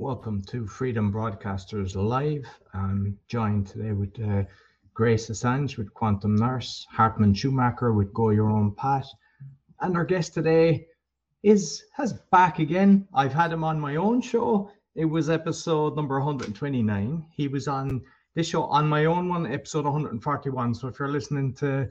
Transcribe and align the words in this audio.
Welcome 0.00 0.42
to 0.42 0.64
Freedom 0.64 1.12
Broadcasters 1.12 1.96
Live. 1.96 2.46
I'm 2.72 3.18
joined 3.26 3.66
today 3.66 3.90
with 3.90 4.16
uh, 4.22 4.44
Grace 4.94 5.28
Assange 5.28 5.76
with 5.76 5.92
Quantum 5.92 6.36
Nurse, 6.36 6.86
Hartman 6.88 7.34
Schumacher 7.34 7.92
with 7.92 8.14
Go 8.14 8.30
Your 8.30 8.48
Own 8.48 8.76
Path, 8.76 9.08
and 9.80 9.96
our 9.96 10.04
guest 10.04 10.34
today 10.34 10.86
is 11.42 11.82
has 11.94 12.12
back 12.30 12.60
again. 12.60 13.08
I've 13.12 13.32
had 13.32 13.50
him 13.50 13.64
on 13.64 13.80
my 13.80 13.96
own 13.96 14.20
show. 14.20 14.70
It 14.94 15.04
was 15.04 15.28
episode 15.28 15.96
number 15.96 16.20
129. 16.20 17.26
He 17.36 17.48
was 17.48 17.66
on 17.66 18.00
this 18.36 18.46
show 18.46 18.66
on 18.66 18.88
my 18.88 19.06
own 19.06 19.28
one, 19.28 19.52
episode 19.52 19.84
141. 19.84 20.76
So 20.76 20.86
if 20.86 21.00
you're 21.00 21.08
listening 21.08 21.54
to 21.54 21.88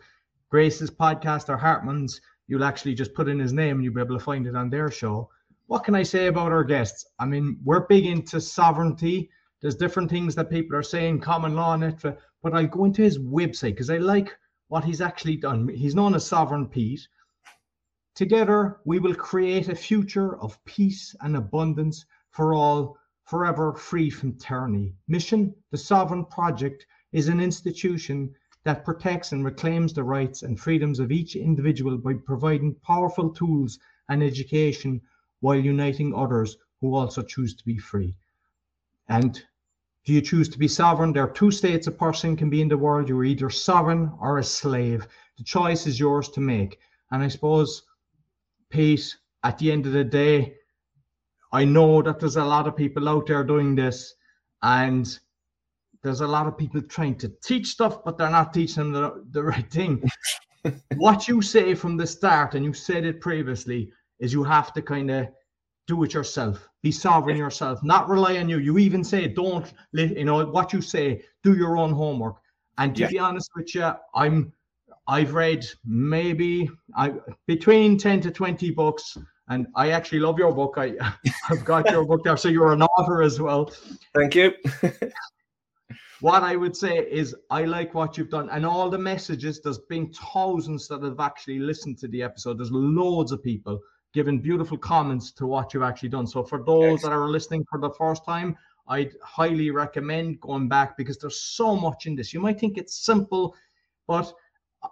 Grace's 0.50 0.90
podcast 0.90 1.50
or 1.50 1.58
Hartman's, 1.58 2.22
you'll 2.48 2.64
actually 2.64 2.96
just 2.96 3.14
put 3.14 3.28
in 3.28 3.38
his 3.38 3.52
name 3.52 3.76
and 3.76 3.84
you'll 3.84 3.96
be 3.96 4.00
able 4.00 4.18
to 4.18 4.24
find 4.24 4.48
it 4.48 4.56
on 4.56 4.70
their 4.70 4.90
show 4.90 5.30
what 5.68 5.84
can 5.84 5.96
I 5.96 6.04
say 6.04 6.28
about 6.28 6.54
our 6.54 6.64
guests? 6.64 7.06
I 7.20 7.26
mean, 7.26 7.60
we're 7.64 7.88
big 7.88 8.06
into 8.06 8.40
sovereignty. 8.40 9.30
There's 9.62 9.76
different 9.76 10.10
things 10.10 10.34
that 10.36 10.50
people 10.50 10.78
are 10.78 10.84
saying, 10.84 11.20
common 11.20 11.56
law 11.56 11.74
and 11.74 11.84
it, 11.84 12.02
but 12.02 12.54
I'll 12.54 12.68
go 12.68 12.86
into 12.86 13.02
his 13.02 13.20
website 13.20 13.72
because 13.72 13.90
I 13.90 13.98
like 13.98 14.34
what 14.70 14.86
he's 14.86 15.02
actually 15.02 15.36
done. 15.36 15.68
He's 15.68 15.96
known 15.96 16.16
as 16.16 16.26
Sovereign 16.26 16.68
Pete. 16.68 17.06
Together, 18.16 18.80
we 18.86 19.00
will 19.00 19.14
create 19.14 19.68
a 19.68 19.76
future 19.76 20.40
of 20.42 20.64
peace 20.64 21.14
and 21.22 21.36
abundance 21.36 22.06
for 22.32 22.54
all, 22.54 22.98
forever 23.26 23.74
free 23.74 24.10
from 24.10 24.38
tyranny. 24.38 24.94
Mission 25.10 25.54
The 25.72 25.78
Sovereign 25.78 26.26
Project 26.26 26.86
is 27.12 27.28
an 27.28 27.42
institution 27.42 28.34
that 28.64 28.86
protects 28.86 29.34
and 29.34 29.44
reclaims 29.44 29.94
the 29.94 30.04
rights 30.04 30.44
and 30.44 30.58
freedoms 30.60 31.00
of 31.00 31.12
each 31.12 31.36
individual 31.36 31.98
by 31.98 32.14
providing 32.26 32.76
powerful 32.84 33.30
tools 33.30 33.80
and 34.10 34.24
education 34.24 35.02
while 35.40 35.60
uniting 35.60 36.14
others 36.14 36.58
who 36.82 36.96
also 36.96 37.22
choose 37.22 37.56
to 37.56 37.66
be 37.66 37.78
free. 37.78 38.16
And 39.10 39.42
do 40.06 40.14
you 40.14 40.22
choose 40.22 40.48
to 40.50 40.60
be 40.60 40.68
sovereign? 40.68 41.12
There 41.12 41.24
are 41.24 41.32
two 41.32 41.52
states 41.52 41.88
a 41.88 41.92
person 41.92 42.38
can 42.38 42.50
be 42.50 42.62
in 42.62 42.70
the 42.70 42.78
world. 42.78 43.10
You're 43.10 43.26
either 43.26 43.50
sovereign 43.50 44.12
or 44.22 44.38
a 44.38 44.44
slave. 44.44 45.08
The 45.38 45.44
choice 45.44 45.86
is 45.86 46.00
yours 46.00 46.30
to 46.30 46.40
make. 46.40 46.80
And 47.12 47.22
I 47.22 47.28
suppose, 47.28 47.84
Pete, 48.70 49.16
at 49.44 49.58
the 49.58 49.72
end 49.72 49.86
of 49.86 49.94
the 49.94 50.04
day, 50.04 50.56
I 51.52 51.66
know 51.66 52.02
that 52.02 52.20
there's 52.20 52.36
a 52.36 52.44
lot 52.44 52.68
of 52.68 52.76
people 52.76 53.08
out 53.08 53.28
there 53.28 53.44
doing 53.44 53.76
this, 53.76 54.14
and 54.62 55.08
there's 56.04 56.22
a 56.22 56.28
lot 56.28 56.48
of 56.48 56.58
people 56.58 56.82
trying 56.82 57.16
to 57.20 57.30
teach 57.44 57.68
stuff, 57.68 58.04
but 58.04 58.18
they're 58.18 58.30
not 58.30 58.54
teaching 58.54 58.92
the, 58.92 59.26
the 59.32 59.44
right 59.44 59.70
thing. 59.72 60.04
what 60.98 61.28
you 61.28 61.42
say 61.42 61.74
from 61.76 61.98
the 61.98 62.08
start, 62.08 62.56
and 62.56 62.66
you 62.66 62.74
said 62.74 63.06
it 63.06 63.22
previously, 63.22 63.92
is 64.20 64.34
you 64.34 64.44
have 64.44 64.74
to 64.74 64.82
kind 64.82 65.12
of 65.12 65.28
do 65.88 66.04
it 66.04 66.14
yourself. 66.14 66.68
Be 66.84 66.92
sovereign 66.92 67.38
yourself, 67.38 67.82
not 67.84 68.10
rely 68.10 68.38
on 68.38 68.50
you. 68.50 68.60
You 68.60 68.78
even 68.78 69.04
say, 69.04 69.28
don't, 69.28 69.72
you 69.94 70.26
know, 70.26 70.46
what 70.46 70.74
you 70.74 70.82
say, 70.82 71.24
do 71.44 71.56
your 71.56 71.78
own 71.78 71.94
homework. 71.94 72.36
And 72.78 72.96
to 72.96 73.04
yeah. 73.04 73.10
be 73.10 73.20
honest 73.20 73.50
with 73.56 73.74
you, 73.74 73.92
I'm, 74.14 74.54
I've 75.08 75.34
read 75.34 75.66
maybe 75.86 76.70
I 76.96 77.14
between 77.48 77.98
10 77.98 78.22
to 78.22 78.32
20 78.32 78.72
books, 78.72 79.18
and 79.48 79.68
I 79.76 79.92
actually 79.92 80.20
love 80.20 80.38
your 80.38 80.54
book. 80.54 80.76
I, 80.78 80.94
I've 81.50 81.64
got 81.64 81.90
your 81.90 82.06
book 82.06 82.24
there, 82.24 82.38
so 82.38 82.50
you're 82.50 82.74
an 82.74 82.84
author 82.84 83.24
as 83.24 83.40
well. 83.40 83.72
Thank 84.14 84.36
you. 84.36 84.54
what 86.20 86.44
I 86.44 86.58
would 86.58 86.76
say 86.76 86.98
is 86.98 87.36
I 87.50 87.64
like 87.64 87.94
what 87.94 88.18
you've 88.18 88.30
done 88.30 88.50
and 88.50 88.66
all 88.66 88.90
the 88.90 88.98
messages. 88.98 89.62
There's 89.62 89.80
been 89.80 90.12
thousands 90.12 90.88
that 90.90 91.02
have 91.04 91.22
actually 91.22 91.60
listened 91.60 91.98
to 92.00 92.10
the 92.10 92.22
episode. 92.22 92.60
There's 92.60 92.72
loads 92.72 93.32
of 93.32 93.42
people 93.42 93.80
given 94.14 94.40
beautiful 94.40 94.78
comments 94.78 95.32
to 95.32 95.46
what 95.46 95.74
you've 95.74 95.84
actually 95.84 96.10
done. 96.10 96.28
So 96.28 96.44
for 96.44 96.64
those 96.64 97.02
that 97.02 97.12
are 97.12 97.28
listening 97.28 97.66
for 97.70 97.80
the 97.80 97.92
first 97.92 98.26
time, 98.26 98.58
I'd 98.88 99.14
highly 99.22 99.70
recommend 99.72 100.40
going 100.40 100.70
back 100.70 100.98
because 100.98 101.18
there's 101.18 101.40
so 101.40 101.76
much 101.76 102.06
in 102.06 102.16
this. 102.16 102.34
You 102.34 102.40
might 102.40 102.60
think 102.60 102.78
it's 102.78 102.98
simple, 102.98 103.56
but 104.08 104.32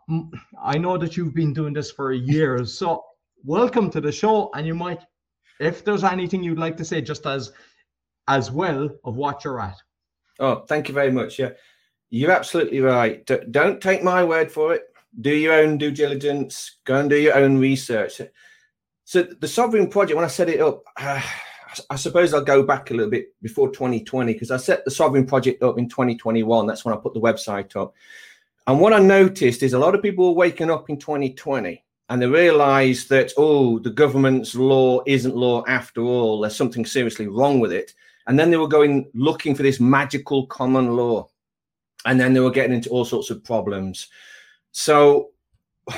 mm, 0.09 0.29
I 0.61 0.77
know 0.77 0.97
that 0.97 1.15
you've 1.15 1.33
been 1.33 1.53
doing 1.53 1.73
this 1.73 1.91
for 1.91 2.11
years. 2.11 2.77
So 2.77 3.05
welcome 3.45 3.89
to 3.91 4.01
the 4.01 4.11
show, 4.11 4.51
and 4.53 4.67
you 4.67 4.75
might, 4.75 5.01
if 5.59 5.85
there's 5.85 6.03
anything 6.03 6.43
you'd 6.43 6.59
like 6.59 6.75
to 6.77 6.85
say, 6.85 7.01
just 7.01 7.25
as 7.25 7.51
as 8.27 8.51
well 8.51 8.89
of 9.03 9.15
what 9.15 9.43
you're 9.43 9.61
at. 9.61 9.77
Oh, 10.39 10.65
thank 10.67 10.87
you 10.89 10.93
very 10.93 11.11
much. 11.11 11.39
Yeah, 11.39 11.51
you're 12.09 12.31
absolutely 12.31 12.81
right. 12.81 13.25
D- 13.25 13.37
don't 13.51 13.81
take 13.81 14.03
my 14.03 14.23
word 14.23 14.51
for 14.51 14.73
it. 14.73 14.83
Do 15.21 15.33
your 15.33 15.53
own 15.53 15.77
due 15.77 15.91
diligence. 15.91 16.77
Go 16.85 16.99
and 16.99 17.09
do 17.09 17.17
your 17.17 17.35
own 17.35 17.57
research. 17.57 18.19
So 19.05 19.21
the 19.23 19.47
Sovereign 19.47 19.87
Project, 19.87 20.15
when 20.15 20.25
I 20.25 20.29
set 20.29 20.49
it 20.49 20.59
up, 20.59 20.83
uh, 20.97 21.21
I 21.89 21.95
suppose 21.95 22.33
I'll 22.33 22.43
go 22.43 22.63
back 22.63 22.89
a 22.89 22.93
little 22.93 23.11
bit 23.11 23.33
before 23.41 23.69
2020 23.69 24.33
because 24.33 24.51
I 24.51 24.57
set 24.57 24.83
the 24.83 24.91
Sovereign 24.91 25.25
Project 25.25 25.61
up 25.61 25.77
in 25.77 25.87
2021. 25.87 26.65
That's 26.65 26.83
when 26.83 26.93
I 26.93 26.97
put 26.97 27.13
the 27.13 27.21
website 27.21 27.75
up. 27.75 27.93
And 28.67 28.79
what 28.79 28.93
I 28.93 28.99
noticed 28.99 29.61
is 29.61 29.73
a 29.73 29.79
lot 29.79 29.93
of 29.93 30.01
people 30.01 30.27
were 30.27 30.39
waking 30.39 30.71
up 30.71 30.89
in 30.89 30.97
2020 30.97 31.83
and 32.09 32.21
they 32.21 32.27
realized 32.27 33.09
that, 33.09 33.31
oh, 33.37 33.77
the 33.79 33.91
government's 33.91 34.55
law 34.55 35.01
isn't 35.05 35.35
law 35.35 35.63
after 35.67 36.01
all. 36.01 36.41
There's 36.41 36.55
something 36.55 36.85
seriously 36.85 37.27
wrong 37.27 37.59
with 37.59 37.71
it. 37.71 37.93
And 38.27 38.39
then 38.39 38.49
they 38.49 38.57
were 38.57 38.67
going 38.67 39.11
looking 39.13 39.53
for 39.53 39.63
this 39.63 39.79
magical 39.79 40.47
common 40.47 40.95
law. 40.95 41.27
And 42.05 42.19
then 42.19 42.33
they 42.33 42.39
were 42.39 42.51
getting 42.51 42.75
into 42.75 42.89
all 42.89 43.05
sorts 43.05 43.29
of 43.29 43.43
problems. 43.43 44.07
So 44.71 45.29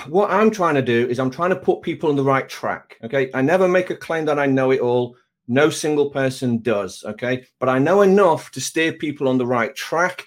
what 0.08 0.30
I'm 0.30 0.52
trying 0.52 0.76
to 0.76 0.82
do 0.82 1.08
is 1.08 1.20
I'm 1.20 1.32
trying 1.32 1.52
to 1.52 1.56
put 1.56 1.82
people 1.82 2.10
on 2.10 2.16
the 2.16 2.24
right 2.24 2.48
track. 2.48 2.98
Okay. 3.04 3.30
I 3.34 3.42
never 3.42 3.68
make 3.68 3.90
a 3.90 3.96
claim 3.96 4.26
that 4.26 4.40
I 4.40 4.46
know 4.46 4.72
it 4.72 4.82
all. 4.82 5.16
No 5.48 5.70
single 5.70 6.10
person 6.10 6.60
does. 6.60 7.04
Okay. 7.06 7.46
But 7.60 7.70
I 7.70 7.80
know 7.80 8.02
enough 8.02 8.52
to 8.52 8.62
steer 8.62 8.94
people 8.94 9.28
on 9.28 9.38
the 9.38 9.48
right 9.48 9.74
track. 9.76 10.26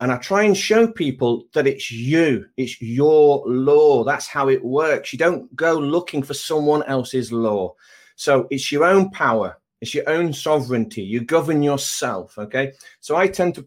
And 0.00 0.12
I 0.12 0.18
try 0.18 0.44
and 0.44 0.56
show 0.56 0.86
people 0.86 1.46
that 1.54 1.66
it's 1.66 1.90
you, 1.90 2.46
it's 2.56 2.80
your 2.80 3.42
law. 3.46 4.04
That's 4.04 4.28
how 4.28 4.48
it 4.48 4.64
works. 4.64 5.12
You 5.12 5.18
don't 5.18 5.54
go 5.56 5.74
looking 5.74 6.22
for 6.22 6.34
someone 6.34 6.84
else's 6.84 7.32
law. 7.32 7.74
So 8.14 8.46
it's 8.50 8.70
your 8.70 8.84
own 8.84 9.10
power, 9.10 9.58
it's 9.80 9.94
your 9.94 10.08
own 10.08 10.32
sovereignty. 10.32 11.02
You 11.02 11.22
govern 11.22 11.64
yourself. 11.64 12.38
Okay. 12.38 12.74
So 13.00 13.16
I 13.16 13.26
tend 13.26 13.56
to 13.56 13.66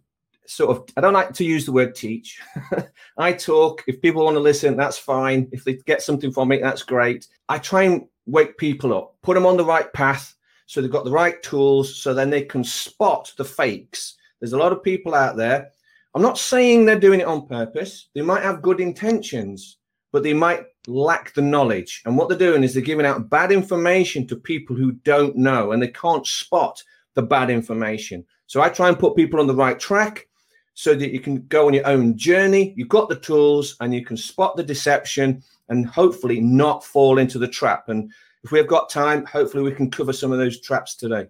sort 0.52 0.78
of 0.78 0.84
I 0.98 1.02
don't 1.02 1.14
like 1.14 1.34
to 1.34 1.46
use 1.46 1.66
the 1.66 1.72
word 1.72 1.96
teach. 1.96 2.40
I 3.18 3.34
talk. 3.34 3.84
If 3.88 4.02
people 4.02 4.26
want 4.26 4.36
to 4.36 4.42
listen, 4.42 4.76
that's 4.76 4.98
fine. 4.98 5.48
If 5.52 5.64
they 5.64 5.76
get 5.86 6.02
something 6.02 6.32
from 6.32 6.52
it, 6.52 6.62
that's 6.62 6.84
great. 6.84 7.28
I 7.50 7.58
try 7.58 7.84
and 7.84 8.06
wake 8.26 8.58
people 8.58 8.94
up, 8.94 9.16
put 9.24 9.36
them 9.36 9.46
on 9.46 9.58
the 9.58 9.66
right 9.66 9.92
path 9.94 10.36
so 10.66 10.82
they've 10.82 10.92
got 10.92 11.06
the 11.06 11.12
right 11.12 11.42
tools 11.44 11.96
so 11.96 12.14
then 12.14 12.30
they 12.30 12.44
can 12.44 12.64
spot 12.64 13.34
the 13.38 13.46
fakes. 13.46 14.16
There's 14.40 14.54
a 14.54 14.58
lot 14.58 14.72
of 14.72 14.84
people 14.84 15.14
out 15.14 15.36
there. 15.36 15.70
I'm 16.16 16.22
not 16.22 16.38
saying 16.38 16.86
they're 16.86 17.00
doing 17.00 17.22
it 17.22 17.28
on 17.28 17.48
purpose. 17.48 18.10
They 18.16 18.22
might 18.22 18.44
have 18.44 18.62
good 18.62 18.80
intentions, 18.80 19.78
but 20.12 20.24
they 20.24 20.34
might 20.34 20.64
lack 20.88 21.34
the 21.34 21.42
knowledge. 21.42 22.02
And 22.06 22.18
what 22.18 22.30
they're 22.30 22.38
doing 22.38 22.64
is 22.64 22.74
they're 22.74 22.84
giving 22.84 23.06
out 23.06 23.30
bad 23.30 23.52
information 23.52 24.28
to 24.28 24.36
people 24.36 24.76
who 24.76 24.94
don't 24.94 25.36
know 25.36 25.72
and 25.72 25.82
they 25.82 25.90
can't 25.90 26.26
spot 26.26 26.82
the 27.16 27.22
bad 27.22 27.50
information. 27.50 28.26
So 28.48 28.62
I 28.62 28.70
try 28.70 28.90
and 28.90 29.00
put 29.00 29.16
people 29.16 29.40
on 29.40 29.48
the 29.48 29.56
right 29.56 29.80
track 29.80 30.28
so 30.74 30.96
that 30.96 31.12
you 31.12 31.20
can 31.20 31.46
go 31.48 31.68
on 31.68 31.74
your 31.74 31.88
own 31.88 32.18
journey. 32.18 32.74
You've 32.76 32.90
got 32.90 33.10
the 33.10 33.20
tools 33.20 33.76
and 33.80 33.94
you 33.94 34.06
can 34.06 34.18
spot 34.18 34.56
the 34.56 34.64
deception 34.64 35.44
and 35.70 35.86
hopefully 35.86 36.40
not 36.40 36.84
fall 36.84 37.18
into 37.18 37.38
the 37.38 37.48
trap. 37.48 37.90
And 37.90 38.12
if 38.44 38.52
we've 38.52 38.68
got 38.68 38.90
time, 38.90 39.26
hopefully 39.26 39.64
we 39.64 39.72
can 39.72 39.92
cover 39.92 40.14
some 40.14 40.32
of 40.32 40.38
those 40.38 40.60
traps 40.62 40.96
today. 40.96 41.28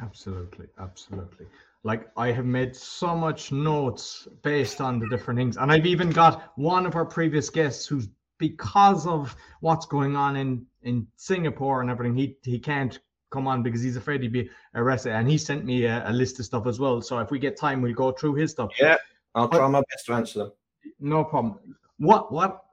Absolutely. 0.00 0.66
Absolutely. 0.78 1.46
Like 1.84 2.08
I 2.16 2.30
have 2.30 2.44
made 2.44 2.76
so 2.76 3.16
much 3.16 3.50
notes 3.50 4.28
based 4.42 4.80
on 4.80 4.98
the 4.98 5.08
different 5.08 5.38
things. 5.38 5.56
And 5.56 5.72
I've 5.72 5.86
even 5.86 6.10
got 6.10 6.52
one 6.56 6.86
of 6.86 6.94
our 6.94 7.04
previous 7.04 7.50
guests 7.50 7.86
who's 7.86 8.08
because 8.38 9.06
of 9.06 9.36
what's 9.60 9.86
going 9.86 10.16
on 10.16 10.36
in 10.36 10.66
in 10.82 11.06
Singapore 11.16 11.80
and 11.80 11.90
everything, 11.90 12.16
he 12.16 12.36
he 12.42 12.58
can't 12.58 12.98
come 13.32 13.48
on 13.48 13.62
because 13.62 13.82
he's 13.82 13.96
afraid 13.96 14.22
he'd 14.22 14.32
be 14.32 14.50
arrested. 14.74 15.12
And 15.12 15.28
he 15.28 15.38
sent 15.38 15.64
me 15.64 15.86
a, 15.86 16.08
a, 16.08 16.12
list 16.12 16.38
of 16.38 16.44
stuff 16.44 16.66
as 16.66 16.78
well. 16.78 17.00
So 17.00 17.18
if 17.18 17.30
we 17.30 17.38
get 17.38 17.58
time, 17.58 17.82
we'll 17.82 17.94
go 17.94 18.12
through 18.12 18.34
his 18.34 18.50
stuff. 18.52 18.70
Yeah, 18.78 18.96
I'll 19.34 19.48
try 19.48 19.66
my 19.66 19.82
best 19.90 20.06
to 20.06 20.12
answer 20.12 20.38
them. 20.40 20.52
No 21.00 21.24
problem. 21.24 21.58
What 21.98 22.30
what 22.32 22.64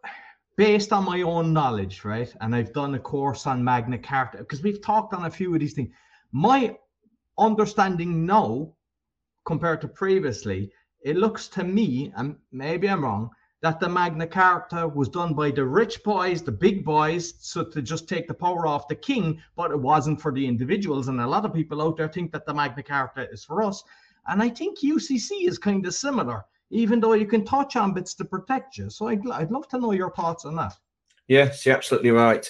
based 0.58 0.92
on 0.92 1.06
my 1.06 1.22
own 1.22 1.54
knowledge, 1.54 2.04
right? 2.04 2.34
And 2.42 2.54
I've 2.54 2.74
done 2.74 2.94
a 2.96 3.00
course 3.00 3.48
on 3.48 3.64
Magna 3.64 3.98
Carta 3.98 4.40
because 4.40 4.62
we've 4.62 4.82
talked 4.82 5.14
on 5.14 5.26
a 5.26 5.32
few 5.32 5.54
of 5.54 5.62
these 5.62 5.74
things. 5.74 5.90
My 6.32 6.78
understanding 7.38 8.26
now, 8.26 8.74
compared 9.46 9.82
to 9.82 9.88
previously, 9.88 10.72
it 11.02 11.16
looks 11.16 11.48
to 11.48 11.64
me, 11.64 12.12
and 12.18 12.36
maybe 12.52 12.90
I'm 12.90 13.06
wrong, 13.06 13.30
that 13.62 13.80
the 13.80 13.90
Magna 13.90 14.26
Carta 14.26 14.88
was 14.88 15.10
done 15.10 15.34
by 15.34 15.52
the 15.52 15.66
rich 15.66 16.02
boys, 16.04 16.42
the 16.42 16.52
big 16.52 16.86
boys, 16.86 17.34
so 17.40 17.64
to 17.66 17.82
just 17.82 18.08
take 18.08 18.28
the 18.28 18.34
power 18.34 18.66
off 18.66 18.88
the 18.88 18.96
king, 18.96 19.42
but 19.56 19.72
it 19.72 19.80
wasn't 19.80 20.22
for 20.22 20.32
the 20.32 20.46
individuals. 20.46 21.10
And 21.10 21.20
a 21.20 21.28
lot 21.28 21.46
of 21.46 21.54
people 21.54 21.82
out 21.82 21.98
there 21.98 22.08
think 22.08 22.32
that 22.32 22.46
the 22.46 22.54
Magna 22.54 22.84
Carta 22.84 23.30
is 23.30 23.44
for 23.44 23.62
us. 23.62 23.84
And 24.28 24.42
I 24.42 24.50
think 24.50 24.80
UCC 24.80 25.48
is 25.48 25.58
kind 25.58 25.86
of 25.86 25.94
similar, 25.94 26.46
even 26.70 27.02
though 27.02 27.14
you 27.14 27.26
can 27.26 27.44
touch 27.44 27.76
on 27.76 27.94
bits 27.94 28.14
to 28.16 28.26
protect 28.26 28.78
you. 28.78 28.90
So 28.90 29.08
I'd, 29.08 29.28
I'd 29.30 29.52
love 29.52 29.68
to 29.70 29.80
know 29.80 29.92
your 29.92 30.12
thoughts 30.12 30.46
on 30.46 30.56
that. 30.56 30.78
Yes, 31.28 31.66
you're 31.66 31.76
absolutely 31.76 32.12
right. 32.12 32.50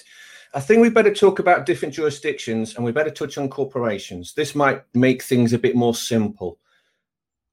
I 0.54 0.60
think 0.60 0.80
we 0.80 0.90
better 0.90 1.14
talk 1.14 1.38
about 1.38 1.66
different 1.66 1.94
jurisdictions 1.94 2.74
and 2.74 2.84
we 2.84 2.92
better 2.92 3.10
touch 3.10 3.38
on 3.38 3.48
corporations. 3.48 4.34
This 4.34 4.54
might 4.54 4.82
make 4.94 5.22
things 5.22 5.52
a 5.52 5.58
bit 5.58 5.76
more 5.76 5.94
simple. 5.94 6.58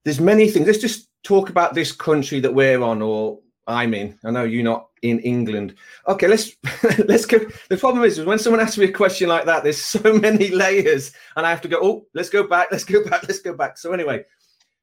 There's 0.04 0.20
many 0.20 0.50
things. 0.50 0.68
Let's 0.68 0.80
just 0.80 1.10
talk 1.24 1.50
about 1.50 1.74
this 1.74 1.92
country 1.92 2.40
that 2.40 2.54
we're 2.54 2.82
on, 2.82 3.02
or 3.02 3.40
I'm 3.68 3.94
in. 3.94 4.18
I 4.24 4.32
know 4.32 4.44
you're 4.44 4.64
not 4.64 4.88
in 5.02 5.20
England. 5.20 5.76
Okay, 6.08 6.28
let's 6.28 6.52
let's 7.06 7.26
go. 7.26 7.40
The 7.70 7.78
problem 7.78 8.04
is, 8.04 8.18
is 8.18 8.26
when 8.26 8.40
someone 8.40 8.62
asks 8.62 8.78
me 8.78 8.86
a 8.86 8.92
question 8.92 9.28
like 9.28 9.46
that, 9.46 9.64
there's 9.64 9.82
so 9.82 10.00
many 10.20 10.50
layers, 10.50 11.12
and 11.36 11.46
I 11.46 11.50
have 11.50 11.62
to 11.62 11.68
go. 11.68 11.80
Oh, 11.82 12.06
let's 12.14 12.30
go 12.30 12.48
back. 12.48 12.70
Let's 12.72 12.86
go 12.86 13.04
back. 13.04 13.24
Let's 13.24 13.40
go 13.40 13.54
back. 13.54 13.78
So 13.78 13.92
anyway, 13.92 14.24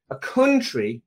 a 0.09 0.15
country 0.15 1.01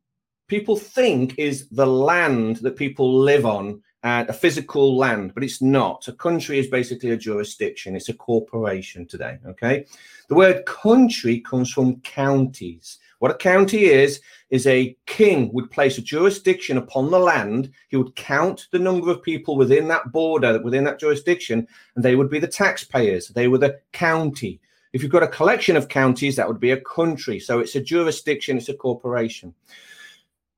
people 0.48 0.76
think 0.76 1.38
is 1.38 1.68
the 1.68 1.86
land 1.86 2.56
that 2.56 2.76
people 2.76 3.18
live 3.18 3.46
on 3.46 3.82
and 4.08 4.30
a 4.30 4.32
physical 4.32 4.96
land, 4.96 5.34
but 5.34 5.44
it's 5.44 5.60
not. 5.60 6.08
A 6.08 6.12
country 6.14 6.58
is 6.58 6.68
basically 6.68 7.10
a 7.10 7.16
jurisdiction, 7.16 7.94
it's 7.94 8.08
a 8.08 8.14
corporation 8.14 9.06
today. 9.06 9.38
Okay. 9.46 9.84
The 10.28 10.34
word 10.34 10.64
country 10.64 11.40
comes 11.40 11.70
from 11.70 12.00
counties. 12.00 12.98
What 13.18 13.32
a 13.32 13.34
county 13.34 13.84
is, 13.84 14.20
is 14.48 14.66
a 14.66 14.96
king 15.04 15.52
would 15.52 15.70
place 15.70 15.98
a 15.98 16.02
jurisdiction 16.02 16.78
upon 16.78 17.10
the 17.10 17.18
land. 17.18 17.70
He 17.88 17.96
would 17.96 18.14
count 18.16 18.68
the 18.70 18.78
number 18.78 19.10
of 19.10 19.22
people 19.22 19.56
within 19.56 19.88
that 19.88 20.10
border, 20.10 20.58
within 20.62 20.84
that 20.84 21.00
jurisdiction, 21.00 21.66
and 21.94 22.02
they 22.04 22.16
would 22.16 22.30
be 22.30 22.38
the 22.38 22.46
taxpayers. 22.46 23.28
They 23.28 23.48
were 23.48 23.58
the 23.58 23.78
county. 23.92 24.60
If 24.94 25.02
you've 25.02 25.12
got 25.12 25.22
a 25.22 25.28
collection 25.28 25.76
of 25.76 25.88
counties, 25.88 26.36
that 26.36 26.48
would 26.48 26.60
be 26.60 26.70
a 26.70 26.80
country. 26.80 27.40
So 27.40 27.58
it's 27.58 27.74
a 27.74 27.80
jurisdiction, 27.80 28.56
it's 28.56 28.70
a 28.70 28.74
corporation. 28.74 29.54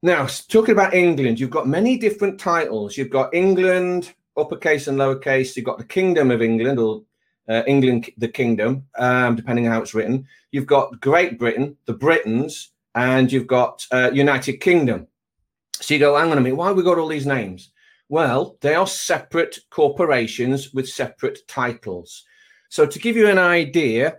Now, 0.02 0.26
talking 0.26 0.72
about 0.72 0.94
England, 0.94 1.38
you've 1.38 1.50
got 1.50 1.68
many 1.68 1.98
different 1.98 2.40
titles. 2.40 2.96
You've 2.96 3.10
got 3.10 3.34
England, 3.34 4.14
uppercase 4.36 4.88
and 4.88 4.98
lowercase. 4.98 5.54
You've 5.54 5.66
got 5.66 5.76
the 5.76 5.84
Kingdom 5.84 6.30
of 6.30 6.40
England 6.40 6.78
or 6.78 7.02
uh, 7.48 7.62
England, 7.66 8.10
the 8.16 8.28
Kingdom, 8.28 8.86
um, 8.96 9.36
depending 9.36 9.66
on 9.66 9.72
how 9.72 9.82
it's 9.82 9.92
written. 9.92 10.26
You've 10.52 10.66
got 10.66 11.00
Great 11.00 11.38
Britain, 11.38 11.76
the 11.84 11.92
Britons, 11.92 12.70
and 12.94 13.30
you've 13.30 13.46
got 13.46 13.86
uh, 13.90 14.10
United 14.14 14.54
Kingdom. 14.58 15.06
So 15.74 15.94
you 15.94 16.00
go, 16.00 16.16
hang 16.16 16.30
on 16.30 16.38
a 16.38 16.40
minute, 16.40 16.56
why 16.56 16.72
we 16.72 16.82
got 16.82 16.98
all 16.98 17.08
these 17.08 17.26
names? 17.26 17.70
Well, 18.08 18.56
they 18.60 18.74
are 18.74 18.86
separate 18.86 19.58
corporations 19.70 20.72
with 20.72 20.88
separate 20.88 21.46
titles. 21.46 22.24
So 22.70 22.86
to 22.86 22.98
give 22.98 23.16
you 23.16 23.28
an 23.28 23.38
idea, 23.38 24.18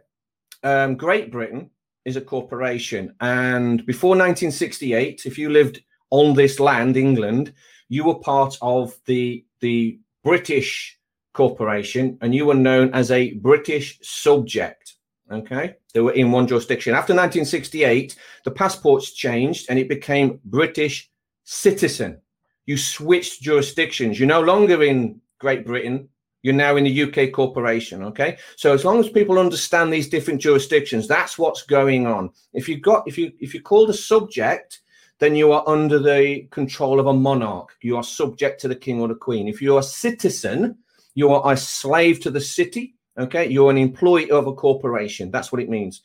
um, 0.64 0.96
Great 0.96 1.32
Britain 1.32 1.72
is 2.06 2.16
a 2.16 2.22
corporation. 2.22 3.16
And 3.22 3.86
before 3.86 4.12
1968, 4.12 5.24
if 5.26 5.38
you 5.38 5.50
lived 5.50 5.82
on 6.10 6.34
this 6.34 6.60
land, 6.60 6.98
England, 6.98 7.54
you 7.90 8.06
were 8.06 8.20
part 8.20 8.58
of 8.62 8.96
the, 9.06 9.46
the 9.60 10.00
British 10.24 10.98
corporation 11.34 12.18
and 12.22 12.36
you 12.36 12.46
were 12.46 12.54
known 12.56 12.94
as 12.94 13.12
a 13.12 13.34
British 13.36 14.00
subject. 14.02 14.96
Okay. 15.32 15.76
They 15.94 16.02
were 16.02 16.12
in 16.12 16.32
one 16.32 16.48
jurisdiction. 16.48 16.94
After 16.94 17.14
1968, 17.14 18.16
the 18.44 18.52
passports 18.52 19.14
changed 19.14 19.68
and 19.70 19.80
it 19.80 19.88
became 19.88 20.40
British 20.44 21.10
citizen. 21.44 22.22
You 22.66 22.78
switched 22.78 23.42
jurisdictions. 23.42 24.20
You're 24.20 24.28
no 24.28 24.42
longer 24.42 24.84
in 24.84 25.22
Great 25.40 25.66
Britain 25.66 26.10
you're 26.44 26.54
now 26.54 26.76
in 26.76 26.84
the 26.84 27.04
UK 27.04 27.32
corporation. 27.32 28.04
Okay. 28.04 28.38
So 28.56 28.74
as 28.74 28.84
long 28.84 29.00
as 29.00 29.10
people 29.10 29.40
understand 29.40 29.92
these 29.92 30.10
different 30.10 30.42
jurisdictions, 30.42 31.08
that's 31.08 31.38
what's 31.38 31.64
going 31.64 32.08
on. 32.08 32.32
If 32.54 32.68
you've 32.68 32.82
got, 32.82 33.08
if 33.08 33.18
you, 33.18 33.32
if 33.40 33.54
you're 33.54 33.64
called 33.64 33.90
a 33.90 33.94
subject, 33.94 34.82
then 35.20 35.36
you 35.36 35.52
are 35.52 35.64
under 35.68 36.00
the 36.00 36.48
control 36.50 37.00
of 37.00 37.06
a 37.06 37.14
monarch. 37.14 37.76
You 37.82 37.96
are 37.98 38.04
subject 38.04 38.60
to 38.62 38.68
the 38.68 38.76
king 38.76 39.00
or 39.00 39.08
the 39.08 39.16
queen. 39.16 39.48
If 39.48 39.62
you're 39.62 39.80
a 39.80 39.84
citizen, 39.84 40.78
you 41.14 41.32
are 41.32 41.54
a 41.54 41.58
slave 41.58 42.20
to 42.22 42.32
the 42.32 42.42
city. 42.42 42.96
Okay. 43.20 43.48
You're 43.48 43.70
an 43.70 43.78
employee 43.78 44.32
of 44.32 44.48
a 44.48 44.54
corporation. 44.54 45.30
That's 45.30 45.52
what 45.52 45.62
it 45.62 45.70
means. 45.70 46.02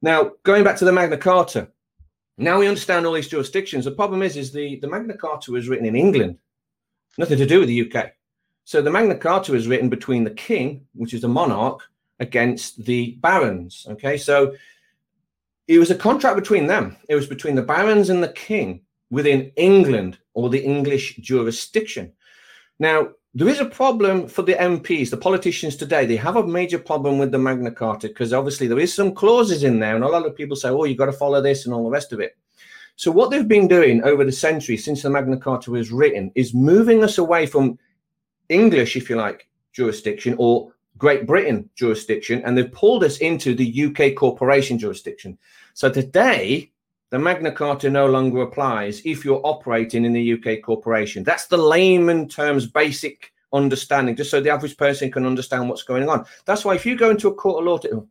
Now, 0.00 0.32
going 0.44 0.64
back 0.64 0.76
to 0.78 0.84
the 0.84 0.92
Magna 0.92 1.18
Carta, 1.18 1.68
now 2.38 2.60
we 2.60 2.68
understand 2.68 3.04
all 3.04 3.14
these 3.14 3.28
jurisdictions. 3.28 3.84
The 3.84 3.90
problem 3.90 4.22
is, 4.22 4.36
is 4.36 4.52
the, 4.52 4.76
the 4.76 4.86
Magna 4.86 5.16
Carta 5.16 5.50
was 5.50 5.68
written 5.68 5.86
in 5.86 5.96
England, 5.96 6.38
nothing 7.18 7.36
to 7.36 7.46
do 7.46 7.58
with 7.58 7.68
the 7.68 7.90
UK. 7.92 8.12
So 8.68 8.82
the 8.82 8.90
Magna 8.90 9.14
Carta 9.14 9.54
is 9.54 9.66
written 9.66 9.88
between 9.88 10.24
the 10.24 10.30
king, 10.30 10.84
which 10.92 11.14
is 11.14 11.22
the 11.22 11.28
monarch, 11.28 11.80
against 12.20 12.84
the 12.84 13.12
barons. 13.12 13.86
Okay, 13.88 14.18
so 14.18 14.54
it 15.68 15.78
was 15.78 15.90
a 15.90 15.94
contract 15.94 16.36
between 16.36 16.66
them. 16.66 16.94
It 17.08 17.14
was 17.14 17.26
between 17.26 17.54
the 17.54 17.62
barons 17.62 18.10
and 18.10 18.22
the 18.22 18.28
king 18.28 18.82
within 19.08 19.52
England 19.56 20.18
or 20.34 20.50
the 20.50 20.62
English 20.62 21.16
jurisdiction. 21.16 22.12
Now, 22.78 23.08
there 23.32 23.48
is 23.48 23.58
a 23.58 23.64
problem 23.64 24.28
for 24.28 24.42
the 24.42 24.52
MPs, 24.52 25.08
the 25.08 25.16
politicians 25.16 25.74
today. 25.74 26.04
They 26.04 26.16
have 26.16 26.36
a 26.36 26.46
major 26.46 26.78
problem 26.78 27.16
with 27.16 27.32
the 27.32 27.38
Magna 27.38 27.70
Carta 27.70 28.08
because 28.08 28.34
obviously 28.34 28.66
there 28.66 28.78
is 28.78 28.92
some 28.92 29.14
clauses 29.14 29.64
in 29.64 29.78
there, 29.78 29.94
and 29.94 30.04
a 30.04 30.08
lot 30.08 30.26
of 30.26 30.36
people 30.36 30.56
say, 30.56 30.68
"Oh, 30.68 30.84
you've 30.84 30.98
got 30.98 31.06
to 31.06 31.12
follow 31.12 31.40
this" 31.40 31.64
and 31.64 31.74
all 31.74 31.84
the 31.84 31.96
rest 31.98 32.12
of 32.12 32.20
it. 32.20 32.36
So 32.96 33.10
what 33.10 33.30
they've 33.30 33.48
been 33.48 33.66
doing 33.66 34.02
over 34.02 34.26
the 34.26 34.32
centuries 34.46 34.84
since 34.84 35.00
the 35.00 35.08
Magna 35.08 35.38
Carta 35.38 35.70
was 35.70 35.90
written 35.90 36.30
is 36.34 36.52
moving 36.52 37.02
us 37.02 37.16
away 37.16 37.46
from 37.46 37.78
English, 38.48 38.96
if 38.96 39.10
you 39.10 39.16
like, 39.16 39.48
jurisdiction 39.72 40.34
or 40.38 40.72
Great 40.96 41.26
Britain 41.26 41.68
jurisdiction, 41.76 42.42
and 42.44 42.56
they've 42.56 42.72
pulled 42.72 43.04
us 43.04 43.18
into 43.18 43.54
the 43.54 43.84
UK 43.86 44.16
corporation 44.16 44.78
jurisdiction. 44.78 45.38
So 45.74 45.90
today, 45.90 46.72
the 47.10 47.18
Magna 47.18 47.52
Carta 47.52 47.88
no 47.88 48.06
longer 48.06 48.42
applies 48.42 49.00
if 49.04 49.24
you're 49.24 49.40
operating 49.44 50.04
in 50.04 50.12
the 50.12 50.32
UK 50.34 50.62
corporation. 50.62 51.22
That's 51.22 51.46
the 51.46 51.56
layman 51.56 52.28
terms 52.28 52.66
basic 52.66 53.32
understanding, 53.52 54.16
just 54.16 54.30
so 54.30 54.40
the 54.40 54.50
average 54.50 54.76
person 54.76 55.10
can 55.10 55.24
understand 55.24 55.68
what's 55.68 55.84
going 55.84 56.08
on. 56.08 56.24
That's 56.44 56.64
why 56.64 56.74
if 56.74 56.84
you 56.84 56.96
go 56.96 57.10
into 57.10 57.28
a 57.28 57.34
court 57.34 57.60
of 57.60 57.66
law, 57.66 57.78
to, 57.78 58.08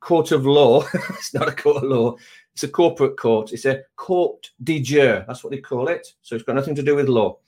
court 0.00 0.32
of 0.32 0.46
law, 0.46 0.84
it's 1.10 1.34
not 1.34 1.48
a 1.48 1.52
court 1.52 1.84
of 1.84 1.90
law, 1.90 2.16
it's 2.54 2.64
a 2.64 2.68
corporate 2.68 3.16
court. 3.16 3.52
It's 3.52 3.64
a 3.64 3.82
court 3.96 4.50
de 4.62 4.80
jure. 4.80 5.24
That's 5.26 5.42
what 5.42 5.50
they 5.50 5.60
call 5.60 5.88
it. 5.88 6.06
So 6.22 6.34
it's 6.34 6.44
got 6.44 6.56
nothing 6.56 6.74
to 6.74 6.82
do 6.82 6.94
with 6.96 7.08
law. 7.08 7.38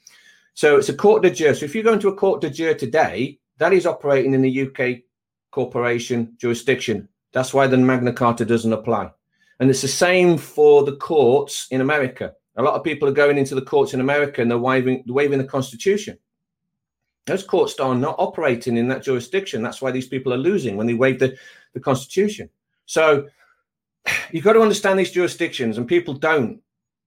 So 0.55 0.77
it's 0.77 0.89
a 0.89 0.97
court 0.97 1.23
de 1.23 1.31
jure. 1.31 1.55
So 1.55 1.65
if 1.65 1.75
you 1.75 1.83
go 1.83 1.93
into 1.93 2.09
a 2.09 2.15
court 2.15 2.41
de 2.41 2.49
jure 2.49 2.75
today, 2.75 3.39
that 3.59 3.73
is 3.73 3.87
operating 3.87 4.35
in 4.35 4.43
the 4.43 4.69
UK 4.69 5.03
corporation 5.51 6.35
jurisdiction. 6.39 7.09
That's 7.33 7.53
why 7.53 7.67
the 7.67 7.77
Magna 7.77 8.13
Carta 8.13 8.45
doesn't 8.45 8.73
apply. 8.73 9.11
And 9.59 9.69
it's 9.69 9.83
the 9.83 9.89
same 9.89 10.39
for 10.39 10.85
the 10.85 10.97
courts 10.97 11.67
in 11.71 11.81
America. 11.81 12.33
A 12.57 12.63
lot 12.63 12.75
of 12.75 12.85
people 12.85 13.09
are 13.09 13.13
going 13.13 13.37
into 13.37 13.57
the 13.57 13.63
courts 13.63 13.95
in 13.95 14.01
America 14.01 14.43
and 14.43 14.51
they're 14.51 14.59
waiving, 14.59 15.03
they're 15.07 15.15
waiving 15.15 15.39
the 15.39 15.45
Constitution. 15.45 16.19
Those 17.27 17.43
courts 17.43 17.79
are 17.81 17.95
not 17.95 18.17
operating 18.19 18.77
in 18.77 18.87
that 18.89 19.03
jurisdiction. 19.03 19.63
That's 19.63 19.83
why 19.83 19.91
these 19.91 20.09
people 20.09 20.33
are 20.33 20.39
losing 20.39 20.77
when 20.77 20.87
they 20.87 20.95
waive 20.95 21.19
the, 21.19 21.37
the 21.73 21.81
Constitution. 21.81 22.49
So 22.87 23.27
you've 24.31 24.45
got 24.45 24.53
to 24.53 24.61
understand 24.61 24.99
these 24.99 25.11
jurisdictions, 25.11 25.79
and 25.79 25.89
people 25.89 26.15
don't. 26.15 26.61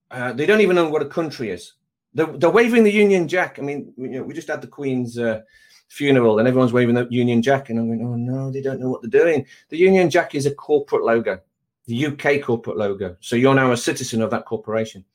Uh, 0.10 0.34
they 0.34 0.46
don't 0.46 0.62
even 0.62 0.76
know 0.76 0.90
what 0.90 1.02
a 1.02 1.06
country 1.06 1.52
is 1.52 1.74
they're, 2.14 2.26
they're 2.26 2.50
waving 2.50 2.84
the 2.84 2.92
Union 2.92 3.28
Jack. 3.28 3.60
I 3.60 3.62
mean, 3.62 3.94
you 3.98 4.08
know, 4.08 4.24
we 4.24 4.34
just 4.34 4.48
had 4.48 4.62
the 4.62 4.68
Queen's 4.68 5.18
uh, 5.18 5.42
funeral 5.90 6.40
and 6.40 6.48
everyone's 6.48 6.74
waving 6.74 6.96
the 6.96 7.08
Union 7.10 7.42
Jack. 7.42 7.70
And 7.70 7.80
I'm 7.80 7.88
going, 7.88 8.02
oh 8.06 8.16
no, 8.16 8.52
they 8.52 8.62
don't 8.62 8.80
know 8.80 8.90
what 8.90 9.02
they're 9.02 9.22
doing. 9.22 9.46
The 9.70 9.78
Union 9.78 10.10
Jack 10.10 10.36
is 10.36 10.46
a 10.46 10.54
corporate 10.54 11.04
logo, 11.04 11.40
the 11.86 12.08
UK 12.08 12.42
corporate 12.44 12.78
logo. 12.78 13.16
So 13.20 13.36
you're 13.36 13.56
now 13.56 13.72
a 13.72 13.78
citizen 13.78 14.22
of 14.22 14.32
that 14.32 14.46
corporation. 14.46 15.06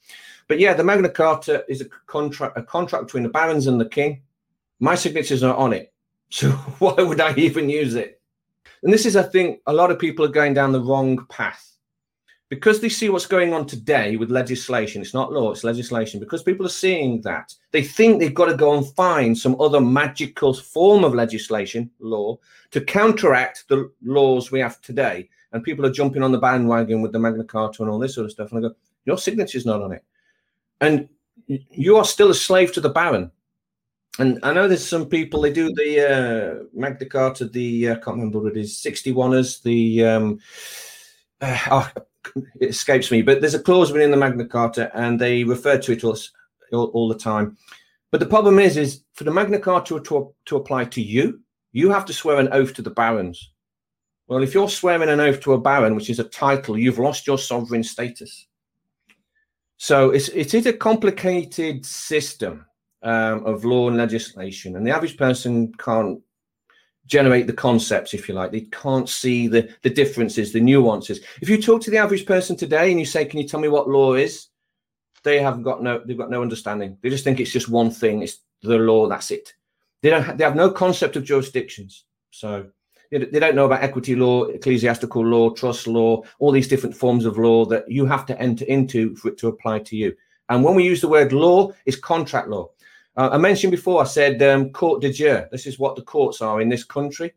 But 0.49 0.59
yeah, 0.59 0.75
the 0.75 0.85
Magna 0.85 1.09
Carta 1.09 1.65
is 1.69 1.81
a 1.81 1.87
contract, 2.07 2.59
a 2.59 2.63
contract 2.63 3.07
between 3.07 3.23
the 3.23 3.29
barons 3.29 3.67
and 3.67 3.81
the 3.81 3.89
king. 3.89 4.23
My 4.81 4.95
signature's 4.95 5.43
not 5.43 5.59
on 5.59 5.73
it. 5.73 5.89
So 6.33 6.49
why 6.79 6.95
would 6.95 7.21
I 7.21 7.35
even 7.35 7.69
use 7.69 7.95
it? 7.95 8.19
And 8.83 8.91
this 8.91 9.05
is, 9.05 9.17
I 9.17 9.23
think, 9.23 9.61
a 9.67 9.73
lot 9.73 9.91
of 9.91 9.99
people 9.99 10.25
are 10.25 10.29
going 10.29 10.55
down 10.55 10.73
the 10.73 10.81
wrong 10.81 11.27
path 11.27 11.72
because 12.53 12.81
they 12.81 12.89
see 12.91 13.09
what's 13.09 13.25
going 13.25 13.55
on 13.55 13.65
today 13.65 14.17
with 14.17 14.31
legislation, 14.31 15.01
it's 15.01 15.15
not 15.15 15.33
law, 15.33 15.51
it's 15.51 15.65
legislation, 15.65 16.21
because 16.21 16.43
people 16.43 16.67
are 16.67 16.69
seeing 16.85 17.19
that, 17.23 17.55
they 17.71 17.83
think 17.83 18.21
they've 18.21 18.35
got 18.35 18.45
to 18.45 18.55
go 18.55 18.77
and 18.77 18.87
find 18.95 19.39
some 19.39 19.59
other 19.59 19.81
magical 19.81 20.53
form 20.53 21.03
of 21.03 21.15
legislation, 21.15 21.91
law, 21.99 22.37
to 22.71 22.83
counteract 22.83 23.65
the 23.69 23.91
laws 24.03 24.53
we 24.53 24.61
have 24.61 24.79
today. 24.83 25.31
And 25.53 25.65
people 25.65 25.87
are 25.87 25.91
jumping 25.91 26.23
on 26.23 26.31
the 26.31 26.37
bandwagon 26.37 27.01
with 27.01 27.13
the 27.13 27.19
Magna 27.19 27.43
Carta 27.43 27.85
and 27.85 27.91
all 27.91 27.99
this 27.99 28.15
sort 28.15 28.27
of 28.27 28.33
stuff. 28.33 28.53
And 28.53 28.59
I 28.59 28.69
go, 28.69 28.75
your 29.07 29.17
signature's 29.17 29.65
not 29.65 29.81
on 29.81 29.93
it. 29.93 30.05
And 30.83 31.09
you 31.47 31.97
are 31.97 32.05
still 32.05 32.29
a 32.29 32.35
slave 32.35 32.71
to 32.75 32.83
the 32.83 32.91
Baron. 32.91 33.31
And 34.19 34.39
I 34.43 34.53
know 34.53 34.69
there's 34.69 34.87
some 34.87 35.07
people, 35.07 35.41
they 35.41 35.55
do 35.55 35.73
the 35.73 36.07
uh, 36.07 36.65
Magna 36.75 37.07
Carta, 37.07 37.47
the, 37.47 37.89
uh, 37.89 37.93
I 37.93 37.95
can't 37.95 38.19
remember 38.19 38.41
what 38.41 38.53
it 38.55 38.61
is, 38.61 38.75
61ers, 38.75 39.63
the, 39.63 40.05
um, 40.05 40.39
uh, 41.41 41.59
oh, 41.71 41.91
it 42.61 42.71
escapes 42.71 43.11
me, 43.11 43.23
but 43.23 43.41
there's 43.41 43.55
a 43.55 43.63
clause 43.63 43.93
within 43.93 44.11
the 44.11 44.17
Magna 44.17 44.47
Carta, 44.47 44.91
and 44.95 45.21
they 45.21 45.45
refer 45.45 45.79
to 45.79 45.93
it 45.93 46.05
all, 46.05 46.17
all, 46.73 46.87
all, 46.87 47.09
the 47.09 47.19
time. 47.19 47.57
But 48.11 48.21
the 48.21 48.27
problem 48.27 48.59
is, 48.59 48.77
is 48.77 49.05
for 49.15 49.25
the 49.25 49.31
Magna 49.31 49.59
Carta 49.59 50.01
to, 50.01 50.35
to 50.47 50.57
apply 50.57 50.87
to 50.87 51.03
you, 51.03 51.41
you 51.73 51.91
have 51.91 52.05
to 52.07 52.13
swear 52.13 52.39
an 52.39 52.53
oath 52.53 52.75
to 52.75 52.83
the 52.83 52.91
barons. 52.91 53.51
Well, 54.29 54.43
if 54.43 54.55
you're 54.55 54.69
swearing 54.69 55.09
an 55.09 55.21
oath 55.21 55.41
to 55.41 55.55
a 55.55 55.61
baron, 55.61 55.95
which 55.95 56.11
is 56.11 56.19
a 56.19 56.25
title, 56.25 56.79
you've 56.79 56.99
lost 56.99 57.27
your 57.27 57.39
sovereign 57.39 57.83
status. 57.83 58.47
So 59.77 60.11
it's, 60.11 60.29
it 60.29 60.55
is 60.55 60.67
a 60.67 60.73
complicated 60.73 61.85
system 61.85 62.65
um, 63.03 63.45
of 63.45 63.65
law 63.65 63.89
and 63.89 63.97
legislation, 63.97 64.77
and 64.77 64.87
the 64.87 64.93
average 64.93 65.17
person 65.17 65.73
can't 65.75 66.21
generate 67.07 67.47
the 67.47 67.53
concepts, 67.53 68.15
if 68.15 68.29
you 68.29 68.35
like. 68.35 68.53
They 68.53 68.63
can't 68.63 69.09
see 69.09 69.49
the, 69.49 69.69
the 69.83 69.91
differences, 69.91 70.53
the 70.53 70.61
nuances. 70.61 71.21
If 71.41 71.49
you 71.49 71.61
talk 71.61 71.83
to 71.83 71.91
the 71.91 71.99
average 71.99 72.27
person 72.27 72.57
today 72.57 72.91
and 72.91 73.01
you 73.01 73.07
say, 73.07 73.25
Can 73.25 73.41
you 73.41 73.49
tell 73.49 73.61
me 73.61 73.69
what 73.69 73.89
law 73.89 74.15
is? 74.15 74.49
They 75.25 75.41
haven't 75.41 75.63
got 75.63 75.83
no 75.83 76.03
they've 76.05 76.19
got 76.19 76.31
no 76.31 76.43
understanding. 76.43 76.99
They 77.01 77.11
just 77.11 77.25
think 77.25 77.39
it's 77.39 77.53
just 77.53 77.69
one 77.69 77.91
thing, 77.91 78.23
it's 78.23 78.39
the 78.63 78.79
law, 78.79 79.09
that's 79.09 79.31
it. 79.31 79.55
They 80.03 80.11
don't 80.11 80.25
have, 80.25 80.39
they 80.39 80.45
have 80.45 80.57
no 80.57 80.71
concept 80.71 81.17
of 81.17 81.25
jurisdictions. 81.25 82.05
So 82.31 82.67
they 83.11 83.19
don't 83.19 83.55
know 83.55 83.67
about 83.67 83.83
equity 83.83 84.17
law, 84.17 84.45
ecclesiastical 84.45 85.25
law, 85.25 85.51
trust 85.51 85.87
law, 85.87 86.23
all 86.39 86.51
these 86.51 86.67
different 86.67 86.97
forms 86.97 87.27
of 87.27 87.37
law 87.37 87.67
that 87.67 87.89
you 87.91 88.07
have 88.07 88.25
to 88.27 88.41
enter 88.41 88.65
into 88.65 89.15
for 89.17 89.29
it 89.29 89.39
to 89.39 89.49
apply 89.49 89.81
to 89.81 89.97
you. 89.97 90.15
And 90.49 90.65
when 90.65 90.75
we 90.75 90.85
use 90.85 91.03
the 91.03 91.09
word 91.09 91.33
law, 91.33 91.73
it's 91.85 91.97
contract 91.97 92.49
law. 92.49 92.71
Uh, 93.17 93.31
I 93.33 93.39
mentioned 93.39 93.71
before, 93.71 94.01
I 94.01 94.07
said 94.07 94.43
um, 94.43 94.71
court 94.71 95.03
de 95.03 95.13
jure. 95.13 95.49
This 95.53 95.67
is 95.67 95.79
what 95.79 95.97
the 95.97 96.03
courts 96.03 96.41
are 96.41 96.61
in 96.61 96.69
this 96.69 96.85
country, 96.85 97.33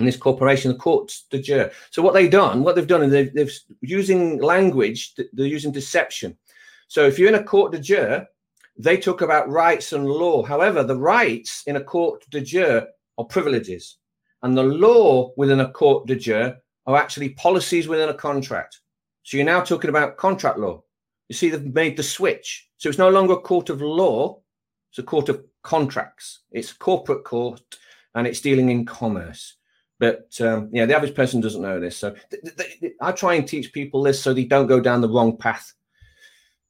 in 0.00 0.06
this 0.06 0.16
corporation, 0.16 0.72
the 0.72 0.78
courts 0.78 1.26
de 1.30 1.40
jure. 1.40 1.70
So 1.90 2.02
what 2.02 2.14
they've 2.14 2.30
done, 2.30 2.62
what 2.62 2.74
they've 2.74 2.86
done 2.86 3.04
is 3.04 3.12
they've, 3.12 3.32
they've 3.32 3.58
using 3.82 4.42
language, 4.42 5.14
they're 5.32 5.46
using 5.46 5.70
deception. 5.72 6.36
So 6.88 7.06
if 7.06 7.18
you're 7.18 7.28
in 7.28 7.36
a 7.36 7.44
court 7.44 7.72
de 7.72 7.78
jure, 7.78 8.26
they 8.78 8.96
talk 8.96 9.22
about 9.22 9.48
rights 9.48 9.92
and 9.92 10.06
law. 10.06 10.42
However, 10.42 10.82
the 10.82 10.96
rights 10.96 11.62
in 11.66 11.76
a 11.76 11.84
court 11.84 12.24
de 12.30 12.40
jure 12.40 12.86
are 13.16 13.24
privileges, 13.24 13.98
and 14.42 14.56
the 14.56 14.62
law 14.62 15.32
within 15.36 15.60
a 15.60 15.70
court 15.70 16.06
de 16.06 16.16
jure 16.16 16.56
are 16.86 16.96
actually 16.96 17.30
policies 17.30 17.88
within 17.88 18.10
a 18.10 18.14
contract. 18.14 18.80
So 19.22 19.36
you're 19.36 19.46
now 19.46 19.60
talking 19.60 19.90
about 19.90 20.16
contract 20.16 20.58
law. 20.58 20.82
You 21.28 21.34
see, 21.34 21.48
they've 21.48 21.74
made 21.74 21.96
the 21.96 22.02
switch. 22.02 22.68
So 22.76 22.88
it's 22.88 22.98
no 22.98 23.08
longer 23.08 23.32
a 23.32 23.40
court 23.40 23.70
of 23.70 23.82
law, 23.82 24.40
it's 24.90 24.98
a 24.98 25.02
court 25.02 25.28
of 25.28 25.44
contracts. 25.62 26.40
It's 26.50 26.72
a 26.72 26.78
corporate 26.78 27.24
court 27.24 27.78
and 28.14 28.26
it's 28.26 28.40
dealing 28.40 28.70
in 28.70 28.84
commerce. 28.84 29.56
But 29.98 30.38
um, 30.40 30.68
yeah, 30.72 30.86
the 30.86 30.94
average 30.94 31.14
person 31.14 31.40
doesn't 31.40 31.62
know 31.62 31.80
this. 31.80 31.96
So 31.96 32.14
th- 32.30 32.42
th- 32.56 32.80
th- 32.80 32.92
I 33.00 33.12
try 33.12 33.34
and 33.34 33.48
teach 33.48 33.72
people 33.72 34.02
this 34.02 34.20
so 34.20 34.34
they 34.34 34.44
don't 34.44 34.66
go 34.66 34.80
down 34.80 35.00
the 35.00 35.08
wrong 35.08 35.36
path. 35.36 35.72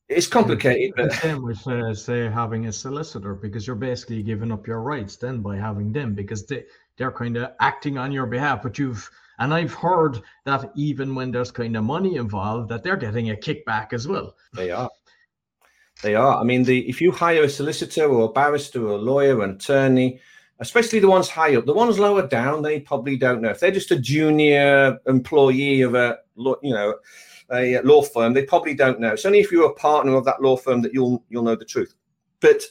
It's 0.08 0.28
complicated. 0.28 0.92
But... 0.96 1.12
Same 1.14 1.42
with, 1.42 1.66
uh, 1.66 1.92
say, 1.92 2.28
having 2.28 2.66
a 2.66 2.72
solicitor 2.72 3.34
because 3.34 3.66
you're 3.66 3.74
basically 3.74 4.22
giving 4.22 4.52
up 4.52 4.66
your 4.66 4.80
rights 4.80 5.16
then 5.16 5.40
by 5.40 5.56
having 5.56 5.92
them 5.92 6.14
because 6.14 6.46
they, 6.46 6.64
they're 6.96 7.10
kind 7.10 7.36
of 7.36 7.52
acting 7.60 7.98
on 7.98 8.12
your 8.12 8.26
behalf. 8.26 8.62
But 8.62 8.78
you've, 8.78 9.10
and 9.40 9.52
I've 9.52 9.74
heard 9.74 10.22
that 10.44 10.70
even 10.76 11.14
when 11.14 11.32
there's 11.32 11.50
kind 11.50 11.76
of 11.76 11.82
money 11.82 12.16
involved, 12.16 12.68
that 12.68 12.84
they're 12.84 12.96
getting 12.96 13.30
a 13.30 13.34
kickback 13.34 13.92
as 13.92 14.06
well. 14.06 14.36
They 14.52 14.70
are. 14.70 14.90
They 16.02 16.14
are. 16.14 16.38
I 16.38 16.44
mean, 16.44 16.64
the 16.64 16.88
if 16.88 17.00
you 17.00 17.10
hire 17.10 17.44
a 17.44 17.48
solicitor 17.48 18.04
or 18.04 18.26
a 18.26 18.32
barrister 18.32 18.86
or 18.86 18.92
a 18.92 18.98
lawyer, 18.98 19.42
an 19.42 19.52
attorney, 19.52 20.20
especially 20.60 20.98
the 20.98 21.08
ones 21.08 21.28
high 21.28 21.56
up, 21.56 21.66
the 21.66 21.72
ones 21.72 21.98
lower 21.98 22.26
down, 22.26 22.62
they 22.62 22.80
probably 22.80 23.16
don't 23.16 23.40
know. 23.40 23.50
If 23.50 23.60
they're 23.60 23.70
just 23.70 23.90
a 23.90 23.98
junior 23.98 24.98
employee 25.06 25.82
of 25.82 25.94
a 25.94 26.18
you 26.36 26.74
know 26.74 26.96
a 27.52 27.80
law 27.82 28.02
firm, 28.02 28.34
they 28.34 28.44
probably 28.44 28.74
don't 28.74 29.00
know. 29.00 29.14
It's 29.14 29.24
only 29.24 29.40
if 29.40 29.50
you're 29.50 29.70
a 29.70 29.74
partner 29.74 30.14
of 30.14 30.24
that 30.26 30.42
law 30.42 30.56
firm 30.56 30.82
that 30.82 30.92
you'll 30.92 31.24
you'll 31.30 31.44
know 31.44 31.56
the 31.56 31.64
truth. 31.64 31.94
But 32.40 32.62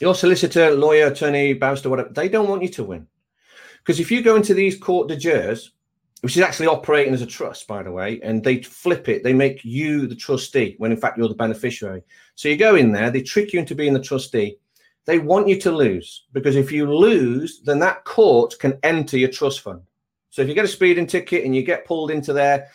your 0.00 0.14
solicitor, 0.14 0.70
lawyer, 0.70 1.06
attorney, 1.06 1.54
barrister, 1.54 1.90
whatever, 1.90 2.10
they 2.10 2.28
don't 2.28 2.48
want 2.48 2.62
you 2.62 2.68
to 2.68 2.84
win. 2.84 3.06
Because 3.78 3.98
if 3.98 4.10
you 4.10 4.22
go 4.22 4.36
into 4.36 4.54
these 4.54 4.78
court 4.78 5.08
de 5.08 5.16
jures, 5.16 5.70
which 6.20 6.36
is 6.36 6.42
actually 6.42 6.66
operating 6.66 7.14
as 7.14 7.22
a 7.22 7.26
trust, 7.26 7.68
by 7.68 7.82
the 7.82 7.92
way, 7.92 8.20
and 8.22 8.42
they 8.42 8.62
flip 8.62 9.08
it. 9.08 9.22
They 9.22 9.32
make 9.32 9.64
you 9.64 10.06
the 10.06 10.16
trustee 10.16 10.74
when 10.78 10.90
in 10.90 10.96
fact 10.96 11.16
you're 11.16 11.28
the 11.28 11.34
beneficiary. 11.34 12.02
So 12.34 12.48
you 12.48 12.56
go 12.56 12.74
in 12.74 12.92
there, 12.92 13.10
they 13.10 13.22
trick 13.22 13.52
you 13.52 13.60
into 13.60 13.74
being 13.74 13.92
the 13.92 14.00
trustee. 14.00 14.58
They 15.04 15.18
want 15.18 15.48
you 15.48 15.58
to 15.60 15.72
lose 15.72 16.24
because 16.32 16.56
if 16.56 16.72
you 16.72 16.92
lose, 16.92 17.60
then 17.62 17.78
that 17.78 18.04
court 18.04 18.58
can 18.58 18.78
enter 18.82 19.16
your 19.16 19.30
trust 19.30 19.60
fund. 19.60 19.82
So 20.30 20.42
if 20.42 20.48
you 20.48 20.54
get 20.54 20.64
a 20.64 20.68
speeding 20.68 21.06
ticket 21.06 21.44
and 21.44 21.54
you 21.54 21.62
get 21.62 21.86
pulled 21.86 22.10
into 22.10 22.32
there, 22.32 22.68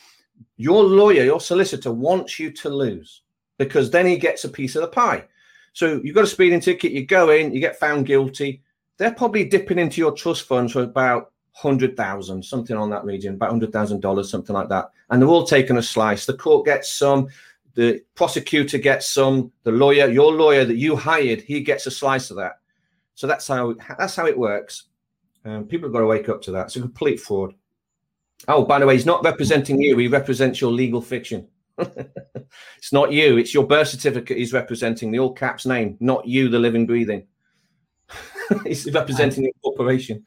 your 0.57 0.83
lawyer, 0.83 1.23
your 1.23 1.41
solicitor 1.41 1.91
wants 1.91 2.39
you 2.39 2.49
to 2.51 2.69
lose 2.69 3.21
because 3.57 3.91
then 3.91 4.05
he 4.05 4.17
gets 4.17 4.45
a 4.45 4.49
piece 4.49 4.75
of 4.75 4.81
the 4.81 4.87
pie. 4.87 5.25
So 5.73 5.99
you've 6.03 6.15
got 6.15 6.23
a 6.23 6.27
speeding 6.27 6.59
ticket, 6.59 6.91
you 6.91 7.05
go 7.05 7.29
in, 7.29 7.53
you 7.53 7.59
get 7.59 7.79
found 7.79 8.05
guilty. 8.05 8.61
They're 8.97 9.13
probably 9.13 9.45
dipping 9.45 9.79
into 9.79 9.99
your 9.99 10.13
trust 10.13 10.43
funds 10.43 10.73
for 10.73 10.83
about 10.83 11.32
hundred 11.53 11.95
thousand, 11.95 12.43
something 12.43 12.75
on 12.75 12.89
that 12.89 13.05
region, 13.05 13.35
about 13.35 13.51
hundred 13.51 13.71
thousand 13.71 14.01
dollars, 14.01 14.29
something 14.29 14.53
like 14.53 14.69
that. 14.69 14.89
And 15.09 15.21
they're 15.21 15.29
all 15.29 15.45
taking 15.45 15.77
a 15.77 15.83
slice. 15.83 16.25
The 16.25 16.33
court 16.33 16.65
gets 16.65 16.91
some, 16.91 17.27
the 17.75 18.03
prosecutor 18.15 18.77
gets 18.77 19.07
some, 19.07 19.51
the 19.63 19.71
lawyer, 19.71 20.07
your 20.09 20.33
lawyer 20.33 20.65
that 20.65 20.77
you 20.77 20.95
hired, 20.95 21.41
he 21.41 21.61
gets 21.61 21.85
a 21.85 21.91
slice 21.91 22.31
of 22.31 22.37
that. 22.37 22.59
So 23.15 23.27
that's 23.27 23.47
how 23.47 23.75
that's 23.97 24.15
how 24.15 24.25
it 24.25 24.37
works. 24.37 24.85
Um, 25.45 25.65
people 25.65 25.87
have 25.87 25.93
got 25.93 25.99
to 25.99 26.07
wake 26.07 26.29
up 26.29 26.41
to 26.43 26.51
that. 26.51 26.67
It's 26.67 26.75
a 26.75 26.81
complete 26.81 27.19
fraud. 27.19 27.53
Oh, 28.47 28.65
by 28.65 28.79
the 28.79 28.85
way, 28.85 28.95
he's 28.95 29.05
not 29.05 29.23
representing 29.23 29.79
you. 29.79 29.97
He 29.97 30.07
represents 30.07 30.59
your 30.59 30.71
legal 30.71 31.01
fiction. 31.01 31.47
it's 31.77 32.91
not 32.91 33.11
you. 33.11 33.37
It's 33.37 33.53
your 33.53 33.65
birth 33.65 33.89
certificate 33.89 34.37
he's 34.37 34.53
representing, 34.53 35.11
the 35.11 35.19
all 35.19 35.33
caps 35.33 35.65
name, 35.65 35.97
not 35.99 36.27
you, 36.27 36.49
the 36.49 36.59
living, 36.59 36.85
breathing. 36.85 37.27
he's 38.65 38.91
representing 38.91 39.45
a 39.45 39.51
corporation 39.61 40.25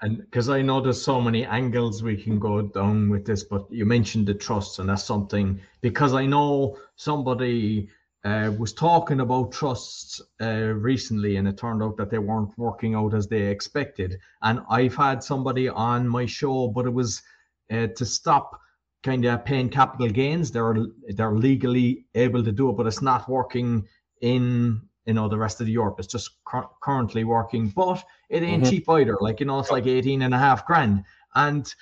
and 0.00 0.18
because 0.18 0.48
I 0.48 0.62
know 0.62 0.80
there's 0.80 1.02
so 1.02 1.20
many 1.20 1.44
angles 1.44 2.02
we 2.02 2.16
can 2.16 2.38
go 2.38 2.62
down 2.62 3.08
with 3.08 3.26
this, 3.26 3.42
but 3.42 3.66
you 3.70 3.84
mentioned 3.84 4.26
the 4.26 4.34
trusts, 4.34 4.78
and 4.78 4.88
that's 4.88 5.04
something 5.04 5.60
because 5.80 6.14
I 6.14 6.26
know 6.26 6.78
somebody 6.96 7.88
uh, 8.24 8.52
was 8.58 8.72
talking 8.72 9.20
about 9.20 9.52
trusts 9.52 10.20
uh, 10.40 10.72
recently, 10.74 11.36
and 11.36 11.48
it 11.48 11.56
turned 11.56 11.82
out 11.82 11.96
that 11.96 12.10
they 12.10 12.18
weren't 12.18 12.56
working 12.56 12.94
out 12.94 13.14
as 13.14 13.26
they 13.26 13.46
expected. 13.46 14.18
And 14.42 14.60
I've 14.70 14.94
had 14.94 15.22
somebody 15.22 15.68
on 15.68 16.08
my 16.08 16.26
show, 16.26 16.68
but 16.68 16.86
it 16.86 16.92
was 16.92 17.22
uh, 17.70 17.88
to 17.88 18.04
stop 18.04 18.60
kind 19.02 19.24
of 19.24 19.44
paying 19.44 19.68
capital 19.68 20.08
gains. 20.08 20.50
They're 20.50 20.76
they're 21.08 21.34
legally 21.34 22.06
able 22.14 22.42
to 22.44 22.52
do 22.52 22.70
it, 22.70 22.76
but 22.76 22.86
it's 22.86 23.02
not 23.02 23.28
working 23.28 23.86
in 24.20 24.82
you 25.08 25.14
know 25.14 25.26
the 25.26 25.38
rest 25.38 25.60
of 25.62 25.68
Europe. 25.68 25.96
It's 25.98 26.06
just 26.06 26.32
currently 26.82 27.24
working, 27.24 27.68
but 27.70 28.04
it 28.28 28.42
ain't 28.42 28.62
mm-hmm. 28.62 28.70
cheap 28.70 28.88
either. 28.90 29.16
Like 29.20 29.40
you 29.40 29.46
know, 29.46 29.58
it's 29.58 29.70
like 29.70 29.86
18 29.86 30.22
and 30.22 30.34
a 30.34 30.38
half 30.38 30.66
grand, 30.66 31.02
and 31.34 31.74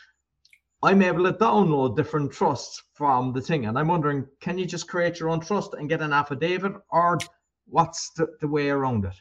I'm 0.83 1.03
able 1.03 1.25
to 1.25 1.33
download 1.33 1.97
different 1.97 2.31
trusts 2.31 2.85
from 2.95 3.33
the 3.33 3.41
thing. 3.41 3.67
And 3.67 3.77
I'm 3.77 3.89
wondering, 3.89 4.27
can 4.41 4.57
you 4.57 4.65
just 4.65 4.87
create 4.87 5.19
your 5.19 5.31
own 5.31 5.41
trust 5.41 5.75
and 5.75 5.89
get 5.89 6.03
an 6.03 6.13
affidavit, 6.13 6.75
or 6.91 7.19
what's 7.67 8.11
the, 8.11 8.29
the 8.41 8.47
way 8.47 8.71
around 8.71 9.05
it? 9.05 9.21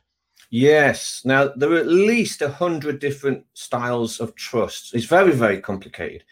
Yes. 0.52 1.24
Now 1.26 1.52
there 1.56 1.72
are 1.72 1.78
at 1.78 1.88
least 1.88 2.44
a 2.44 2.50
hundred 2.50 3.00
different 3.00 3.44
styles 3.56 4.20
of 4.20 4.36
trusts. 4.36 4.94
It's 4.94 5.06
very, 5.06 5.32
very 5.32 5.60
complicated. 5.60 6.24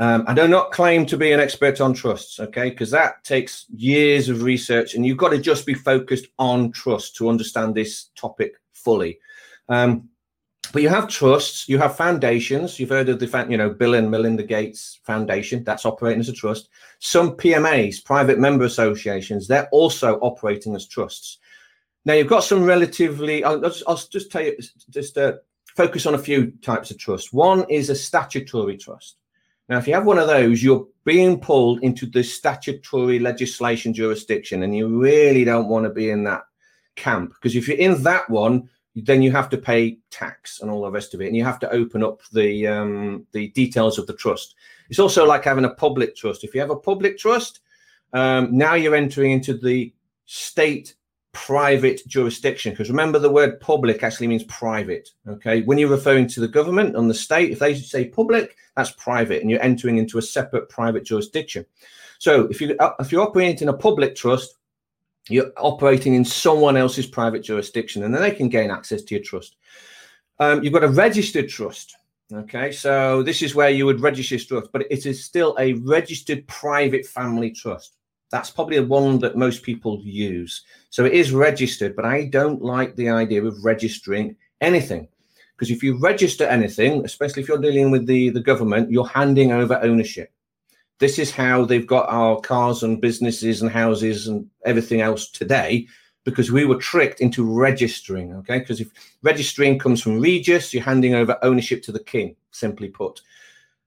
Um, 0.00 0.24
I 0.28 0.34
do 0.34 0.46
not 0.46 0.70
claim 0.70 1.06
to 1.06 1.16
be 1.16 1.32
an 1.32 1.40
expert 1.40 1.80
on 1.80 1.92
trusts, 1.92 2.38
okay, 2.38 2.70
because 2.70 2.90
that 2.92 3.24
takes 3.24 3.66
years 3.68 4.28
of 4.28 4.42
research, 4.42 4.94
and 4.94 5.04
you've 5.04 5.16
got 5.16 5.30
to 5.30 5.38
just 5.38 5.66
be 5.66 5.74
focused 5.74 6.26
on 6.38 6.70
trust 6.70 7.16
to 7.16 7.28
understand 7.28 7.74
this 7.74 8.10
topic 8.14 8.54
fully. 8.74 9.18
Um, 9.68 10.08
but 10.72 10.82
you 10.82 10.88
have 10.88 11.08
trusts, 11.08 11.68
you 11.68 11.78
have 11.78 11.96
foundations. 11.96 12.78
You've 12.78 12.90
heard 12.90 13.08
of 13.08 13.18
the, 13.18 13.46
you 13.48 13.56
know, 13.56 13.70
Bill 13.70 13.94
and 13.94 14.10
Melinda 14.10 14.42
Gates 14.42 15.00
Foundation. 15.04 15.64
That's 15.64 15.86
operating 15.86 16.20
as 16.20 16.28
a 16.28 16.32
trust. 16.32 16.68
Some 16.98 17.32
PMAs, 17.32 18.04
private 18.04 18.38
member 18.38 18.64
associations, 18.64 19.48
they're 19.48 19.68
also 19.72 20.18
operating 20.18 20.76
as 20.76 20.86
trusts. 20.86 21.38
Now 22.04 22.14
you've 22.14 22.28
got 22.28 22.44
some 22.44 22.64
relatively. 22.64 23.44
I'll, 23.44 23.64
I'll 23.86 23.96
just 23.96 24.30
tell 24.30 24.42
you, 24.42 24.56
just 24.90 25.16
uh, 25.16 25.34
focus 25.76 26.06
on 26.06 26.14
a 26.14 26.18
few 26.18 26.52
types 26.62 26.90
of 26.90 26.98
trust. 26.98 27.32
One 27.32 27.64
is 27.70 27.90
a 27.90 27.94
statutory 27.94 28.76
trust. 28.76 29.16
Now, 29.68 29.78
if 29.78 29.86
you 29.86 29.94
have 29.94 30.06
one 30.06 30.18
of 30.18 30.28
those, 30.28 30.62
you're 30.62 30.86
being 31.04 31.40
pulled 31.40 31.82
into 31.82 32.06
the 32.06 32.22
statutory 32.22 33.18
legislation 33.18 33.92
jurisdiction, 33.92 34.62
and 34.62 34.76
you 34.76 34.88
really 34.88 35.44
don't 35.44 35.68
want 35.68 35.84
to 35.84 35.90
be 35.90 36.10
in 36.10 36.24
that 36.24 36.42
camp 36.96 37.32
because 37.34 37.54
if 37.54 37.68
you're 37.68 37.78
in 37.78 38.02
that 38.02 38.28
one, 38.28 38.68
then 38.94 39.22
you 39.22 39.30
have 39.30 39.48
to 39.48 39.58
pay 39.58 39.98
tax 40.10 40.60
and 40.60 40.70
all 40.70 40.82
the 40.82 40.90
rest 40.90 41.14
of 41.14 41.20
it, 41.20 41.26
and 41.26 41.36
you 41.36 41.44
have 41.44 41.58
to 41.60 41.70
open 41.70 42.02
up 42.02 42.20
the 42.32 42.66
um, 42.66 43.26
the 43.32 43.48
details 43.48 43.98
of 43.98 44.06
the 44.06 44.14
trust. 44.14 44.54
It's 44.88 44.98
also 44.98 45.26
like 45.26 45.44
having 45.44 45.64
a 45.64 45.74
public 45.74 46.16
trust. 46.16 46.44
If 46.44 46.54
you 46.54 46.60
have 46.60 46.70
a 46.70 46.76
public 46.76 47.18
trust, 47.18 47.60
um, 48.12 48.56
now 48.56 48.74
you're 48.74 48.94
entering 48.94 49.32
into 49.32 49.54
the 49.54 49.92
state 50.24 50.94
private 51.32 52.00
jurisdiction 52.06 52.72
because 52.72 52.88
remember 52.88 53.18
the 53.18 53.30
word 53.30 53.60
public 53.60 54.02
actually 54.02 54.26
means 54.26 54.44
private 54.44 55.10
okay? 55.28 55.62
When 55.62 55.76
you're 55.76 55.90
referring 55.90 56.26
to 56.28 56.40
the 56.40 56.48
government 56.48 56.96
and 56.96 57.08
the 57.08 57.14
state 57.14 57.50
if 57.52 57.58
they 57.58 57.74
say 57.74 58.06
public 58.06 58.56
that's 58.76 58.92
private 58.92 59.42
and 59.42 59.50
you're 59.50 59.62
entering 59.62 59.98
into 59.98 60.18
a 60.18 60.22
separate 60.22 60.68
private 60.68 61.04
jurisdiction. 61.04 61.66
So 62.18 62.44
if 62.46 62.60
you 62.60 62.76
uh, 62.78 62.94
if 62.98 63.12
you're 63.12 63.22
operating 63.22 63.68
in 63.68 63.74
a 63.74 63.76
public 63.76 64.16
trust 64.16 64.54
you're 65.28 65.52
operating 65.58 66.14
in 66.14 66.24
someone 66.24 66.78
else's 66.78 67.06
private 67.06 67.42
jurisdiction 67.42 68.04
and 68.04 68.14
then 68.14 68.22
they 68.22 68.30
can 68.30 68.48
gain 68.48 68.70
access 68.70 69.02
to 69.02 69.14
your 69.14 69.22
trust. 69.22 69.56
Um, 70.40 70.62
you've 70.62 70.72
got 70.72 70.84
a 70.84 70.88
registered 70.88 71.48
trust 71.50 71.94
okay? 72.32 72.72
So 72.72 73.22
this 73.22 73.42
is 73.42 73.54
where 73.54 73.70
you 73.70 73.84
would 73.84 74.00
register 74.00 74.38
trust 74.38 74.72
but 74.72 74.86
it 74.90 75.04
is 75.04 75.24
still 75.24 75.54
a 75.58 75.74
registered 75.74 76.46
private 76.46 77.04
family 77.04 77.50
trust 77.50 77.97
that's 78.30 78.50
probably 78.50 78.76
the 78.76 78.86
one 78.86 79.18
that 79.20 79.36
most 79.36 79.62
people 79.62 80.00
use. 80.02 80.62
So 80.90 81.04
it 81.04 81.12
is 81.12 81.32
registered, 81.32 81.96
but 81.96 82.04
I 82.04 82.26
don't 82.26 82.62
like 82.62 82.94
the 82.94 83.08
idea 83.08 83.44
of 83.44 83.64
registering 83.64 84.36
anything 84.60 85.08
Because 85.56 85.70
if 85.70 85.82
you 85.82 85.98
register 85.98 86.44
anything, 86.44 87.04
especially 87.04 87.42
if 87.42 87.48
you're 87.48 87.58
dealing 87.58 87.90
with 87.90 88.06
the, 88.06 88.30
the 88.30 88.40
government, 88.40 88.90
you're 88.90 89.06
handing 89.06 89.52
over 89.52 89.80
ownership. 89.82 90.32
This 90.98 91.18
is 91.18 91.30
how 91.30 91.64
they've 91.64 91.86
got 91.86 92.08
our 92.08 92.40
cars 92.40 92.82
and 92.82 93.00
businesses 93.00 93.62
and 93.62 93.70
houses 93.70 94.26
and 94.28 94.46
everything 94.64 95.00
else 95.00 95.30
today 95.30 95.86
because 96.24 96.52
we 96.52 96.64
were 96.66 96.76
tricked 96.76 97.20
into 97.20 97.44
registering. 97.44 98.34
Okay. 98.34 98.58
Because 98.58 98.80
if 98.80 98.90
registering 99.22 99.78
comes 99.78 100.02
from 100.02 100.20
Regis, 100.20 100.74
you're 100.74 100.82
handing 100.82 101.14
over 101.14 101.38
ownership 101.42 101.82
to 101.84 101.92
the 101.92 102.02
king, 102.04 102.36
simply 102.50 102.88
put. 102.88 103.22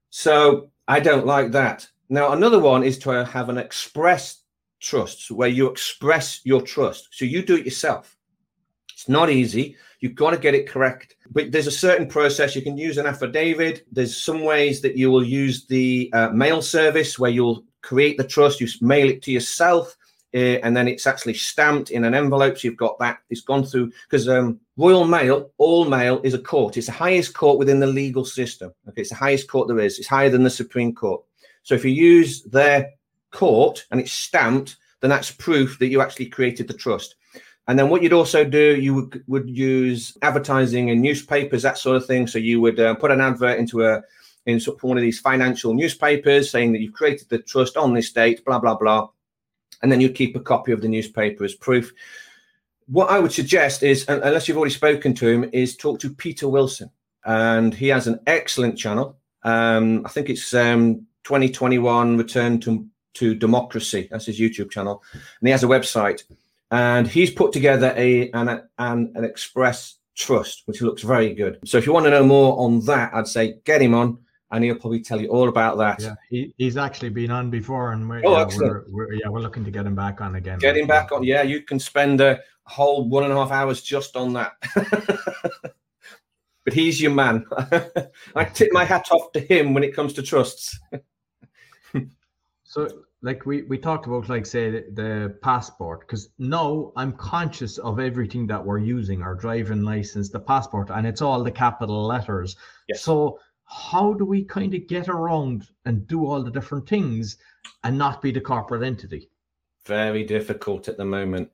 So 0.10 0.72
I 0.88 1.00
don't 1.00 1.26
like 1.26 1.52
that. 1.52 1.88
Now, 2.12 2.34
another 2.34 2.60
one 2.60 2.84
is 2.84 3.00
to 3.00 3.24
have 3.24 3.48
an 3.48 3.58
express 3.58 4.44
trust 4.82 5.32
where 5.32 5.48
you 5.48 5.70
express 5.70 6.42
your 6.44 6.62
trust. 6.62 7.08
So 7.12 7.24
you 7.24 7.42
do 7.42 7.56
it 7.56 7.64
yourself. 7.64 8.18
It's 8.94 9.08
not 9.08 9.30
easy. 9.30 9.78
You've 10.02 10.16
got 10.16 10.32
to 10.32 10.38
get 10.38 10.54
it 10.54 10.68
correct. 10.68 11.16
But 11.32 11.54
there's 11.54 11.68
a 11.68 11.72
certain 11.72 12.08
process. 12.08 12.54
You 12.54 12.64
can 12.64 12.78
use 12.78 12.98
an 12.98 13.06
affidavit. 13.06 13.86
There's 13.94 14.22
some 14.22 14.44
ways 14.44 14.82
that 14.82 14.98
you 14.98 15.10
will 15.10 15.24
use 15.24 15.66
the 15.68 16.12
uh, 16.12 16.32
mail 16.32 16.62
service 16.62 17.18
where 17.18 17.32
you'll 17.32 17.64
create 17.82 18.18
the 18.18 18.28
trust. 18.28 18.60
You 18.60 18.68
mail 18.82 19.10
it 19.10 19.22
to 19.22 19.32
yourself. 19.32 19.96
Uh, 20.34 20.60
and 20.64 20.76
then 20.76 20.90
it's 20.90 21.08
actually 21.08 21.36
stamped 21.36 21.92
in 21.92 22.04
an 22.04 22.14
envelope. 22.14 22.58
So 22.58 22.68
you've 22.68 22.76
got 22.76 23.00
that. 23.00 23.20
It's 23.30 23.40
gone 23.40 23.64
through 23.64 23.90
because 24.10 24.28
um, 24.28 24.60
Royal 24.76 25.06
Mail, 25.06 25.50
all 25.58 25.86
mail 25.86 26.20
is 26.26 26.34
a 26.34 26.40
court. 26.40 26.76
It's 26.76 26.88
the 26.88 26.94
highest 26.94 27.34
court 27.34 27.58
within 27.58 27.80
the 27.80 27.88
legal 27.88 28.26
system. 28.26 28.74
Okay, 28.90 29.00
it's 29.00 29.12
the 29.12 29.16
highest 29.16 29.48
court 29.50 29.70
there 29.70 29.80
is. 29.80 29.98
It's 29.98 30.10
higher 30.10 30.30
than 30.30 30.44
the 30.44 30.50
Supreme 30.50 30.94
Court. 30.94 31.24
So 31.64 31.76
if 31.76 31.86
you 31.86 31.92
use 31.92 32.44
their 32.44 32.92
court 33.32 33.86
and 33.92 34.00
it's 34.00 34.12
stamped, 34.12 34.78
then 35.00 35.10
that's 35.10 35.32
proof 35.32 35.80
that 35.80 35.88
you 35.88 36.02
actually 36.02 36.28
created 36.28 36.68
the 36.68 36.74
trust. 36.74 37.16
And 37.68 37.78
then 37.78 37.90
what 37.90 38.02
you'd 38.02 38.14
also 38.14 38.44
do, 38.44 38.76
you 38.76 38.94
would, 38.96 39.24
would 39.28 39.50
use 39.50 40.18
advertising 40.22 40.90
in 40.90 41.02
newspapers, 41.02 41.62
that 41.62 41.78
sort 41.78 41.98
of 41.98 42.06
thing. 42.06 42.28
So 42.28 42.40
you 42.40 42.60
would 42.60 42.80
uh, 42.80 42.96
put 42.96 43.12
an 43.12 43.22
advert 43.22 43.60
into 43.60 43.86
a 43.86 44.02
in 44.46 44.60
one 44.82 44.98
of 44.98 45.04
these 45.04 45.20
financial 45.20 45.74
newspapers 45.74 46.50
saying 46.50 46.72
that 46.72 46.82
you've 46.82 46.94
created 46.94 47.30
the 47.30 47.38
trust 47.38 47.78
on 47.78 47.94
this 47.94 48.12
date, 48.12 48.44
blah 48.46 48.60
blah 48.60 48.76
blah, 48.76 49.08
and 49.82 49.92
then 49.92 50.02
you'd 50.02 50.16
keep 50.16 50.36
a 50.36 50.40
copy 50.40 50.72
of 50.72 50.82
the 50.82 50.88
newspaper 50.88 51.44
as 51.44 51.54
proof. 51.54 51.92
What 52.88 53.10
I 53.10 53.20
would 53.20 53.32
suggest 53.32 53.84
is, 53.84 54.06
unless 54.08 54.48
you've 54.48 54.58
already 54.58 54.74
spoken 54.74 55.14
to 55.14 55.28
him, 55.28 55.50
is 55.54 55.78
talk 55.78 56.00
to 56.00 56.10
Peter 56.10 56.50
Wilson, 56.50 56.90
and 57.24 57.74
he 57.74 57.88
has 57.90 58.08
an 58.08 58.20
excellent 58.26 58.78
channel. 58.78 59.18
Um, 59.44 60.02
I 60.06 60.10
think 60.10 60.30
it's 60.30 60.54
um, 60.54 61.06
2021 61.24 62.18
Return 62.18 62.60
to 62.62 62.88
to 63.14 63.36
Democracy. 63.36 64.08
That's 64.10 64.26
his 64.26 64.40
YouTube 64.40 64.72
channel, 64.72 65.04
and 65.14 65.48
he 65.48 65.52
has 65.52 65.64
a 65.64 65.68
website. 65.68 66.24
And 66.72 67.06
he's 67.06 67.30
put 67.30 67.52
together 67.52 67.94
a 67.98 68.32
an, 68.32 68.62
an, 68.78 69.12
an 69.16 69.24
express 69.26 69.98
trust 70.16 70.64
which 70.66 70.82
looks 70.82 71.02
very 71.02 71.34
good. 71.34 71.60
So 71.66 71.78
if 71.78 71.86
you 71.86 71.94
want 71.94 72.06
to 72.06 72.10
know 72.10 72.24
more 72.24 72.60
on 72.60 72.86
that 72.86 73.14
i'd 73.14 73.28
say 73.28 73.56
get 73.64 73.82
him 73.82 73.94
on 73.94 74.18
and 74.52 74.64
he'll 74.64 74.76
probably 74.76 75.02
tell 75.02 75.22
you 75.22 75.30
all 75.30 75.48
about 75.48 75.78
that. 75.78 76.02
Yeah 76.02 76.16
he, 76.30 76.54
he's 76.58 76.78
actually 76.78 77.10
been 77.10 77.32
on 77.32 77.50
before 77.50 77.94
and 77.94 78.08
we're, 78.10 78.22
oh, 78.26 78.38
yeah, 78.38 78.58
we're, 78.58 78.84
we're, 78.90 79.14
yeah 79.14 79.30
we're 79.30 79.40
looking 79.40 79.64
to 79.64 79.72
get 79.72 79.86
him 79.86 79.96
back 79.96 80.20
on 80.20 80.36
again. 80.36 80.60
Get 80.60 80.78
him 80.78 80.88
back 80.88 81.12
on. 81.12 81.24
Yeah 81.24 81.44
you 81.44 81.62
can 81.62 81.80
spend 81.80 82.22
a 82.22 82.40
whole 82.66 83.08
one 83.08 83.24
and 83.24 83.32
a 83.34 83.36
half 83.36 83.52
hours 83.52 83.82
just 83.82 84.16
on 84.16 84.34
that 84.34 84.54
but 86.66 86.74
he's 86.74 87.02
your 87.02 87.12
man. 87.12 87.46
I 88.36 88.46
tip 88.46 88.70
my 88.72 88.86
hat 88.86 89.08
off 89.12 89.32
to 89.34 89.40
him 89.40 89.74
when 89.74 89.84
it 89.84 89.96
comes 89.96 90.14
to 90.14 90.22
trusts. 90.22 90.80
So 92.72 92.88
like 93.22 93.46
we 93.46 93.64
we 93.64 93.78
talked 93.78 94.08
about 94.08 94.30
like 94.30 94.46
say 94.46 94.72
the, 94.72 94.86
the 94.94 95.38
passport 95.42 96.00
because 96.00 96.30
now 96.40 96.94
i'm 96.96 97.12
conscious 97.12 97.78
of 97.80 98.00
everything 98.00 98.48
that 98.48 98.66
we're 98.66 98.78
using 98.78 99.22
our 99.22 99.36
driving 99.36 99.84
license 99.84 100.30
the 100.30 100.40
passport 100.40 100.90
and 100.90 101.06
it's 101.06 101.22
all 101.22 101.44
the 101.44 101.52
capital 101.52 102.08
letters. 102.08 102.56
Yes. 102.88 103.02
so 103.02 103.38
how 103.66 104.14
do 104.14 104.24
we 104.24 104.46
kind 104.46 104.74
of 104.74 104.88
get 104.88 105.10
around 105.10 105.68
and 105.84 106.08
do 106.08 106.26
all 106.26 106.42
the 106.42 106.50
different 106.50 106.88
things 106.88 107.36
and 107.84 107.98
not 107.98 108.22
be 108.22 108.32
the 108.32 108.40
corporate 108.40 108.84
entity? 108.84 109.30
Very 109.86 110.24
difficult 110.24 110.88
at 110.88 110.96
the 110.96 111.06
moment. 111.06 111.52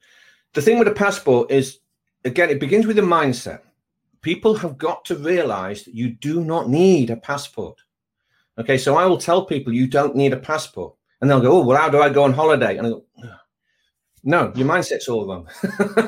The 0.53 0.61
thing 0.61 0.77
with 0.77 0.87
a 0.87 0.99
passport 1.03 1.49
is 1.49 1.79
again 2.25 2.51
it 2.51 2.59
begins 2.59 2.85
with 2.85 2.99
a 2.99 3.09
mindset 3.17 3.61
people 4.27 4.53
have 4.55 4.77
got 4.77 5.05
to 5.05 5.15
realize 5.15 5.83
that 5.83 5.95
you 5.95 6.09
do 6.09 6.43
not 6.43 6.69
need 6.69 7.09
a 7.09 7.17
passport 7.31 7.77
okay 8.57 8.77
so 8.77 8.95
i 8.95 9.05
will 9.05 9.17
tell 9.17 9.45
people 9.45 9.73
you 9.73 9.87
don't 9.87 10.15
need 10.15 10.33
a 10.33 10.37
passport 10.51 10.93
and 11.21 11.29
they'll 11.29 11.41
go, 11.41 11.53
oh, 11.59 11.65
well, 11.65 11.77
how 11.77 11.89
do 11.89 12.01
I 12.01 12.09
go 12.09 12.23
on 12.23 12.33
holiday? 12.33 12.77
And 12.77 12.87
I 12.87 12.89
go, 12.91 13.05
no, 14.23 14.51
your 14.55 14.67
mindset's 14.67 15.07
all 15.07 15.27
wrong. 15.27 15.47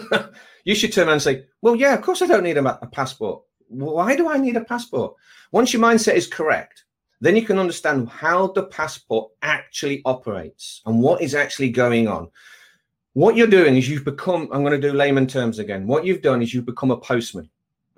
you 0.66 0.76
should 0.76 0.94
turn 0.94 1.08
around 1.08 1.14
and 1.14 1.22
say, 1.22 1.46
well, 1.62 1.76
yeah, 1.76 1.94
of 1.94 2.02
course 2.02 2.22
I 2.22 2.28
don't 2.28 2.44
need 2.44 2.58
a, 2.58 2.84
a 2.84 2.88
passport. 2.88 3.44
Why 3.70 4.16
do 4.16 4.30
I 4.30 4.38
need 4.38 4.58
a 4.58 4.64
passport? 4.64 5.16
Once 5.52 5.74
your 5.74 5.82
mindset 5.82 6.14
is 6.14 6.28
correct, 6.28 6.86
then 7.22 7.36
you 7.36 7.44
can 7.44 7.60
understand 7.60 8.10
how 8.10 8.48
the 8.48 8.64
passport 8.64 9.32
actually 9.42 10.02
operates 10.06 10.82
and 10.86 11.02
what 11.02 11.22
is 11.22 11.36
actually 11.36 11.70
going 11.70 12.08
on. 12.08 12.30
What 13.14 13.36
you're 13.36 13.48
doing 13.48 13.76
is 13.76 13.90
you've 13.90 14.06
become, 14.06 14.48
I'm 14.52 14.64
going 14.64 14.80
to 14.80 14.88
do 14.88 14.96
layman 14.96 15.28
terms 15.28 15.60
again. 15.60 15.88
What 15.88 16.06
you've 16.06 16.22
done 16.22 16.42
is 16.42 16.54
you've 16.54 16.66
become 16.66 16.92
a 16.92 16.98
postman 16.98 17.50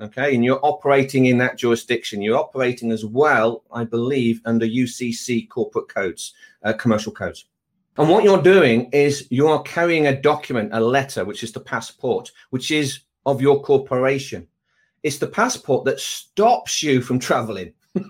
okay 0.01 0.35
and 0.35 0.43
you're 0.43 0.59
operating 0.63 1.27
in 1.27 1.37
that 1.37 1.57
jurisdiction. 1.57 2.21
You're 2.21 2.39
operating 2.39 2.91
as 2.91 3.05
well 3.05 3.63
i 3.71 3.83
believe 3.83 4.41
under 4.45 4.65
ucc 4.65 5.49
corporate 5.49 5.87
codes 5.87 6.33
uh, 6.63 6.73
commercial 6.73 7.11
codes. 7.11 7.45
And 7.97 8.09
what 8.09 8.23
you're 8.23 8.41
doing 8.41 8.89
is 8.91 9.27
you 9.29 9.47
are 9.47 9.61
carrying 9.63 10.07
a 10.07 10.21
document 10.21 10.69
a 10.73 10.79
letter 10.79 11.25
which 11.25 11.43
is 11.43 11.51
the 11.51 11.59
passport 11.59 12.31
which 12.49 12.71
is 12.71 13.01
of 13.25 13.41
your 13.41 13.61
corporation. 13.61 14.47
It's 15.03 15.17
the 15.17 15.27
passport 15.27 15.85
that 15.85 15.99
stops 15.99 16.83
you 16.83 17.01
from 17.01 17.19
traveling. 17.19 17.73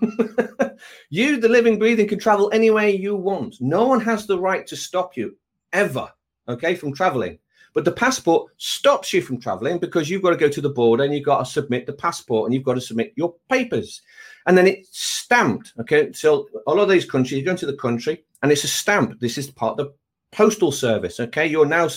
You 1.10 1.38
the 1.38 1.48
living 1.48 1.78
breathing 1.78 2.08
can 2.08 2.18
travel 2.18 2.50
anywhere 2.52 2.88
you 2.88 3.14
want. 3.14 3.60
No 3.60 3.86
one 3.86 4.00
has 4.00 4.26
the 4.26 4.38
right 4.38 4.66
to 4.66 4.76
stop 4.76 5.16
you 5.16 5.36
ever 5.72 6.10
okay 6.48 6.74
from 6.74 6.94
traveling 6.94 7.38
but 7.74 7.84
the 7.84 7.92
passport 7.92 8.52
stops 8.58 9.12
you 9.12 9.22
from 9.22 9.40
traveling 9.40 9.78
because 9.78 10.10
you've 10.10 10.22
got 10.22 10.30
to 10.30 10.36
go 10.36 10.48
to 10.48 10.60
the 10.60 10.68
border 10.68 11.04
and 11.04 11.14
you've 11.14 11.24
got 11.24 11.38
to 11.38 11.50
submit 11.50 11.86
the 11.86 11.92
passport 11.92 12.46
and 12.46 12.54
you've 12.54 12.64
got 12.64 12.74
to 12.74 12.80
submit 12.80 13.12
your 13.16 13.34
papers. 13.48 14.02
And 14.46 14.58
then 14.58 14.66
it's 14.66 14.98
stamped. 14.98 15.72
Okay. 15.80 16.12
So 16.12 16.48
all 16.66 16.80
of 16.80 16.88
these 16.88 17.08
countries, 17.08 17.38
you 17.38 17.44
go 17.44 17.52
into 17.52 17.66
the 17.66 17.76
country 17.76 18.24
and 18.42 18.52
it's 18.52 18.64
a 18.64 18.68
stamp. 18.68 19.20
This 19.20 19.38
is 19.38 19.50
part 19.50 19.78
of 19.78 19.86
the 19.86 19.94
postal 20.32 20.72
service. 20.72 21.20
Okay. 21.20 21.46
You're 21.46 21.66
now 21.66 21.88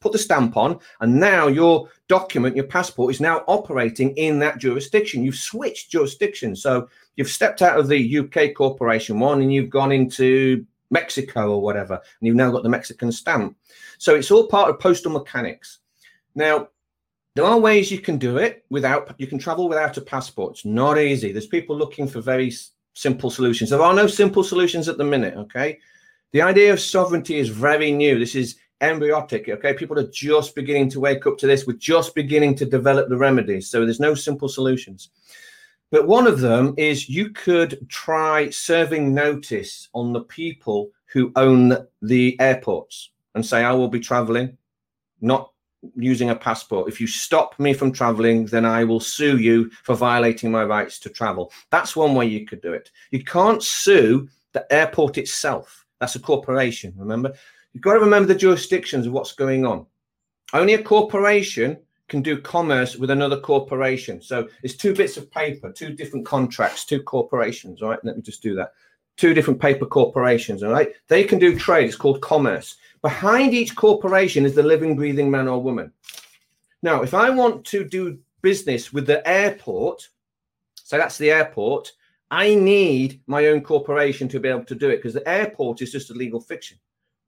put 0.00 0.12
the 0.12 0.18
stamp 0.18 0.56
on, 0.56 0.78
and 1.00 1.18
now 1.18 1.48
your 1.48 1.88
document, 2.06 2.56
your 2.56 2.66
passport 2.66 3.12
is 3.12 3.20
now 3.20 3.44
operating 3.48 4.16
in 4.16 4.38
that 4.38 4.58
jurisdiction. 4.58 5.24
You've 5.24 5.36
switched 5.36 5.90
jurisdiction. 5.90 6.54
So 6.54 6.88
you've 7.16 7.28
stepped 7.28 7.62
out 7.62 7.78
of 7.78 7.88
the 7.88 8.18
UK 8.18 8.54
corporation 8.54 9.18
one 9.18 9.42
and 9.42 9.52
you've 9.52 9.70
gone 9.70 9.92
into 9.92 10.64
Mexico 10.90 11.50
or 11.50 11.62
whatever, 11.62 11.94
and 11.94 12.26
you've 12.26 12.36
now 12.36 12.50
got 12.50 12.62
the 12.62 12.68
Mexican 12.68 13.12
stamp. 13.12 13.56
So 13.98 14.14
it's 14.14 14.30
all 14.30 14.46
part 14.46 14.70
of 14.70 14.80
postal 14.80 15.12
mechanics. 15.12 15.78
Now, 16.34 16.68
there 17.34 17.44
are 17.44 17.58
ways 17.58 17.90
you 17.90 18.00
can 18.00 18.18
do 18.18 18.38
it 18.38 18.64
without, 18.70 19.14
you 19.18 19.26
can 19.26 19.38
travel 19.38 19.68
without 19.68 19.96
a 19.96 20.00
passport. 20.00 20.54
It's 20.54 20.64
not 20.64 20.98
easy. 20.98 21.30
There's 21.30 21.46
people 21.46 21.76
looking 21.76 22.08
for 22.08 22.20
very 22.20 22.52
simple 22.94 23.30
solutions. 23.30 23.70
There 23.70 23.82
are 23.82 23.94
no 23.94 24.06
simple 24.06 24.42
solutions 24.42 24.88
at 24.88 24.98
the 24.98 25.04
minute, 25.04 25.36
okay? 25.36 25.78
The 26.32 26.42
idea 26.42 26.72
of 26.72 26.80
sovereignty 26.80 27.38
is 27.38 27.48
very 27.48 27.92
new. 27.92 28.18
This 28.18 28.34
is 28.34 28.56
embryotic, 28.80 29.48
okay? 29.48 29.72
People 29.72 29.98
are 29.98 30.10
just 30.10 30.54
beginning 30.54 30.90
to 30.90 31.00
wake 31.00 31.26
up 31.26 31.38
to 31.38 31.46
this. 31.46 31.66
We're 31.66 31.74
just 31.74 32.14
beginning 32.14 32.56
to 32.56 32.66
develop 32.66 33.08
the 33.08 33.16
remedies. 33.16 33.70
So 33.70 33.84
there's 33.84 34.00
no 34.00 34.14
simple 34.14 34.48
solutions. 34.48 35.10
But 35.90 36.06
one 36.06 36.26
of 36.26 36.40
them 36.40 36.74
is 36.76 37.08
you 37.08 37.30
could 37.30 37.88
try 37.88 38.50
serving 38.50 39.14
notice 39.14 39.88
on 39.94 40.12
the 40.12 40.22
people 40.22 40.90
who 41.06 41.32
own 41.36 41.86
the 42.02 42.36
airports 42.40 43.10
and 43.34 43.44
say, 43.44 43.64
I 43.64 43.72
will 43.72 43.88
be 43.88 44.00
traveling, 44.00 44.58
not 45.20 45.50
using 45.94 46.30
a 46.30 46.36
passport. 46.36 46.88
If 46.88 47.00
you 47.00 47.06
stop 47.06 47.58
me 47.58 47.72
from 47.72 47.92
traveling, 47.92 48.46
then 48.46 48.64
I 48.64 48.84
will 48.84 49.00
sue 49.00 49.38
you 49.38 49.70
for 49.84 49.94
violating 49.94 50.50
my 50.50 50.64
rights 50.64 50.98
to 51.00 51.08
travel. 51.08 51.52
That's 51.70 51.96
one 51.96 52.14
way 52.14 52.26
you 52.26 52.44
could 52.46 52.60
do 52.60 52.72
it. 52.72 52.90
You 53.10 53.24
can't 53.24 53.62
sue 53.62 54.28
the 54.52 54.70
airport 54.72 55.16
itself. 55.16 55.86
That's 56.00 56.16
a 56.16 56.20
corporation, 56.20 56.92
remember? 56.96 57.32
You've 57.72 57.82
got 57.82 57.94
to 57.94 58.00
remember 58.00 58.28
the 58.28 58.38
jurisdictions 58.38 59.06
of 59.06 59.12
what's 59.12 59.32
going 59.32 59.64
on. 59.64 59.86
Only 60.52 60.74
a 60.74 60.82
corporation 60.82 61.78
can 62.08 62.22
do 62.22 62.40
commerce 62.40 62.96
with 62.96 63.10
another 63.10 63.38
corporation. 63.38 64.20
So 64.20 64.48
it's 64.62 64.74
two 64.74 64.94
bits 64.94 65.16
of 65.16 65.30
paper, 65.30 65.70
two 65.70 65.92
different 65.92 66.26
contracts, 66.26 66.84
two 66.84 67.02
corporations. 67.02 67.82
All 67.82 67.90
right, 67.90 68.04
let 68.04 68.16
me 68.16 68.22
just 68.22 68.42
do 68.42 68.54
that. 68.56 68.72
Two 69.16 69.34
different 69.34 69.60
paper 69.60 69.84
corporations. 69.84 70.62
All 70.62 70.72
right, 70.72 70.92
they 71.08 71.24
can 71.24 71.38
do 71.38 71.58
trade. 71.58 71.86
It's 71.86 71.96
called 71.96 72.22
commerce. 72.22 72.76
Behind 73.02 73.52
each 73.52 73.76
corporation 73.76 74.44
is 74.44 74.54
the 74.54 74.62
living, 74.62 74.96
breathing 74.96 75.30
man 75.30 75.48
or 75.48 75.62
woman. 75.62 75.92
Now, 76.82 77.02
if 77.02 77.14
I 77.14 77.30
want 77.30 77.64
to 77.66 77.84
do 77.84 78.18
business 78.40 78.92
with 78.92 79.06
the 79.06 79.26
airport, 79.28 80.08
so 80.74 80.96
that's 80.96 81.18
the 81.18 81.30
airport, 81.30 81.92
I 82.30 82.54
need 82.54 83.20
my 83.26 83.46
own 83.46 83.62
corporation 83.62 84.28
to 84.28 84.40
be 84.40 84.48
able 84.48 84.64
to 84.64 84.74
do 84.74 84.90
it 84.90 84.96
because 84.96 85.14
the 85.14 85.28
airport 85.28 85.82
is 85.82 85.92
just 85.92 86.10
a 86.10 86.14
legal 86.14 86.40
fiction. 86.40 86.78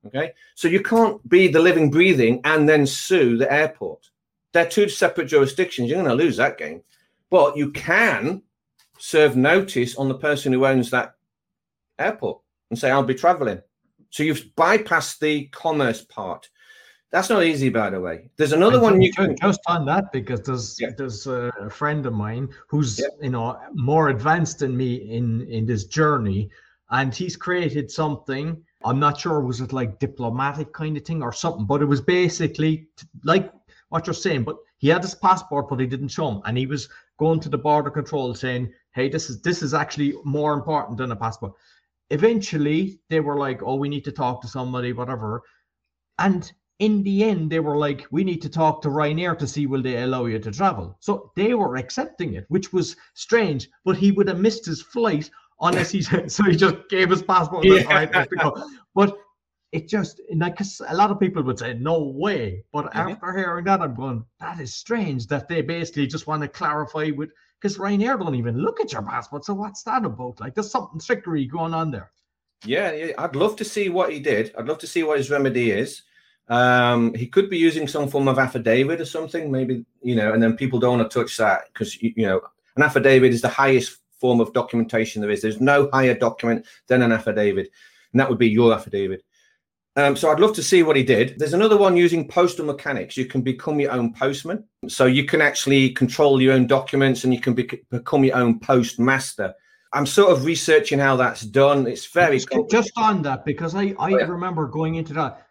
Okay, 0.07 0.33
so 0.55 0.67
you 0.67 0.81
can't 0.81 1.27
be 1.29 1.47
the 1.47 1.59
living, 1.59 1.91
breathing 1.91 2.41
and 2.43 2.67
then 2.67 2.87
sue 2.87 3.37
the 3.37 3.51
airport. 3.51 4.09
They're 4.53 4.67
two 4.69 4.89
separate 4.89 5.27
jurisdictions. 5.27 5.89
You're 5.89 6.03
going 6.03 6.17
to 6.17 6.23
lose 6.23 6.37
that 6.37 6.57
game. 6.57 6.81
but 7.29 7.55
you 7.55 7.71
can 7.71 8.41
serve 8.99 9.35
notice 9.37 9.95
on 9.95 10.09
the 10.09 10.15
person 10.17 10.51
who 10.51 10.65
owns 10.65 10.89
that 10.91 11.15
airport 11.97 12.41
and 12.69 12.77
say, 12.77 12.91
I'll 12.91 13.03
be 13.03 13.15
traveling. 13.15 13.61
So 14.09 14.23
you've 14.23 14.43
bypassed 14.57 15.19
the 15.19 15.45
commerce 15.47 16.03
part. 16.03 16.49
That's 17.11 17.29
not 17.29 17.43
easy, 17.43 17.69
by 17.69 17.89
the 17.89 17.99
way. 18.01 18.29
There's 18.37 18.51
another 18.53 18.75
And 18.75 18.83
one 18.83 19.01
you 19.01 19.11
can. 19.13 19.35
just 19.37 19.59
on 19.67 19.85
that 19.85 20.11
because 20.11 20.41
there's 20.41 20.77
Yeah. 20.79 20.89
there's 20.97 21.25
a, 21.27 21.51
a 21.59 21.69
friend 21.69 22.05
of 22.05 22.13
mine 22.13 22.49
who's 22.69 22.99
Yeah. 22.99 23.07
you 23.21 23.29
know 23.29 23.57
more 23.73 24.09
advanced 24.09 24.59
than 24.59 24.75
me 24.77 24.95
in 24.95 25.41
in 25.47 25.65
this 25.65 25.85
journey, 25.85 26.49
and 26.89 27.13
he's 27.15 27.35
created 27.37 27.89
something. 27.91 28.61
I'm 28.83 28.99
not 28.99 29.19
sure 29.19 29.39
was 29.41 29.61
it 29.61 29.71
like 29.73 29.99
diplomatic 29.99 30.73
kind 30.73 30.97
of 30.97 31.03
thing 31.05 31.21
or 31.23 31.31
something, 31.33 31.65
but 31.65 31.81
it 31.81 31.85
was 31.85 32.01
basically 32.01 32.87
like 33.23 33.51
what 33.91 34.07
you're 34.07 34.13
saying. 34.13 34.43
But 34.43 34.57
he 34.77 34.87
had 34.87 35.03
his 35.03 35.15
passport, 35.15 35.69
but 35.69 35.79
he 35.79 35.85
didn't 35.85 36.07
show 36.07 36.29
him, 36.31 36.41
and 36.45 36.57
he 36.57 36.65
was 36.65 36.89
going 37.19 37.39
to 37.41 37.49
the 37.49 37.57
border 37.57 37.91
control 37.91 38.33
saying, 38.33 38.73
"Hey, 38.95 39.09
this 39.09 39.29
is 39.29 39.41
this 39.41 39.61
is 39.61 39.73
actually 39.73 40.15
more 40.23 40.53
important 40.53 40.97
than 40.97 41.11
a 41.11 41.15
passport." 41.15 41.53
Eventually, 42.09 42.99
they 43.09 43.19
were 43.19 43.37
like, 43.37 43.61
"Oh, 43.63 43.75
we 43.75 43.89
need 43.89 44.05
to 44.05 44.11
talk 44.11 44.41
to 44.41 44.47
somebody, 44.47 44.93
whatever," 44.93 45.43
and 46.17 46.51
in 46.79 47.03
the 47.03 47.23
end, 47.23 47.51
they 47.51 47.59
were 47.59 47.77
like, 47.77 48.07
we 48.09 48.23
need 48.23 48.41
to 48.41 48.49
talk 48.49 48.81
to 48.81 48.89
Ryanair 48.89 49.37
to 49.37 49.47
see 49.47 49.67
will 49.67 49.83
they 49.83 50.01
allow 50.01 50.25
you 50.25 50.39
to 50.39 50.51
travel. 50.51 50.97
So 50.99 51.31
they 51.35 51.53
were 51.53 51.75
accepting 51.75 52.33
it, 52.33 52.45
which 52.47 52.73
was 52.73 52.95
strange. 53.13 53.69
But 53.85 53.97
he 53.97 54.11
would 54.11 54.27
have 54.27 54.39
missed 54.39 54.65
his 54.65 54.81
flight 54.81 55.29
unless 55.59 55.91
he 55.91 56.01
so 56.27 56.43
he 56.43 56.55
just 56.55 56.77
gave 56.89 57.11
his 57.11 57.21
passport. 57.21 57.65
Yeah. 57.65 57.83
"All 57.83 57.93
right, 57.93 58.15
I 58.15 58.19
have 58.19 58.29
to 58.29 58.35
go." 58.35 58.65
But 58.95 59.15
it 59.71 59.87
just 59.87 60.21
like 60.35 60.57
'cause 60.57 60.81
a 60.87 60.95
lot 60.95 61.11
of 61.11 61.19
people 61.19 61.43
would 61.43 61.59
say 61.59 61.73
no 61.73 62.03
way. 62.03 62.63
But 62.73 62.91
Mhm. 62.91 63.11
after 63.11 63.37
hearing 63.37 63.65
that, 63.65 63.81
I'm 63.81 63.95
going, 63.95 64.25
that 64.39 64.59
is 64.59 64.73
strange 64.73 65.27
that 65.27 65.47
they 65.47 65.61
basically 65.61 66.07
just 66.07 66.27
want 66.27 66.41
to 66.43 66.47
clarify 66.47 67.11
with 67.11 67.29
because 67.59 67.77
Ryanair 67.77 68.19
don't 68.19 68.35
even 68.35 68.57
look 68.57 68.79
at 68.81 68.91
your 68.91 69.03
passport. 69.03 69.45
So 69.45 69.53
what's 69.53 69.83
that 69.83 70.03
about? 70.03 70.39
Like 70.41 70.55
there's 70.55 70.71
something 70.71 70.99
trickery 70.99 71.45
going 71.45 71.73
on 71.73 71.91
there. 71.91 72.11
Yeah, 72.65 72.91
yeah, 72.91 73.13
I'd 73.17 73.35
love 73.35 73.55
to 73.57 73.65
see 73.65 73.89
what 73.89 74.11
he 74.11 74.19
did. 74.19 74.53
I'd 74.57 74.67
love 74.67 74.77
to 74.79 74.87
see 74.87 75.03
what 75.03 75.17
his 75.17 75.31
remedy 75.31 75.71
is. 75.71 76.03
Um, 76.47 77.13
he 77.13 77.27
could 77.27 77.49
be 77.49 77.57
using 77.57 77.87
some 77.87 78.09
form 78.09 78.27
of 78.27 78.37
affidavit 78.37 78.99
or 78.99 79.05
something, 79.05 79.49
maybe, 79.49 79.85
you 80.01 80.15
know, 80.15 80.33
and 80.33 80.43
then 80.43 80.57
people 80.57 80.79
don't 80.79 80.97
want 80.97 81.09
to 81.09 81.19
touch 81.19 81.37
that 81.37 81.65
because, 81.67 82.01
you, 82.01 82.13
you 82.17 82.25
know, 82.25 82.41
an 82.75 82.83
affidavit 82.83 83.31
is 83.31 83.41
the 83.41 83.47
highest 83.47 83.99
form 84.19 84.41
of 84.41 84.53
documentation 84.53 85.21
there 85.21 85.31
is. 85.31 85.41
There's 85.41 85.61
no 85.61 85.89
higher 85.93 86.13
document 86.13 86.65
than 86.87 87.01
an 87.01 87.11
affidavit, 87.11 87.71
and 88.11 88.19
that 88.19 88.29
would 88.29 88.37
be 88.37 88.49
your 88.49 88.73
affidavit. 88.73 89.23
Um, 90.01 90.15
so 90.15 90.31
I'd 90.31 90.39
love 90.39 90.53
to 90.55 90.63
see 90.63 90.81
what 90.83 90.95
he 90.95 91.03
did. 91.03 91.37
There's 91.37 91.53
another 91.53 91.77
one 91.77 91.95
using 91.95 92.27
postal 92.27 92.65
mechanics. 92.65 93.15
You 93.17 93.25
can 93.25 93.41
become 93.41 93.79
your 93.79 93.91
own 93.91 94.13
postman. 94.13 94.63
So 94.87 95.05
you 95.05 95.25
can 95.25 95.41
actually 95.41 95.91
control 95.91 96.41
your 96.41 96.53
own 96.53 96.65
documents 96.65 97.23
and 97.23 97.33
you 97.33 97.39
can 97.39 97.53
bec 97.53 97.75
become 97.91 98.23
your 98.23 98.35
own 98.35 98.59
postmaster. 98.59 99.53
I'm 99.93 100.05
sort 100.05 100.31
of 100.31 100.45
researching 100.45 100.97
how 100.99 101.17
that's 101.17 101.41
done. 101.41 101.85
It's 101.85 102.07
very 102.07 102.39
Just- 102.39 102.69
just 102.71 102.91
on 102.97 103.21
that 103.23 103.45
because 103.45 103.75
I 103.75 103.93
I 103.99 104.13
Oh, 104.13 104.17
yeah. 104.17 104.25
remember 104.25 104.65
going 104.67 104.95
into 104.95 105.13
that, 105.13 105.45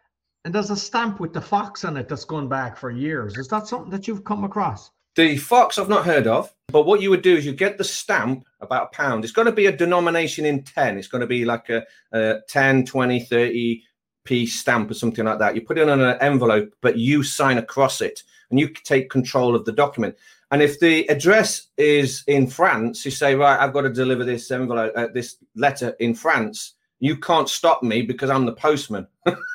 and 0.44 0.54
there's 0.54 0.70
a 0.70 0.76
stamp 0.76 1.20
with 1.20 1.32
the 1.32 1.40
fox 1.40 1.84
on 1.84 1.96
it 1.96 2.08
that's 2.08 2.24
gone 2.24 2.48
back 2.48 2.76
for 2.76 2.90
years. 2.90 3.36
Is 3.38 3.48
that 3.48 3.68
something 3.68 3.90
that 3.90 4.08
you've 4.08 4.24
come 4.24 4.42
across? 4.44 4.90
The 5.16 5.36
Fox 5.36 5.76
I've 5.76 5.88
not 5.88 6.06
heard 6.06 6.26
of, 6.28 6.54
but 6.68 6.86
what 6.86 7.02
you 7.02 7.10
would 7.10 7.22
do 7.22 7.36
is 7.36 7.44
you 7.44 7.52
get 7.52 7.76
the 7.78 7.84
stamp 7.84 8.46
about 8.60 8.84
a 8.84 8.96
pound. 8.96 9.24
It's 9.24 9.32
going 9.32 9.46
to 9.46 9.52
be 9.52 9.66
a 9.66 9.76
denomination 9.76 10.46
in 10.46 10.62
10. 10.62 10.96
It's 10.96 11.08
going 11.08 11.20
to 11.20 11.26
be 11.26 11.44
like 11.44 11.68
a, 11.68 11.84
a 12.12 12.40
10, 12.48 12.86
20, 12.86 13.20
30 13.20 13.82
p 14.24 14.46
stamp 14.46 14.90
or 14.90 14.94
something 14.94 15.24
like 15.24 15.38
that. 15.38 15.54
You 15.54 15.62
put 15.62 15.78
it 15.78 15.88
on 15.88 16.00
an 16.00 16.16
envelope, 16.20 16.74
but 16.80 16.98
you 16.98 17.22
sign 17.22 17.58
across 17.58 18.00
it 18.00 18.22
and 18.50 18.58
you 18.58 18.68
take 18.68 19.10
control 19.10 19.54
of 19.54 19.64
the 19.64 19.72
document. 19.72 20.16
And 20.50 20.62
if 20.62 20.80
the 20.80 21.08
address 21.08 21.68
is 21.76 22.24
in 22.26 22.46
France, 22.48 23.04
you 23.04 23.10
say, 23.10 23.34
right, 23.34 23.58
I've 23.58 23.72
got 23.72 23.82
to 23.82 23.92
deliver 23.92 24.24
this 24.24 24.50
envelope, 24.50 24.92
uh, 24.96 25.06
this 25.14 25.36
letter 25.54 25.94
in 26.00 26.14
France. 26.14 26.74
You 26.98 27.16
can't 27.16 27.48
stop 27.48 27.82
me 27.82 28.02
because 28.02 28.30
I'm 28.30 28.46
the 28.46 28.52
postman. 28.52 29.06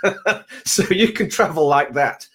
so 0.66 0.84
you 0.90 1.12
can 1.12 1.30
travel 1.30 1.68
like 1.68 1.94
that. 1.94 2.28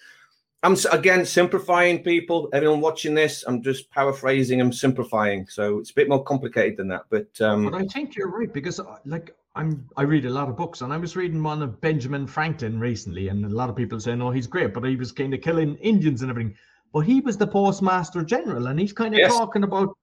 I'm 0.63 0.77
again 0.91 1.25
simplifying 1.25 2.03
people. 2.03 2.49
Everyone 2.53 2.81
watching 2.81 3.15
this, 3.15 3.43
I'm 3.47 3.63
just 3.63 3.89
paraphrasing 3.89 4.61
and 4.61 4.73
simplifying. 4.73 5.47
So 5.47 5.79
it's 5.79 5.89
a 5.89 5.95
bit 5.95 6.07
more 6.07 6.23
complicated 6.23 6.77
than 6.77 6.87
that. 6.89 7.05
But 7.09 7.41
um, 7.41 7.65
But 7.65 7.81
I 7.81 7.85
think 7.87 8.15
you're 8.15 8.29
right 8.29 8.51
because 8.53 8.79
uh, 8.79 8.97
like 9.05 9.35
I'm 9.55 9.87
I 9.97 10.03
read 10.03 10.25
a 10.25 10.29
lot 10.29 10.49
of 10.49 10.55
books 10.55 10.81
and 10.81 10.93
I 10.93 10.97
was 10.97 11.15
reading 11.15 11.43
one 11.43 11.61
of 11.61 11.81
Benjamin 11.81 12.25
Franklin 12.25 12.79
recently, 12.79 13.27
and 13.27 13.45
a 13.45 13.49
lot 13.49 13.69
of 13.69 13.75
people 13.75 13.99
say 13.99 14.15
no, 14.15 14.31
he's 14.31 14.47
great, 14.47 14.73
but 14.73 14.83
he 14.83 14.95
was 14.95 15.11
kind 15.11 15.33
of 15.33 15.41
killing 15.41 15.75
Indians 15.77 16.21
and 16.21 16.31
everything. 16.31 16.55
But 16.93 17.01
he 17.01 17.21
was 17.21 17.37
the 17.37 17.47
postmaster 17.47 18.23
general, 18.23 18.67
and 18.67 18.79
he's 18.79 18.93
kind 18.93 19.13
of 19.13 19.19
Yes. 19.19 19.31
talking 19.31 19.63
about. 19.63 19.97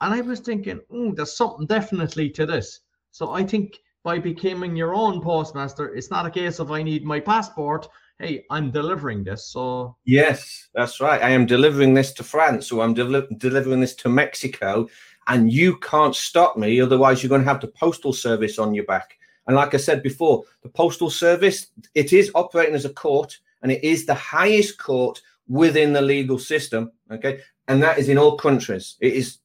And 0.00 0.12
I 0.12 0.20
was 0.20 0.40
thinking, 0.40 0.80
mm, 0.92 1.14
there's 1.14 1.36
something 1.36 1.66
definitely 1.66 2.30
to 2.30 2.46
this. 2.46 2.80
So 3.12 3.30
I 3.30 3.44
think 3.44 3.78
by 4.02 4.18
becoming 4.18 4.76
your 4.76 4.94
own 4.94 5.20
postmaster, 5.22 5.94
it's 5.94 6.10
not 6.10 6.26
a 6.26 6.30
case 6.30 6.58
of 6.58 6.70
I 6.70 6.82
need 6.82 7.04
my 7.04 7.20
passport. 7.20 7.88
Hey, 8.18 8.44
I'm 8.50 8.70
delivering 8.70 9.24
this. 9.24 9.46
So 9.46 9.96
yes, 10.04 10.68
that's 10.74 11.00
right. 11.00 11.22
I 11.22 11.30
am 11.30 11.46
delivering 11.46 11.94
this 11.94 12.12
to 12.14 12.22
France 12.22 12.70
or 12.70 12.84
I'm 12.84 12.94
deli- 12.94 13.26
delivering 13.38 13.80
this 13.80 13.94
to 13.96 14.08
Mexico, 14.08 14.88
and 15.26 15.52
you 15.52 15.76
can't 15.78 16.14
stop 16.14 16.56
me. 16.56 16.80
Otherwise, 16.80 17.22
you're 17.22 17.28
going 17.28 17.42
to 17.42 17.48
have 17.48 17.60
the 17.60 17.68
postal 17.68 18.12
service 18.12 18.58
on 18.58 18.74
your 18.74 18.84
back. 18.84 19.18
And 19.46 19.56
like 19.56 19.74
I 19.74 19.78
said 19.78 20.02
before, 20.02 20.44
the 20.62 20.68
postal 20.68 21.10
service 21.10 21.68
it 21.94 22.12
is 22.12 22.30
operating 22.34 22.74
as 22.74 22.84
a 22.84 22.92
court, 22.92 23.38
and 23.62 23.70
it 23.70 23.84
is 23.84 24.06
the 24.06 24.14
highest 24.14 24.78
court 24.78 25.20
within 25.48 25.92
the 25.92 26.02
legal 26.02 26.38
system. 26.38 26.92
Okay, 27.10 27.40
and 27.68 27.82
that 27.82 27.98
is 27.98 28.08
in 28.08 28.18
all 28.18 28.36
countries. 28.36 28.96
It 29.00 29.14
is, 29.14 29.38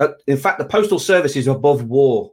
uh, 0.00 0.08
in 0.26 0.36
fact, 0.36 0.58
the 0.58 0.64
postal 0.64 0.98
service 0.98 1.36
is 1.36 1.46
above 1.46 1.84
war 1.84 2.32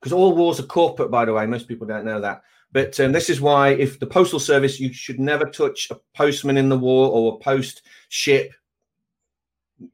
because 0.00 0.12
all 0.12 0.34
wars 0.34 0.60
are 0.60 0.64
corporate. 0.64 1.10
By 1.10 1.24
the 1.24 1.32
way, 1.32 1.46
most 1.46 1.68
people 1.68 1.86
don't 1.86 2.04
know 2.04 2.20
that. 2.20 2.42
But 2.72 2.98
um, 3.00 3.12
this 3.12 3.30
is 3.30 3.40
why, 3.40 3.70
if 3.70 3.98
the 3.98 4.06
postal 4.06 4.40
service, 4.40 4.80
you 4.80 4.92
should 4.92 5.20
never 5.20 5.46
touch 5.46 5.88
a 5.90 5.98
postman 6.14 6.56
in 6.56 6.68
the 6.68 6.78
war 6.78 7.10
or 7.10 7.34
a 7.34 7.38
post 7.44 7.82
ship. 8.08 8.52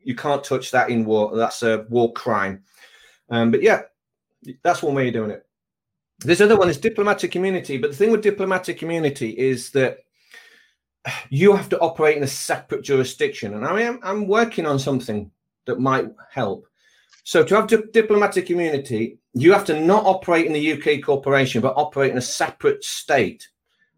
You 0.02 0.14
can't 0.14 0.44
touch 0.44 0.70
that 0.70 0.90
in 0.90 1.04
war. 1.04 1.36
That's 1.36 1.62
a 1.62 1.86
war 1.88 2.12
crime. 2.12 2.64
Um, 3.30 3.50
but 3.50 3.62
yeah, 3.62 3.82
that's 4.62 4.82
one 4.82 4.94
way 4.94 5.08
of 5.08 5.14
doing 5.14 5.30
it. 5.30 5.46
This 6.20 6.40
other 6.40 6.56
one 6.56 6.68
is 6.68 6.78
diplomatic 6.78 7.34
immunity. 7.34 7.78
But 7.78 7.90
the 7.90 7.96
thing 7.96 8.12
with 8.12 8.22
diplomatic 8.22 8.82
immunity 8.82 9.30
is 9.30 9.70
that 9.70 9.98
you 11.30 11.54
have 11.54 11.68
to 11.70 11.78
operate 11.80 12.16
in 12.16 12.22
a 12.22 12.28
separate 12.28 12.82
jurisdiction. 12.82 13.54
And 13.54 13.64
I 13.64 13.80
am 13.82 13.98
I'm 14.02 14.28
working 14.28 14.66
on 14.66 14.78
something 14.78 15.30
that 15.66 15.80
might 15.80 16.06
help. 16.30 16.66
So 17.24 17.44
to 17.44 17.54
have 17.54 17.66
di- 17.68 17.90
diplomatic 17.92 18.50
immunity, 18.50 19.18
you 19.34 19.52
have 19.52 19.64
to 19.66 19.80
not 19.80 20.04
operate 20.04 20.46
in 20.46 20.52
the 20.52 20.72
UK 20.72 21.02
corporation, 21.04 21.60
but 21.60 21.76
operate 21.76 22.10
in 22.10 22.18
a 22.18 22.22
separate 22.22 22.84
state. 22.84 23.48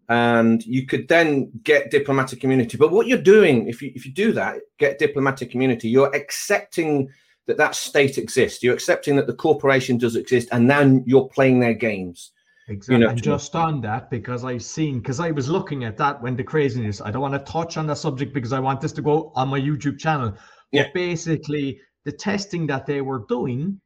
And 0.08 0.64
you 0.66 0.86
could 0.86 1.08
then 1.08 1.50
get 1.62 1.90
diplomatic 1.90 2.44
immunity. 2.44 2.76
But 2.76 2.92
what 2.92 3.06
you're 3.06 3.18
doing, 3.18 3.68
if 3.68 3.80
you 3.80 3.90
if 3.94 4.04
you 4.04 4.12
do 4.12 4.32
that, 4.32 4.56
get 4.78 4.98
diplomatic 4.98 5.54
immunity, 5.54 5.88
you're 5.88 6.14
accepting 6.14 7.08
that 7.46 7.56
that 7.56 7.74
state 7.74 8.18
exists. 8.18 8.62
You're 8.62 8.74
accepting 8.74 9.16
that 9.16 9.26
the 9.26 9.34
corporation 9.34 9.98
does 9.98 10.16
exist, 10.16 10.48
and 10.52 10.68
then 10.68 11.04
you're 11.06 11.28
playing 11.28 11.60
their 11.60 11.74
games. 11.74 12.32
Exactly. 12.68 13.04
know, 13.04 13.10
and 13.10 13.22
just 13.22 13.54
on 13.54 13.82
that, 13.82 14.08
because 14.10 14.42
I've 14.44 14.62
seen, 14.62 14.98
because 14.98 15.20
I 15.20 15.30
was 15.30 15.50
looking 15.50 15.84
at 15.84 15.98
that 15.98 16.22
when 16.22 16.34
the 16.34 16.44
craziness, 16.44 17.02
I 17.02 17.10
don't 17.10 17.20
want 17.20 17.34
to 17.34 17.52
touch 17.52 17.76
on 17.76 17.86
the 17.86 17.94
subject 17.94 18.32
because 18.32 18.54
I 18.54 18.60
want 18.60 18.80
this 18.80 18.92
to 18.92 19.02
go 19.02 19.32
on 19.34 19.48
my 19.48 19.60
YouTube 19.60 19.98
channel. 19.98 20.30
But 20.30 20.40
Yeah. 20.72 20.86
basically, 20.94 21.78
the 22.04 22.12
testing 22.12 22.66
that 22.68 22.86
they 22.86 23.02
were 23.02 23.26
doing, 23.28 23.80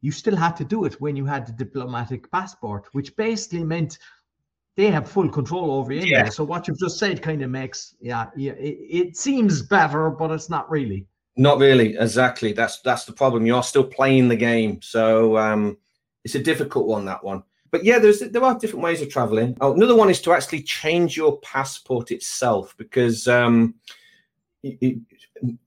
you 0.00 0.10
still 0.10 0.36
had 0.36 0.56
to 0.56 0.64
do 0.64 0.84
it 0.84 1.00
when 1.00 1.14
you 1.14 1.24
had 1.24 1.46
the 1.46 1.52
diplomatic 1.52 2.30
passport, 2.32 2.88
which 2.92 3.14
basically 3.16 3.62
meant 3.64 3.98
they 4.76 4.90
have 4.90 5.08
full 5.08 5.28
control 5.28 5.72
over 5.72 5.92
you. 5.92 6.02
Yeah. 6.02 6.28
So 6.28 6.44
what 6.44 6.68
you've 6.68 6.78
just 6.78 6.98
said 6.98 7.22
kind 7.22 7.42
of 7.42 7.50
makes, 7.50 7.94
yeah, 8.00 8.26
yeah, 8.36 8.52
it, 8.52 8.78
it 9.08 9.16
seems 9.16 9.62
better, 9.62 10.10
but 10.10 10.30
it's 10.30 10.50
not 10.50 10.70
really. 10.70 11.06
Not 11.36 11.58
really, 11.58 11.96
exactly. 11.96 12.52
That's 12.52 12.80
that's 12.80 13.04
the 13.04 13.12
problem. 13.12 13.44
You're 13.44 13.62
still 13.62 13.84
playing 13.84 14.28
the 14.28 14.36
game, 14.36 14.80
so 14.80 15.36
um, 15.36 15.76
it's 16.24 16.34
a 16.34 16.42
difficult 16.42 16.86
one. 16.86 17.04
That 17.04 17.22
one, 17.22 17.42
but 17.70 17.84
yeah, 17.84 17.98
there's 17.98 18.20
there 18.20 18.42
are 18.42 18.58
different 18.58 18.82
ways 18.82 19.02
of 19.02 19.10
traveling. 19.10 19.54
Oh, 19.60 19.74
another 19.74 19.94
one 19.94 20.08
is 20.08 20.22
to 20.22 20.32
actually 20.32 20.62
change 20.62 21.14
your 21.14 21.38
passport 21.40 22.10
itself 22.10 22.74
because 22.78 23.28
um, 23.28 23.74
y- 24.62 24.96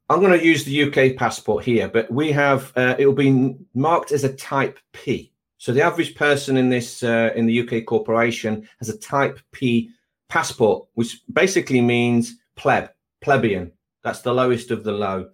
I'm 0.10 0.20
going 0.20 0.38
to 0.38 0.44
use 0.44 0.64
the 0.64 0.86
UK 0.86 1.16
passport 1.16 1.64
here, 1.64 1.88
but 1.88 2.10
we 2.12 2.32
have 2.32 2.74
uh, 2.76 2.96
it 2.98 3.06
will 3.06 3.14
be 3.14 3.56
marked 3.76 4.12
as 4.12 4.24
a 4.24 4.34
Type 4.34 4.80
P. 4.92 5.32
So 5.60 5.74
the 5.74 5.82
average 5.82 6.16
person 6.16 6.56
in 6.56 6.70
this 6.70 7.04
uh, 7.04 7.32
in 7.36 7.46
the 7.46 7.60
UK 7.60 7.86
corporation 7.86 8.68
has 8.80 8.88
a 8.88 8.98
Type 8.98 9.40
P 9.52 9.92
passport, 10.30 10.88
which 10.94 11.22
basically 11.32 11.82
means 11.82 12.38
pleb, 12.56 12.90
plebeian. 13.22 13.74
That's 14.02 14.22
the 14.22 14.34
lowest 14.34 14.72
of 14.72 14.86
the 14.86 14.94
low. 14.94 15.30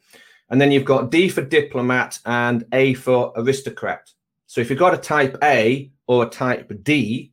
And 0.49 0.59
then 0.59 0.71
you've 0.71 0.83
got 0.83 1.11
D 1.11 1.29
for 1.29 1.43
diplomat 1.43 2.19
and 2.25 2.65
A 2.71 2.95
for 2.95 3.33
aristocrat. 3.35 4.11
So 4.47 4.61
if 4.61 4.69
you've 4.69 4.79
got 4.79 4.95
a 4.95 4.97
type 4.97 5.37
A 5.43 5.91
or 6.07 6.23
a 6.23 6.29
type 6.29 6.71
D, 6.81 7.31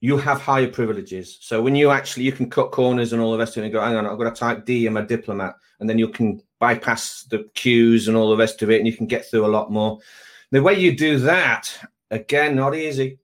you 0.00 0.16
have 0.16 0.40
higher 0.40 0.68
privileges. 0.68 1.38
So 1.40 1.62
when 1.62 1.76
you 1.76 1.90
actually 1.90 2.24
you 2.24 2.32
can 2.32 2.50
cut 2.50 2.72
corners 2.72 3.12
and 3.12 3.22
all 3.22 3.30
the 3.30 3.38
rest 3.38 3.56
of 3.56 3.62
it 3.62 3.66
and 3.66 3.72
go, 3.72 3.80
hang 3.80 3.94
on, 3.94 4.06
I've 4.06 4.18
got 4.18 4.32
a 4.32 4.36
type 4.36 4.64
D, 4.64 4.86
I'm 4.86 4.96
a 4.96 5.06
diplomat, 5.06 5.54
and 5.78 5.88
then 5.88 5.98
you 5.98 6.08
can 6.08 6.42
bypass 6.58 7.24
the 7.30 7.48
queues 7.54 8.08
and 8.08 8.16
all 8.16 8.30
the 8.30 8.36
rest 8.36 8.62
of 8.62 8.70
it, 8.70 8.78
and 8.78 8.86
you 8.88 8.96
can 8.96 9.06
get 9.06 9.24
through 9.24 9.46
a 9.46 9.48
lot 9.48 9.70
more. 9.70 10.00
The 10.50 10.62
way 10.62 10.78
you 10.78 10.96
do 10.96 11.18
that, 11.20 11.70
again, 12.10 12.56
not 12.56 12.74
easy. 12.74 13.18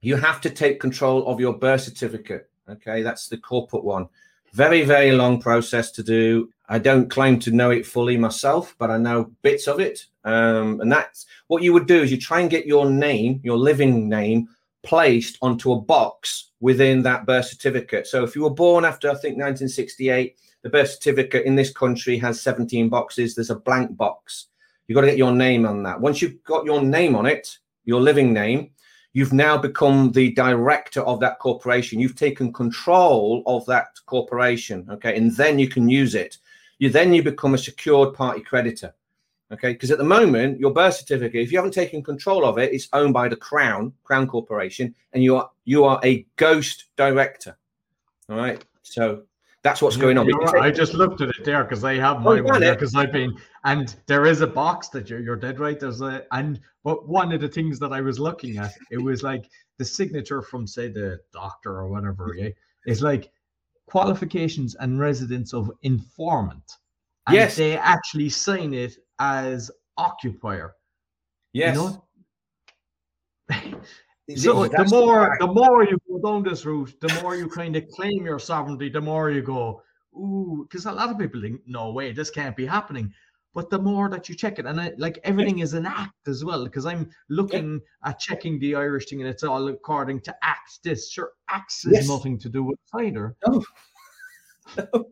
You 0.00 0.16
have 0.16 0.40
to 0.42 0.50
take 0.50 0.80
control 0.80 1.26
of 1.26 1.40
your 1.40 1.54
birth 1.54 1.82
certificate. 1.82 2.48
Okay, 2.68 3.02
that's 3.02 3.28
the 3.28 3.36
corporate 3.36 3.84
one. 3.84 4.08
Very, 4.52 4.84
very 4.84 5.12
long 5.12 5.40
process 5.40 5.90
to 5.92 6.02
do. 6.02 6.50
I 6.68 6.78
don't 6.78 7.10
claim 7.10 7.38
to 7.40 7.50
know 7.50 7.70
it 7.70 7.86
fully 7.86 8.16
myself, 8.16 8.74
but 8.78 8.90
I 8.90 8.98
know 8.98 9.30
bits 9.42 9.66
of 9.66 9.80
it. 9.80 10.06
Um, 10.24 10.80
and 10.80 10.90
that's 10.90 11.26
what 11.48 11.62
you 11.62 11.72
would 11.72 11.86
do 11.86 12.02
is 12.02 12.10
you 12.10 12.18
try 12.18 12.40
and 12.40 12.50
get 12.50 12.66
your 12.66 12.88
name, 12.88 13.40
your 13.42 13.56
living 13.56 14.08
name, 14.08 14.48
placed 14.82 15.38
onto 15.42 15.72
a 15.72 15.80
box 15.80 16.50
within 16.60 17.02
that 17.02 17.26
birth 17.26 17.46
certificate. 17.46 18.06
So 18.06 18.24
if 18.24 18.34
you 18.34 18.42
were 18.42 18.50
born 18.50 18.84
after, 18.84 19.08
I 19.08 19.14
think, 19.14 19.36
1968, 19.36 20.36
the 20.62 20.70
birth 20.70 20.90
certificate 20.90 21.44
in 21.44 21.56
this 21.56 21.72
country 21.72 22.18
has 22.18 22.40
17 22.40 22.88
boxes. 22.88 23.34
There's 23.34 23.50
a 23.50 23.56
blank 23.56 23.96
box. 23.96 24.46
You've 24.86 24.96
got 24.96 25.02
to 25.02 25.08
get 25.08 25.18
your 25.18 25.32
name 25.32 25.66
on 25.66 25.82
that. 25.84 26.00
Once 26.00 26.20
you've 26.20 26.42
got 26.44 26.64
your 26.64 26.82
name 26.82 27.16
on 27.16 27.26
it, 27.26 27.58
your 27.84 28.00
living 28.00 28.32
name, 28.32 28.70
you've 29.12 29.32
now 29.32 29.56
become 29.58 30.12
the 30.12 30.32
director 30.32 31.00
of 31.02 31.20
that 31.20 31.38
corporation. 31.38 32.00
You've 32.00 32.16
taken 32.16 32.52
control 32.52 33.42
of 33.46 33.66
that 33.66 33.88
corporation. 34.06 34.86
Okay. 34.90 35.16
And 35.16 35.34
then 35.36 35.58
you 35.58 35.68
can 35.68 35.88
use 35.88 36.14
it. 36.14 36.38
You 36.78 36.90
then 36.90 37.14
you 37.14 37.22
become 37.22 37.54
a 37.54 37.58
secured 37.58 38.14
party 38.14 38.40
creditor. 38.40 38.94
Okay, 39.52 39.74
because 39.74 39.90
at 39.90 39.98
the 39.98 40.04
moment, 40.04 40.58
your 40.58 40.72
birth 40.72 40.94
certificate, 40.94 41.42
if 41.42 41.52
you 41.52 41.58
haven't 41.58 41.74
taken 41.74 42.02
control 42.02 42.46
of 42.46 42.56
it, 42.56 42.72
it's 42.72 42.88
owned 42.94 43.12
by 43.12 43.28
the 43.28 43.36
Crown, 43.36 43.92
Crown 44.02 44.26
Corporation, 44.26 44.94
and 45.12 45.22
you 45.22 45.36
are 45.36 45.50
you 45.66 45.84
are 45.84 46.00
a 46.02 46.26
ghost 46.36 46.86
director. 46.96 47.56
All 48.30 48.36
right. 48.36 48.64
So 48.82 49.24
that's 49.62 49.80
what's 49.80 49.96
going 49.96 50.18
on. 50.18 50.26
Right. 50.26 50.62
I 50.62 50.70
just 50.70 50.94
looked 50.94 51.20
at 51.20 51.28
it 51.28 51.44
there 51.44 51.62
because 51.62 51.84
I 51.84 51.94
have 51.94 52.16
oh, 52.16 52.20
my 52.20 52.40
oh, 52.40 52.42
one 52.42 52.60
there 52.60 52.74
because 52.74 52.94
I've 52.94 53.12
been 53.12 53.32
and 53.64 53.94
there 54.06 54.26
is 54.26 54.40
a 54.40 54.46
box 54.46 54.88
that 54.88 55.08
you're 55.08 55.20
you're 55.20 55.36
dead 55.36 55.60
right. 55.60 55.78
There's 55.78 56.00
a 56.00 56.24
and 56.32 56.60
but 56.82 57.08
one 57.08 57.32
of 57.32 57.40
the 57.40 57.48
things 57.48 57.78
that 57.78 57.92
I 57.92 58.00
was 58.00 58.18
looking 58.18 58.58
at, 58.58 58.72
it 58.90 58.98
was 58.98 59.22
like 59.22 59.48
the 59.78 59.84
signature 59.84 60.42
from 60.42 60.66
say 60.66 60.88
the 60.88 61.20
doctor 61.32 61.76
or 61.76 61.88
whatever, 61.88 62.34
yeah, 62.36 62.48
is 62.86 63.02
like 63.02 63.30
qualifications 63.86 64.74
and 64.76 64.98
residence 64.98 65.54
of 65.54 65.70
informant. 65.82 66.78
And 67.28 67.36
yes. 67.36 67.56
they 67.56 67.76
actually 67.76 68.30
sign 68.30 68.74
it 68.74 68.96
as 69.20 69.70
occupier. 69.96 70.74
Yes. 71.52 71.76
You 71.76 71.82
know? 71.82 72.04
so 74.36 74.66
the 74.66 74.86
more 74.90 75.36
the 75.38 75.46
more 75.46 75.84
you 75.84 75.98
down 76.22 76.42
this 76.42 76.64
route, 76.64 76.94
the 77.00 77.20
more 77.22 77.36
you 77.36 77.48
kind 77.48 77.76
of 77.76 77.88
claim 77.88 78.24
your 78.24 78.38
sovereignty, 78.38 78.88
the 78.88 79.00
more 79.00 79.30
you 79.30 79.42
go, 79.42 79.82
ooh, 80.14 80.66
because 80.68 80.86
a 80.86 80.92
lot 80.92 81.10
of 81.10 81.18
people 81.18 81.40
think, 81.40 81.60
no 81.66 81.92
way, 81.92 82.12
this 82.12 82.30
can't 82.30 82.56
be 82.56 82.66
happening. 82.66 83.12
But 83.54 83.68
the 83.68 83.78
more 83.78 84.08
that 84.08 84.28
you 84.28 84.34
check 84.34 84.58
it, 84.58 84.64
and 84.64 84.80
I, 84.80 84.92
like 84.96 85.18
everything 85.24 85.58
yeah. 85.58 85.64
is 85.64 85.74
an 85.74 85.84
act 85.84 86.26
as 86.26 86.42
well, 86.42 86.64
because 86.64 86.86
I'm 86.86 87.10
looking 87.28 87.80
yeah. 88.02 88.10
at 88.10 88.18
checking 88.18 88.58
the 88.58 88.74
Irish 88.74 89.10
thing, 89.10 89.20
and 89.20 89.28
it's 89.28 89.42
all 89.42 89.68
according 89.68 90.20
to 90.22 90.36
acts. 90.42 90.80
This 90.82 91.10
sure 91.10 91.32
acts 91.50 91.84
has 91.84 92.08
nothing 92.08 92.38
to 92.38 92.48
do 92.48 92.62
with 92.62 92.78
either. 92.94 93.36
No. 93.46 93.62
no. 94.94 95.06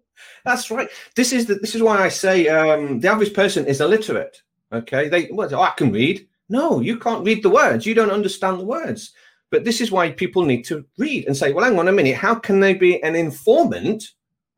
That's 0.44 0.70
right. 0.70 0.88
This 1.16 1.32
is 1.32 1.46
the, 1.46 1.56
this 1.56 1.74
is 1.74 1.82
why 1.82 1.98
I 1.98 2.08
say 2.08 2.48
um, 2.48 3.00
the 3.00 3.08
average 3.08 3.34
person 3.34 3.66
is 3.66 3.80
illiterate. 3.80 4.42
Okay, 4.72 5.08
they 5.08 5.28
well, 5.32 5.52
oh, 5.54 5.60
I 5.60 5.72
can 5.76 5.92
read. 5.92 6.26
No, 6.48 6.80
you 6.80 6.98
can't 6.98 7.24
read 7.24 7.42
the 7.42 7.50
words. 7.50 7.84
You 7.84 7.94
don't 7.94 8.10
understand 8.10 8.60
the 8.60 8.64
words. 8.64 9.12
But 9.50 9.64
this 9.64 9.80
is 9.80 9.90
why 9.90 10.10
people 10.10 10.44
need 10.44 10.64
to 10.66 10.84
read 10.96 11.26
and 11.26 11.36
say, 11.36 11.52
well, 11.52 11.64
hang 11.64 11.78
on 11.78 11.88
a 11.88 11.92
minute. 11.92 12.16
How 12.16 12.34
can 12.34 12.60
they 12.60 12.74
be 12.74 13.02
an 13.02 13.16
informant 13.16 14.04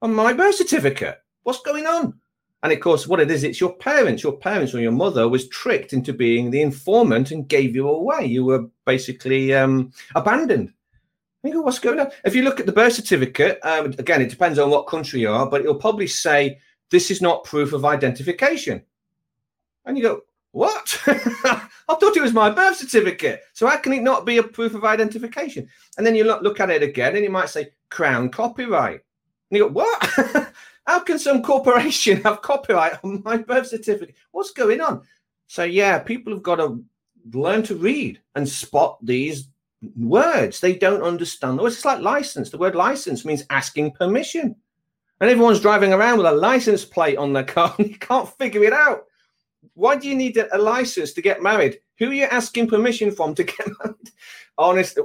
on 0.03 0.15
my 0.15 0.33
birth 0.33 0.57
certificate? 0.57 1.19
What's 1.45 1.63
going 1.63 1.87
on? 1.87 2.15
And 2.63 2.73
of 2.73 2.81
course, 2.81 3.09
what 3.09 3.19
it 3.19 3.31
is, 3.31 3.43
it's 3.43 3.61
your 3.61 3.75
parents. 3.75 4.23
Your 4.23 4.37
parents 4.37 4.73
or 4.75 4.81
your 4.81 4.93
mother 4.93 5.29
was 5.29 5.49
tricked 5.49 5.93
into 5.93 6.13
being 6.13 6.51
the 6.51 6.63
informant 6.63 7.33
and 7.33 7.49
gave 7.49 7.75
you 7.75 7.89
away. 7.89 8.27
You 8.27 8.45
were 8.45 8.69
basically 8.85 9.53
um, 9.53 9.93
abandoned. 10.15 10.73
I 11.45 11.51
go, 11.51 11.63
what's 11.63 11.81
going 11.81 11.99
on? 11.99 12.11
If 12.25 12.37
you 12.37 12.43
look 12.43 12.61
at 12.61 12.67
the 12.67 12.73
birth 12.73 12.93
certificate, 12.93 13.59
um, 13.65 13.87
again, 13.99 14.23
it 14.23 14.31
depends 14.31 14.61
on 14.61 14.71
what 14.71 14.87
country 14.87 15.21
you 15.21 15.31
are, 15.31 15.49
but 15.49 15.63
it'll 15.63 15.75
probably 15.75 16.07
say 16.07 16.61
this 16.91 17.11
is 17.11 17.21
not 17.21 17.43
proof 17.43 17.73
of 17.73 17.85
identification. 17.85 18.83
And 19.85 19.97
you 19.97 20.05
go, 20.05 20.21
what? 20.53 21.01
I 21.07 21.69
thought 21.89 22.17
it 22.17 22.23
was 22.23 22.35
my 22.35 22.51
birth 22.51 22.77
certificate. 22.77 23.43
So 23.55 23.67
how 23.67 23.79
can 23.79 23.95
it 23.95 24.03
not 24.03 24.27
be 24.27 24.37
a 24.37 24.43
proof 24.43 24.75
of 24.75 24.85
identification? 24.85 25.69
And 25.97 26.07
then 26.07 26.15
you 26.15 26.25
look, 26.25 26.61
at 26.61 26.71
it 26.71 26.83
again 26.83 27.17
and 27.17 27.25
it 27.25 27.31
might 27.31 27.49
say 27.49 27.71
Crown 27.91 28.29
copyright. 28.29 29.01
And 29.51 29.59
you 29.59 29.65
go, 29.65 29.69
what? 29.69 30.53
how 30.87 31.01
can 31.01 31.19
some 31.19 31.43
corporation 31.43 32.21
have 32.23 32.43
copyright 32.43 32.99
on 33.03 33.23
my 33.25 33.39
birth 33.39 33.67
certificate? 33.67 34.15
What's 34.31 34.53
going 34.53 34.81
on? 34.81 35.03
So 35.47 35.65
yeah, 35.65 35.99
people 35.99 36.33
have 36.35 36.43
got 36.43 36.57
to 36.57 36.85
learn 37.33 37.63
to 37.65 37.75
read 37.75 38.21
and 38.35 38.47
spot 38.47 38.99
these 39.03 39.49
words. 39.97 40.61
They 40.61 40.77
don't 40.77 41.03
understand. 41.03 41.61
It's 41.63 41.85
like 41.85 42.01
license. 42.01 42.51
The 42.51 42.59
word 42.59 42.75
license 42.75 43.25
means 43.25 43.45
asking 43.49 43.93
permission. 43.93 44.55
And 45.21 45.31
everyone's 45.31 45.61
driving 45.61 45.93
around 45.93 46.19
with 46.19 46.27
a 46.27 46.33
license 46.33 46.85
plate 46.85 47.17
on 47.17 47.33
their 47.33 47.45
car 47.45 47.75
and 47.79 47.89
you 47.89 47.99
can't 47.99 48.29
figure 48.37 48.65
it 48.65 48.73
out. 48.73 49.07
Why 49.75 49.97
do 49.97 50.09
you 50.09 50.15
need 50.15 50.37
a 50.37 50.59
license 50.59 51.13
to 51.15 51.23
get 51.23 51.43
married? 51.43 51.79
Who 51.99 52.11
are 52.11 52.15
you 52.15 52.25
asking 52.25 52.69
permission 52.69 53.11
from 53.11 53.35
to 53.35 53.45
get 53.45 53.67
married? 53.83 54.11
Honestly, 54.59 55.03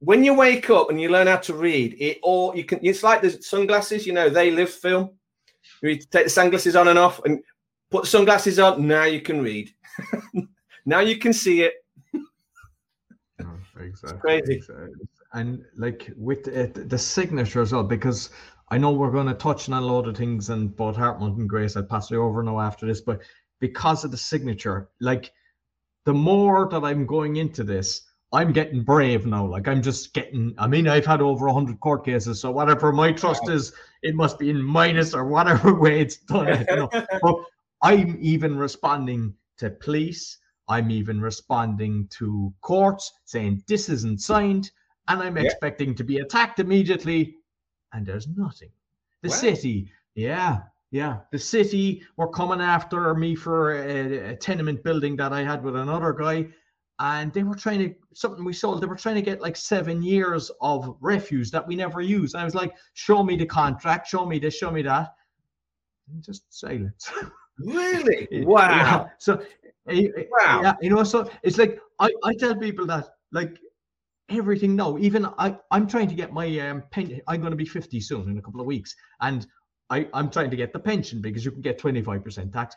when 0.00 0.24
you 0.24 0.34
wake 0.34 0.70
up 0.70 0.90
and 0.90 1.00
you 1.00 1.08
learn 1.08 1.26
how 1.26 1.36
to 1.36 1.54
read, 1.54 1.96
it 1.98 2.18
all 2.22 2.54
you 2.56 2.64
can. 2.64 2.80
It's 2.82 3.02
like 3.02 3.22
the 3.22 3.30
sunglasses, 3.42 4.06
you 4.06 4.12
know, 4.12 4.28
they 4.28 4.50
live 4.50 4.70
film. 4.70 5.10
You 5.82 5.96
take 5.96 6.24
the 6.24 6.30
sunglasses 6.30 6.76
on 6.76 6.88
and 6.88 6.98
off, 6.98 7.20
and 7.24 7.42
put 7.90 8.04
the 8.04 8.08
sunglasses 8.08 8.58
on. 8.58 8.86
Now 8.86 9.04
you 9.04 9.20
can 9.20 9.42
read. 9.42 9.72
now 10.86 11.00
you 11.00 11.18
can 11.18 11.32
see 11.32 11.62
it 11.62 11.74
exactly. 13.80 14.18
crazy. 14.20 14.54
Exactly. 14.54 15.08
And 15.34 15.64
like 15.76 16.10
with 16.16 16.48
uh, 16.48 16.52
it, 16.52 16.88
the 16.88 16.98
signature 16.98 17.60
as 17.60 17.72
well, 17.72 17.84
because 17.84 18.30
I 18.70 18.78
know 18.78 18.92
we're 18.92 19.10
going 19.10 19.26
to 19.26 19.34
touch 19.34 19.68
on 19.68 19.82
a 19.82 19.86
lot 19.86 20.06
of 20.06 20.16
things 20.16 20.50
and 20.50 20.74
both 20.74 20.96
Hartmut 20.96 21.38
and 21.38 21.48
Grace. 21.48 21.76
I'll 21.76 21.82
pass 21.82 22.10
it 22.10 22.16
over 22.16 22.42
now 22.42 22.60
after 22.60 22.86
this, 22.86 23.00
but 23.00 23.20
because 23.60 24.04
of 24.04 24.10
the 24.10 24.16
signature, 24.16 24.88
like 25.00 25.32
the 26.04 26.14
more 26.14 26.68
that 26.70 26.84
I'm 26.84 27.06
going 27.06 27.36
into 27.36 27.64
this, 27.64 28.02
I'm 28.32 28.52
getting 28.52 28.82
brave 28.82 29.26
now. 29.26 29.46
Like 29.46 29.68
I'm 29.68 29.82
just 29.82 30.12
getting. 30.12 30.54
I 30.58 30.66
mean, 30.66 30.86
I've 30.86 31.06
had 31.06 31.22
over 31.22 31.48
hundred 31.48 31.80
court 31.80 32.04
cases, 32.04 32.40
so 32.40 32.50
whatever 32.50 32.92
my 32.92 33.12
trust 33.12 33.48
is, 33.48 33.72
it 34.02 34.14
must 34.14 34.38
be 34.38 34.50
in 34.50 34.62
minus 34.62 35.14
or 35.14 35.24
whatever 35.24 35.74
way 35.80 36.00
it's 36.00 36.16
done. 36.16 36.66
You 36.68 36.76
know? 36.76 36.90
but 37.22 37.36
I'm 37.82 38.18
even 38.20 38.56
responding 38.56 39.34
to 39.58 39.70
police. 39.70 40.38
I'm 40.68 40.90
even 40.90 41.20
responding 41.20 42.08
to 42.18 42.52
courts 42.60 43.12
saying 43.24 43.64
this 43.66 43.88
isn't 43.88 44.20
signed, 44.20 44.70
and 45.08 45.22
I'm 45.22 45.36
yeah. 45.38 45.44
expecting 45.44 45.94
to 45.94 46.04
be 46.04 46.18
attacked 46.18 46.60
immediately, 46.60 47.36
and 47.94 48.04
there's 48.04 48.28
nothing. 48.28 48.70
The 49.22 49.30
city, 49.30 49.90
yeah, 50.14 50.58
yeah, 50.90 51.18
the 51.32 51.38
city 51.38 52.02
were 52.16 52.28
coming 52.28 52.60
after 52.60 53.14
me 53.14 53.34
for 53.34 53.74
a, 53.74 54.30
a, 54.30 54.36
tenement 54.36 54.82
building 54.82 55.16
that 55.16 55.32
I 55.32 55.42
had 55.42 55.62
with 55.62 55.76
another 55.76 56.12
guy, 56.12 56.48
and 56.98 57.32
they 57.32 57.42
were 57.42 57.54
trying 57.54 57.80
to 57.80 57.94
something 58.14 58.44
we 58.44 58.52
sold. 58.52 58.82
They 58.82 58.86
were 58.86 58.96
trying 58.96 59.16
to 59.16 59.22
get 59.22 59.40
like 59.40 59.56
seven 59.56 60.02
years 60.02 60.50
of 60.60 60.96
refuse 61.00 61.50
that 61.50 61.66
we 61.66 61.76
never 61.76 62.00
used. 62.00 62.34
I 62.34 62.44
was 62.44 62.54
like, 62.54 62.74
"Show 62.94 63.22
me 63.22 63.36
the 63.36 63.46
contract, 63.46 64.08
show 64.08 64.24
me 64.24 64.38
this, 64.38 64.56
show 64.56 64.70
me 64.70 64.82
that," 64.82 65.14
and 66.10 66.22
just 66.22 66.44
silence. 66.48 67.10
Really? 67.58 68.28
Wow. 68.46 68.68
Yeah. 68.70 69.08
So 69.18 69.42
Wow. 69.88 70.60
Yeah, 70.62 70.74
you 70.80 70.90
know, 70.90 71.02
so 71.02 71.30
it's 71.42 71.58
like 71.58 71.80
I, 71.98 72.10
I 72.24 72.34
tell 72.34 72.54
people 72.54 72.86
that 72.86 73.08
like 73.32 73.58
everything 74.28 74.76
now, 74.76 74.98
even 74.98 75.26
I, 75.38 75.56
I'm 75.70 75.86
trying 75.86 76.08
to 76.08 76.14
get 76.14 76.32
my 76.32 76.58
um 76.60 76.82
pen 76.90 77.20
I'm 77.26 77.40
gonna 77.40 77.56
be 77.56 77.64
50 77.64 78.00
soon 78.00 78.30
in 78.30 78.38
a 78.38 78.42
couple 78.42 78.60
of 78.60 78.66
weeks. 78.66 78.94
And 79.20 79.46
I, 79.90 80.08
I'm 80.12 80.30
trying 80.30 80.50
to 80.50 80.56
get 80.56 80.72
the 80.72 80.78
pension 80.78 81.20
because 81.20 81.44
you 81.44 81.50
can 81.50 81.62
get 81.62 81.80
25% 81.80 82.52
tax. 82.52 82.74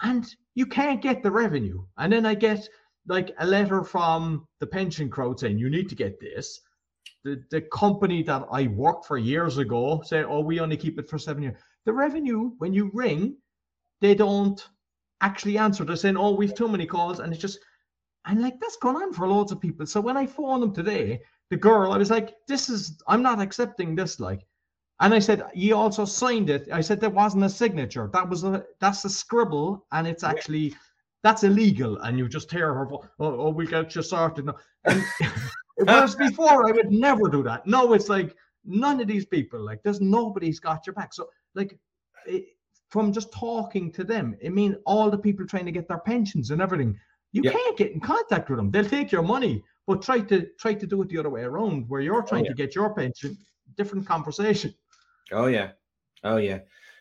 And 0.00 0.26
you 0.54 0.66
can't 0.66 1.00
get 1.00 1.22
the 1.22 1.30
revenue. 1.30 1.84
And 1.98 2.12
then 2.12 2.26
I 2.26 2.34
get 2.34 2.68
like 3.06 3.34
a 3.38 3.46
letter 3.46 3.84
from 3.84 4.46
the 4.60 4.66
pension 4.66 5.10
crowd 5.10 5.40
saying 5.40 5.58
you 5.58 5.70
need 5.70 5.88
to 5.88 5.94
get 5.94 6.20
this. 6.20 6.60
The 7.24 7.42
the 7.50 7.60
company 7.60 8.22
that 8.24 8.46
I 8.50 8.66
worked 8.66 9.06
for 9.06 9.16
years 9.16 9.58
ago 9.58 10.02
say, 10.04 10.24
oh, 10.24 10.40
we 10.40 10.60
only 10.60 10.76
keep 10.76 10.98
it 10.98 11.08
for 11.08 11.18
seven 11.18 11.42
years. 11.44 11.56
The 11.84 11.92
revenue, 11.92 12.52
when 12.58 12.72
you 12.72 12.90
ring, 12.92 13.36
they 14.00 14.14
don't 14.14 14.60
actually 15.20 15.56
answer. 15.56 15.84
They're 15.84 15.96
saying, 15.96 16.16
"Oh, 16.16 16.34
we've 16.34 16.54
too 16.54 16.68
many 16.68 16.86
calls," 16.86 17.20
and 17.20 17.32
it's 17.32 17.40
just, 17.40 17.58
and 18.26 18.42
like 18.42 18.60
that's 18.60 18.76
gone 18.76 18.96
on 18.96 19.12
for 19.12 19.26
loads 19.28 19.52
of 19.52 19.60
people. 19.60 19.86
So 19.86 20.00
when 20.00 20.16
I 20.16 20.26
phoned 20.26 20.62
them 20.62 20.74
today, 20.74 21.22
the 21.50 21.56
girl, 21.56 21.92
I 21.92 21.98
was 21.98 22.10
like, 22.10 22.34
"This 22.48 22.68
is, 22.68 23.00
I'm 23.06 23.22
not 23.22 23.40
accepting 23.40 23.94
this." 23.94 24.20
Like, 24.20 24.44
and 25.02 25.14
I 25.14 25.18
said, 25.18 25.42
"You 25.54 25.76
also 25.76 26.04
signed 26.04 26.50
it." 26.50 26.68
I 26.72 26.80
said 26.80 27.00
there 27.00 27.10
wasn't 27.10 27.44
a 27.44 27.48
signature. 27.48 28.08
That 28.12 28.28
was 28.28 28.44
a, 28.44 28.64
that's 28.80 29.04
a 29.04 29.10
scribble, 29.10 29.86
and 29.92 30.06
it's 30.06 30.24
actually. 30.24 30.74
That's 31.24 31.44
illegal, 31.44 31.98
and 31.98 32.18
you 32.18 32.28
just 32.28 32.50
hear 32.50 32.74
her. 32.74 32.88
Oh, 32.92 33.04
oh 33.20 33.50
we 33.50 33.64
got 33.64 33.94
you 33.94 34.02
sorted. 34.02 34.48
And, 34.84 35.04
Whereas 35.76 36.16
before, 36.16 36.68
I 36.68 36.72
would 36.72 36.90
never 36.90 37.28
do 37.28 37.44
that. 37.44 37.64
No, 37.64 37.92
it's 37.92 38.08
like 38.08 38.34
none 38.64 39.00
of 39.00 39.06
these 39.06 39.26
people, 39.26 39.60
like, 39.60 39.82
there's 39.82 40.00
nobody's 40.00 40.60
got 40.60 40.86
your 40.86 40.94
back. 40.94 41.12
So, 41.14 41.28
like, 41.54 41.78
it, 42.26 42.44
from 42.88 43.12
just 43.12 43.32
talking 43.32 43.90
to 43.92 44.04
them, 44.04 44.36
I 44.44 44.48
mean, 44.48 44.76
all 44.86 45.10
the 45.10 45.18
people 45.18 45.46
trying 45.46 45.66
to 45.66 45.72
get 45.72 45.88
their 45.88 45.98
pensions 45.98 46.50
and 46.50 46.60
everything, 46.60 46.98
you 47.32 47.42
yep. 47.42 47.54
can't 47.54 47.78
get 47.78 47.92
in 47.92 48.00
contact 48.00 48.50
with 48.50 48.58
them. 48.58 48.70
They'll 48.70 48.84
take 48.84 49.10
your 49.10 49.22
money, 49.22 49.64
but 49.86 50.02
try 50.02 50.20
to 50.20 50.46
try 50.58 50.74
to 50.74 50.86
do 50.86 51.00
it 51.02 51.08
the 51.08 51.18
other 51.18 51.30
way 51.30 51.42
around, 51.42 51.88
where 51.88 52.00
you're 52.02 52.22
oh, 52.22 52.26
trying 52.26 52.42
oh, 52.42 52.44
yeah. 52.44 52.50
to 52.50 52.56
get 52.56 52.74
your 52.74 52.94
pension. 52.94 53.36
Different 53.76 54.06
conversation. 54.06 54.74
Oh 55.32 55.46
yeah, 55.46 55.70
oh 56.24 56.36
yeah. 56.36 56.60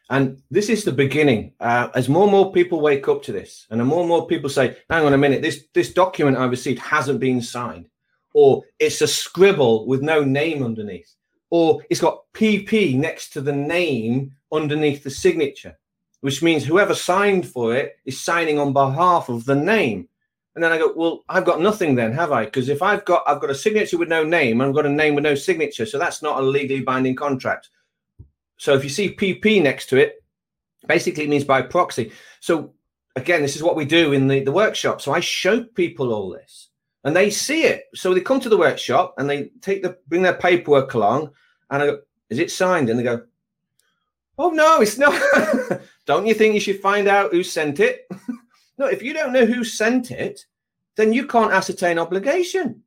And 0.09 0.41
this 0.51 0.67
is 0.69 0.83
the 0.83 0.91
beginning. 0.91 1.53
Uh, 1.59 1.87
as 1.95 2.09
more 2.09 2.23
and 2.23 2.31
more 2.31 2.51
people 2.51 2.81
wake 2.81 3.07
up 3.07 3.23
to 3.23 3.31
this, 3.31 3.65
and 3.69 3.83
more 3.85 4.01
and 4.01 4.09
more 4.09 4.27
people 4.27 4.49
say, 4.49 4.75
"Hang 4.89 5.05
on 5.05 5.13
a 5.13 5.17
minute, 5.17 5.41
this 5.41 5.65
this 5.73 5.93
document 5.93 6.37
I 6.37 6.45
received 6.45 6.79
hasn't 6.79 7.19
been 7.19 7.41
signed," 7.41 7.87
or 8.33 8.63
it's 8.77 9.01
a 9.01 9.07
scribble 9.07 9.87
with 9.87 10.01
no 10.01 10.23
name 10.23 10.63
underneath, 10.63 11.15
or 11.49 11.81
it's 11.89 12.01
got 12.01 12.23
PP 12.33 12.97
next 12.97 13.29
to 13.33 13.41
the 13.41 13.53
name 13.53 14.33
underneath 14.51 15.03
the 15.03 15.09
signature, 15.09 15.77
which 16.19 16.43
means 16.43 16.65
whoever 16.65 16.93
signed 16.93 17.47
for 17.47 17.73
it 17.73 17.97
is 18.05 18.19
signing 18.19 18.59
on 18.59 18.73
behalf 18.73 19.29
of 19.29 19.45
the 19.45 19.55
name. 19.55 20.09
And 20.55 20.63
then 20.63 20.73
I 20.73 20.77
go, 20.77 20.91
well, 20.93 21.23
I've 21.29 21.45
got 21.45 21.61
nothing 21.61 21.95
then, 21.95 22.11
have 22.11 22.33
I? 22.33 22.43
Because 22.43 22.67
if 22.67 22.81
I've 22.81 23.05
got 23.05 23.23
I've 23.25 23.39
got 23.39 23.49
a 23.49 23.55
signature 23.55 23.97
with 23.97 24.09
no 24.09 24.25
name, 24.25 24.59
I've 24.59 24.75
got 24.75 24.85
a 24.85 24.89
name 24.89 25.15
with 25.15 25.23
no 25.23 25.35
signature, 25.35 25.85
so 25.85 25.97
that's 25.97 26.21
not 26.21 26.39
a 26.39 26.45
legally 26.45 26.81
binding 26.81 27.15
contract. 27.15 27.69
So 28.61 28.75
if 28.75 28.83
you 28.83 28.91
see 28.91 29.15
PP 29.15 29.59
next 29.59 29.87
to 29.87 29.97
it, 29.97 30.23
basically 30.87 31.23
it 31.23 31.31
means 31.31 31.43
by 31.43 31.63
proxy. 31.63 32.11
So 32.41 32.75
again, 33.15 33.41
this 33.41 33.55
is 33.55 33.63
what 33.63 33.75
we 33.75 33.85
do 33.85 34.13
in 34.13 34.27
the, 34.27 34.43
the 34.43 34.51
workshop. 34.51 35.01
So 35.01 35.11
I 35.11 35.19
show 35.19 35.63
people 35.63 36.13
all 36.13 36.29
this 36.29 36.69
and 37.03 37.15
they 37.15 37.31
see 37.31 37.63
it. 37.63 37.85
So 37.95 38.13
they 38.13 38.21
come 38.21 38.39
to 38.39 38.49
the 38.49 38.59
workshop 38.59 39.15
and 39.17 39.27
they 39.27 39.49
take 39.61 39.81
the 39.81 39.97
bring 40.07 40.21
their 40.21 40.35
paperwork 40.35 40.93
along 40.93 41.31
and 41.71 41.81
I 41.81 41.87
go, 41.87 41.99
is 42.29 42.37
it 42.37 42.51
signed? 42.51 42.91
And 42.91 42.99
they 42.99 43.03
go, 43.03 43.23
Oh 44.37 44.51
no, 44.51 44.79
it's 44.79 44.99
not. 44.99 45.19
don't 46.05 46.27
you 46.27 46.35
think 46.35 46.53
you 46.53 46.59
should 46.59 46.81
find 46.81 47.07
out 47.07 47.31
who 47.31 47.41
sent 47.41 47.79
it? 47.79 48.07
no, 48.77 48.85
if 48.85 49.01
you 49.01 49.13
don't 49.13 49.33
know 49.33 49.47
who 49.47 49.63
sent 49.63 50.11
it, 50.11 50.45
then 50.97 51.13
you 51.13 51.25
can't 51.25 51.51
ascertain 51.51 51.97
obligation. 51.97 52.83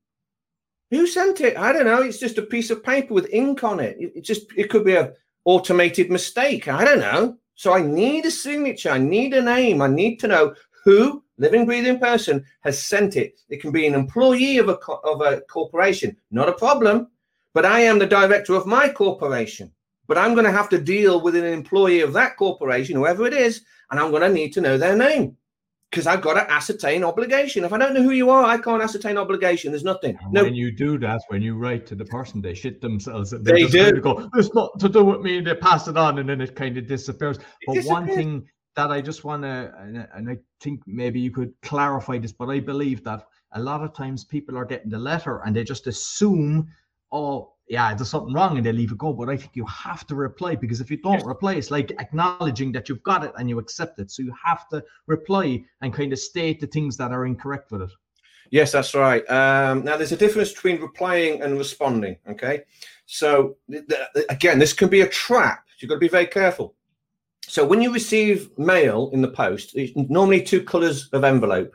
Who 0.93 1.09
sent 1.09 1.41
it? 1.41 1.57
I 1.57 1.73
don't 1.73 1.87
know. 1.87 2.03
It's 2.03 2.21
just 2.21 2.39
a 2.39 2.43
piece 2.43 2.71
of 2.71 2.85
paper 2.85 3.13
with 3.13 3.33
ink 3.33 3.65
on 3.65 3.81
it. 3.81 3.97
It, 3.99 4.23
just 4.23 4.47
it 4.57 4.71
could 4.71 4.85
be 4.85 4.95
a 4.95 5.15
automated 5.45 6.11
mistake. 6.11 6.69
I 6.69 6.85
don't 6.85 7.01
know. 7.01 7.37
So 7.55 7.73
I 7.73 7.83
need 7.83 8.27
a 8.27 8.31
signature. 8.31 8.91
I 8.91 8.99
need 8.99 9.35
a 9.35 9.43
name. 9.43 9.81
I 9.81 9.89
need 9.89 10.19
to 10.21 10.29
know 10.29 10.55
who 10.85 11.23
living, 11.39 11.67
breathing 11.67 11.99
person 11.99 12.45
has 12.61 12.83
sent 12.83 13.17
it. 13.17 13.41
It 13.49 13.61
can 13.61 13.73
be 13.73 13.87
an 13.87 13.95
employee 13.95 14.59
of 14.59 14.69
a 14.69 14.79
of 15.05 15.21
a 15.21 15.41
corporation, 15.43 16.17
not 16.31 16.49
a 16.49 16.53
problem. 16.53 17.09
But 17.53 17.65
I 17.65 17.81
am 17.81 17.99
the 17.99 18.07
director 18.07 18.55
of 18.55 18.67
my 18.67 18.89
corporation. 18.89 19.71
But 20.07 20.19
I'm 20.19 20.35
going 20.35 20.45
to 20.45 20.53
have 20.53 20.69
to 20.71 20.81
deal 20.81 21.21
with 21.21 21.37
an 21.37 21.45
employee 21.45 22.01
of 22.01 22.13
that 22.13 22.37
corporation, 22.37 22.97
whoever 22.97 23.27
it 23.27 23.33
is, 23.33 23.63
and 23.91 23.99
I'm 23.99 24.11
going 24.11 24.23
to 24.23 24.29
need 24.29 24.53
to 24.55 24.61
know 24.61 24.77
their 24.77 24.97
name 24.97 25.37
because 25.95 26.09
I've 26.09 26.23
got 26.23 26.35
to 26.35 26.51
ascertain 26.51 27.05
obligation. 27.05 27.63
If 27.63 27.73
I 27.73 27.79
don't 27.79 27.95
know 27.95 28.03
who 28.03 28.11
you 28.11 28.29
are, 28.29 28.43
I 28.43 28.59
can't 28.59 28.83
ascertain 28.83 29.17
obligation. 29.17 29.71
There's 29.71 29.85
nothing. 29.85 30.19
And 30.21 30.33
no. 30.33 30.43
When 30.43 30.55
you 30.55 30.73
do 30.73 30.99
that, 30.99 31.23
when 31.29 31.41
you 31.41 31.57
write 31.57 31.87
to 31.87 31.95
the 31.95 32.05
person, 32.05 32.43
they 32.43 32.53
shit 32.53 32.81
themselves. 32.81 33.31
They, 33.31 33.63
they 33.63 33.67
do. 33.67 34.01
Go, 34.01 34.29
"It's 34.35 34.53
not 34.55 34.79
to 34.81 34.89
do 34.89 35.05
with 35.05 35.21
me." 35.21 35.41
They 35.41 35.55
pass 35.55 35.87
it 35.87 35.97
on, 35.97 36.19
and 36.19 36.29
then 36.29 36.41
it 36.41 36.57
kind 36.57 36.77
of 36.77 36.89
disappears. 36.89 37.39
But 37.67 37.75
disappears. 37.75 37.87
one 37.87 38.07
thing 38.09 38.49
that 38.75 38.91
I 38.91 39.01
just 39.01 39.23
want 39.23 39.45
to, 39.45 39.73
and 40.15 40.29
I 40.29 40.37
think 40.61 40.81
maybe 40.85 41.21
you 41.21 41.31
could 41.31 41.53
clarify 41.63 42.19
this, 42.19 42.33
but 42.33 42.49
I 42.49 42.59
believe 42.59 43.05
that 43.05 43.27
a 43.53 43.61
lot 43.61 43.83
of 43.83 43.95
times 43.95 44.25
people 44.25 44.59
are 44.59 44.65
getting 44.65 44.91
the 44.91 44.99
letter 44.99 45.43
and 45.47 45.55
they 45.55 45.63
just 45.63 45.87
assume, 45.87 46.67
oh, 47.13 47.54
yeah, 47.69 47.95
there's 47.95 48.11
something 48.11 48.35
wrong 48.35 48.57
and 48.57 48.67
they 48.67 48.73
leave 48.73 48.93
it 48.93 48.99
go. 48.99 49.13
But 49.13 49.31
I 49.31 49.37
think 49.37 49.53
you 49.55 49.65
have 49.67 50.07
to 50.09 50.15
reply 50.15 50.55
because 50.55 50.81
if 50.81 50.91
you 50.91 50.99
don't 50.99 51.15
yes. 51.15 51.25
reply, 51.25 51.55
it's 51.55 51.71
like 51.71 51.93
acknowledging 51.99 52.73
that 52.73 52.89
you've 52.89 53.03
got 53.03 53.25
it 53.25 53.33
and 53.39 53.49
you 53.49 53.59
accept 53.59 53.99
it. 53.99 54.11
So 54.11 54.23
you 54.23 54.35
have 54.45 54.69
to 54.69 54.83
reply 55.07 55.65
and 55.81 55.93
kind 55.93 56.13
of 56.13 56.19
state 56.19 56.61
the 56.61 56.67
things 56.67 56.97
that 56.99 57.13
are 57.13 57.27
incorrect 57.27 57.73
with 57.73 57.83
it. 57.83 57.91
Yes, 58.51 58.73
that's 58.73 58.95
right. 58.95 59.29
Um, 59.31 59.85
now, 59.85 59.97
there's 59.97 60.13
a 60.13 60.17
difference 60.17 60.53
between 60.53 60.81
replying 60.81 61.43
and 61.43 61.59
responding. 61.59 62.19
Okay. 62.29 62.63
So, 63.07 63.57
th- 63.71 63.85
th- 63.89 64.27
again, 64.29 64.59
this 64.59 64.73
can 64.73 64.89
be 64.89 65.01
a 65.01 65.09
trap. 65.09 65.65
You've 65.79 65.89
got 65.89 65.97
to 65.97 66.01
be 66.01 66.09
very 66.09 66.27
careful. 66.27 66.75
So, 67.47 67.67
when 67.67 67.81
you 67.81 67.93
receive 67.93 68.57
mail 68.59 69.11
in 69.13 69.23
the 69.23 69.29
post, 69.29 69.75
it's 69.75 69.93
normally 69.97 70.43
two 70.43 70.63
colors 70.63 71.09
of 71.13 71.25
envelope. 71.25 71.75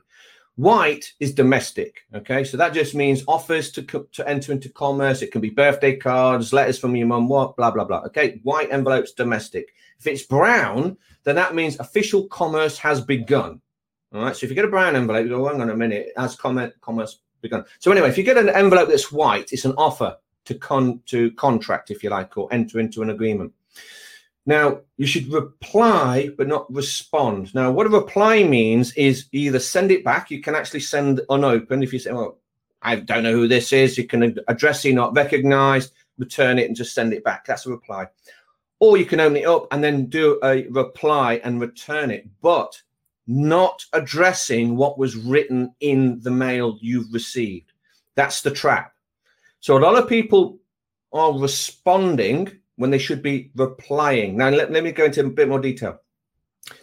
White 0.60 1.14
is 1.22 1.34
domestic. 1.34 2.02
Okay, 2.14 2.44
so 2.44 2.58
that 2.58 2.74
just 2.74 2.94
means 2.94 3.24
offers 3.30 3.72
to 3.72 3.82
to 3.82 4.28
enter 4.28 4.52
into 4.52 4.68
commerce. 4.68 5.22
It 5.22 5.32
can 5.32 5.40
be 5.40 5.50
birthday 5.50 5.96
cards, 5.96 6.52
letters 6.52 6.78
from 6.78 6.98
your 6.98 7.08
mum, 7.08 7.30
what, 7.30 7.56
blah 7.56 7.72
blah 7.72 7.86
blah. 7.86 8.02
Okay, 8.08 8.42
white 8.44 8.70
envelopes 8.70 9.14
domestic. 9.14 9.74
If 10.00 10.08
it's 10.08 10.24
brown, 10.24 10.98
then 11.24 11.36
that 11.36 11.56
means 11.56 11.80
official 11.80 12.28
commerce 12.28 12.78
has 12.78 13.00
begun. 13.00 13.62
All 14.14 14.24
right. 14.24 14.36
So 14.36 14.44
if 14.44 14.50
you 14.50 14.56
get 14.56 14.66
a 14.66 14.68
brown 14.68 14.98
envelope, 14.98 15.24
you 15.24 15.30
go, 15.30 15.48
hang 15.48 15.62
on 15.62 15.70
a 15.70 15.78
minute, 15.78 16.10
has 16.18 16.36
commerce 16.36 16.74
commerce 16.82 17.20
begun? 17.40 17.64
So 17.80 17.90
anyway, 17.94 18.10
if 18.10 18.18
you 18.18 18.26
get 18.26 18.38
an 18.38 18.50
envelope 18.50 18.90
that's 18.90 19.14
white, 19.14 19.54
it's 19.54 19.64
an 19.64 19.76
offer 19.78 20.18
to 20.44 20.56
con 20.56 21.00
to 21.06 21.32
contract, 21.36 21.90
if 21.90 22.04
you 22.04 22.10
like, 22.10 22.38
or 22.38 22.52
enter 22.52 22.82
into 22.82 23.02
an 23.02 23.12
agreement. 23.12 23.54
Now, 24.46 24.80
you 24.98 25.06
should 25.06 25.32
reply 25.32 26.30
but 26.38 26.48
not 26.48 26.74
respond. 26.74 27.54
Now, 27.54 27.72
what 27.72 27.86
a 27.86 27.90
reply 27.90 28.44
means 28.44 28.94
is 28.94 29.28
either 29.32 29.60
send 29.60 29.92
it 29.92 30.04
back, 30.04 30.32
you 30.32 30.42
can 30.42 30.56
actually 30.56 30.80
send 30.80 31.22
unopened. 31.30 31.84
If 31.84 31.94
you 31.94 32.00
say, 32.00 32.12
well, 32.12 32.40
I 32.82 32.96
don't 32.96 33.24
know 33.24 33.34
who 33.34 33.48
this 33.48 33.74
is, 33.74 33.98
you 33.98 34.08
can 34.08 34.38
address 34.48 34.86
it 34.86 34.94
not 34.94 35.16
recognized, 35.16 35.94
return 36.18 36.58
it 36.58 36.68
and 36.68 36.76
just 36.76 36.94
send 36.94 37.14
it 37.14 37.24
back. 37.24 37.46
That's 37.46 37.66
a 37.66 37.70
reply. 37.70 38.08
Or 38.80 38.98
you 38.98 39.06
can 39.06 39.20
open 39.20 39.38
it 39.38 39.46
up 39.46 39.68
and 39.72 39.84
then 39.84 40.06
do 40.06 40.40
a 40.44 40.66
reply 40.68 41.42
and 41.44 41.60
return 41.60 42.12
it, 42.12 42.28
but 42.42 42.82
not 43.28 43.86
addressing 43.94 44.76
what 44.76 44.98
was 44.98 45.16
written 45.16 45.74
in 45.82 46.20
the 46.22 46.32
mail 46.32 46.78
you've 46.82 47.14
received. 47.14 47.74
That's 48.16 48.42
the 48.42 48.52
trap. 48.52 48.94
So 49.60 49.78
a 49.78 49.80
lot 49.80 50.02
of 50.02 50.08
people 50.08 50.60
are 51.12 51.38
responding 51.38 52.59
when 52.80 52.90
they 52.90 52.98
should 52.98 53.22
be 53.22 53.52
replying. 53.56 54.38
Now, 54.38 54.50
let, 54.50 54.72
let 54.72 54.86
me 54.86 54.94
go 54.94 55.04
into 55.04 55.20
a 55.26 55.30
bit 55.30 55.50
more 55.50 55.60
detail. 55.60 56.00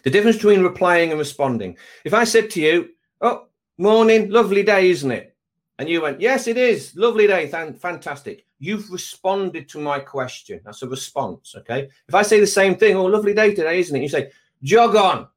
The 0.03 0.11
difference 0.11 0.37
between 0.37 0.61
replying 0.61 1.09
and 1.09 1.17
responding. 1.17 1.75
If 2.05 2.13
I 2.13 2.23
said 2.23 2.51
to 2.51 2.61
you, 2.61 2.89
Oh, 3.19 3.47
morning, 3.79 4.29
lovely 4.29 4.61
day, 4.61 4.91
isn't 4.91 5.09
it? 5.09 5.35
And 5.79 5.89
you 5.89 6.03
went, 6.03 6.21
Yes, 6.21 6.45
it 6.45 6.55
is. 6.55 6.95
Lovely 6.95 7.25
day. 7.25 7.49
Th- 7.49 7.75
fantastic. 7.77 8.45
You've 8.59 8.91
responded 8.91 9.67
to 9.69 9.79
my 9.79 9.97
question. 9.97 10.61
That's 10.63 10.83
a 10.83 10.87
response. 10.87 11.55
Okay. 11.57 11.89
If 12.07 12.13
I 12.13 12.21
say 12.21 12.39
the 12.39 12.45
same 12.45 12.75
thing, 12.75 12.95
Oh, 12.95 13.05
lovely 13.05 13.33
day 13.33 13.55
today, 13.55 13.79
isn't 13.79 13.95
it? 13.95 14.03
You 14.03 14.09
say, 14.09 14.29
Jog 14.61 14.95
on. 14.95 15.27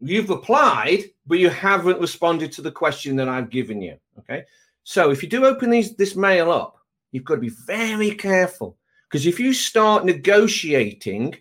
You've 0.00 0.28
replied, 0.28 1.04
but 1.26 1.38
you 1.38 1.48
haven't 1.48 1.98
responded 1.98 2.52
to 2.52 2.62
the 2.62 2.70
question 2.70 3.16
that 3.16 3.28
I've 3.28 3.48
given 3.48 3.80
you. 3.80 3.96
Okay. 4.18 4.44
So 4.84 5.10
if 5.10 5.22
you 5.22 5.30
do 5.30 5.46
open 5.46 5.70
these 5.70 5.96
this 5.96 6.14
mail 6.14 6.52
up, 6.52 6.76
you've 7.10 7.24
got 7.24 7.36
to 7.36 7.40
be 7.40 7.56
very 7.66 8.10
careful 8.10 8.76
because 9.08 9.26
if 9.26 9.40
you 9.40 9.52
start 9.52 10.04
negotiating 10.04 11.36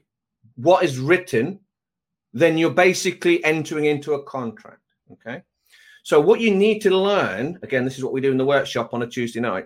what 0.56 0.84
is 0.84 1.00
written, 1.00 1.60
then 2.34 2.58
you're 2.58 2.70
basically 2.70 3.44
entering 3.44 3.86
into 3.86 4.14
a 4.14 4.24
contract. 4.24 4.82
Okay. 5.12 5.42
So 6.04 6.22
what 6.22 6.40
you 6.40 6.56
need 6.56 6.80
to 6.84 6.96
learn, 6.96 7.60
again, 7.64 7.84
this 7.84 7.98
is 7.98 8.04
what 8.04 8.14
we 8.14 8.22
do 8.22 8.32
in 8.32 8.38
the 8.38 8.46
workshop 8.46 8.94
on 8.94 9.02
a 9.02 9.08
Tuesday 9.08 9.42
night. 9.42 9.66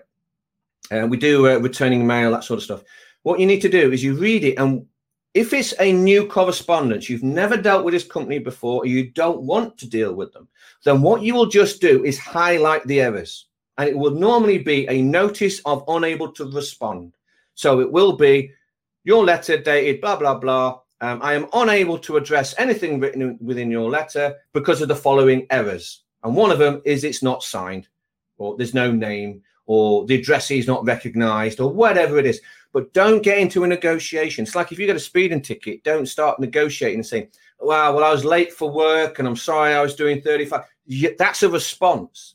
And 0.90 1.04
uh, 1.04 1.06
we 1.06 1.16
do 1.16 1.48
uh, 1.48 1.58
returning 1.58 2.06
mail, 2.06 2.32
that 2.32 2.44
sort 2.44 2.58
of 2.58 2.64
stuff. 2.64 2.82
What 3.22 3.38
you 3.38 3.46
need 3.46 3.60
to 3.60 3.68
do 3.68 3.92
is 3.92 4.02
you 4.02 4.14
read 4.14 4.42
it, 4.42 4.58
and 4.58 4.84
if 5.34 5.52
it's 5.52 5.72
a 5.78 5.92
new 5.92 6.26
correspondence, 6.26 7.08
you've 7.08 7.22
never 7.22 7.56
dealt 7.56 7.84
with 7.84 7.94
this 7.94 8.04
company 8.04 8.40
before, 8.40 8.82
or 8.82 8.86
you 8.86 9.10
don't 9.10 9.42
want 9.42 9.78
to 9.78 9.88
deal 9.88 10.14
with 10.14 10.32
them, 10.32 10.48
then 10.84 11.00
what 11.00 11.22
you 11.22 11.34
will 11.34 11.46
just 11.46 11.80
do 11.80 12.04
is 12.04 12.18
highlight 12.18 12.84
the 12.86 13.00
errors, 13.00 13.46
and 13.78 13.88
it 13.88 13.96
will 13.96 14.10
normally 14.10 14.58
be 14.58 14.86
a 14.88 15.00
notice 15.00 15.60
of 15.64 15.84
unable 15.86 16.32
to 16.32 16.50
respond. 16.50 17.12
So 17.62 17.78
it 17.78 17.92
will 17.92 18.14
be 18.14 18.50
your 19.04 19.24
letter 19.24 19.56
dated 19.56 20.00
blah, 20.00 20.16
blah, 20.16 20.34
blah. 20.34 20.80
Um, 21.00 21.20
I 21.22 21.34
am 21.34 21.46
unable 21.52 21.96
to 22.00 22.16
address 22.16 22.56
anything 22.58 22.98
written 22.98 23.38
within 23.40 23.70
your 23.70 23.88
letter 23.88 24.34
because 24.52 24.82
of 24.82 24.88
the 24.88 24.96
following 24.96 25.46
errors. 25.48 26.02
And 26.24 26.34
one 26.34 26.50
of 26.50 26.58
them 26.58 26.82
is 26.84 27.04
it's 27.04 27.22
not 27.22 27.44
signed, 27.44 27.86
or 28.36 28.56
there's 28.56 28.74
no 28.74 28.90
name, 28.90 29.42
or 29.66 30.04
the 30.06 30.16
addressee 30.20 30.58
is 30.58 30.66
not 30.66 30.84
recognized, 30.84 31.60
or 31.60 31.72
whatever 31.72 32.18
it 32.18 32.26
is. 32.26 32.40
But 32.72 32.92
don't 32.94 33.22
get 33.22 33.38
into 33.38 33.62
a 33.62 33.68
negotiation. 33.68 34.42
It's 34.42 34.56
like 34.56 34.72
if 34.72 34.80
you 34.80 34.86
get 34.86 34.96
a 34.96 35.00
speeding 35.00 35.40
ticket, 35.40 35.84
don't 35.84 36.06
start 36.06 36.40
negotiating 36.40 36.98
and 36.98 37.06
saying, 37.06 37.28
wow, 37.60 37.94
well, 37.94 38.02
I 38.02 38.10
was 38.10 38.24
late 38.24 38.52
for 38.52 38.72
work 38.72 39.20
and 39.20 39.28
I'm 39.28 39.36
sorry 39.36 39.72
I 39.72 39.82
was 39.82 39.94
doing 39.94 40.20
35. 40.20 40.62
That's 41.16 41.44
a 41.44 41.48
response. 41.48 42.34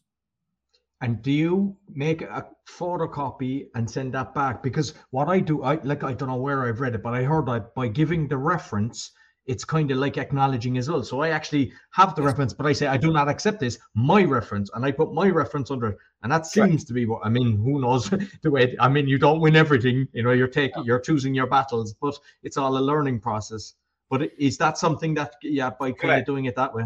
And 1.02 1.22
do 1.22 1.32
you 1.32 1.76
make 1.94 2.22
a 2.22 2.48
photocopy 2.68 3.68
and 3.76 3.90
send 3.90 4.14
that 4.14 4.34
back? 4.34 4.62
Because 4.62 4.94
what 5.12 5.30
I 5.30 5.40
do, 5.40 5.64
I 5.64 5.76
like, 5.84 6.04
I 6.04 6.14
don't 6.14 6.30
know 6.30 6.36
where 6.36 6.68
I've 6.68 6.80
read 6.80 6.96
it, 6.96 7.04
but 7.04 7.14
I 7.14 7.24
heard 7.24 7.46
that 7.48 7.74
by 7.76 7.88
giving 7.88 8.28
the 8.28 8.38
reference, 8.38 9.12
it's 9.48 9.64
kind 9.64 9.90
of 9.92 9.98
like 9.98 10.18
acknowledging 10.18 10.78
as 10.78 10.90
well. 10.90 11.02
So 11.04 11.22
I 11.22 11.30
actually 11.30 11.72
have 11.92 12.16
the 12.16 12.22
reference, 12.22 12.54
but 12.54 12.66
I 12.66 12.74
say 12.74 12.88
I 12.88 12.98
do 12.98 13.12
not 13.12 13.30
accept 13.30 13.62
this, 13.62 13.80
my 13.96 14.24
reference, 14.24 14.70
and 14.74 14.86
I 14.86 14.92
put 14.92 15.14
my 15.14 15.30
reference 15.30 15.72
under 15.72 15.88
it. 15.88 15.98
And 16.22 16.32
that 16.32 16.46
seems 16.46 16.70
right. 16.70 16.88
to 16.88 16.94
be 16.94 17.06
what 17.06 17.26
I 17.26 17.30
mean. 17.30 17.58
Who 17.58 17.80
knows 17.80 18.10
the 18.42 18.52
way? 18.52 18.76
I 18.80 18.90
mean, 18.90 19.08
you 19.08 19.18
don't 19.18 19.40
win 19.40 19.56
everything. 19.56 20.08
You 20.12 20.24
know, 20.24 20.32
you're 20.32 20.48
taking, 20.48 20.84
you're 20.84 21.00
choosing 21.00 21.34
your 21.34 21.48
battles, 21.48 21.94
but 21.94 22.18
it's 22.44 22.58
all 22.58 22.78
a 22.78 22.80
learning 22.80 23.22
process. 23.22 23.74
But 24.10 24.32
is 24.38 24.58
that 24.58 24.78
something 24.78 25.14
that, 25.16 25.36
yeah, 25.42 25.70
by 25.70 25.92
kind 25.92 26.00
Correct. 26.00 26.20
of 26.22 26.26
doing 26.26 26.46
it 26.46 26.56
that 26.56 26.74
way? 26.74 26.86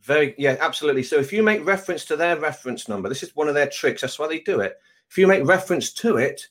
Very, 0.00 0.34
yeah, 0.38 0.56
absolutely. 0.60 1.02
So 1.02 1.16
if 1.16 1.32
you 1.32 1.42
make 1.42 1.66
reference 1.66 2.04
to 2.06 2.16
their 2.16 2.38
reference 2.38 2.88
number, 2.88 3.08
this 3.08 3.22
is 3.22 3.34
one 3.34 3.48
of 3.48 3.54
their 3.54 3.68
tricks. 3.68 4.02
That's 4.02 4.18
why 4.18 4.28
they 4.28 4.40
do 4.40 4.60
it. 4.60 4.76
If 5.10 5.18
you 5.18 5.26
make 5.26 5.46
reference 5.46 5.92
to 5.94 6.16
it, 6.16 6.48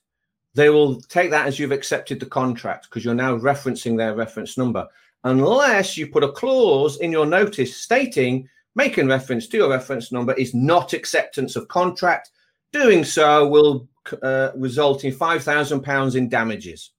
they 0.53 0.69
will 0.69 1.01
take 1.01 1.29
that 1.31 1.47
as 1.47 1.59
you've 1.59 1.71
accepted 1.71 2.19
the 2.19 2.25
contract 2.25 2.87
because 2.89 3.05
you're 3.05 3.13
now 3.13 3.37
referencing 3.37 3.97
their 3.97 4.15
reference 4.15 4.57
number 4.57 4.87
unless 5.23 5.97
you 5.97 6.07
put 6.07 6.23
a 6.23 6.31
clause 6.31 6.97
in 6.97 7.11
your 7.11 7.25
notice 7.25 7.75
stating 7.75 8.47
making 8.77 9.07
reference 9.07 9.47
to 9.47 9.57
your 9.57 9.69
reference 9.69 10.11
number 10.11 10.33
is 10.33 10.53
not 10.53 10.93
acceptance 10.93 11.55
of 11.55 11.67
contract. 11.67 12.29
Doing 12.71 13.03
so 13.03 13.47
will 13.47 13.89
uh, 14.21 14.51
result 14.55 15.03
in 15.03 15.13
£5,000 15.13 16.15
in 16.15 16.29
damages. 16.29 16.91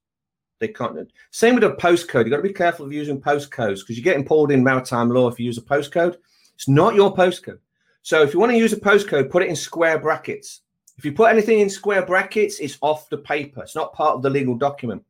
They 0.59 0.67
can't. 0.67 1.09
Same 1.31 1.55
with 1.55 1.63
a 1.63 1.69
postcode. 1.69 2.25
You've 2.25 2.31
got 2.31 2.37
to 2.37 2.43
be 2.43 2.53
careful 2.53 2.85
of 2.85 2.91
using 2.91 3.21
postcodes 3.21 3.79
because 3.79 3.97
you're 3.97 4.03
getting 4.03 4.25
pulled 4.25 4.51
in 4.51 4.61
maritime 4.61 5.09
law 5.09 5.29
if 5.29 5.39
you 5.39 5.45
use 5.45 5.57
a 5.57 5.61
postcode. 5.61 6.17
It's 6.53 6.67
not 6.67 6.95
your 6.95 7.15
postcode. 7.15 7.59
So 8.01 8.21
if 8.23 8.33
you 8.33 8.41
want 8.41 8.51
to 8.51 8.57
use 8.57 8.73
a 8.73 8.79
postcode, 8.79 9.29
put 9.29 9.43
it 9.43 9.49
in 9.49 9.55
square 9.55 9.99
brackets. 9.99 10.61
If 10.99 11.05
you 11.05 11.13
put 11.13 11.31
anything 11.31 11.61
in 11.61 11.69
square 11.69 12.05
brackets, 12.05 12.59
it's 12.59 12.77
off 12.81 13.09
the 13.09 13.19
paper. 13.19 13.63
It's 13.63 13.73
not 13.73 13.93
part 13.93 14.15
of 14.15 14.21
the 14.21 14.29
legal 14.29 14.53
document. 14.53 15.01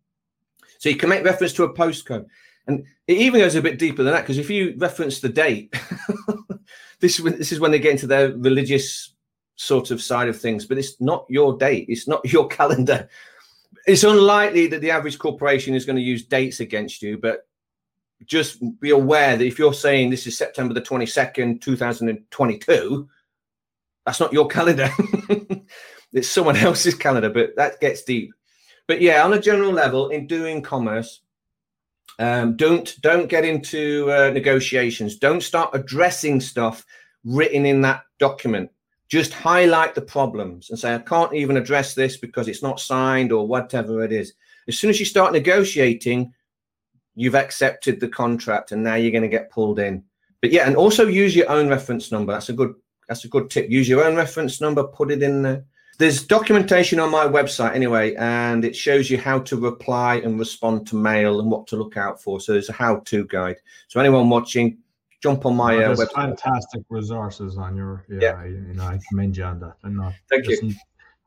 So 0.78 0.88
you 0.88 0.96
can 0.96 1.10
make 1.10 1.26
reference 1.26 1.52
to 1.54 1.64
a 1.64 1.74
postcode. 1.74 2.28
And 2.68 2.86
it 3.08 3.18
even 3.18 3.42
goes 3.42 3.56
a 3.56 3.62
bit 3.64 3.80
deeper 3.80 4.04
than 4.04 4.14
that 4.14 4.22
because 4.22 4.38
if 4.38 4.52
you 4.52 4.76
reference 4.78 5.20
the 5.20 5.30
date, 5.30 5.76
this, 7.00 7.18
this 7.18 7.52
is 7.52 7.60
when 7.60 7.72
they 7.72 7.80
get 7.80 7.94
into 7.94 8.06
their 8.06 8.38
religious 8.38 9.16
sort 9.56 9.90
of 9.90 10.00
side 10.00 10.28
of 10.28 10.40
things, 10.40 10.68
but 10.68 10.78
it's 10.78 11.02
not 11.02 11.26
your 11.28 11.58
date, 11.58 11.88
it's 11.90 12.08
not 12.08 12.24
your 12.32 12.48
calendar. 12.60 13.10
It's 13.88 14.04
unlikely 14.04 14.68
that 14.68 14.82
the 14.82 14.92
average 14.92 15.18
corporation 15.18 15.74
is 15.74 15.86
going 15.86 15.96
to 15.96 16.04
use 16.04 16.24
dates 16.24 16.60
against 16.60 17.02
you, 17.02 17.18
but 17.18 17.48
just 18.26 18.62
be 18.80 18.92
aware 18.92 19.38
that 19.38 19.48
if 19.48 19.58
you're 19.58 19.74
saying 19.74 20.12
this 20.12 20.28
is 20.28 20.38
September 20.38 20.76
the 20.76 20.82
22nd, 20.82 21.62
2022, 21.62 23.10
that's 24.06 24.20
not 24.20 24.32
your 24.32 24.48
calendar. 24.50 24.92
it's 26.14 26.30
someone 26.30 26.58
else's 26.58 26.96
calendar, 26.96 27.30
but 27.30 27.56
that 27.56 27.80
gets 27.80 28.04
deep. 28.04 28.32
But 28.88 29.02
yeah, 29.02 29.24
on 29.24 29.34
a 29.34 29.40
general 29.40 29.72
level, 29.72 30.10
in 30.10 30.28
doing 30.28 30.62
commerce, 30.62 31.22
um, 32.18 32.58
don't 32.58 33.00
don't 33.02 33.30
get 33.30 33.46
into 33.46 34.12
uh, 34.12 34.32
negotiations. 34.32 35.18
Don't 35.18 35.44
start 35.44 35.70
addressing 35.74 36.42
stuff 36.42 36.86
written 37.24 37.66
in 37.66 37.82
that 37.82 38.04
document. 38.18 38.72
Just 39.08 39.34
highlight 39.34 39.96
the 39.96 40.02
problems 40.02 40.70
and 40.70 40.78
say, 40.78 40.94
I 40.94 41.00
can't 41.00 41.34
even 41.34 41.58
address 41.58 41.94
this 41.94 42.18
because 42.18 42.48
it's 42.48 42.62
not 42.62 42.80
signed 42.80 43.32
or 43.32 43.48
whatever 43.48 44.04
it 44.04 44.12
is. 44.12 44.34
As 44.68 44.78
soon 44.78 44.90
as 44.90 45.00
you 45.00 45.06
start 45.06 45.34
negotiating, 45.34 46.32
you've 47.16 47.36
accepted 47.36 48.00
the 48.00 48.08
contract 48.08 48.72
and 48.72 48.84
now 48.84 48.96
you're 48.96 49.12
going 49.12 49.24
to 49.24 49.28
get 49.28 49.52
pulled 49.52 49.80
in. 49.80 50.04
But 50.42 50.52
yeah, 50.52 50.68
and 50.68 50.76
also 50.76 51.08
use 51.08 51.36
your 51.36 51.50
own 51.50 51.70
reference 51.70 52.12
number. 52.12 52.34
That's 52.34 52.50
a 52.50 52.54
good 52.54 52.76
that's 53.10 53.26
a 53.26 53.28
good 53.28 53.50
tip. 53.50 53.70
Use 53.70 53.90
your 53.90 54.06
own 54.06 54.16
reference 54.16 54.62
number, 54.62 54.84
put 54.84 55.12
it 55.12 55.22
in 55.22 55.42
there 55.42 55.66
there's 56.00 56.24
documentation 56.24 56.98
on 57.02 57.12
my 57.12 57.26
website 57.26 57.76
anyway, 57.76 58.16
and 58.16 58.64
it 58.64 58.74
shows 58.74 59.10
you 59.10 59.18
how 59.18 59.40
to 59.40 59.58
reply 59.58 60.16
and 60.16 60.40
respond 60.40 60.88
to 60.88 60.96
mail 60.96 61.42
and 61.42 61.52
what 61.52 61.68
to 61.68 61.76
look 61.76 61.98
out 61.98 62.24
for. 62.24 62.40
So 62.40 62.54
there's 62.54 62.70
a 62.70 62.74
how-to 62.74 63.26
guide. 63.26 63.58
So 63.90 64.00
anyone 64.00 64.30
watching, 64.30 64.78
jump 65.22 65.46
on 65.46 65.58
my 65.58 65.76
oh, 65.76 65.92
uh, 65.92 65.96
website. 65.96 66.14
Fantastic 66.14 66.84
resources 66.88 67.58
on 67.58 67.76
your 67.76 68.06
yeah. 68.08 68.20
yeah. 68.22 68.36
I, 68.36 68.46
you 68.46 68.74
know, 68.76 68.86
I 68.86 68.98
commend 69.10 69.36
you 69.36 69.44
on 69.44 69.60
that. 69.60 69.76
And 69.84 69.98
not, 69.98 70.14
Thank 70.30 70.48
listen, 70.48 70.70
you, 70.70 70.76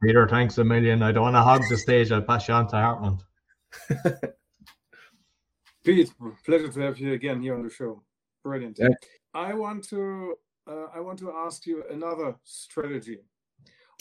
Peter. 0.03 0.26
Thanks 0.26 0.57
a 0.57 0.64
million. 0.64 1.03
I 1.03 1.12
don't 1.12 1.24
want 1.24 1.37
to 1.37 1.43
hog 1.43 1.62
the 1.68 1.76
stage. 1.76 2.11
I'll 2.11 2.22
pass 2.22 2.49
you 2.49 2.55
on 2.55 2.66
to 2.68 2.76
Hartmut. 2.76 3.20
Pete, 5.85 6.14
pleasure 6.47 6.68
to 6.68 6.80
have 6.80 6.99
you 6.99 7.12
again 7.12 7.43
here 7.43 7.55
on 7.55 7.62
the 7.62 7.70
show. 7.70 8.03
Brilliant. 8.43 8.78
Yeah. 8.80 8.89
I 9.35 9.53
want 9.53 9.85
to 9.91 10.37
uh, 10.69 10.87
I 10.95 11.01
want 11.01 11.19
to 11.21 11.33
ask 11.33 11.67
you 11.67 11.85
another 11.91 12.37
strategy 12.45 13.19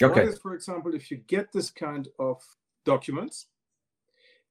Okay. 0.01 0.22
One 0.22 0.30
is, 0.30 0.39
for 0.39 0.53
example, 0.53 0.93
if 0.95 1.12
you 1.12 1.18
get 1.18 1.51
this 1.51 1.70
kind 1.70 2.07
of 2.18 2.41
documents 2.86 3.47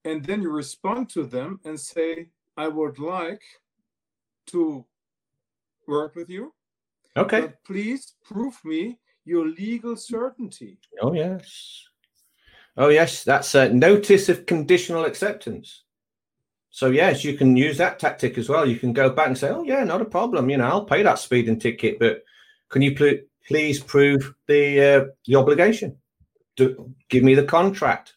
and 0.04 0.24
then 0.24 0.42
you 0.42 0.50
respond 0.50 1.08
to 1.10 1.24
them 1.24 1.60
and 1.64 1.78
say, 1.78 2.28
I 2.56 2.68
would 2.68 2.98
like 2.98 3.42
to 4.48 4.84
work 5.86 6.14
with 6.14 6.30
you. 6.30 6.54
Okay. 7.16 7.52
please 7.66 8.14
prove 8.24 8.56
me 8.64 8.98
your 9.24 9.46
legal 9.46 9.96
certainty. 9.96 10.78
Oh, 11.02 11.12
yes. 11.12 11.84
Oh, 12.76 12.88
yes. 12.88 13.24
That's 13.24 13.54
a 13.56 13.68
notice 13.68 14.28
of 14.28 14.46
conditional 14.46 15.04
acceptance. 15.04 15.82
So, 16.70 16.90
yes, 16.90 17.24
you 17.24 17.36
can 17.36 17.56
use 17.56 17.76
that 17.78 17.98
tactic 17.98 18.38
as 18.38 18.48
well. 18.48 18.66
You 18.66 18.78
can 18.78 18.92
go 18.92 19.10
back 19.10 19.26
and 19.26 19.36
say, 19.36 19.50
oh, 19.50 19.64
yeah, 19.64 19.82
not 19.84 20.00
a 20.00 20.04
problem. 20.04 20.48
You 20.48 20.58
know, 20.58 20.68
I'll 20.68 20.84
pay 20.84 21.02
that 21.02 21.18
speeding 21.18 21.58
ticket, 21.58 21.98
but 21.98 22.22
can 22.68 22.80
you 22.80 22.94
pl- 22.94 23.18
please 23.50 23.80
prove 23.80 24.32
the 24.46 24.80
uh, 24.80 25.04
the 25.26 25.34
obligation. 25.34 25.96
Do, 26.56 26.94
give 27.08 27.24
me 27.24 27.34
the 27.34 27.44
contract. 27.44 28.14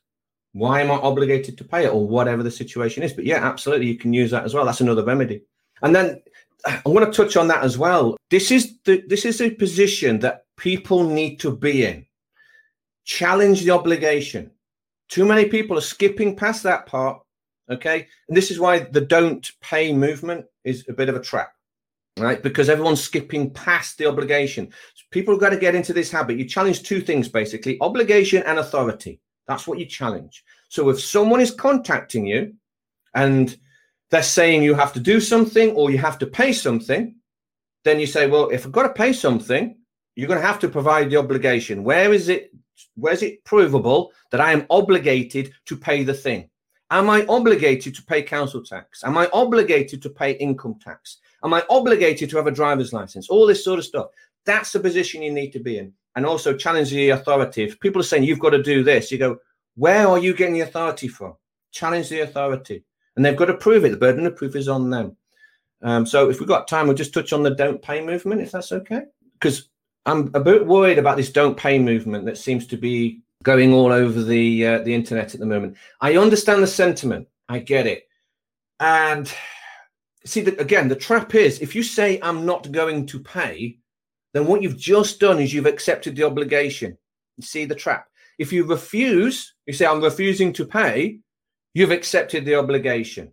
Why 0.52 0.82
am 0.82 0.92
I 0.92 0.96
obligated 0.96 1.58
to 1.58 1.64
pay 1.64 1.86
it, 1.86 1.94
or 1.94 2.08
whatever 2.08 2.44
the 2.44 2.52
situation 2.52 3.02
is? 3.02 3.14
But 3.14 3.26
yeah, 3.26 3.44
absolutely, 3.44 3.88
you 3.88 3.98
can 3.98 4.14
use 4.14 4.30
that 4.32 4.46
as 4.46 4.54
well. 4.54 4.66
That's 4.66 4.82
another 4.82 5.04
remedy. 5.04 5.42
And 5.82 5.96
then 5.96 6.22
I 6.66 6.82
want 6.86 7.12
to 7.12 7.26
touch 7.26 7.36
on 7.36 7.48
that 7.48 7.64
as 7.64 7.78
well. 7.78 8.16
This 8.30 8.52
is 8.52 8.78
the 8.86 9.04
this 9.08 9.26
is 9.26 9.42
a 9.42 9.50
position 9.50 10.20
that 10.20 10.46
people 10.58 11.04
need 11.04 11.40
to 11.40 11.56
be 11.56 11.86
in. 11.86 12.06
Challenge 13.06 13.64
the 13.64 13.72
obligation. 13.72 14.52
Too 15.10 15.26
many 15.26 15.46
people 15.46 15.78
are 15.78 15.82
skipping 15.82 16.36
past 16.36 16.64
that 16.64 16.86
part. 16.86 17.23
Okay, 17.74 18.08
and 18.28 18.38
this 18.38 18.52
is 18.52 18.60
why 18.60 18.80
the 18.80 19.02
don't 19.02 19.50
pay 19.62 19.94
movement 19.94 20.46
is 20.64 20.86
a 20.88 20.94
bit 20.94 21.10
of 21.10 21.16
a 21.16 21.22
trap 21.22 21.54
right? 22.18 22.44
Because 22.44 22.70
everyone's 22.70 23.02
skipping 23.02 23.50
past 23.52 23.98
the 23.98 24.06
obligation. 24.06 24.68
So 24.94 25.04
people 25.12 25.34
have 25.34 25.42
got 25.42 25.50
to 25.50 25.58
get 25.58 25.76
into 25.76 25.94
this 25.94 26.12
habit. 26.12 26.38
You 26.38 26.46
challenge 26.46 26.84
two 26.84 27.02
things 27.02 27.28
basically 27.28 27.78
obligation 27.82 28.44
and 28.44 28.60
authority. 28.60 29.20
That's 29.48 29.68
what 29.68 29.80
you 29.80 29.86
challenge. 29.86 30.44
So 30.70 30.90
if 30.90 31.02
someone 31.02 31.42
is 31.42 31.52
contacting 31.52 32.26
you 32.26 32.54
and 33.14 33.56
they're 34.10 34.24
saying 34.24 34.64
you 34.64 34.74
have 34.76 34.94
to 34.94 35.00
do 35.00 35.20
something 35.20 35.72
or 35.72 35.92
you 35.92 35.98
have 35.98 36.20
to 36.20 36.28
pay 36.28 36.54
something, 36.54 37.16
then 37.84 38.00
you 38.00 38.08
say, 38.08 38.28
well, 38.28 38.50
if 38.50 38.66
I've 38.66 38.72
got 38.72 38.84
to 38.84 38.94
pay 38.94 39.12
something, 39.12 39.76
you're 40.16 40.28
going 40.28 40.40
to 40.40 40.48
have 40.48 40.60
to 40.60 40.70
provide 40.70 41.10
the 41.10 41.18
obligation. 41.18 41.84
Where 41.84 42.14
is 42.14 42.30
it? 42.30 42.52
Where 42.96 43.14
is 43.14 43.24
it 43.24 43.44
provable 43.44 44.12
that 44.32 44.42
I 44.42 44.52
am 44.52 44.66
obligated 44.70 45.54
to 45.66 45.78
pay 45.78 46.04
the 46.04 46.14
thing? 46.14 46.50
Am 46.94 47.10
I 47.10 47.26
obligated 47.26 47.96
to 47.96 48.04
pay 48.04 48.22
council 48.22 48.62
tax? 48.64 49.04
Am 49.04 49.18
I 49.18 49.28
obligated 49.34 50.00
to 50.04 50.12
pay 50.12 50.34
income 50.34 50.76
tax? 50.80 51.18
Am 51.44 51.52
I 51.52 51.64
obligated 51.68 52.30
to 52.30 52.38
have 52.38 52.46
a 52.46 52.52
driver's 52.52 52.94
license? 52.94 53.30
All 53.30 53.48
this 53.48 53.64
sort 53.64 53.80
of 53.80 53.86
stuff. 53.86 54.10
That's 54.46 54.72
the 54.72 54.80
position 54.80 55.24
you 55.24 55.34
need 55.34 55.50
to 55.54 55.60
be 55.60 55.80
in. 55.80 55.92
And 56.16 56.24
also 56.24 56.56
challenge 56.56 56.92
the 56.92 57.10
authority. 57.10 57.64
If 57.64 57.80
people 57.80 58.00
are 58.00 58.06
saying 58.06 58.26
you've 58.26 58.38
got 58.38 58.52
to 58.52 58.62
do 58.62 58.84
this, 58.84 59.12
you 59.12 59.18
go, 59.18 59.40
where 59.76 60.08
are 60.08 60.20
you 60.20 60.36
getting 60.36 60.54
the 60.54 60.60
authority 60.60 61.08
from? 61.08 61.34
Challenge 61.72 62.10
the 62.10 62.20
authority. 62.20 62.84
And 63.16 63.26
they've 63.26 63.36
got 63.36 63.46
to 63.46 63.56
prove 63.56 63.86
it. 63.86 63.90
The 63.90 63.98
burden 63.98 64.28
of 64.28 64.36
proof 64.36 64.56
is 64.56 64.68
on 64.68 64.92
them. 64.92 65.18
Um, 65.82 66.06
so 66.06 66.30
if 66.30 66.40
we've 66.40 66.48
got 66.48 66.68
time, 66.68 66.86
we'll 66.86 66.96
just 66.96 67.12
touch 67.12 67.34
on 67.34 67.42
the 67.42 67.56
don't 67.56 67.82
pay 67.82 68.06
movement, 68.06 68.42
if 68.42 68.52
that's 68.52 68.72
okay. 68.72 69.02
Because 69.40 69.70
I'm 70.06 70.30
a 70.36 70.40
bit 70.40 70.68
worried 70.68 71.00
about 71.00 71.18
this 71.18 71.32
don't 71.32 71.58
pay 71.58 71.80
movement 71.80 72.26
that 72.26 72.38
seems 72.38 72.68
to 72.68 72.78
be 72.78 73.24
going 73.44 73.74
all 73.74 73.92
over 73.92 74.24
the 74.24 74.66
uh, 74.66 74.80
the 74.80 74.94
internet 74.94 75.34
at 75.34 75.40
the 75.40 75.46
moment. 75.46 75.78
I 76.02 76.18
understand 76.18 76.64
the 76.64 76.68
sentiment. 76.68 77.28
I 77.48 77.60
get 77.60 77.86
it. 77.86 78.08
And 78.80 79.32
see 80.26 80.42
that 80.42 80.60
again 80.60 80.88
the 80.88 80.96
trap 80.96 81.36
is 81.36 81.60
if 81.60 81.76
you 81.76 81.84
say 81.84 82.20
i'm 82.22 82.46
not 82.46 82.72
going 82.72 83.06
to 83.06 83.20
pay 83.20 83.78
then 84.34 84.48
what 84.48 84.62
you've 84.62 84.78
just 84.78 85.20
done 85.20 85.40
is 85.40 85.54
you've 85.54 85.66
accepted 85.66 86.16
the 86.16 86.24
obligation 86.24 86.98
you 87.38 87.44
see 87.44 87.66
the 87.66 87.76
trap 87.76 88.08
if 88.40 88.54
you 88.54 88.64
refuse 88.66 89.54
you 89.66 89.74
say 89.74 89.86
i'm 89.86 90.02
refusing 90.02 90.54
to 90.54 90.66
pay 90.66 91.20
you've 91.74 91.92
accepted 91.92 92.46
the 92.46 92.56
obligation 92.56 93.32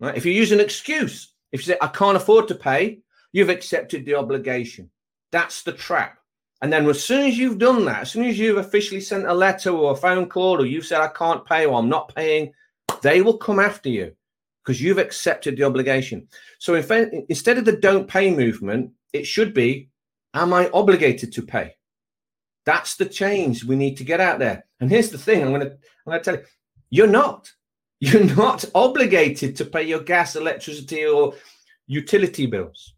right 0.00 0.16
if 0.16 0.26
you 0.26 0.32
use 0.32 0.52
an 0.52 0.60
excuse 0.60 1.34
if 1.52 1.60
you 1.60 1.72
say 1.72 1.78
i 1.80 1.86
can't 1.88 2.16
afford 2.16 2.48
to 2.48 2.54
pay 2.54 2.98
you've 3.32 3.48
accepted 3.48 4.04
the 4.04 4.14
obligation 4.14 4.90
that's 5.30 5.62
the 5.62 5.72
trap 5.72 6.18
and 6.62 6.72
then 6.72 6.88
as 6.88 7.04
soon 7.04 7.26
as 7.26 7.36
you've 7.36 7.58
done 7.58 7.84
that 7.84 8.02
as 8.02 8.10
soon 8.10 8.24
as 8.24 8.38
you've 8.38 8.58
officially 8.58 9.00
sent 9.00 9.26
a 9.26 9.34
letter 9.34 9.70
or 9.70 9.92
a 9.92 9.96
phone 9.96 10.26
call 10.28 10.60
or 10.60 10.66
you've 10.66 10.86
said 10.86 11.00
i 11.00 11.08
can't 11.08 11.44
pay 11.44 11.66
or 11.66 11.78
i'm 11.78 11.88
not 11.88 12.14
paying 12.14 12.52
they 13.02 13.20
will 13.20 13.36
come 13.36 13.58
after 13.58 13.88
you 13.88 14.12
because 14.64 14.80
you've 14.80 14.98
accepted 14.98 15.56
the 15.56 15.64
obligation. 15.64 16.28
So 16.58 16.74
in 16.74 17.26
instead 17.28 17.58
of 17.58 17.64
the 17.64 17.76
don't 17.76 18.08
pay 18.08 18.34
movement, 18.34 18.92
it 19.12 19.26
should 19.26 19.54
be, 19.54 19.88
am 20.34 20.52
I 20.52 20.70
obligated 20.70 21.32
to 21.32 21.42
pay? 21.42 21.74
That's 22.64 22.96
the 22.96 23.06
change 23.06 23.64
we 23.64 23.76
need 23.76 23.96
to 23.96 24.04
get 24.04 24.20
out 24.20 24.38
there. 24.38 24.64
And 24.80 24.88
here's 24.90 25.10
the 25.10 25.18
thing: 25.18 25.42
I'm 25.42 25.48
going 25.48 25.62
to 25.62 25.72
I'm 25.72 26.12
going 26.12 26.20
to 26.20 26.24
tell 26.24 26.36
you, 26.36 26.44
you're 26.90 27.06
not. 27.06 27.50
You're 28.02 28.34
not 28.34 28.64
obligated 28.74 29.54
to 29.54 29.64
pay 29.64 29.84
your 29.84 30.00
gas, 30.00 30.34
electricity, 30.34 31.06
or 31.06 31.34
utility 31.86 32.46
bills 32.46 32.94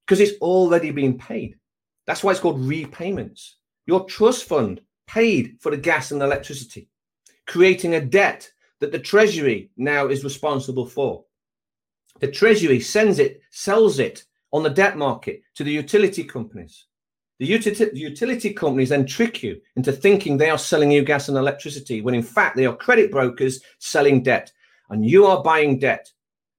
because 0.00 0.18
it's 0.18 0.40
already 0.40 0.92
been 0.92 1.18
paid. 1.18 1.58
That's 2.06 2.22
why 2.22 2.30
it's 2.30 2.40
called 2.40 2.60
repayments. 2.60 3.56
Your 3.86 4.04
trust 4.04 4.44
fund 4.44 4.80
paid 5.06 5.56
for 5.60 5.70
the 5.70 5.76
gas 5.76 6.10
and 6.10 6.22
electricity, 6.22 6.88
creating 7.46 7.94
a 7.94 8.00
debt 8.00 8.50
that 8.80 8.92
the 8.92 8.98
Treasury 8.98 9.70
now 9.76 10.08
is 10.08 10.24
responsible 10.24 10.86
for. 10.86 11.24
The 12.20 12.30
Treasury 12.30 12.80
sends 12.80 13.18
it, 13.18 13.40
sells 13.50 13.98
it 13.98 14.24
on 14.52 14.62
the 14.62 14.70
debt 14.70 14.96
market 14.96 15.42
to 15.54 15.64
the 15.64 15.70
utility 15.70 16.24
companies. 16.24 16.86
The 17.38 17.46
utility, 17.46 18.54
companies 18.54 18.88
then 18.88 19.04
trick 19.04 19.42
you 19.42 19.60
into 19.76 19.92
thinking 19.92 20.38
they 20.38 20.48
are 20.48 20.56
selling 20.56 20.90
you 20.90 21.04
gas 21.04 21.28
and 21.28 21.36
electricity 21.36 22.00
when 22.00 22.14
in 22.14 22.22
fact 22.22 22.56
they 22.56 22.64
are 22.64 22.74
credit 22.74 23.10
brokers 23.10 23.60
selling 23.78 24.22
debt 24.22 24.50
and 24.88 25.04
you 25.04 25.26
are 25.26 25.42
buying 25.42 25.78
debt. 25.78 26.10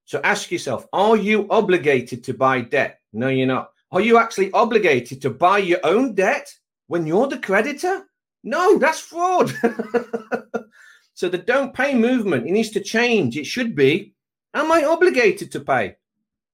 So 0.04 0.20
ask 0.22 0.52
yourself, 0.52 0.86
are 0.92 1.16
you 1.16 1.48
obligated 1.50 2.22
to 2.24 2.34
buy 2.34 2.60
debt? 2.60 3.00
No, 3.12 3.28
you're 3.28 3.48
not. 3.48 3.72
Are 3.90 4.00
you 4.00 4.18
actually 4.18 4.50
obligated 4.52 5.22
to 5.22 5.30
buy 5.30 5.58
your 5.58 5.80
own 5.82 6.14
debt 6.14 6.52
when 6.88 7.06
you're 7.06 7.26
the 7.26 7.38
creditor? 7.38 8.04
No, 8.44 8.78
that's 8.78 9.00
fraud. 9.00 9.50
so 11.14 11.28
the 11.28 11.38
don't 11.38 11.74
pay 11.74 11.94
movement, 11.94 12.46
it 12.46 12.52
needs 12.52 12.70
to 12.70 12.80
change. 12.80 13.36
It 13.36 13.46
should 13.46 13.74
be, 13.74 14.14
am 14.54 14.70
I 14.70 14.84
obligated 14.84 15.50
to 15.52 15.60
pay? 15.60 15.96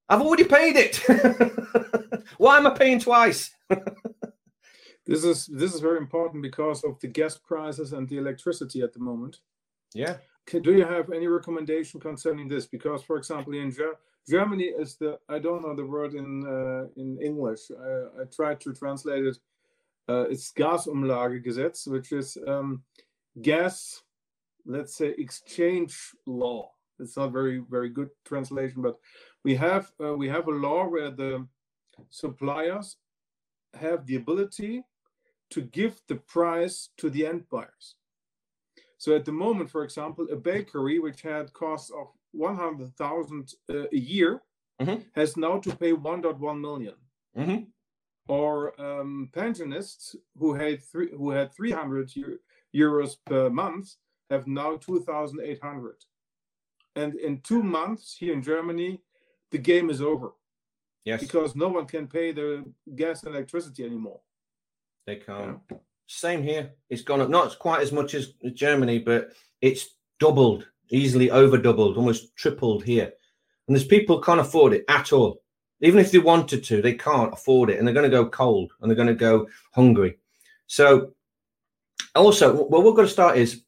I've 0.08 0.22
already 0.22 0.44
paid 0.44 0.76
it. 0.76 1.02
Why 2.38 2.58
am 2.58 2.66
I 2.66 2.70
paying 2.70 3.00
twice? 3.00 3.50
this 5.06 5.24
is 5.24 5.46
this 5.46 5.74
is 5.74 5.80
very 5.80 5.98
important 5.98 6.42
because 6.42 6.84
of 6.84 7.00
the 7.00 7.08
gas 7.08 7.38
prices 7.38 7.92
and 7.92 8.08
the 8.08 8.18
electricity 8.18 8.82
at 8.82 8.92
the 8.92 9.00
moment. 9.00 9.38
Yeah. 9.94 10.16
Can, 10.46 10.62
do 10.62 10.72
you 10.72 10.84
have 10.84 11.10
any 11.10 11.26
recommendation 11.26 12.00
concerning 12.00 12.48
this? 12.48 12.66
Because, 12.66 13.02
for 13.02 13.16
example, 13.16 13.54
in 13.54 13.70
Ger- 13.70 13.98
Germany 14.28 14.64
is 14.64 14.96
the 14.96 15.18
I 15.28 15.38
don't 15.38 15.62
know 15.62 15.74
the 15.74 15.84
word 15.84 16.14
in 16.14 16.46
uh, 16.46 16.86
in 16.96 17.18
English. 17.20 17.70
I, 17.70 18.22
I 18.22 18.24
tried 18.24 18.60
to 18.60 18.72
translate 18.72 19.24
it. 19.24 19.38
Uh, 20.08 20.26
it's 20.30 20.52
Gasumlagegesetz, 20.52 21.88
which 21.88 22.12
is 22.12 22.36
um, 22.46 22.82
gas, 23.40 24.02
let's 24.66 24.96
say, 24.96 25.14
exchange 25.18 26.14
law. 26.26 26.70
It's 26.98 27.16
not 27.16 27.32
very 27.32 27.58
very 27.58 27.90
good 27.90 28.10
translation, 28.24 28.82
but 28.82 28.96
we 29.44 29.54
have 29.56 29.92
uh, 30.02 30.14
we 30.14 30.28
have 30.28 30.48
a 30.48 30.52
law 30.52 30.88
where 30.88 31.10
the 31.10 31.46
suppliers 32.10 32.96
have 33.74 34.06
the 34.06 34.16
ability 34.16 34.84
to 35.50 35.60
give 35.60 36.00
the 36.08 36.16
price 36.16 36.90
to 36.96 37.10
the 37.10 37.26
end 37.26 37.44
buyers. 37.50 37.96
So 38.98 39.14
at 39.14 39.24
the 39.24 39.32
moment, 39.32 39.70
for 39.70 39.84
example, 39.84 40.26
a 40.32 40.36
bakery 40.36 40.98
which 40.98 41.20
had 41.22 41.52
costs 41.52 41.90
of 41.90 42.06
100,000 42.34 43.52
uh, 43.70 43.74
a 43.92 43.96
year 43.96 44.42
mm-hmm. 44.80 45.00
has 45.14 45.36
now 45.36 45.58
to 45.58 45.74
pay 45.76 45.92
1.1 45.92 46.60
million. 46.60 46.94
Mm-hmm. 47.36 47.64
Or 48.26 48.80
um, 48.80 49.28
pensionists 49.32 50.16
who 50.38 50.54
had 50.54 50.82
three, 50.82 51.10
who 51.10 51.30
had 51.30 51.52
300 51.52 52.10
euros 52.74 53.16
per 53.26 53.50
month 53.50 53.94
have 54.30 54.46
now 54.46 54.76
2,800. 54.76 55.94
And 56.96 57.14
in 57.16 57.40
two 57.40 57.62
months 57.62 58.16
here 58.18 58.32
in 58.32 58.42
Germany, 58.42 59.02
the 59.50 59.58
game 59.58 59.90
is 59.90 60.00
over. 60.00 60.32
Yes. 61.04 61.20
Because 61.20 61.54
no 61.54 61.68
one 61.68 61.86
can 61.86 62.06
pay 62.06 62.32
the 62.32 62.64
gas 62.94 63.24
and 63.24 63.34
electricity 63.34 63.84
anymore. 63.84 64.20
They 65.06 65.16
can't. 65.16 65.60
Yeah. 65.70 65.78
Same 66.06 66.42
here. 66.42 66.72
It's 66.88 67.02
gone 67.02 67.20
up, 67.20 67.28
not 67.28 67.58
quite 67.58 67.82
as 67.82 67.92
much 67.92 68.14
as 68.14 68.32
Germany, 68.54 68.98
but 68.98 69.32
it's 69.60 69.96
doubled, 70.18 70.66
easily 70.90 71.30
over 71.30 71.56
doubled, 71.58 71.96
almost 71.96 72.34
tripled 72.36 72.84
here. 72.84 73.12
And 73.66 73.74
there's 73.74 73.86
people 73.86 74.20
can't 74.20 74.40
afford 74.40 74.74
it 74.74 74.84
at 74.88 75.12
all. 75.12 75.40
Even 75.80 75.98
if 75.98 76.12
they 76.12 76.18
wanted 76.18 76.64
to, 76.64 76.80
they 76.80 76.94
can't 76.94 77.32
afford 77.32 77.70
it, 77.70 77.78
and 77.78 77.86
they're 77.86 77.94
going 77.94 78.10
to 78.10 78.16
go 78.16 78.28
cold 78.28 78.72
and 78.80 78.90
they're 78.90 78.96
going 78.96 79.08
to 79.08 79.14
go 79.14 79.46
hungry. 79.72 80.18
So, 80.66 81.12
also, 82.14 82.54
what 82.54 82.84
we're 82.84 82.92
going 82.92 83.08
to 83.08 83.12
start 83.12 83.36
is 83.36 83.64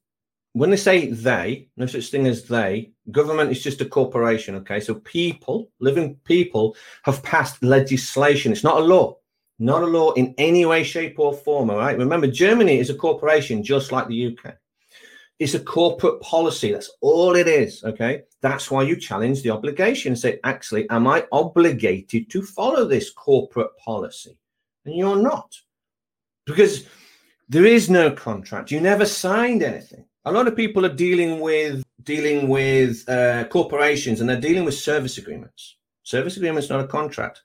when 0.56 0.70
they 0.70 0.76
say 0.76 1.08
they, 1.08 1.68
no 1.76 1.84
such 1.84 2.08
thing 2.08 2.26
as 2.26 2.44
they, 2.44 2.90
government 3.10 3.50
is 3.50 3.62
just 3.62 3.82
a 3.82 3.84
corporation. 3.84 4.54
Okay. 4.54 4.80
So 4.80 4.94
people, 4.94 5.70
living 5.80 6.14
people, 6.24 6.74
have 7.02 7.22
passed 7.22 7.62
legislation. 7.62 8.52
It's 8.52 8.64
not 8.64 8.80
a 8.80 8.84
law, 8.84 9.18
not 9.58 9.82
a 9.82 9.86
law 9.86 10.12
in 10.12 10.34
any 10.38 10.64
way, 10.64 10.82
shape, 10.82 11.18
or 11.18 11.34
form. 11.34 11.68
All 11.68 11.76
right. 11.76 11.98
Remember, 11.98 12.26
Germany 12.26 12.78
is 12.78 12.88
a 12.88 12.94
corporation 12.94 13.62
just 13.62 13.92
like 13.92 14.08
the 14.08 14.28
UK. 14.28 14.56
It's 15.38 15.54
a 15.54 15.60
corporate 15.60 16.20
policy. 16.22 16.72
That's 16.72 16.90
all 17.00 17.36
it 17.36 17.46
is. 17.46 17.84
Okay. 17.84 18.22
That's 18.40 18.70
why 18.70 18.82
you 18.82 18.96
challenge 18.96 19.42
the 19.42 19.50
obligation 19.50 20.12
and 20.12 20.18
say, 20.18 20.40
actually, 20.44 20.88
am 20.90 21.06
I 21.06 21.26
obligated 21.30 22.30
to 22.30 22.42
follow 22.42 22.86
this 22.86 23.10
corporate 23.10 23.76
policy? 23.76 24.38
And 24.84 24.96
you're 24.96 25.20
not. 25.20 25.54
Because 26.46 26.86
there 27.48 27.66
is 27.66 27.90
no 27.90 28.10
contract. 28.10 28.70
You 28.70 28.80
never 28.80 29.04
signed 29.04 29.62
anything 29.62 30.06
a 30.26 30.32
lot 30.32 30.48
of 30.48 30.56
people 30.56 30.84
are 30.84 30.94
dealing 30.94 31.40
with 31.40 31.82
dealing 32.02 32.48
with 32.48 33.08
uh, 33.08 33.44
corporations 33.48 34.20
and 34.20 34.28
they're 34.28 34.40
dealing 34.40 34.64
with 34.64 34.74
service 34.74 35.18
agreements. 35.18 35.76
Service 36.02 36.36
agreements 36.36 36.68
not 36.68 36.84
a 36.84 36.86
contract. 36.86 37.42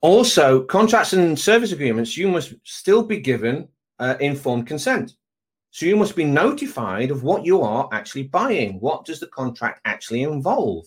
Also, 0.00 0.64
contracts 0.64 1.12
and 1.12 1.38
service 1.38 1.70
agreements, 1.70 2.16
you 2.16 2.28
must 2.28 2.54
still 2.64 3.04
be 3.04 3.20
given 3.20 3.68
uh, 4.00 4.16
informed 4.20 4.66
consent. 4.66 5.14
So 5.72 5.86
you 5.86 5.96
must 5.96 6.14
be 6.14 6.24
notified 6.24 7.10
of 7.10 7.22
what 7.22 7.46
you 7.46 7.62
are 7.62 7.88
actually 7.92 8.24
buying. 8.24 8.78
What 8.80 9.06
does 9.06 9.20
the 9.20 9.26
contract 9.28 9.80
actually 9.86 10.22
involve? 10.22 10.84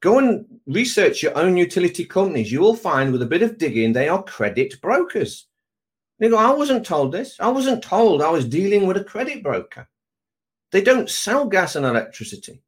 Go 0.00 0.18
and 0.20 0.46
research 0.68 1.24
your 1.24 1.36
own 1.36 1.56
utility 1.56 2.04
companies. 2.04 2.52
You 2.52 2.60
will 2.60 2.76
find 2.76 3.10
with 3.10 3.22
a 3.22 3.26
bit 3.26 3.42
of 3.42 3.58
digging, 3.58 3.92
they 3.92 4.08
are 4.08 4.22
credit 4.22 4.80
brokers. 4.80 5.48
They 6.20 6.28
go, 6.28 6.38
I 6.38 6.52
wasn't 6.54 6.86
told 6.86 7.10
this. 7.10 7.36
I 7.40 7.48
wasn't 7.48 7.82
told 7.82 8.22
I 8.22 8.30
was 8.30 8.44
dealing 8.44 8.86
with 8.86 8.96
a 8.96 9.02
credit 9.02 9.42
broker. 9.42 9.88
They 10.70 10.82
don't 10.82 11.10
sell 11.10 11.46
gas 11.46 11.74
and 11.74 11.84
electricity. 11.84 12.62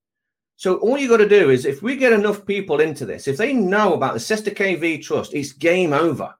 So 0.56 0.78
all 0.78 0.98
you 0.98 1.08
got 1.08 1.18
to 1.18 1.28
do 1.28 1.50
is 1.50 1.66
if 1.66 1.82
we 1.82 1.94
get 1.94 2.12
enough 2.12 2.44
people 2.44 2.80
into 2.80 3.06
this, 3.06 3.28
if 3.28 3.36
they 3.36 3.52
know 3.52 3.94
about 3.94 4.14
the 4.14 4.20
Cestui 4.20 4.56
Que 4.56 4.76
Vie 4.76 5.00
Trust, 5.00 5.32
it's 5.32 5.52
game 5.52 5.92
over. 5.92 6.34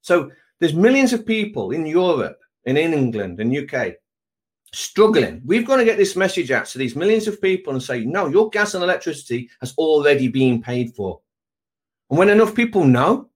So 0.00 0.32
there's 0.58 0.74
millions 0.74 1.12
of 1.12 1.24
people 1.24 1.70
in 1.70 1.86
Europe 1.86 2.40
and 2.64 2.76
in 2.76 2.92
England 2.92 3.38
and 3.38 3.56
UK 3.56 3.94
struggling. 4.72 5.42
We've 5.44 5.66
got 5.66 5.76
to 5.76 5.84
get 5.84 5.96
this 5.96 6.16
message 6.16 6.50
out 6.50 6.66
to 6.66 6.78
these 6.78 6.96
millions 6.96 7.28
of 7.28 7.40
people 7.40 7.72
and 7.72 7.82
say, 7.82 8.04
no, 8.04 8.28
your 8.28 8.50
gas 8.50 8.74
and 8.74 8.84
electricity 8.84 9.50
has 9.60 9.74
already 9.78 10.28
been 10.28 10.62
paid 10.62 10.94
for. 10.94 11.20
And 12.10 12.18
when 12.18 12.28
enough 12.28 12.54
people 12.54 12.84
know, 12.84 13.30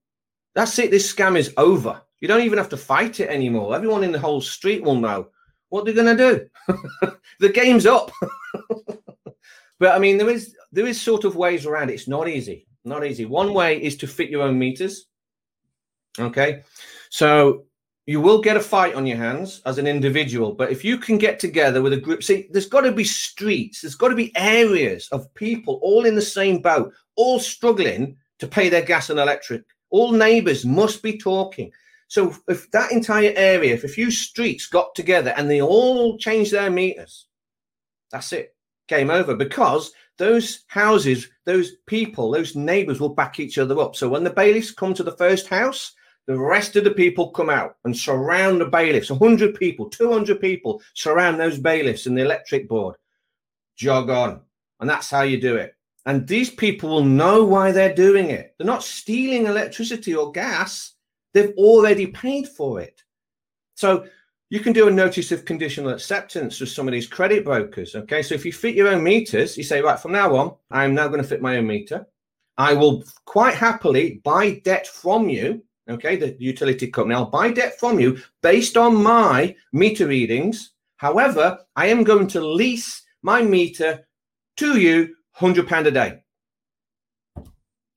that's 0.55 0.79
it. 0.79 0.91
This 0.91 1.13
scam 1.13 1.37
is 1.39 1.53
over. 1.57 2.01
You 2.21 2.29
don't 2.29 2.43
even 2.43 2.59
have 2.59 2.69
to 2.71 2.77
fight 2.77 3.21
it 3.21 3.31
anymore. 3.31 3.75
Everyone 3.75 4.05
in 4.05 4.13
the 4.13 4.19
whole 4.19 4.41
street 4.41 4.83
will 4.83 4.97
know 4.97 5.29
what 5.69 5.85
they're 5.85 5.95
going 5.95 6.17
to 6.17 6.49
do. 6.69 7.13
the 7.41 7.49
game's 7.49 7.87
up. 7.87 8.11
but 9.79 9.95
I 9.95 9.99
mean, 9.99 10.19
there 10.19 10.29
is 10.29 10.55
there 10.73 10.87
is 10.87 11.01
sort 11.01 11.25
of 11.25 11.37
ways 11.37 11.67
around 11.67 11.91
it. 11.91 11.95
It's 11.95 12.09
not 12.09 12.29
easy. 12.29 12.67
Not 12.85 13.05
easy. 13.05 13.25
One 13.25 13.55
way 13.55 13.83
is 13.83 13.97
to 13.99 14.07
fit 14.07 14.31
your 14.31 14.43
own 14.43 14.59
meters. 14.59 15.07
Okay, 16.19 16.63
so 17.09 17.65
you 18.11 18.21
will 18.21 18.41
get 18.41 18.57
a 18.57 18.61
fight 18.61 18.97
on 18.97 19.07
your 19.07 19.17
hands 19.17 19.63
as 19.67 19.79
an 19.79 19.87
individual, 19.87 20.53
but 20.53 20.73
if 20.73 20.85
you 20.85 20.99
can 20.99 21.17
get 21.17 21.39
together 21.39 21.81
with 21.81 21.93
a 21.93 21.97
group, 21.97 22.25
see, 22.25 22.49
there's 22.51 22.67
got 22.67 22.81
to 22.81 22.91
be 22.91 23.05
streets, 23.05 23.83
there's 23.83 23.95
got 23.95 24.09
to 24.09 24.17
be 24.17 24.37
areas 24.37 25.09
of 25.13 25.33
people 25.35 25.79
all 25.81 26.05
in 26.05 26.17
the 26.17 26.21
same 26.21 26.61
boat, 26.61 26.93
all 27.15 27.39
struggling 27.39 28.17
to 28.41 28.49
pay 28.49 28.69
their 28.69 28.83
gas 28.83 29.11
and 29.11 29.21
electric. 29.21 29.63
All 29.91 30.11
neighbors 30.11 30.65
must 30.65 31.05
be 31.05 31.19
talking. 31.19 31.71
So 32.09 32.35
if 32.49 32.69
that 32.73 32.91
entire 32.91 33.33
area, 33.37 33.75
if 33.75 33.85
a 33.85 33.89
few 33.89 34.11
streets 34.11 34.67
got 34.67 34.93
together 34.97 35.33
and 35.37 35.49
they 35.49 35.63
all 35.63 36.19
changed 36.19 36.51
their 36.51 36.69
meters, 36.69 37.29
that's 38.11 38.33
it. 38.33 38.57
Game 38.89 39.11
over 39.11 39.37
because 39.37 39.93
those 40.19 40.65
houses, 40.67 41.29
those 41.45 41.77
people, 41.87 42.33
those 42.33 42.57
neighbors 42.57 42.99
will 42.99 43.15
back 43.15 43.39
each 43.39 43.57
other 43.57 43.79
up. 43.79 43.95
So 43.95 44.09
when 44.09 44.25
the 44.25 44.31
bailiffs 44.31 44.73
come 44.73 44.95
to 44.95 45.05
the 45.05 45.17
first 45.17 45.47
house, 45.47 45.93
the 46.31 46.39
rest 46.39 46.77
of 46.77 46.85
the 46.85 46.93
people 46.93 47.33
come 47.33 47.51
out 47.51 47.75
and 47.85 47.97
surround 47.97 48.61
the 48.61 48.67
bailiffs. 48.67 49.11
100 49.11 49.57
people, 49.57 49.91
200 49.91 50.41
people 50.41 50.81
surround 50.95 51.41
those 51.41 51.59
bailiffs 51.59 52.07
and 52.07 52.17
the 52.17 52.23
electric 52.23 52.69
board. 52.69 52.95
Jog 53.77 54.11
on. 54.11 54.41
And 54.79 54.89
that's 54.89 55.11
how 55.11 55.23
you 55.23 55.41
do 55.41 55.57
it. 55.57 55.75
And 56.07 56.29
these 56.29 56.49
people 56.49 56.89
will 56.89 57.05
know 57.05 57.45
why 57.45 57.73
they're 57.73 57.93
doing 57.93 58.31
it. 58.31 58.55
They're 58.57 58.67
not 58.67 58.85
stealing 58.85 59.47
electricity 59.47 60.15
or 60.15 60.31
gas. 60.31 60.93
They've 61.35 61.53
already 61.57 62.07
paid 62.07 62.47
for 62.47 62.81
it. 62.81 63.03
So 63.75 64.07
you 64.51 64.61
can 64.61 64.73
do 64.73 64.87
a 64.87 64.93
notice 64.93 65.33
of 65.33 65.45
conditional 65.45 65.91
acceptance 65.91 66.61
with 66.61 66.69
some 66.69 66.87
of 66.87 66.93
these 66.93 67.09
credit 67.09 67.45
brokers. 67.45 67.97
Okay. 67.97 68.23
So 68.23 68.37
if 68.37 68.45
you 68.45 68.53
fit 68.53 68.77
your 68.77 68.87
own 68.87 69.03
meters, 69.03 69.59
you 69.59 69.65
say, 69.65 69.83
right, 69.83 69.99
from 69.99 70.13
now 70.13 70.37
on, 70.37 70.55
I'm 70.71 70.95
now 70.95 71.09
going 71.09 71.23
to 71.23 71.29
fit 71.29 71.43
my 71.43 71.57
own 71.57 71.67
meter. 71.67 72.07
I 72.57 72.75
will 72.75 73.03
quite 73.25 73.55
happily 73.55 74.21
buy 74.23 74.61
debt 74.65 74.87
from 74.87 75.29
you. 75.29 75.65
Okay. 75.91 76.17
The 76.17 76.37
utility 76.39 76.89
company, 76.89 77.15
I'll 77.15 77.27
buy 77.27 77.51
debt 77.51 77.79
from 77.79 77.99
you 77.99 78.19
based 78.43 78.77
on 78.77 79.03
my 79.03 79.55
meter 79.73 80.07
readings. 80.07 80.73
However, 80.97 81.59
I 81.77 81.87
am 81.87 82.05
going 82.05 82.27
to 82.29 82.41
lease 82.41 83.03
my 83.23 83.43
meter 83.43 84.07
to 84.59 84.79
you 84.79 85.17
£100 85.39 85.87
a 85.87 85.91
day. 85.91 86.23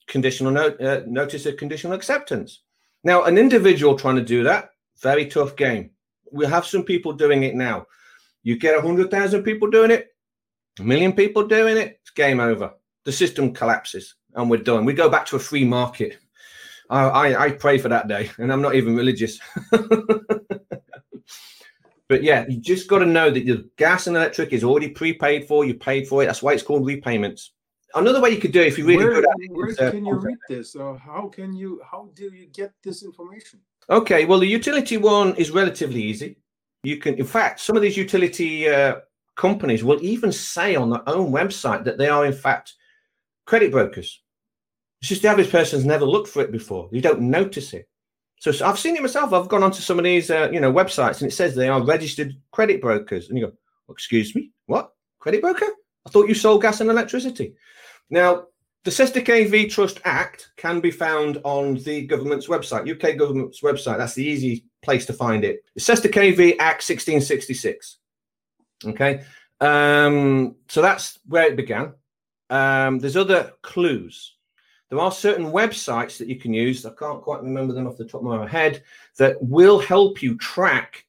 conditional 0.08 0.52
note, 0.52 0.80
uh, 0.82 1.02
notice 1.08 1.46
of 1.46 1.58
conditional 1.58 1.94
acceptance. 1.94 2.62
Now, 3.04 3.24
an 3.24 3.38
individual 3.38 3.98
trying 3.98 4.16
to 4.16 4.24
do 4.24 4.44
that, 4.44 4.70
very 5.02 5.26
tough 5.26 5.56
game. 5.56 5.92
We 6.32 6.46
have 6.46 6.66
some 6.66 6.84
people 6.84 7.14
doing 7.14 7.44
it 7.44 7.56
now. 7.56 7.88
You 8.44 8.58
get 8.58 8.76
100,000 8.76 9.44
people 9.44 9.70
doing 9.70 9.92
it, 9.92 10.08
a 10.80 10.84
million 10.84 11.14
people 11.14 11.48
doing 11.48 11.78
it, 11.78 12.00
it's 12.02 12.12
game 12.12 12.40
over. 12.40 12.74
The 13.06 13.12
system 13.12 13.54
collapses 13.54 14.16
and 14.36 14.50
we're 14.50 14.58
done. 14.58 14.86
We 14.86 14.94
go 14.94 15.10
back 15.10 15.26
to 15.28 15.36
a 15.36 15.40
free 15.40 15.66
market. 15.66 16.18
I, 16.90 17.04
I, 17.04 17.46
I 17.46 17.52
pray 17.52 17.78
for 17.78 17.90
that 17.90 18.08
day, 18.08 18.30
and 18.38 18.52
I'm 18.52 18.62
not 18.62 18.76
even 18.76 18.96
religious. 18.96 19.40
but 22.08 22.24
yeah, 22.24 22.46
you 22.48 22.60
just 22.60 22.88
got 22.88 23.00
to 23.00 23.06
know 23.06 23.30
that 23.30 23.46
your 23.46 23.60
gas 23.78 24.08
and 24.08 24.16
electric 24.16 24.54
is 24.54 24.64
already 24.64 24.90
prepaid 24.90 25.48
for. 25.48 25.66
You 25.66 25.76
paid 25.76 26.08
for 26.08 26.24
it. 26.24 26.28
That's 26.28 26.44
why 26.44 26.54
it's 26.54 26.64
called 26.64 26.86
repayments. 26.86 27.52
Another 27.96 28.20
way 28.20 28.32
you 28.32 28.40
could 28.40 28.52
do 28.52 28.62
it 28.62 28.68
if 28.68 28.78
you 28.78 28.86
really 28.86 29.06
where, 29.06 29.14
good 29.14 29.26
at 29.26 29.36
it. 29.38 29.52
Where 29.52 29.70
uh, 29.88 29.92
can 29.92 30.06
you 30.06 30.16
read 30.16 30.38
this? 30.50 30.76
Or 30.76 30.98
how 30.98 31.28
can 31.28 31.54
you? 31.54 31.82
How 31.90 32.10
do 32.16 32.32
you 32.34 32.48
get 32.48 32.74
this 32.84 33.04
information? 33.04 33.60
Okay, 33.90 34.26
well, 34.26 34.40
the 34.40 34.48
utility 34.48 34.98
one 34.98 35.36
is 35.36 35.52
relatively 35.52 36.02
easy. 36.02 36.38
You 36.84 36.98
can, 36.98 37.16
in 37.16 37.26
fact, 37.26 37.60
some 37.60 37.76
of 37.76 37.82
these 37.82 37.98
utility 37.98 38.68
uh, 38.68 38.96
companies 39.36 39.84
will 39.84 40.00
even 40.02 40.32
say 40.32 40.76
on 40.76 40.90
their 40.90 41.08
own 41.08 41.32
website 41.32 41.84
that 41.84 41.98
they 41.98 42.10
are, 42.10 42.26
in 42.26 42.34
fact, 42.34 42.74
credit 43.46 43.72
brokers. 43.72 44.23
It's 45.04 45.10
just 45.10 45.22
the 45.22 45.28
average 45.28 45.52
person's 45.52 45.84
never 45.84 46.06
looked 46.06 46.30
for 46.30 46.42
it 46.42 46.50
before. 46.54 46.88
You 46.94 47.02
don't 47.02 47.20
notice 47.20 47.74
it. 47.74 47.90
So, 48.40 48.54
so 48.54 48.66
I've 48.66 48.80
seen 48.80 48.96
it 48.96 49.02
myself. 49.02 49.34
I've 49.34 49.50
gone 49.50 49.62
onto 49.62 49.82
some 49.82 50.00
of 50.00 50.06
these, 50.06 50.32
uh, 50.32 50.50
you 50.50 50.62
know, 50.62 50.72
websites, 50.72 51.20
and 51.20 51.30
it 51.30 51.36
says 51.36 51.54
they 51.54 51.68
are 51.68 51.84
registered 51.84 52.38
credit 52.52 52.80
brokers. 52.80 53.28
And 53.28 53.38
you 53.38 53.48
go, 53.48 53.54
"Excuse 53.90 54.34
me, 54.34 54.52
what 54.68 54.94
credit 55.20 55.42
broker? 55.42 55.68
I 56.06 56.10
thought 56.10 56.30
you 56.30 56.34
sold 56.34 56.62
gas 56.62 56.80
and 56.80 56.90
electricity." 56.90 57.54
Now, 58.10 58.46
the 58.86 59.22
Que 59.26 59.46
Vie 59.50 59.68
Trust 59.68 60.00
Act 60.06 60.52
can 60.56 60.80
be 60.80 60.90
found 60.90 61.42
on 61.44 61.76
the 61.76 62.08
government's 62.08 62.48
website, 62.48 62.90
UK 62.90 63.18
government's 63.18 63.60
website. 63.60 63.98
That's 63.98 64.14
the 64.14 64.24
easy 64.24 64.64
place 64.84 65.06
to 65.08 65.14
find 65.14 65.44
it. 65.44 65.66
The 65.76 66.10
Que 66.10 66.34
Vie 66.34 66.56
Act 66.60 66.82
1666. 66.82 67.98
Okay. 68.86 69.26
Um, 69.60 70.56
so 70.70 70.82
that's 70.82 71.20
where 71.28 71.48
it 71.48 71.58
began. 71.58 71.94
Um, 72.50 73.00
there's 73.00 73.18
other 73.18 73.52
clues. 73.64 74.33
There 74.94 75.02
are 75.02 75.12
certain 75.12 75.52
websites 75.52 76.20
that 76.20 76.28
you 76.28 76.36
can 76.36 76.54
use. 76.54 76.86
I 76.86 76.92
can't 76.92 77.20
quite 77.20 77.42
remember 77.42 77.74
them 77.74 77.88
off 77.88 77.98
the 77.98 78.06
top 78.06 78.22
of 78.22 78.28
my 78.28 78.48
head 78.48 78.84
that 79.18 79.42
will 79.42 79.80
help 79.80 80.22
you 80.22 80.38
track 80.38 81.08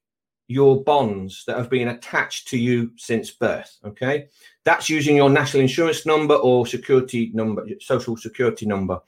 your 0.49 0.83
bonds 0.83 1.45
that 1.47 1.59
have 1.59 1.69
been 1.69 1.89
attached 1.89 2.49
to 2.49 2.57
you 2.57 2.93
since 2.97 3.31
birth. 3.31 3.77
Okay. 3.85 4.29
That's 4.65 4.89
using 4.89 5.17
your 5.17 5.29
national 5.29 5.61
insurance 5.61 6.07
number 6.07 6.35
or 6.35 6.67
security 6.67 7.31
number, 7.35 7.67
social 7.79 8.17
security 8.17 8.65
number. 8.65 9.01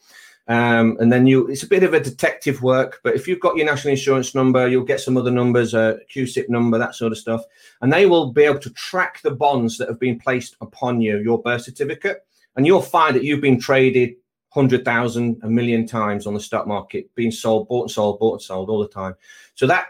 Um, 0.46 0.98
and 1.00 1.10
then 1.10 1.26
you, 1.26 1.46
it's 1.46 1.62
a 1.62 1.68
bit 1.68 1.82
of 1.82 1.94
a 1.94 2.00
detective 2.00 2.60
work, 2.60 3.00
but 3.02 3.14
if 3.14 3.26
you've 3.26 3.40
got 3.40 3.56
your 3.56 3.64
national 3.64 3.92
insurance 3.92 4.34
number, 4.34 4.68
you'll 4.68 4.84
get 4.84 5.00
some 5.00 5.16
other 5.16 5.30
numbers, 5.30 5.72
a 5.72 5.80
uh, 5.80 5.96
CUSIP 6.14 6.50
number, 6.50 6.76
that 6.76 6.94
sort 6.94 7.12
of 7.12 7.18
stuff. 7.18 7.42
And 7.80 7.90
they 7.90 8.04
will 8.04 8.30
be 8.30 8.42
able 8.42 8.60
to 8.60 8.70
track 8.74 9.22
the 9.22 9.30
bonds 9.30 9.78
that 9.78 9.88
have 9.88 9.98
been 9.98 10.18
placed 10.18 10.54
upon 10.60 11.00
you, 11.00 11.16
your 11.20 11.40
birth 11.40 11.62
certificate. 11.62 12.26
And 12.56 12.66
you'll 12.66 12.82
find 12.82 13.16
that 13.16 13.24
you've 13.24 13.40
been 13.40 13.58
traded 13.58 14.16
100,000, 14.57 15.40
a 15.42 15.48
million 15.48 15.86
times 15.86 16.26
on 16.26 16.34
the 16.34 16.40
stock 16.40 16.66
market, 16.66 17.14
being 17.14 17.30
sold, 17.30 17.68
bought 17.68 17.82
and 17.82 17.90
sold, 17.90 18.18
bought 18.18 18.34
and 18.34 18.42
sold 18.42 18.70
all 18.70 18.80
the 18.80 18.88
time. 18.88 19.14
So 19.54 19.66
that 19.66 19.88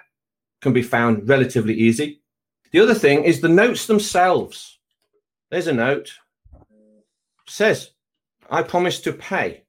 can 0.60 0.72
be 0.72 0.82
found 0.82 1.28
relatively 1.28 1.74
easy. 1.74 2.20
The 2.72 2.80
other 2.80 2.94
thing 2.94 3.24
is 3.24 3.40
the 3.40 3.48
notes 3.48 3.86
themselves. 3.86 4.78
There's 5.50 5.68
a 5.68 5.72
note. 5.72 6.12
Says, 7.46 7.92
I 8.50 8.62
promise 8.62 9.00
to 9.02 9.12
pay. 9.12 9.62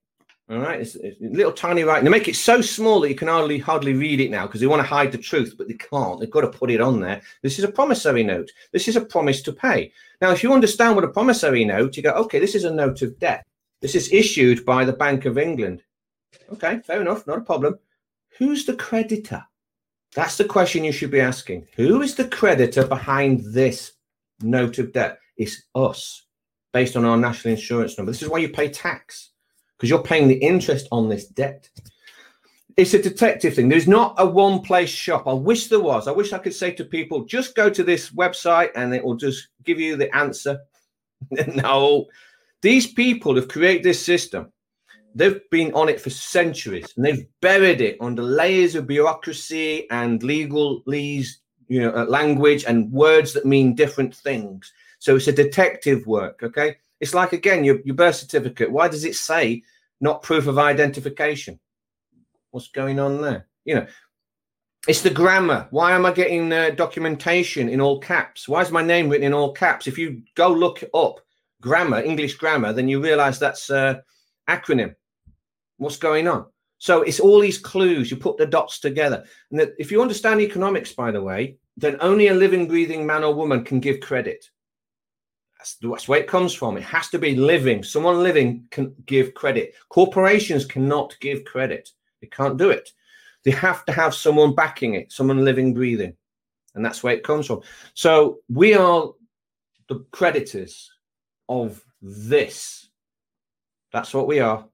All 0.49 0.59
right, 0.59 0.79
it's, 0.79 0.95
it's 0.95 1.19
little 1.19 1.51
tiny 1.51 1.83
writing. 1.83 2.05
They 2.05 2.09
make 2.09 2.29
it 2.29 2.37
so 2.37 2.61
small 2.61 3.01
that 3.01 3.09
you 3.09 3.15
can 3.15 3.27
hardly 3.27 3.59
hardly 3.59 3.93
read 3.93 4.21
it 4.21 4.31
now 4.31 4.47
because 4.47 4.61
they 4.61 4.67
want 4.67 4.81
to 4.81 4.87
hide 4.87 5.11
the 5.11 5.17
truth, 5.17 5.55
but 5.57 5.67
they 5.67 5.73
can't. 5.73 6.19
They've 6.19 6.31
got 6.31 6.41
to 6.41 6.47
put 6.47 6.71
it 6.71 6.79
on 6.79 7.01
there. 7.01 7.21
This 7.43 7.59
is 7.59 7.65
a 7.65 7.71
promissory 7.71 8.23
note. 8.23 8.49
This 8.71 8.87
is 8.87 8.95
a 8.95 9.01
promise 9.01 9.41
to 9.41 9.51
pay. 9.51 9.91
Now, 10.21 10.31
if 10.31 10.43
you 10.43 10.53
understand 10.53 10.95
what 10.95 11.03
a 11.03 11.09
promissory 11.09 11.65
note, 11.65 11.97
you 11.97 12.03
go, 12.03 12.11
okay, 12.11 12.39
this 12.39 12.55
is 12.55 12.63
a 12.63 12.71
note 12.71 13.01
of 13.01 13.19
debt. 13.19 13.45
This 13.81 13.95
is 13.95 14.11
issued 14.11 14.65
by 14.65 14.85
the 14.85 14.93
Bank 14.93 15.25
of 15.25 15.37
England. 15.37 15.83
Okay, 16.51 16.79
fair 16.85 17.01
enough, 17.01 17.27
not 17.27 17.39
a 17.39 17.41
problem. 17.41 17.77
Who's 18.37 18.65
the 18.65 18.75
creditor? 18.75 19.43
That's 20.15 20.37
the 20.37 20.45
question 20.45 20.83
you 20.83 20.91
should 20.91 21.11
be 21.11 21.21
asking. 21.21 21.67
Who 21.75 22.01
is 22.01 22.15
the 22.15 22.27
creditor 22.27 22.87
behind 22.87 23.41
this 23.53 23.93
note 24.41 24.79
of 24.79 24.93
debt? 24.93 25.19
It's 25.37 25.63
us, 25.75 26.25
based 26.73 26.95
on 26.95 27.05
our 27.05 27.17
national 27.17 27.53
insurance 27.53 27.97
number. 27.97 28.11
This 28.11 28.23
is 28.23 28.29
why 28.29 28.39
you 28.39 28.49
pay 28.49 28.69
tax, 28.69 29.31
because 29.75 29.89
you're 29.89 30.01
paying 30.01 30.27
the 30.27 30.35
interest 30.35 30.87
on 30.91 31.09
this 31.09 31.27
debt. 31.27 31.69
It's 32.77 32.93
a 32.93 33.01
detective 33.01 33.55
thing. 33.55 33.69
There's 33.69 33.87
not 33.87 34.15
a 34.17 34.25
one 34.25 34.61
place 34.61 34.89
shop. 34.89 35.27
I 35.27 35.33
wish 35.33 35.67
there 35.67 35.79
was. 35.79 36.07
I 36.07 36.11
wish 36.11 36.31
I 36.31 36.37
could 36.37 36.53
say 36.53 36.71
to 36.71 36.85
people, 36.85 37.25
just 37.25 37.55
go 37.55 37.69
to 37.69 37.83
this 37.83 38.11
website 38.11 38.69
and 38.75 38.93
it 38.93 39.03
will 39.03 39.15
just 39.15 39.49
give 39.63 39.79
you 39.79 39.95
the 39.95 40.15
answer. 40.15 40.59
no, 41.55 42.05
these 42.67 42.87
people 42.93 43.35
have 43.35 43.47
created 43.47 43.83
this 43.83 44.03
system 44.03 44.51
they've 45.17 45.49
been 45.49 45.73
on 45.73 45.89
it 45.89 45.99
for 45.99 46.11
centuries 46.11 46.93
and 46.95 47.03
they've 47.03 47.25
buried 47.41 47.81
it 47.81 47.97
under 47.99 48.21
layers 48.21 48.75
of 48.75 48.85
bureaucracy 48.85 49.89
and 49.89 50.21
legalese, 50.21 51.29
you 51.67 51.81
know, 51.81 51.91
uh, 51.95 52.05
language 52.05 52.63
and 52.65 52.91
words 52.91 53.33
that 53.33 53.45
mean 53.45 53.73
different 53.73 54.15
things. 54.15 54.71
So 54.99 55.15
it's 55.15 55.27
a 55.27 55.33
detective 55.33 56.05
work. 56.05 56.43
Okay. 56.43 56.77
It's 56.99 57.15
like, 57.15 57.33
again, 57.33 57.63
your, 57.63 57.79
your 57.81 57.95
birth 57.95 58.15
certificate. 58.15 58.71
Why 58.71 58.87
does 58.87 59.05
it 59.05 59.15
say 59.15 59.63
not 60.01 60.21
proof 60.21 60.45
of 60.45 60.59
identification? 60.59 61.59
What's 62.51 62.69
going 62.69 62.99
on 62.99 63.21
there? 63.21 63.47
You 63.65 63.75
know, 63.75 63.87
it's 64.87 65.01
the 65.01 65.09
grammar. 65.09 65.67
Why 65.71 65.93
am 65.93 66.05
I 66.05 66.11
getting 66.11 66.53
uh, 66.53 66.71
documentation 66.71 67.69
in 67.69 67.81
all 67.81 67.99
caps? 67.99 68.47
Why 68.47 68.61
is 68.61 68.71
my 68.71 68.83
name 68.83 69.09
written 69.09 69.27
in 69.27 69.33
all 69.33 69.51
caps? 69.51 69.87
If 69.87 69.97
you 69.97 70.21
go 70.35 70.51
look 70.51 70.83
up 70.93 71.21
grammar, 71.61 72.01
English 72.01 72.35
grammar, 72.35 72.73
then 72.73 72.87
you 72.87 73.01
realize 73.01 73.39
that's 73.39 73.69
uh, 73.69 73.95
acronym 74.49 74.95
what's 75.77 75.97
going 75.97 76.27
on. 76.27 76.45
So 76.79 77.01
it's 77.01 77.19
all 77.19 77.39
these 77.39 77.57
clues. 77.57 78.11
You 78.11 78.17
put 78.17 78.37
the 78.37 78.45
dots 78.45 78.79
together. 78.79 79.23
And 79.51 79.59
that 79.59 79.73
if 79.79 79.91
you 79.91 80.01
understand 80.01 80.41
economics, 80.41 80.93
by 80.93 81.11
the 81.11 81.21
way, 81.21 81.57
then 81.75 81.97
only 82.01 82.27
a 82.27 82.33
living, 82.33 82.67
breathing 82.67 83.05
man 83.05 83.23
or 83.23 83.33
woman 83.33 83.63
can 83.63 83.79
give 83.79 83.99
credit. 83.99 84.49
That's, 85.57 85.75
that's 85.81 86.07
where 86.07 86.19
it 86.19 86.27
comes 86.27 86.53
from. 86.53 86.77
It 86.77 86.83
has 86.83 87.09
to 87.09 87.19
be 87.19 87.35
living. 87.35 87.83
Someone 87.83 88.21
living 88.21 88.67
can 88.69 88.93
give 89.05 89.33
credit. 89.33 89.73
Corporations 89.89 90.65
cannot 90.65 91.15
give 91.19 91.45
credit. 91.45 91.89
They 92.21 92.27
can't 92.27 92.57
do 92.57 92.69
it. 92.69 92.91
They 93.43 93.51
have 93.51 93.85
to 93.85 93.91
have 93.91 94.13
someone 94.13 94.53
backing 94.55 94.95
it, 94.95 95.11
someone 95.11 95.45
living, 95.45 95.73
breathing. 95.73 96.15
And 96.75 96.85
that's 96.85 97.01
where 97.01 97.13
it 97.13 97.23
comes 97.23 97.47
from. 97.47 97.61
So 97.95 98.39
we 98.49 98.75
are 98.75 99.11
the 99.89 100.05
creditors 100.11 100.91
of 101.49 101.83
this. 102.01 102.89
That's 103.91 104.13
what 104.13 104.27
we 104.27 104.39
are. 104.39 104.65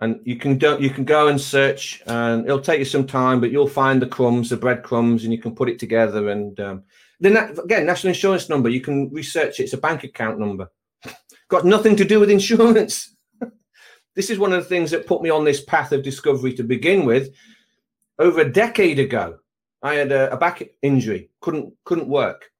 And 0.00 0.20
you 0.24 0.36
can 0.36 0.58
do, 0.58 0.76
you 0.78 0.90
can 0.90 1.04
go 1.04 1.28
and 1.28 1.40
search 1.40 2.02
and 2.06 2.44
it'll 2.44 2.60
take 2.60 2.78
you 2.78 2.84
some 2.84 3.06
time 3.06 3.40
but 3.40 3.50
you'll 3.50 3.66
find 3.66 4.00
the 4.00 4.06
crumbs 4.06 4.50
the 4.50 4.56
breadcrumbs 4.56 5.24
and 5.24 5.32
you 5.32 5.40
can 5.40 5.54
put 5.54 5.70
it 5.70 5.78
together. 5.78 6.28
And 6.28 6.58
um, 6.60 6.82
then 7.18 7.36
again 7.36 7.86
national 7.86 8.10
insurance 8.10 8.48
number 8.48 8.68
you 8.68 8.82
can 8.82 9.10
research 9.10 9.58
it. 9.58 9.64
It's 9.64 9.72
a 9.72 9.78
bank 9.78 10.04
account 10.04 10.38
number. 10.38 10.70
Got 11.48 11.64
nothing 11.64 11.96
to 11.96 12.04
do 12.04 12.20
with 12.20 12.30
insurance. 12.30 13.12
This 14.14 14.30
is 14.30 14.38
one 14.38 14.54
of 14.54 14.62
the 14.62 14.68
things 14.70 14.90
that 14.92 15.06
put 15.06 15.20
me 15.20 15.28
on 15.28 15.44
this 15.44 15.62
path 15.62 15.92
of 15.92 16.02
discovery 16.02 16.54
to 16.54 16.62
begin 16.62 17.04
with. 17.04 17.34
Over 18.18 18.40
a 18.40 18.50
decade 18.50 18.98
ago 18.98 19.40
i 19.82 19.92
had 19.92 20.10
a, 20.10 20.32
a 20.32 20.38
back 20.38 20.62
injury. 20.80 21.28
Couldn't 21.42 21.74
couldn't 21.84 22.08
work. 22.08 22.50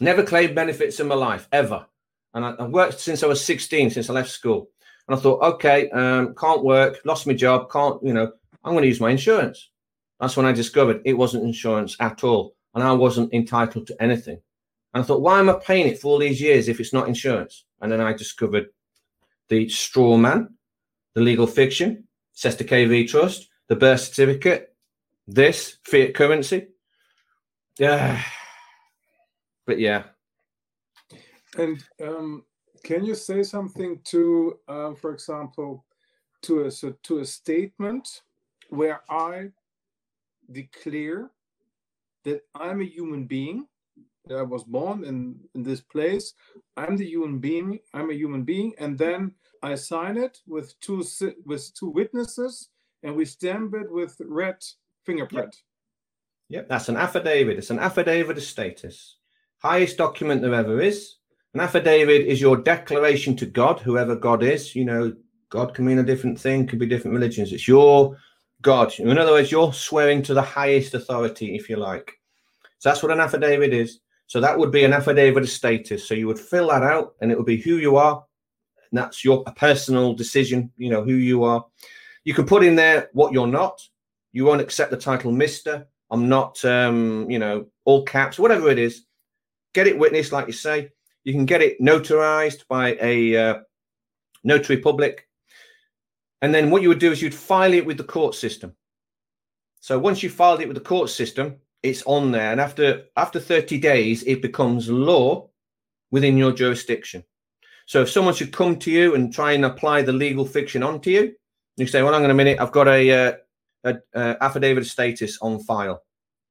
Never 0.00 0.22
claimed 0.22 0.54
benefits 0.54 0.98
in 0.98 1.08
my 1.08 1.14
life 1.14 1.46
ever 1.52 1.86
and 2.34 2.44
I, 2.44 2.54
i've 2.58 2.70
worked 2.70 3.00
since 3.00 3.22
i 3.22 3.26
was 3.26 3.44
16 3.44 3.90
since 3.90 4.10
i 4.10 4.12
left 4.12 4.30
school 4.30 4.68
and 5.08 5.16
I 5.16 5.20
thought, 5.20 5.42
okay, 5.54 5.88
um, 5.90 6.34
can't 6.34 6.62
work, 6.62 7.00
lost 7.04 7.26
my 7.26 7.32
job, 7.32 7.70
can't, 7.72 8.00
you 8.02 8.12
know, 8.12 8.30
I'm 8.62 8.72
going 8.72 8.82
to 8.82 8.88
use 8.88 9.00
my 9.00 9.10
insurance. 9.10 9.70
That's 10.20 10.36
when 10.36 10.44
I 10.44 10.52
discovered 10.52 11.00
it 11.04 11.14
wasn't 11.14 11.44
insurance 11.44 11.96
at 11.98 12.22
all. 12.24 12.54
And 12.74 12.84
I 12.84 12.92
wasn't 12.92 13.32
entitled 13.32 13.86
to 13.86 14.02
anything. 14.02 14.38
And 14.92 15.02
I 15.02 15.06
thought, 15.06 15.22
why 15.22 15.38
am 15.38 15.48
I 15.48 15.54
paying 15.54 15.86
it 15.86 15.98
for 15.98 16.08
all 16.08 16.18
these 16.18 16.40
years 16.40 16.68
if 16.68 16.78
it's 16.78 16.92
not 16.92 17.08
insurance? 17.08 17.64
And 17.80 17.90
then 17.90 18.02
I 18.02 18.12
discovered 18.12 18.66
the 19.48 19.68
straw 19.70 20.18
man, 20.18 20.54
the 21.14 21.22
legal 21.22 21.46
fiction, 21.46 22.04
Que 22.40 22.86
Vie 22.86 23.06
Trust, 23.06 23.48
the 23.68 23.76
birth 23.76 24.00
certificate, 24.00 24.74
this 25.26 25.78
fiat 25.84 26.14
currency. 26.14 26.68
Yeah. 27.78 28.22
But 29.66 29.78
yeah. 29.78 30.04
And 31.58 31.84
um, 32.02 32.44
can 32.84 33.04
you 33.04 33.14
say 33.14 33.42
something 33.42 34.00
to, 34.04 34.58
uh, 34.68 34.94
for 34.94 35.12
example, 35.12 35.84
to 36.42 36.66
a 36.66 36.70
so 36.70 36.94
to 37.02 37.18
a 37.18 37.24
statement 37.24 38.22
where 38.70 39.00
I 39.10 39.48
declare 40.52 41.30
that 42.24 42.42
I'm 42.54 42.80
a 42.80 42.84
human 42.84 43.26
being 43.26 43.66
that 44.28 44.38
I 44.38 44.42
was 44.42 44.62
born 44.64 45.04
in 45.04 45.40
in 45.54 45.62
this 45.62 45.80
place. 45.80 46.34
I'm 46.76 46.96
the 46.96 47.06
human 47.06 47.38
being. 47.38 47.80
I'm 47.92 48.10
a 48.10 48.14
human 48.14 48.44
being, 48.44 48.74
and 48.78 48.96
then 48.96 49.32
I 49.62 49.74
sign 49.74 50.16
it 50.16 50.38
with 50.46 50.78
two 50.80 51.02
with 51.44 51.74
two 51.74 51.88
witnesses, 51.88 52.68
and 53.02 53.16
we 53.16 53.24
stamp 53.24 53.74
it 53.74 53.90
with 53.90 54.16
red 54.20 54.58
fingerprint. 55.04 55.56
Yep. 56.48 56.60
yep, 56.60 56.68
that's 56.68 56.88
an 56.88 56.96
affidavit. 56.96 57.58
It's 57.58 57.70
an 57.70 57.80
affidavit 57.80 58.36
of 58.36 58.44
status. 58.44 59.16
Highest 59.58 59.96
document 59.96 60.42
there 60.42 60.54
ever 60.54 60.80
is. 60.80 61.16
An 61.54 61.60
affidavit 61.60 62.26
is 62.26 62.40
your 62.40 62.56
declaration 62.56 63.34
to 63.36 63.46
God, 63.46 63.80
whoever 63.80 64.14
God 64.14 64.42
is. 64.42 64.76
You 64.76 64.84
know, 64.84 65.14
God 65.50 65.74
can 65.74 65.86
mean 65.86 65.98
a 65.98 66.04
different 66.04 66.38
thing, 66.38 66.66
could 66.66 66.78
be 66.78 66.86
different 66.86 67.14
religions. 67.14 67.52
It's 67.52 67.66
your 67.66 68.16
God. 68.60 68.92
In 68.98 69.16
other 69.18 69.32
words, 69.32 69.50
you're 69.50 69.72
swearing 69.72 70.22
to 70.22 70.34
the 70.34 70.42
highest 70.42 70.94
authority, 70.94 71.56
if 71.56 71.70
you 71.70 71.76
like. 71.76 72.12
So 72.78 72.88
that's 72.88 73.02
what 73.02 73.12
an 73.12 73.20
affidavit 73.20 73.72
is. 73.72 74.00
So 74.26 74.40
that 74.40 74.58
would 74.58 74.70
be 74.70 74.84
an 74.84 74.92
affidavit 74.92 75.42
of 75.42 75.48
status. 75.48 76.06
So 76.06 76.14
you 76.14 76.26
would 76.26 76.38
fill 76.38 76.68
that 76.68 76.82
out 76.82 77.14
and 77.20 77.32
it 77.32 77.36
would 77.36 77.46
be 77.46 77.56
who 77.56 77.76
you 77.76 77.96
are. 77.96 78.24
And 78.90 78.98
that's 78.98 79.24
your 79.24 79.42
personal 79.56 80.12
decision, 80.12 80.70
you 80.76 80.90
know, 80.90 81.02
who 81.02 81.14
you 81.14 81.44
are. 81.44 81.64
You 82.24 82.34
can 82.34 82.46
put 82.46 82.62
in 82.62 82.76
there 82.76 83.08
what 83.14 83.32
you're 83.32 83.46
not. 83.46 83.80
You 84.32 84.44
won't 84.44 84.60
accept 84.60 84.90
the 84.90 84.98
title 84.98 85.32
Mr. 85.32 85.86
I'm 86.10 86.28
not, 86.28 86.62
um, 86.64 87.30
you 87.30 87.38
know, 87.38 87.66
all 87.84 88.04
caps, 88.04 88.38
whatever 88.38 88.68
it 88.68 88.78
is. 88.78 89.06
Get 89.72 89.86
it 89.86 89.98
witnessed, 89.98 90.32
like 90.32 90.46
you 90.46 90.52
say. 90.52 90.90
You 91.28 91.34
can 91.34 91.46
get 91.46 91.60
it 91.60 91.78
notarized 91.80 92.66
by 92.68 92.96
a 93.00 93.36
uh, 93.36 93.58
notary 94.44 94.78
public 94.78 95.28
and 96.42 96.54
then 96.54 96.70
what 96.70 96.82
you 96.82 96.88
would 96.88 96.98
do 96.98 97.12
is 97.12 97.20
you'd 97.20 97.34
file 97.34 97.74
it 97.74 97.84
with 97.84 97.96
the 97.96 98.04
court 98.04 98.34
system. 98.34 98.74
So 99.80 99.98
once 99.98 100.22
you 100.22 100.30
filed 100.30 100.60
it 100.60 100.68
with 100.68 100.76
the 100.76 100.82
court 100.82 101.10
system, 101.10 101.56
it's 101.82 102.02
on 102.04 102.32
there. 102.32 102.52
And 102.52 102.60
after 102.60 103.04
after 103.16 103.40
30 103.40 103.78
days, 103.78 104.22
it 104.24 104.42
becomes 104.42 104.88
law 104.88 105.48
within 106.10 106.36
your 106.36 106.52
jurisdiction. 106.52 107.24
So 107.86 108.02
if 108.02 108.10
someone 108.10 108.34
should 108.34 108.52
come 108.52 108.78
to 108.80 108.90
you 108.90 109.14
and 109.14 109.32
try 109.32 109.52
and 109.52 109.64
apply 109.64 110.02
the 110.02 110.12
legal 110.12 110.44
fiction 110.44 110.82
onto 110.82 111.10
you, 111.10 111.34
you 111.76 111.86
say, 111.86 112.02
"Well, 112.02 112.12
hang 112.12 112.24
on 112.24 112.30
a 112.30 112.34
minute, 112.34 112.60
I've 112.60 112.72
got 112.72 112.88
a, 112.88 113.10
uh, 113.10 113.32
a, 113.84 113.96
a 114.14 114.36
affidavit 114.42 114.82
of 114.82 114.90
status 114.90 115.38
on 115.40 115.60
file," 115.60 116.02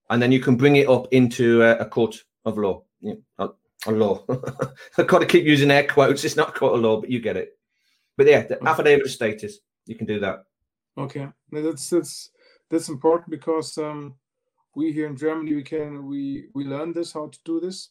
and 0.09 0.21
then 0.21 0.31
you 0.31 0.39
can 0.39 0.55
bring 0.55 0.77
it 0.77 0.89
up 0.89 1.07
into 1.11 1.61
a, 1.61 1.77
a 1.77 1.85
court 1.85 2.23
of 2.45 2.57
law. 2.57 2.83
A 3.85 3.91
law. 3.91 4.25
I've 4.97 5.07
got 5.07 5.19
to 5.19 5.25
keep 5.25 5.45
using 5.45 5.71
air 5.71 5.85
quotes. 5.85 6.23
It's 6.23 6.35
not 6.35 6.55
quite 6.55 6.73
a 6.73 6.77
law, 6.77 6.99
but 6.99 7.09
you 7.09 7.19
get 7.19 7.37
it. 7.37 7.57
But 8.17 8.27
yeah, 8.27 8.43
the 8.43 8.63
affidavit 8.67 9.05
of 9.05 9.11
status 9.11 9.59
you 9.85 9.95
can 9.95 10.07
do 10.07 10.19
that. 10.19 10.43
Okay, 10.97 11.27
that's 11.51 11.89
that's 11.89 12.31
that's 12.69 12.89
important 12.89 13.29
because 13.29 13.77
um, 13.77 14.15
we 14.75 14.91
here 14.91 15.07
in 15.07 15.15
Germany 15.15 15.53
we 15.53 15.63
can 15.63 16.07
we 16.07 16.47
we 16.53 16.65
learn 16.65 16.93
this 16.93 17.13
how 17.13 17.27
to 17.27 17.39
do 17.45 17.59
this. 17.59 17.89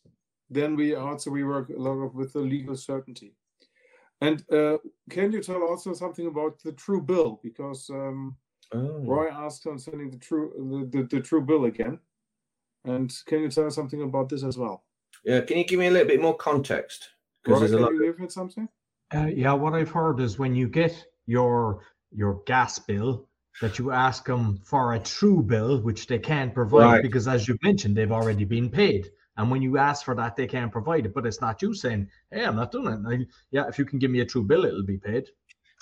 Then 0.51 0.77
we 0.77 0.95
also 0.95 1.31
we 1.31 1.45
work 1.45 1.71
a 1.71 1.81
lot 1.81 1.99
of 1.99 2.15
with 2.15 2.33
the 2.33 2.41
legal 2.41 2.77
certainty. 2.77 3.35
And 4.21 4.43
uh, 4.51 4.79
can 5.11 5.31
you 5.33 5.43
tell 5.43 5.63
also 5.63 5.93
something 5.93 6.27
about 6.27 6.61
the 6.63 6.73
true 6.73 7.03
bill 7.03 7.39
because 7.43 7.91
um, 7.91 8.37
oh. 8.73 9.01
Roy 9.05 9.29
asked 9.31 9.63
concerning 9.63 10.11
the 10.11 10.19
true 10.19 10.89
the, 10.93 10.99
the, 10.99 11.07
the 11.07 11.21
true 11.21 11.43
bill 11.43 11.67
again. 11.67 11.99
And 12.85 13.13
can 13.27 13.41
you 13.41 13.51
tell 13.51 13.67
us 13.67 13.75
something 13.75 14.03
about 14.03 14.29
this 14.29 14.45
as 14.45 14.57
well? 14.57 14.86
Yeah, 15.27 15.41
can 15.41 15.59
you 15.59 15.65
give 15.65 15.81
me 15.81 15.89
a 15.89 15.91
little 15.91 16.07
bit 16.07 16.23
more 16.23 16.37
context? 16.37 17.09
Because 17.43 17.61
there's 17.61 17.73
a 17.73 17.79
lot. 17.81 17.93
You 17.93 18.17
of... 18.19 18.33
something? 18.33 18.69
Uh, 19.13 19.27
yeah, 19.27 19.53
what 19.53 19.75
I've 19.75 19.91
heard 19.91 20.21
is 20.21 20.39
when 20.39 20.55
you 20.55 20.69
get 20.69 20.95
your 21.27 21.81
your 22.13 22.43
gas 22.47 22.79
bill 22.79 23.29
that 23.61 23.79
you 23.79 23.91
ask 23.91 24.25
them 24.25 24.61
for 24.65 24.95
a 24.95 25.01
true 25.01 25.43
bill, 25.43 25.81
which 25.81 26.07
they 26.07 26.21
can't 26.21 26.55
provide 26.55 26.85
right. 26.85 27.03
because, 27.03 27.27
as 27.27 27.49
you 27.49 27.59
mentioned, 27.63 27.97
they've 27.97 28.13
already 28.13 28.45
been 28.45 28.71
paid. 28.71 29.11
And 29.37 29.51
when 29.51 29.63
you 29.63 29.79
ask 29.79 30.05
for 30.05 30.15
that, 30.15 30.37
they 30.37 30.47
can't 30.47 30.71
provide 30.71 31.07
it. 31.07 31.13
But 31.13 31.27
it's 31.27 31.41
not 31.41 31.61
you 31.61 31.75
saying, 31.75 32.09
"Hey, 32.31 32.45
I'm 32.45 32.55
not 32.55 32.71
doing 32.71 32.95
it." 32.95 33.01
I, 33.09 33.27
yeah, 33.51 33.67
if 33.67 33.81
you 33.81 33.85
can 33.85 33.99
give 33.99 34.13
me 34.13 34.21
a 34.21 34.27
true 34.27 34.45
bill, 34.45 34.65
it'll 34.65 34.85
be 34.85 34.99
paid. 34.99 35.27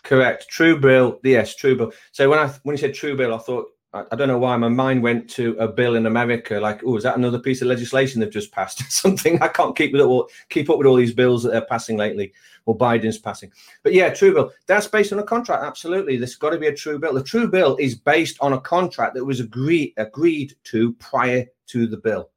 Correct. 0.04 0.48
True 0.48 0.78
bill. 0.78 1.20
Yes, 1.22 1.54
true 1.54 1.76
bill. 1.76 1.92
So 2.12 2.30
when 2.30 2.38
I 2.38 2.48
when 2.62 2.72
you 2.74 2.78
said 2.78 2.94
true 2.94 3.14
bill, 3.14 3.34
I 3.34 3.38
thought 3.38 3.66
I, 3.94 4.16
don't 4.16 4.28
know 4.28 4.38
why 4.38 4.56
my 4.56 4.68
mind 4.68 5.02
went 5.02 5.30
to 5.30 5.56
a 5.58 5.68
bill 5.68 5.94
in 5.94 6.06
America. 6.06 6.58
Like, 6.58 6.82
oh, 6.84 6.96
is 6.96 7.04
that 7.04 7.16
another 7.16 7.38
piece 7.38 7.62
of 7.62 7.68
legislation 7.68 8.20
they've 8.20 8.30
just 8.30 8.50
passed? 8.50 8.82
Something 8.90 9.40
I 9.40 9.48
can't 9.48 9.76
keep 9.76 9.92
with 9.92 10.00
it 10.00 10.06
all, 10.06 10.28
keep 10.48 10.68
up 10.68 10.78
with 10.78 10.86
all 10.86 10.96
these 10.96 11.14
bills 11.14 11.44
that 11.44 11.50
they're 11.50 11.66
passing 11.66 11.96
lately, 11.96 12.32
or 12.66 12.76
Biden's 12.76 13.18
passing. 13.18 13.52
But 13.84 13.92
yeah, 13.92 14.12
true 14.12 14.34
bill. 14.34 14.52
That's 14.66 14.88
based 14.88 15.12
on 15.12 15.20
a 15.20 15.24
contract. 15.24 15.62
Absolutely, 15.62 16.16
there's 16.16 16.34
got 16.34 16.50
to 16.50 16.58
be 16.58 16.66
a 16.66 16.74
true 16.74 16.98
bill. 16.98 17.14
The 17.14 17.22
true 17.22 17.48
bill 17.48 17.76
is 17.76 17.94
based 17.94 18.36
on 18.40 18.52
a 18.52 18.60
contract 18.60 19.14
that 19.14 19.24
was 19.24 19.40
agreed 19.40 19.94
agreed 19.96 20.54
to 20.64 20.92
prior 20.94 21.46
to 21.68 21.86
the 21.86 21.96
bill. 21.96 22.30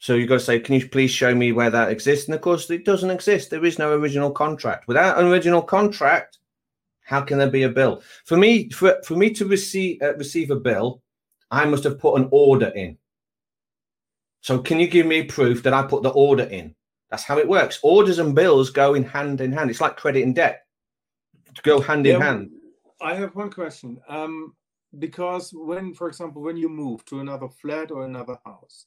So 0.00 0.14
you've 0.14 0.28
got 0.28 0.36
to 0.36 0.40
say, 0.40 0.60
can 0.60 0.76
you 0.76 0.88
please 0.88 1.10
show 1.10 1.34
me 1.34 1.52
where 1.52 1.70
that 1.70 1.90
exists? 1.90 2.26
And 2.26 2.34
of 2.34 2.40
course, 2.40 2.70
it 2.70 2.84
doesn't 2.84 3.10
exist. 3.10 3.50
There 3.50 3.64
is 3.64 3.78
no 3.78 3.92
original 3.94 4.30
contract. 4.30 4.86
Without 4.86 5.18
an 5.18 5.26
original 5.26 5.60
contract, 5.60 6.37
how 7.08 7.22
can 7.22 7.38
there 7.38 7.50
be 7.50 7.62
a 7.62 7.70
bill? 7.70 8.02
For 8.26 8.36
me, 8.36 8.68
for, 8.68 9.00
for 9.02 9.16
me 9.16 9.30
to 9.30 9.46
receive 9.46 10.02
uh, 10.02 10.14
receive 10.16 10.50
a 10.50 10.56
bill, 10.56 11.02
I 11.50 11.64
must 11.64 11.84
have 11.84 11.98
put 11.98 12.20
an 12.20 12.28
order 12.30 12.68
in. 12.68 12.98
So 14.42 14.58
can 14.58 14.78
you 14.78 14.86
give 14.86 15.06
me 15.06 15.22
proof 15.22 15.62
that 15.62 15.72
I 15.72 15.82
put 15.84 16.02
the 16.02 16.10
order 16.10 16.44
in? 16.44 16.74
That's 17.10 17.24
how 17.24 17.38
it 17.38 17.48
works. 17.48 17.80
Orders 17.82 18.18
and 18.18 18.34
bills 18.34 18.68
go 18.68 18.92
in 18.92 19.04
hand 19.04 19.40
in 19.40 19.52
hand. 19.52 19.70
It's 19.70 19.80
like 19.80 19.96
credit 19.96 20.22
and 20.22 20.34
debt. 20.34 20.66
To 21.54 21.62
go 21.62 21.80
hand 21.80 22.04
yeah, 22.04 22.16
in 22.16 22.20
hand. 22.20 22.50
I 23.00 23.14
have 23.14 23.34
one 23.34 23.50
question. 23.50 23.98
Um, 24.06 24.54
because 24.98 25.50
when, 25.54 25.94
for 25.94 26.08
example, 26.08 26.42
when 26.42 26.58
you 26.58 26.68
move 26.68 27.06
to 27.06 27.20
another 27.20 27.48
flat 27.48 27.90
or 27.90 28.04
another 28.04 28.36
house, 28.44 28.84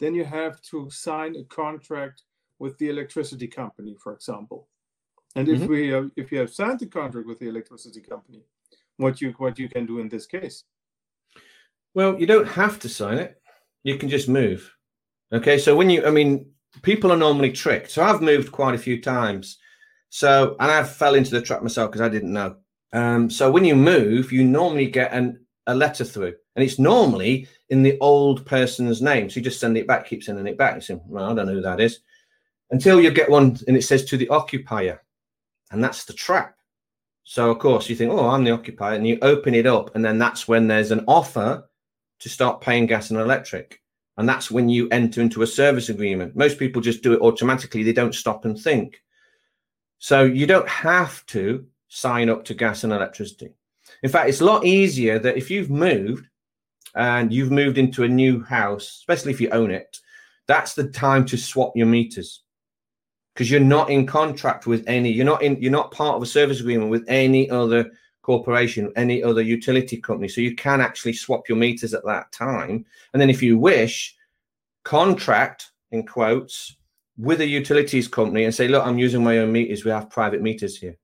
then 0.00 0.12
you 0.12 0.24
have 0.24 0.60
to 0.62 0.90
sign 0.90 1.36
a 1.36 1.44
contract 1.44 2.24
with 2.58 2.76
the 2.78 2.88
electricity 2.88 3.46
company, 3.46 3.96
for 4.02 4.12
example. 4.12 4.66
And 5.36 5.48
if 5.48 5.60
mm-hmm. 5.60 5.70
we 5.70 5.88
have, 5.88 6.10
if 6.16 6.32
you 6.32 6.38
have 6.38 6.52
signed 6.52 6.80
the 6.80 6.86
contract 6.86 7.26
with 7.26 7.38
the 7.38 7.48
electricity 7.48 8.00
company, 8.00 8.42
what 8.96 9.20
you 9.20 9.32
what 9.38 9.58
you 9.58 9.68
can 9.68 9.86
do 9.86 10.00
in 10.00 10.08
this 10.08 10.26
case? 10.26 10.64
Well, 11.94 12.18
you 12.18 12.26
don't 12.26 12.48
have 12.48 12.78
to 12.80 12.88
sign 12.88 13.18
it. 13.18 13.40
You 13.82 13.96
can 13.96 14.08
just 14.08 14.28
move. 14.28 14.74
Okay, 15.32 15.58
so 15.58 15.76
when 15.76 15.90
you, 15.90 16.04
I 16.04 16.10
mean, 16.10 16.50
people 16.82 17.12
are 17.12 17.16
normally 17.16 17.52
tricked. 17.52 17.90
So 17.90 18.02
I've 18.02 18.20
moved 18.20 18.52
quite 18.52 18.74
a 18.74 18.78
few 18.78 19.00
times. 19.00 19.58
So 20.08 20.56
and 20.58 20.70
I 20.70 20.82
fell 20.82 21.14
into 21.14 21.30
the 21.30 21.42
trap 21.42 21.62
myself 21.62 21.90
because 21.90 22.00
I 22.00 22.08
didn't 22.08 22.32
know. 22.32 22.56
Um, 22.92 23.30
so 23.30 23.50
when 23.50 23.64
you 23.64 23.76
move, 23.76 24.32
you 24.32 24.44
normally 24.44 24.86
get 24.86 25.12
an, 25.12 25.44
a 25.68 25.74
letter 25.74 26.04
through, 26.04 26.34
and 26.56 26.64
it's 26.64 26.80
normally 26.80 27.46
in 27.68 27.82
the 27.84 27.96
old 28.00 28.44
person's 28.44 29.00
name. 29.00 29.30
So 29.30 29.36
you 29.36 29.44
just 29.44 29.60
send 29.60 29.76
it 29.76 29.86
back, 29.86 30.08
keep 30.08 30.24
sending 30.24 30.48
it 30.48 30.58
back. 30.58 30.74
You 30.74 30.80
say, 30.80 31.00
well, 31.06 31.30
I 31.30 31.34
don't 31.34 31.46
know 31.46 31.54
who 31.54 31.60
that 31.62 31.80
is, 31.80 32.00
until 32.70 33.00
you 33.00 33.12
get 33.12 33.30
one, 33.30 33.56
and 33.68 33.76
it 33.76 33.82
says 33.82 34.04
to 34.06 34.16
the 34.16 34.28
occupier. 34.28 35.00
And 35.70 35.82
that's 35.82 36.04
the 36.04 36.12
trap. 36.12 36.56
So, 37.24 37.50
of 37.50 37.58
course, 37.58 37.88
you 37.88 37.94
think, 37.94 38.12
oh, 38.12 38.28
I'm 38.28 38.44
the 38.44 38.50
occupier, 38.50 38.96
and 38.96 39.06
you 39.06 39.18
open 39.22 39.54
it 39.54 39.66
up, 39.66 39.94
and 39.94 40.04
then 40.04 40.18
that's 40.18 40.48
when 40.48 40.66
there's 40.66 40.90
an 40.90 41.04
offer 41.06 41.68
to 42.18 42.28
start 42.28 42.60
paying 42.60 42.86
gas 42.86 43.10
and 43.10 43.20
electric. 43.20 43.80
And 44.16 44.28
that's 44.28 44.50
when 44.50 44.68
you 44.68 44.88
enter 44.90 45.20
into 45.20 45.42
a 45.42 45.46
service 45.46 45.88
agreement. 45.88 46.36
Most 46.36 46.58
people 46.58 46.82
just 46.82 47.02
do 47.02 47.12
it 47.12 47.20
automatically, 47.20 47.82
they 47.82 47.92
don't 47.92 48.14
stop 48.14 48.44
and 48.44 48.58
think. 48.58 49.00
So, 49.98 50.24
you 50.24 50.46
don't 50.46 50.68
have 50.68 51.24
to 51.26 51.66
sign 51.88 52.28
up 52.30 52.44
to 52.46 52.54
gas 52.54 52.84
and 52.84 52.92
electricity. 52.92 53.52
In 54.02 54.10
fact, 54.10 54.28
it's 54.28 54.40
a 54.40 54.44
lot 54.44 54.64
easier 54.64 55.18
that 55.18 55.36
if 55.36 55.50
you've 55.50 55.70
moved 55.70 56.26
and 56.94 57.32
you've 57.32 57.52
moved 57.52 57.78
into 57.78 58.04
a 58.04 58.08
new 58.08 58.42
house, 58.42 58.98
especially 58.98 59.32
if 59.32 59.40
you 59.40 59.50
own 59.50 59.70
it, 59.70 59.98
that's 60.46 60.74
the 60.74 60.88
time 60.88 61.24
to 61.26 61.36
swap 61.36 61.76
your 61.76 61.86
meters 61.86 62.42
because 63.40 63.50
you're 63.50 63.58
not 63.58 63.88
in 63.88 64.04
contract 64.04 64.66
with 64.66 64.84
any 64.86 65.10
you're 65.10 65.24
not 65.24 65.42
in 65.42 65.56
you're 65.62 65.72
not 65.72 65.90
part 65.92 66.14
of 66.14 66.22
a 66.22 66.26
service 66.26 66.60
agreement 66.60 66.90
with 66.90 67.02
any 67.08 67.48
other 67.48 67.90
corporation 68.20 68.92
any 68.96 69.22
other 69.22 69.40
utility 69.40 69.96
company. 69.96 70.28
So 70.28 70.42
you 70.42 70.54
can 70.54 70.82
actually 70.82 71.14
swap 71.14 71.48
your 71.48 71.56
meters 71.56 71.94
at 71.94 72.04
that 72.04 72.30
time. 72.32 72.84
And 73.14 73.22
then 73.22 73.30
if 73.30 73.42
you 73.42 73.56
wish 73.56 74.14
contract 74.84 75.70
in 75.90 76.06
quotes 76.06 76.76
with 77.16 77.40
a 77.40 77.46
utilities 77.46 78.08
company 78.08 78.44
and 78.44 78.54
say 78.54 78.68
look 78.68 78.84
i'm 78.84 78.98
using 78.98 79.24
my 79.24 79.38
own 79.38 79.50
meters. 79.52 79.86
We 79.86 79.90
have 79.90 80.10
private 80.10 80.42
meters 80.42 80.76
here. 80.76 80.98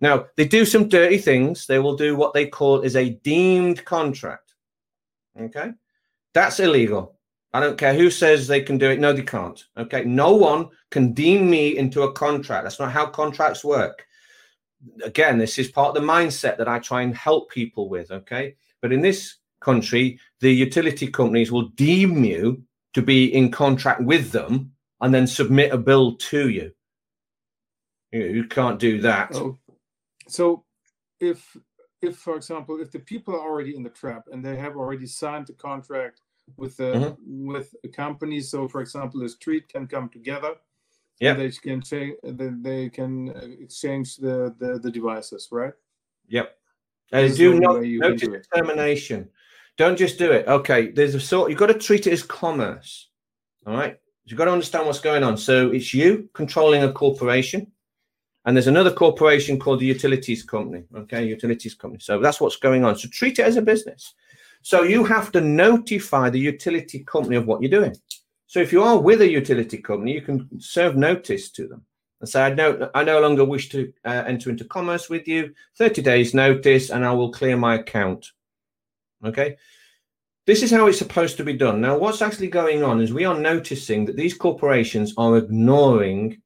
Now 0.00 0.26
they 0.36 0.46
do 0.46 0.64
some 0.64 0.88
dirty 0.88 1.18
things. 1.18 1.66
They 1.66 1.80
will 1.80 1.96
do 1.96 2.14
what 2.14 2.32
they 2.32 2.46
call 2.46 2.82
is 2.82 2.94
a 2.94 3.10
deemed 3.24 3.84
contract. 3.84 4.54
Okay? 5.36 5.72
That's 6.32 6.60
illegal 6.60 7.16
I 7.52 7.60
don't 7.60 7.78
care 7.78 7.94
who 7.94 8.10
says 8.10 8.46
they 8.46 8.60
can 8.60 8.78
do 8.78 8.90
it. 8.90 9.00
No, 9.00 9.12
they 9.12 9.22
can't. 9.22 9.62
Okay. 9.76 10.04
No 10.04 10.34
one 10.34 10.68
can 10.90 11.12
deem 11.12 11.48
me 11.48 11.76
into 11.76 12.02
a 12.02 12.12
contract. 12.12 12.64
That's 12.64 12.78
not 12.78 12.92
how 12.92 13.06
contracts 13.06 13.64
work. 13.64 14.06
Again, 15.02 15.38
this 15.38 15.58
is 15.58 15.68
part 15.68 15.88
of 15.88 15.94
the 15.94 16.12
mindset 16.12 16.58
that 16.58 16.68
I 16.68 16.78
try 16.78 17.02
and 17.02 17.16
help 17.16 17.50
people 17.50 17.88
with. 17.88 18.10
Okay. 18.10 18.56
But 18.82 18.92
in 18.92 19.00
this 19.00 19.36
country, 19.60 20.18
the 20.40 20.52
utility 20.52 21.06
companies 21.06 21.50
will 21.50 21.68
deem 21.70 22.24
you 22.24 22.62
to 22.94 23.02
be 23.02 23.34
in 23.34 23.50
contract 23.50 24.02
with 24.02 24.30
them 24.32 24.72
and 25.00 25.12
then 25.12 25.26
submit 25.26 25.72
a 25.72 25.78
bill 25.78 26.16
to 26.16 26.48
you. 26.48 26.72
You, 28.12 28.44
can't 28.44 28.78
do 28.78 29.00
that. 29.02 29.36
So 30.28 30.64
if 31.20 31.56
if 32.02 32.16
for 32.16 32.36
example 32.36 32.80
if 32.80 32.90
the 32.90 32.98
people 33.00 33.34
are 33.34 33.40
already 33.40 33.74
in 33.74 33.82
the 33.82 33.90
trap 33.90 34.24
and 34.30 34.44
they 34.44 34.56
have 34.56 34.76
already 34.76 35.06
signed 35.06 35.46
the 35.46 35.52
contract 35.52 36.20
with 36.56 36.76
the 36.76 36.92
mm-hmm. 36.92 37.46
with 37.46 37.74
a 37.84 37.88
company. 37.88 38.40
So, 38.40 38.68
for 38.68 38.80
example, 38.80 39.20
the 39.20 39.28
street 39.28 39.68
can 39.68 39.86
come 39.86 40.08
together. 40.08 40.54
Yeah, 41.20 41.34
they 41.34 41.50
can 41.50 41.80
change. 41.80 42.16
They 42.22 42.90
can 42.90 43.28
exchange 43.60 44.16
the, 44.16 44.54
the 44.58 44.78
the 44.78 44.90
devices, 44.90 45.48
right? 45.50 45.72
Yep. 46.28 46.56
Uh, 47.12 47.28
do 47.28 47.60
not 47.60 47.82
no 47.82 48.14
determination. 48.14 49.28
Don't 49.76 49.96
just 49.96 50.18
do 50.18 50.32
it. 50.32 50.46
Okay, 50.48 50.90
there's 50.90 51.14
a 51.14 51.20
sort. 51.20 51.50
You've 51.50 51.58
got 51.58 51.66
to 51.66 51.74
treat 51.74 52.06
it 52.06 52.12
as 52.12 52.22
commerce. 52.22 53.08
All 53.66 53.74
right. 53.74 53.98
You've 54.24 54.38
got 54.38 54.46
to 54.46 54.52
understand 54.52 54.86
what's 54.86 55.00
going 55.00 55.22
on. 55.22 55.36
So 55.36 55.70
it's 55.70 55.94
you 55.94 56.28
controlling 56.32 56.82
a 56.82 56.92
corporation, 56.92 57.70
and 58.44 58.56
there's 58.56 58.66
another 58.66 58.92
corporation 58.92 59.58
called 59.58 59.80
the 59.80 59.86
utilities 59.86 60.42
company. 60.42 60.84
Okay, 60.94 61.24
utilities 61.24 61.74
company. 61.74 62.00
So 62.00 62.20
that's 62.20 62.40
what's 62.40 62.56
going 62.56 62.84
on. 62.84 62.96
So 62.96 63.08
treat 63.08 63.38
it 63.38 63.42
as 63.42 63.56
a 63.56 63.62
business. 63.62 64.14
So 64.66 64.82
you 64.82 65.04
have 65.04 65.30
to 65.30 65.40
notify 65.40 66.28
the 66.28 66.40
utility 66.40 67.04
company 67.04 67.36
of 67.36 67.46
what 67.46 67.62
you're 67.62 67.70
doing. 67.70 67.94
So 68.48 68.58
if 68.58 68.72
you 68.72 68.82
are 68.82 68.98
with 68.98 69.20
a 69.20 69.30
utility 69.30 69.78
company, 69.78 70.12
you 70.12 70.22
can 70.22 70.48
serve 70.58 70.96
notice 70.96 71.52
to 71.52 71.68
them 71.68 71.84
and 72.20 72.28
say, 72.28 72.46
I 72.46 72.52
no, 72.52 72.90
I 72.92 73.04
no 73.04 73.20
longer 73.20 73.44
wish 73.44 73.68
to 73.68 73.92
uh, 74.04 74.24
enter 74.26 74.50
into 74.50 74.64
commerce 74.64 75.08
with 75.08 75.28
you. 75.28 75.54
30 75.78 76.02
days 76.02 76.34
notice, 76.34 76.90
and 76.90 77.06
I 77.06 77.12
will 77.12 77.30
clear 77.30 77.56
my 77.56 77.76
account. 77.76 78.26
Okay. 79.24 79.56
This 80.46 80.64
is 80.64 80.72
how 80.72 80.88
it's 80.88 80.98
supposed 80.98 81.36
to 81.36 81.44
be 81.44 81.52
done. 81.52 81.80
Now, 81.80 81.96
what's 81.96 82.20
actually 82.20 82.48
going 82.48 82.82
on 82.82 83.00
is 83.00 83.12
we 83.12 83.24
are 83.24 83.38
noticing 83.38 84.04
that 84.06 84.16
these 84.16 84.34
corporations 84.34 85.14
are 85.16 85.36
ignoring 85.36 86.42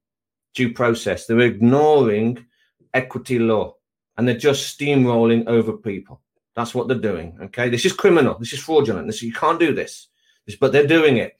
due 0.54 0.74
process. 0.74 1.24
They're 1.24 1.40
ignoring 1.40 2.44
equity 2.92 3.38
law 3.38 3.76
and 4.18 4.28
they're 4.28 4.36
just 4.36 4.78
steamrolling 4.78 5.46
over 5.46 5.72
people. 5.72 6.20
That's 6.56 6.74
what 6.74 6.88
they're 6.88 6.98
doing. 6.98 7.38
Okay. 7.42 7.68
This 7.68 7.84
is 7.84 7.92
criminal. 7.92 8.38
This 8.38 8.52
is 8.52 8.60
fraudulent. 8.60 9.06
This, 9.06 9.22
you 9.22 9.32
can't 9.32 9.60
do 9.60 9.74
this. 9.74 10.08
this 10.46 10.56
but 10.56 10.72
they're 10.72 10.86
doing 10.86 11.18
it. 11.18 11.36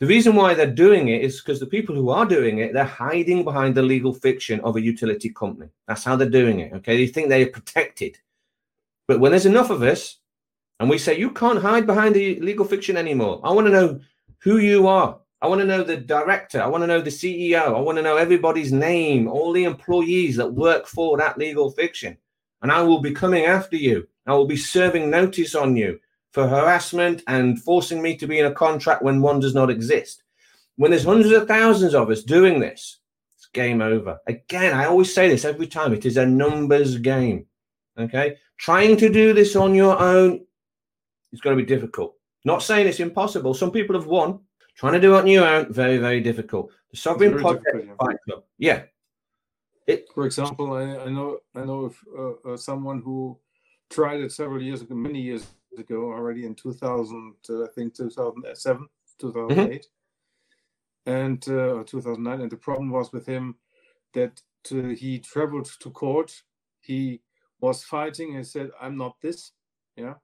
The 0.00 0.06
reason 0.06 0.34
why 0.34 0.54
they're 0.54 0.66
doing 0.66 1.08
it 1.08 1.22
is 1.22 1.40
because 1.40 1.60
the 1.60 1.66
people 1.66 1.94
who 1.94 2.10
are 2.10 2.26
doing 2.26 2.58
it, 2.58 2.72
they're 2.72 2.84
hiding 2.84 3.44
behind 3.44 3.74
the 3.74 3.82
legal 3.82 4.12
fiction 4.12 4.60
of 4.60 4.76
a 4.76 4.82
utility 4.82 5.30
company. 5.30 5.70
That's 5.86 6.04
how 6.04 6.16
they're 6.16 6.28
doing 6.28 6.60
it. 6.60 6.72
Okay. 6.74 6.96
They 6.96 7.06
think 7.06 7.28
they're 7.28 7.46
protected. 7.46 8.18
But 9.06 9.20
when 9.20 9.32
there's 9.32 9.46
enough 9.46 9.70
of 9.70 9.82
us, 9.82 10.18
and 10.80 10.90
we 10.90 10.98
say, 10.98 11.18
you 11.18 11.30
can't 11.30 11.62
hide 11.62 11.86
behind 11.86 12.14
the 12.14 12.40
legal 12.40 12.64
fiction 12.64 12.96
anymore. 12.96 13.40
I 13.44 13.52
want 13.52 13.66
to 13.66 13.72
know 13.72 14.00
who 14.38 14.58
you 14.58 14.88
are. 14.88 15.18
I 15.40 15.46
want 15.46 15.60
to 15.60 15.66
know 15.66 15.82
the 15.82 15.98
director. 15.98 16.60
I 16.60 16.66
want 16.66 16.82
to 16.82 16.86
know 16.86 17.00
the 17.00 17.10
CEO. 17.10 17.76
I 17.76 17.80
want 17.80 17.96
to 17.96 18.02
know 18.02 18.16
everybody's 18.16 18.72
name, 18.72 19.28
all 19.28 19.52
the 19.52 19.64
employees 19.64 20.36
that 20.36 20.52
work 20.52 20.86
for 20.86 21.16
that 21.18 21.38
legal 21.38 21.70
fiction. 21.70 22.16
And 22.62 22.72
I 22.72 22.82
will 22.82 23.00
be 23.00 23.12
coming 23.12 23.44
after 23.44 23.76
you. 23.76 24.08
I 24.26 24.34
will 24.34 24.46
be 24.46 24.56
serving 24.56 25.10
notice 25.10 25.54
on 25.54 25.76
you 25.76 25.98
for 26.32 26.48
harassment 26.48 27.22
and 27.26 27.62
forcing 27.62 28.02
me 28.02 28.16
to 28.16 28.26
be 28.26 28.38
in 28.38 28.46
a 28.46 28.52
contract 28.52 29.02
when 29.02 29.20
one 29.20 29.40
does 29.40 29.54
not 29.54 29.70
exist. 29.70 30.22
When 30.76 30.90
there's 30.90 31.04
hundreds 31.04 31.32
of 31.32 31.46
thousands 31.46 31.94
of 31.94 32.10
us 32.10 32.22
doing 32.22 32.58
this, 32.58 32.98
it's 33.36 33.46
game 33.46 33.80
over. 33.80 34.18
Again, 34.26 34.74
I 34.74 34.86
always 34.86 35.14
say 35.14 35.28
this 35.28 35.44
every 35.44 35.66
time 35.66 35.92
it 35.92 36.06
is 36.06 36.16
a 36.16 36.26
numbers 36.26 36.98
game. 36.98 37.46
Okay. 37.98 38.36
Trying 38.56 38.96
to 38.96 39.08
do 39.08 39.32
this 39.32 39.54
on 39.54 39.74
your 39.74 40.00
own 40.00 40.44
it's 41.34 41.40
going 41.40 41.58
to 41.58 41.62
be 41.62 41.66
difficult. 41.66 42.14
Not 42.44 42.62
saying 42.62 42.86
it's 42.86 43.00
impossible. 43.00 43.54
Some 43.54 43.72
people 43.72 43.96
have 43.96 44.06
won. 44.06 44.38
Trying 44.76 44.92
to 44.92 45.00
do 45.00 45.16
it 45.16 45.18
on 45.18 45.26
your 45.26 45.46
own, 45.46 45.72
very, 45.72 45.98
very 45.98 46.20
difficult. 46.20 46.70
The 46.92 46.96
Sovereign 46.96 47.36
Project 47.38 47.64
yeah. 47.98 48.36
yeah. 48.58 48.82
It, 49.88 50.06
For 50.14 50.26
example, 50.26 50.74
I, 50.74 50.82
I 50.98 51.08
know 51.08 51.40
I 51.54 51.64
know 51.64 51.80
of 51.86 51.96
uh, 52.16 52.52
uh, 52.52 52.56
someone 52.56 53.02
who 53.02 53.36
tried 53.90 54.20
it 54.20 54.32
several 54.32 54.62
years 54.62 54.82
ago, 54.82 54.94
many 54.94 55.20
years 55.20 55.46
ago, 55.78 56.12
already 56.12 56.46
in 56.46 56.54
2000, 56.54 57.34
uh, 57.50 57.64
I 57.64 57.66
think 57.74 57.94
2007, 57.94 58.86
2008, 59.20 59.86
mm-hmm. 61.06 61.10
and 61.12 61.48
uh, 61.48 61.84
2009. 61.84 62.40
And 62.40 62.50
the 62.50 62.56
problem 62.56 62.90
was 62.90 63.12
with 63.12 63.26
him 63.26 63.56
that 64.12 64.40
uh, 64.72 64.94
he 64.94 65.18
traveled 65.18 65.70
to 65.80 65.90
court. 65.90 66.42
He 66.80 67.20
was 67.60 67.84
fighting 67.84 68.36
and 68.36 68.46
said, 68.46 68.70
"I'm 68.80 68.96
not 68.96 69.16
this." 69.20 69.52
Yeah, 69.96 70.14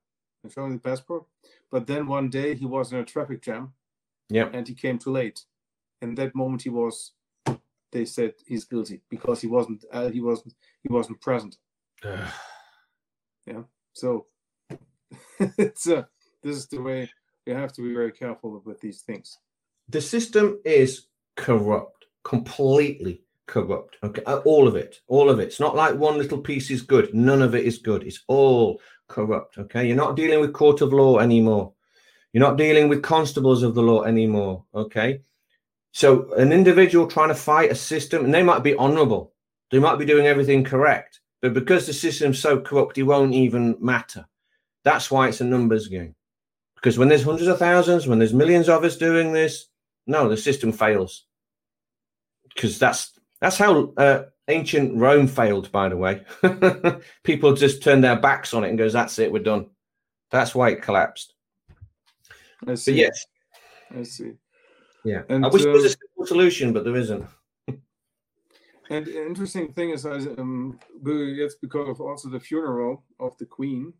and 0.43 0.53
showing 0.53 0.73
the 0.73 0.79
passport. 0.79 1.25
But 1.71 1.87
then 1.87 2.07
one 2.07 2.29
day 2.29 2.55
he 2.55 2.67
was 2.67 2.93
in 2.93 2.99
a 2.99 3.05
traffic 3.05 3.43
jam. 3.43 3.73
Yeah. 4.29 4.49
And 4.53 4.67
he 4.67 4.75
came 4.75 4.99
too 4.99 5.11
late. 5.11 5.45
And 6.03 6.17
that 6.19 6.35
moment 6.35 6.63
he 6.63 6.71
was 6.71 7.13
they 7.93 8.05
said 8.05 8.35
he's 8.47 8.65
guilty 8.65 9.01
because 9.11 9.41
he 9.41 9.49
wasn't 9.49 9.85
uh, 9.93 10.09
he 10.09 10.21
wasn't 10.21 10.55
he 10.83 10.93
wasn't 10.93 11.21
present. 11.21 11.59
Yeah. 13.47 13.63
So 13.93 14.27
it's 15.39 15.89
uh, 15.89 16.05
this 16.43 16.57
is 16.57 16.67
the 16.69 16.81
way 16.81 17.11
you 17.47 17.55
have 17.55 17.73
to 17.75 17.83
be 17.83 17.93
very 17.93 18.13
careful 18.13 18.63
with 18.65 18.81
these 18.81 19.03
things. 19.03 19.39
The 19.89 20.01
system 20.01 20.61
is 20.65 21.07
corrupt, 21.37 22.07
completely 22.25 23.23
corrupt. 23.47 23.97
Okay, 24.03 24.23
uh, 24.25 24.39
all 24.45 24.69
of 24.69 24.77
it, 24.77 25.01
all 25.09 25.29
of 25.29 25.41
it. 25.41 25.49
It's 25.49 25.61
not 25.61 25.75
like 25.75 25.95
one 25.97 26.19
little 26.19 26.39
piece 26.39 26.71
is 26.71 26.83
good. 26.83 27.13
None 27.13 27.43
of 27.43 27.55
it 27.55 27.65
is 27.65 27.79
good. 27.79 28.05
It's 28.05 28.23
all 28.29 28.81
corrupt. 29.09 29.59
Okay, 29.59 29.87
you're 29.87 29.97
not 29.97 30.17
dealing 30.17 30.41
with 30.41 30.53
court 30.53 30.81
of 30.81 30.93
law 30.93 31.19
anymore. 31.19 31.73
You're 32.33 32.47
not 32.49 32.59
dealing 32.59 32.89
with 32.89 33.03
constables 33.03 33.65
of 33.65 33.75
the 33.75 33.83
law 33.83 34.05
anymore. 34.05 34.65
Okay, 34.75 35.23
so 35.93 36.33
an 36.35 36.53
individual 36.53 37.07
trying 37.07 37.29
to 37.29 37.35
fight 37.35 37.73
a 37.73 37.75
system, 37.75 38.25
and 38.25 38.33
they 38.33 38.43
might 38.43 38.63
be 38.63 38.77
honourable, 38.77 39.35
they 39.71 39.79
might 39.79 39.99
be 39.99 40.05
doing 40.05 40.27
everything 40.27 40.63
correct, 40.65 41.20
but 41.41 41.55
because 41.55 41.87
the 41.87 41.93
system's 41.93 42.39
so 42.39 42.61
corrupt, 42.61 42.99
it 42.99 43.05
won't 43.05 43.35
even 43.35 43.77
matter. 43.81 44.27
That's 44.85 45.11
why 45.11 45.29
it's 45.29 45.41
a 45.41 45.45
numbers 45.45 45.89
game. 45.89 46.15
Because 46.75 46.99
when 46.99 47.09
there's 47.09 47.23
hundreds 47.23 47.49
of 47.49 47.59
thousands, 47.59 48.07
when 48.07 48.19
there's 48.19 48.33
millions 48.33 48.69
of 48.69 48.85
us 48.85 48.97
doing 48.97 49.33
this, 49.33 49.67
no, 50.07 50.29
the 50.29 50.37
system 50.37 50.73
fails. 50.73 51.25
Because 52.55 52.79
that's 52.79 53.19
that's 53.41 53.59
how 53.59 53.93
uh, 53.97 54.25
ancient 54.49 54.97
Rome 54.97 55.27
failed, 55.27 55.71
by 55.73 55.89
the 55.89 55.97
way. 55.97 56.25
People 57.23 57.55
just 57.55 57.83
turned 57.83 58.03
their 58.03 58.19
backs 58.19 58.55
on 58.55 58.65
it 58.65 58.71
and 58.71 58.79
goes, 58.79 58.93
"That's 58.93 59.19
it, 59.19 59.33
we're 59.33 59.43
done." 59.43 59.67
That's 60.31 60.55
why 60.55 60.71
it 60.71 60.83
collapsed. 60.83 61.35
I 62.67 62.75
see. 62.75 62.93
But 62.93 62.99
yes, 62.99 63.27
I 63.97 64.03
see. 64.03 64.33
Yeah, 65.05 65.23
and, 65.29 65.45
I 65.45 65.49
wish 65.49 65.63
uh, 65.63 65.67
there 65.67 65.73
was 65.73 65.85
a 65.85 65.89
uh, 65.89 65.91
simple 65.91 66.27
solution, 66.27 66.73
but 66.73 66.85
there 66.85 66.97
isn't. 66.97 67.25
And 68.91 69.07
the 69.07 69.27
interesting 69.27 69.73
thing 69.73 69.91
is, 69.91 70.05
um, 70.05 70.79
it's 71.07 71.55
because 71.55 71.89
of 71.89 72.01
also 72.01 72.29
the 72.29 72.41
funeral 72.41 73.05
of 73.19 73.37
the 73.39 73.47
Queen. 73.47 73.93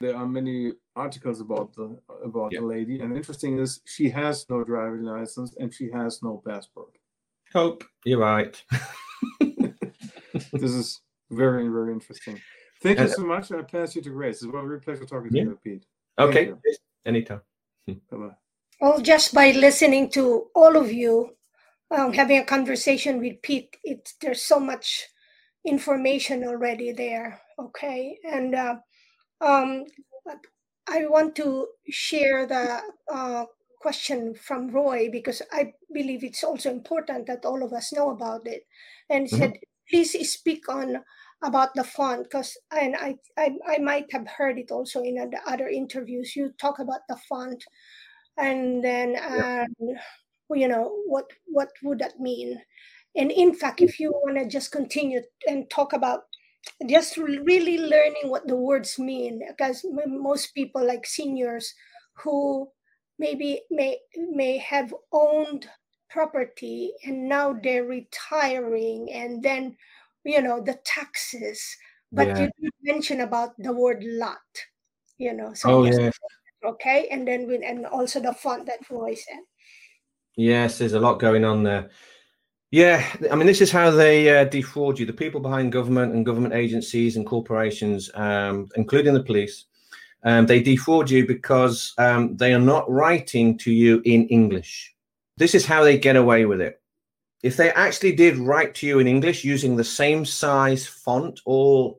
There 0.00 0.16
are 0.16 0.26
many 0.26 0.72
articles 0.96 1.42
about 1.42 1.74
the 1.74 1.98
about 2.24 2.52
yeah. 2.52 2.60
the 2.60 2.66
lady, 2.66 3.00
and 3.00 3.14
interesting 3.14 3.58
is 3.58 3.80
she 3.84 4.08
has 4.08 4.46
no 4.48 4.64
driving 4.64 5.02
license 5.02 5.54
and 5.58 5.72
she 5.72 5.90
has 5.90 6.22
no 6.22 6.42
passport. 6.46 6.96
Hope 7.52 7.84
you're 8.06 8.18
right. 8.18 8.62
this 9.40 10.72
is 10.72 11.00
very, 11.30 11.68
very 11.68 11.92
interesting. 11.92 12.40
Thank 12.82 12.98
you 12.98 13.08
so 13.08 13.22
much. 13.22 13.52
I 13.52 13.60
pass 13.62 13.94
you 13.94 14.00
to 14.02 14.10
Grace. 14.10 14.42
It's 14.42 14.44
a 14.44 14.48
real 14.48 14.80
pleasure 14.80 15.04
talking 15.04 15.30
yeah. 15.34 15.44
to 15.44 15.50
you, 15.50 15.58
Pete. 15.62 15.84
okay, 16.18 16.52
anytime. 17.04 17.42
Bye 17.86 17.96
bye. 18.10 18.36
Well, 18.80 19.00
just 19.02 19.34
by 19.34 19.50
listening 19.50 20.08
to 20.12 20.46
all 20.54 20.78
of 20.78 20.90
you, 20.90 21.36
um, 21.90 22.12
having 22.12 22.38
a 22.38 22.44
conversation 22.44 23.20
with 23.20 23.42
Pete, 23.42 23.76
it's 23.84 24.14
there's 24.20 24.42
so 24.42 24.60
much 24.60 25.06
information 25.66 26.44
already 26.44 26.92
there. 26.92 27.40
Okay, 27.58 28.18
and 28.24 28.54
uh, 28.54 28.76
um, 29.40 29.84
I 30.88 31.06
want 31.06 31.34
to 31.36 31.68
share 31.88 32.46
the 32.46 32.80
uh, 33.12 33.44
question 33.80 34.34
from 34.34 34.70
Roy 34.70 35.08
because 35.10 35.42
I 35.52 35.72
believe 35.92 36.24
it's 36.24 36.44
also 36.44 36.70
important 36.70 37.26
that 37.26 37.44
all 37.44 37.62
of 37.62 37.72
us 37.72 37.92
know 37.92 38.10
about 38.10 38.46
it. 38.46 38.62
And 39.08 39.26
mm-hmm. 39.26 39.36
said 39.36 39.52
please 39.90 40.32
speak 40.32 40.68
on 40.68 41.02
about 41.42 41.74
the 41.74 41.84
font 41.84 42.24
because 42.24 42.56
and 42.70 42.94
I, 42.96 43.16
I 43.36 43.50
i 43.66 43.78
might 43.78 44.06
have 44.12 44.26
heard 44.28 44.58
it 44.58 44.70
also 44.70 45.02
in 45.02 45.14
the 45.14 45.40
other 45.46 45.68
interviews 45.68 46.36
you 46.36 46.52
talk 46.58 46.78
about 46.78 47.00
the 47.08 47.16
font 47.28 47.64
and 48.38 48.84
then 48.84 49.12
yeah. 49.12 49.64
You 50.54 50.68
know 50.68 50.92
what 51.06 51.26
what 51.46 51.68
would 51.82 51.98
that 51.98 52.18
mean 52.18 52.60
and 53.16 53.30
in 53.30 53.54
fact 53.54 53.80
if 53.80 53.98
you 53.98 54.10
want 54.10 54.38
to 54.38 54.48
just 54.48 54.72
continue 54.72 55.20
and 55.48 55.68
talk 55.70 55.92
about 55.92 56.22
just 56.88 57.16
really 57.16 57.78
learning 57.78 58.28
what 58.28 58.46
the 58.46 58.56
words 58.56 58.98
mean 58.98 59.40
because 59.48 59.84
most 60.06 60.54
people 60.54 60.86
like 60.86 61.06
seniors 61.06 61.74
who 62.22 62.68
maybe 63.18 63.60
may 63.70 63.98
may 64.32 64.58
have 64.58 64.94
owned 65.12 65.68
property 66.10 66.92
and 67.04 67.28
now 67.28 67.52
they're 67.62 67.84
retiring 67.84 69.08
and 69.12 69.42
then 69.42 69.76
you 70.24 70.42
know 70.42 70.60
the 70.60 70.78
taxes 70.84 71.62
but 72.12 72.28
yeah. 72.28 72.48
you 72.58 72.70
mention 72.82 73.20
about 73.20 73.50
the 73.58 73.72
word 73.72 74.02
lot 74.04 74.38
you 75.18 75.32
know 75.32 75.54
so 75.54 75.70
oh, 75.70 75.84
yeah. 75.84 76.10
okay 76.64 77.08
and 77.10 77.26
then 77.28 77.46
we, 77.46 77.62
and 77.64 77.86
also 77.86 78.20
the 78.20 78.34
font 78.34 78.66
that 78.66 78.80
Roy 78.90 79.14
said 79.14 79.44
yes 80.36 80.78
there's 80.78 80.92
a 80.92 81.00
lot 81.00 81.18
going 81.18 81.44
on 81.44 81.62
there 81.62 81.90
yeah 82.70 83.04
i 83.30 83.34
mean 83.34 83.46
this 83.46 83.60
is 83.60 83.70
how 83.70 83.90
they 83.90 84.40
uh, 84.40 84.44
defraud 84.44 84.98
you 84.98 85.06
the 85.06 85.12
people 85.12 85.40
behind 85.40 85.72
government 85.72 86.14
and 86.14 86.26
government 86.26 86.54
agencies 86.54 87.16
and 87.16 87.26
corporations 87.26 88.10
um, 88.14 88.68
including 88.76 89.14
the 89.14 89.22
police 89.22 89.66
um, 90.22 90.46
they 90.46 90.62
defraud 90.62 91.10
you 91.10 91.26
because 91.26 91.94
um, 91.98 92.36
they 92.36 92.52
are 92.52 92.60
not 92.60 92.90
writing 92.90 93.56
to 93.58 93.72
you 93.72 94.02
in 94.04 94.28
English. 94.28 94.94
This 95.36 95.54
is 95.54 95.64
how 95.64 95.82
they 95.82 95.98
get 95.98 96.16
away 96.16 96.44
with 96.44 96.60
it. 96.60 96.80
If 97.42 97.56
they 97.56 97.70
actually 97.72 98.12
did 98.12 98.36
write 98.36 98.74
to 98.76 98.86
you 98.86 98.98
in 98.98 99.06
English 99.06 99.44
using 99.44 99.76
the 99.76 99.84
same 99.84 100.26
size 100.26 100.86
font 100.86 101.40
or 101.46 101.96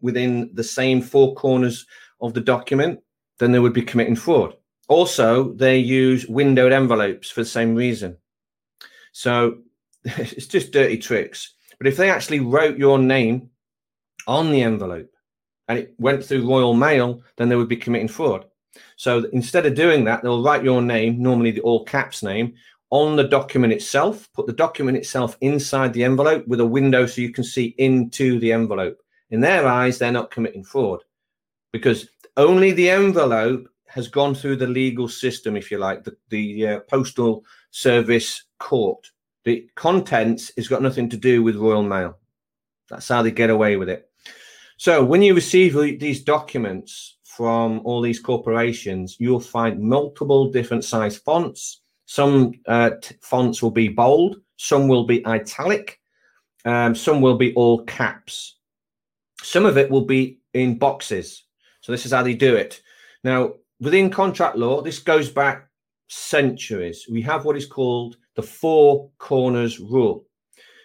within 0.00 0.50
the 0.54 0.64
same 0.64 1.02
four 1.02 1.34
corners 1.34 1.86
of 2.22 2.32
the 2.32 2.40
document, 2.40 3.00
then 3.38 3.52
they 3.52 3.58
would 3.58 3.74
be 3.74 3.82
committing 3.82 4.16
fraud. 4.16 4.56
Also, 4.88 5.52
they 5.52 5.78
use 5.78 6.26
windowed 6.26 6.72
envelopes 6.72 7.30
for 7.30 7.42
the 7.42 7.48
same 7.48 7.74
reason. 7.74 8.16
So 9.12 9.58
it's 10.04 10.46
just 10.46 10.72
dirty 10.72 10.98
tricks. 10.98 11.54
But 11.78 11.86
if 11.86 11.96
they 11.96 12.10
actually 12.10 12.40
wrote 12.40 12.78
your 12.78 12.98
name 12.98 13.50
on 14.26 14.50
the 14.50 14.62
envelope 14.62 15.10
and 15.68 15.78
it 15.78 15.94
went 15.98 16.24
through 16.24 16.48
Royal 16.48 16.74
Mail, 16.74 17.22
then 17.36 17.48
they 17.48 17.56
would 17.56 17.68
be 17.68 17.76
committing 17.76 18.08
fraud. 18.08 18.46
So 18.96 19.28
instead 19.32 19.66
of 19.66 19.74
doing 19.74 20.04
that, 20.04 20.22
they'll 20.22 20.42
write 20.42 20.64
your 20.64 20.82
name, 20.82 21.22
normally 21.22 21.50
the 21.50 21.60
all 21.60 21.84
caps 21.84 22.22
name, 22.22 22.54
on 22.90 23.16
the 23.16 23.24
document 23.24 23.72
itself, 23.72 24.28
put 24.32 24.46
the 24.46 24.52
document 24.52 24.96
itself 24.96 25.36
inside 25.42 25.92
the 25.92 26.04
envelope 26.04 26.46
with 26.48 26.60
a 26.60 26.66
window 26.66 27.06
so 27.06 27.20
you 27.20 27.32
can 27.32 27.44
see 27.44 27.74
into 27.78 28.40
the 28.40 28.52
envelope. 28.52 28.98
In 29.30 29.40
their 29.40 29.66
eyes, 29.66 29.98
they're 29.98 30.10
not 30.10 30.30
committing 30.30 30.64
fraud 30.64 31.00
because 31.72 32.08
only 32.36 32.72
the 32.72 32.88
envelope 32.88 33.68
has 33.88 34.08
gone 34.08 34.34
through 34.34 34.56
the 34.56 34.66
legal 34.66 35.08
system, 35.08 35.56
if 35.56 35.70
you 35.70 35.78
like, 35.78 36.04
the, 36.04 36.16
the 36.28 36.66
uh, 36.66 36.80
postal 36.80 37.44
service 37.70 38.44
court. 38.58 39.10
The 39.44 39.68
contents 39.74 40.52
has 40.56 40.68
got 40.68 40.82
nothing 40.82 41.08
to 41.10 41.16
do 41.16 41.42
with 41.42 41.56
Royal 41.56 41.82
Mail. 41.82 42.18
That's 42.90 43.08
how 43.08 43.22
they 43.22 43.30
get 43.30 43.50
away 43.50 43.76
with 43.76 43.88
it. 43.88 44.10
So 44.76 45.04
when 45.04 45.22
you 45.22 45.34
receive 45.34 45.74
these 45.98 46.22
documents 46.22 47.16
from 47.24 47.80
all 47.84 48.00
these 48.00 48.20
corporations, 48.20 49.16
you'll 49.18 49.40
find 49.40 49.80
multiple 49.80 50.50
different 50.50 50.84
size 50.84 51.16
fonts. 51.16 51.80
Some 52.06 52.52
uh, 52.66 52.90
fonts 53.20 53.62
will 53.62 53.70
be 53.70 53.88
bold, 53.88 54.36
some 54.56 54.88
will 54.88 55.04
be 55.04 55.26
italic, 55.26 56.00
um, 56.64 56.94
some 56.94 57.20
will 57.20 57.36
be 57.36 57.54
all 57.54 57.84
caps. 57.84 58.56
Some 59.42 59.66
of 59.66 59.78
it 59.78 59.90
will 59.90 60.04
be 60.04 60.40
in 60.52 60.78
boxes. 60.78 61.44
So 61.80 61.92
this 61.92 62.06
is 62.06 62.12
how 62.12 62.22
they 62.22 62.34
do 62.34 62.56
it. 62.56 62.82
Now, 63.24 63.54
within 63.80 64.10
contract 64.10 64.56
law, 64.56 64.82
this 64.82 64.98
goes 64.98 65.30
back 65.30 65.68
centuries. 66.08 67.06
We 67.10 67.22
have 67.22 67.44
what 67.44 67.56
is 67.56 67.66
called 67.66 68.16
the 68.34 68.42
four 68.42 69.10
corners 69.18 69.78
rule. 69.78 70.26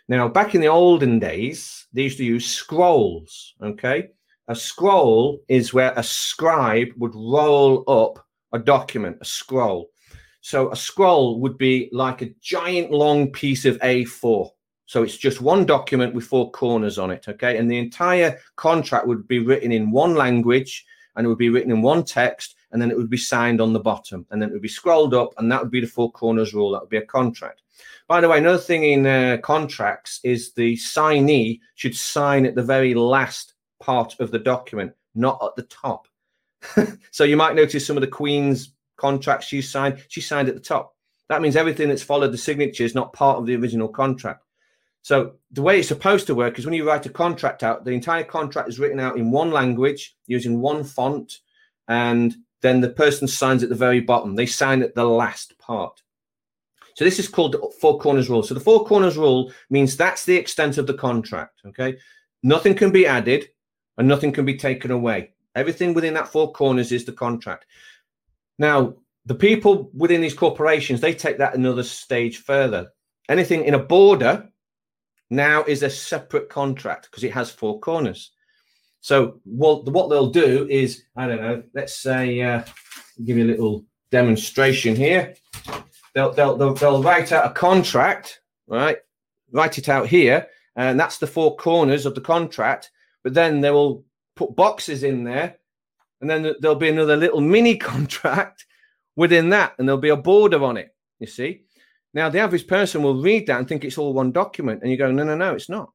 Now, 0.08 0.28
back 0.28 0.54
in 0.54 0.62
the 0.62 0.68
olden 0.68 1.20
days, 1.20 1.88
they 1.94 2.04
used 2.04 2.18
to 2.18 2.26
use 2.26 2.46
scrolls. 2.46 3.54
Okay. 3.62 4.10
A 4.50 4.56
scroll 4.56 5.40
is 5.48 5.74
where 5.74 5.94
a 5.96 6.04
scribe 6.04 6.90
would 6.98 7.16
roll 7.16 7.84
up 7.88 8.26
a 8.52 8.60
document, 8.60 9.18
a 9.22 9.26
scroll. 9.26 9.90
So 10.42 10.70
a 10.72 10.76
scroll 10.76 11.40
would 11.40 11.58
be 11.58 11.90
like 11.94 12.22
a 12.22 12.34
giant 12.42 12.92
long 12.92 13.32
piece 13.32 13.64
of 13.64 13.80
A4. 13.80 14.50
So 14.86 15.04
it's 15.04 15.18
just 15.18 15.40
one 15.40 15.66
document 15.66 16.14
with 16.14 16.26
four 16.26 16.52
corners 16.52 17.00
on 17.00 17.10
it. 17.10 17.26
Okay. 17.30 17.58
And 17.58 17.72
the 17.72 17.78
entire 17.78 18.38
contract 18.58 19.08
would 19.08 19.26
be 19.28 19.40
written 19.40 19.72
in 19.72 19.90
one 19.90 20.16
language 20.16 20.86
and 21.16 21.26
it 21.26 21.30
would 21.30 21.38
be 21.38 21.50
written 21.50 21.72
in 21.72 21.82
one 21.82 22.04
text 22.04 22.56
and 22.74 22.82
then 22.82 22.92
it 22.92 22.98
would 22.98 23.10
be 23.10 23.18
signed 23.18 23.62
on 23.62 23.72
the 23.72 23.80
bottom 23.80 24.26
and 24.32 24.42
then 24.42 24.50
it 24.50 24.52
would 24.52 24.62
be 24.62 24.68
scrolled 24.68 25.14
up 25.14 25.34
and 25.38 25.50
that 25.52 25.62
would 25.62 25.72
be 25.72 25.80
the 25.80 25.88
four 25.88 26.12
corners 26.12 26.54
rule. 26.54 26.72
That 26.72 26.82
would 26.82 26.90
be 26.90 26.98
a 26.98 27.06
contract. 27.06 27.62
By 28.08 28.20
the 28.20 28.28
way, 28.28 28.40
another 28.40 28.58
thing 28.58 28.84
in 28.84 29.06
uh, 29.06 29.38
contracts 29.42 30.20
is 30.24 30.54
the 30.54 30.76
signee 30.76 31.60
should 31.76 31.96
sign 31.96 32.46
at 32.46 32.56
the 32.56 32.64
very 32.64 32.94
last 32.94 33.54
part 33.80 34.20
of 34.20 34.32
the 34.32 34.40
document, 34.40 34.92
not 35.16 35.42
at 35.44 35.56
the 35.56 35.64
top. 35.64 36.08
so 37.12 37.24
you 37.24 37.38
might 37.38 37.56
notice 37.56 37.86
some 37.86 37.96
of 37.98 38.02
the 38.02 38.08
Queen's 38.08 38.74
contracts 38.98 39.48
she 39.48 39.62
signed, 39.62 40.04
she 40.10 40.22
signed 40.22 40.50
at 40.50 40.56
the 40.56 40.62
top. 40.62 40.96
That 41.30 41.42
means 41.42 41.56
everything 41.56 41.90
that's 41.90 42.04
followed 42.04 42.32
the 42.32 42.38
signature 42.38 42.84
is 42.84 42.96
not 42.96 43.14
part 43.14 43.38
of 43.38 43.46
the 43.46 43.56
original 43.56 43.88
contract. 43.88 44.44
So 45.04 45.34
the 45.52 45.62
way 45.62 45.80
it's 45.80 45.88
supposed 45.90 46.28
to 46.28 46.36
work 46.36 46.58
is 46.58 46.66
when 46.66 46.74
you 46.74 46.88
write 46.88 47.06
a 47.06 47.10
contract 47.10 47.62
out, 47.62 47.84
the 47.84 47.92
entire 47.92 48.24
contract 48.24 48.70
is 48.70 48.80
written 48.80 49.00
out 49.00 49.18
in 49.18 49.32
one 49.32 49.52
language 49.52 50.16
using 50.28 50.62
one 50.62 50.84
font, 50.84 51.40
and 51.88 52.36
then 52.64 52.82
the 52.82 52.90
person 52.90 53.28
signs 53.28 53.62
at 53.62 53.70
the 53.70 53.76
very 53.76 54.00
bottom. 54.00 54.36
They 54.36 54.48
sign 54.48 54.82
at 54.82 54.96
the 54.96 55.04
last 55.04 55.56
part. 55.60 56.02
So 56.96 57.04
this 57.04 57.20
is 57.20 57.28
called 57.28 57.52
the 57.52 57.72
four 57.80 58.00
corners 58.00 58.30
rule. 58.30 58.42
So 58.42 58.54
the 58.54 58.60
four 58.60 58.86
corners 58.86 59.18
rule 59.18 59.52
means 59.70 59.96
that's 59.96 60.26
the 60.26 60.36
extent 60.36 60.78
of 60.78 60.88
the 60.88 60.94
contract. 60.94 61.62
Okay, 61.68 61.98
nothing 62.42 62.74
can 62.74 62.92
be 62.92 63.06
added 63.06 63.50
and 63.98 64.08
nothing 64.08 64.32
can 64.32 64.46
be 64.46 64.58
taken 64.58 64.92
away. 64.92 65.34
Everything 65.56 65.94
within 65.94 66.16
that 66.16 66.30
four 66.30 66.52
corners 66.54 66.92
is 66.92 67.06
the 67.06 67.12
contract. 67.12 67.66
Now, 68.58 68.96
the 69.26 69.36
people 69.36 69.92
within 69.94 70.22
these 70.22 70.34
corporations 70.34 71.02
they 71.02 71.14
take 71.14 71.38
that 71.38 71.56
another 71.56 71.84
stage 71.84 72.38
further. 72.38 72.92
Anything 73.30 73.66
in 73.66 73.74
a 73.74 73.80
border 73.80 74.50
now 75.30 75.64
is 75.64 75.84
a 75.84 75.90
separate 75.90 76.50
contract 76.50 77.10
because 77.10 77.24
it 77.24 77.34
has 77.34 77.52
four 77.52 77.80
corners. 77.80 78.32
So 79.04 79.40
what 79.44 79.86
what 79.92 80.10
they'll 80.10 80.32
do 80.32 80.68
is 80.70 81.04
I 81.16 81.28
don't 81.28 81.42
know. 81.42 81.64
Let's 81.76 81.96
say 81.96 82.42
uh, 82.42 82.64
give 83.24 83.38
you 83.38 83.44
a 83.44 83.52
little 83.54 83.86
demonstration 84.10 84.96
here 84.96 85.36
they'll, 86.14 86.32
they'll, 86.32 86.56
they'll, 86.58 86.74
they'll 86.74 87.04
write 87.04 87.32
out 87.32 87.50
a 87.50 87.54
contract, 87.54 88.42
right? 88.68 88.98
Write 89.52 89.78
it 89.78 89.90
out 89.90 90.08
here, 90.08 90.48
and 90.76 91.00
that's 91.00 91.18
the 91.18 91.28
four 91.28 91.56
corners 91.56 92.06
of 92.06 92.16
the 92.16 92.22
contract. 92.22 92.92
But 93.24 93.34
then 93.34 93.62
they 93.62 93.72
will 93.72 94.06
put 94.36 94.56
boxes 94.56 95.04
in 95.04 95.24
there, 95.24 95.58
and 96.22 96.30
then 96.30 96.54
there'll 96.60 96.76
be 96.76 96.90
another 96.90 97.16
little 97.16 97.42
mini 97.56 97.78
contract 97.78 98.66
within 99.16 99.50
that, 99.50 99.74
and 99.78 99.88
there'll 99.88 100.02
be 100.02 100.10
a 100.10 100.18
border 100.18 100.64
on 100.64 100.78
it. 100.78 100.96
You 101.20 101.28
see? 101.28 101.64
Now, 102.14 102.30
the 102.30 102.40
average 102.40 102.68
person 102.68 103.02
will 103.02 103.22
read 103.22 103.48
that 103.48 103.58
and 103.58 103.68
think 103.68 103.84
it's 103.84 103.98
all 103.98 104.14
one 104.14 104.32
document, 104.32 104.82
and 104.82 104.92
you 104.92 104.98
go, 104.98 105.12
no, 105.12 105.24
no, 105.24 105.36
no, 105.36 105.56
it's 105.56 105.70
not. 105.70 105.92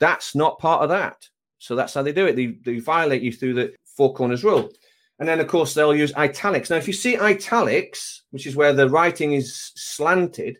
That's 0.00 0.34
not 0.34 0.58
part 0.58 0.82
of 0.82 0.88
that. 0.88 1.28
So 1.60 1.76
that's 1.76 1.94
how 1.94 2.02
they 2.02 2.12
do 2.12 2.26
it. 2.26 2.34
They, 2.34 2.46
they 2.64 2.80
violate 2.80 3.22
you 3.22 3.32
through 3.32 3.54
the 3.54 3.74
four 3.84 4.12
corners 4.14 4.42
rule. 4.42 4.70
And 5.18 5.28
then, 5.28 5.38
of 5.38 5.46
course, 5.46 5.74
they'll 5.74 5.94
use 5.94 6.14
italics. 6.14 6.70
Now, 6.70 6.76
if 6.76 6.86
you 6.86 6.94
see 6.94 7.18
italics, 7.18 8.22
which 8.30 8.46
is 8.46 8.56
where 8.56 8.72
the 8.72 8.88
writing 8.88 9.34
is 9.34 9.72
slanted, 9.76 10.56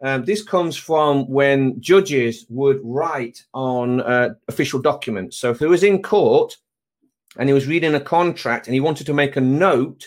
um, 0.00 0.24
this 0.24 0.44
comes 0.44 0.76
from 0.76 1.28
when 1.28 1.80
judges 1.80 2.46
would 2.48 2.78
write 2.84 3.44
on 3.52 4.00
uh, 4.00 4.34
official 4.46 4.80
documents. 4.80 5.36
So 5.36 5.50
if 5.50 5.58
he 5.58 5.66
was 5.66 5.82
in 5.82 6.02
court 6.02 6.56
and 7.36 7.48
he 7.48 7.52
was 7.52 7.66
reading 7.66 7.96
a 7.96 8.00
contract 8.00 8.68
and 8.68 8.74
he 8.74 8.80
wanted 8.80 9.06
to 9.06 9.14
make 9.14 9.34
a 9.34 9.40
note 9.40 10.06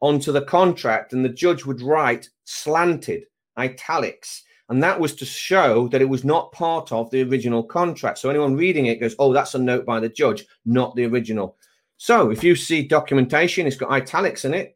onto 0.00 0.30
the 0.30 0.42
contract, 0.42 1.12
and 1.12 1.24
the 1.24 1.28
judge 1.28 1.64
would 1.64 1.82
write 1.82 2.28
slanted 2.44 3.24
italics. 3.56 4.44
And 4.72 4.82
that 4.82 4.98
was 4.98 5.14
to 5.16 5.26
show 5.26 5.86
that 5.88 6.00
it 6.00 6.08
was 6.08 6.24
not 6.24 6.50
part 6.50 6.92
of 6.92 7.10
the 7.10 7.22
original 7.24 7.62
contract. 7.62 8.16
So 8.16 8.30
anyone 8.30 8.56
reading 8.56 8.86
it 8.86 9.00
goes, 9.00 9.14
oh, 9.18 9.30
that's 9.30 9.54
a 9.54 9.58
note 9.58 9.84
by 9.84 10.00
the 10.00 10.08
judge, 10.08 10.46
not 10.64 10.96
the 10.96 11.04
original. 11.04 11.58
So 11.98 12.30
if 12.30 12.42
you 12.42 12.56
see 12.56 12.88
documentation, 12.88 13.66
it's 13.66 13.76
got 13.76 13.90
italics 13.90 14.46
in 14.46 14.54
it. 14.54 14.74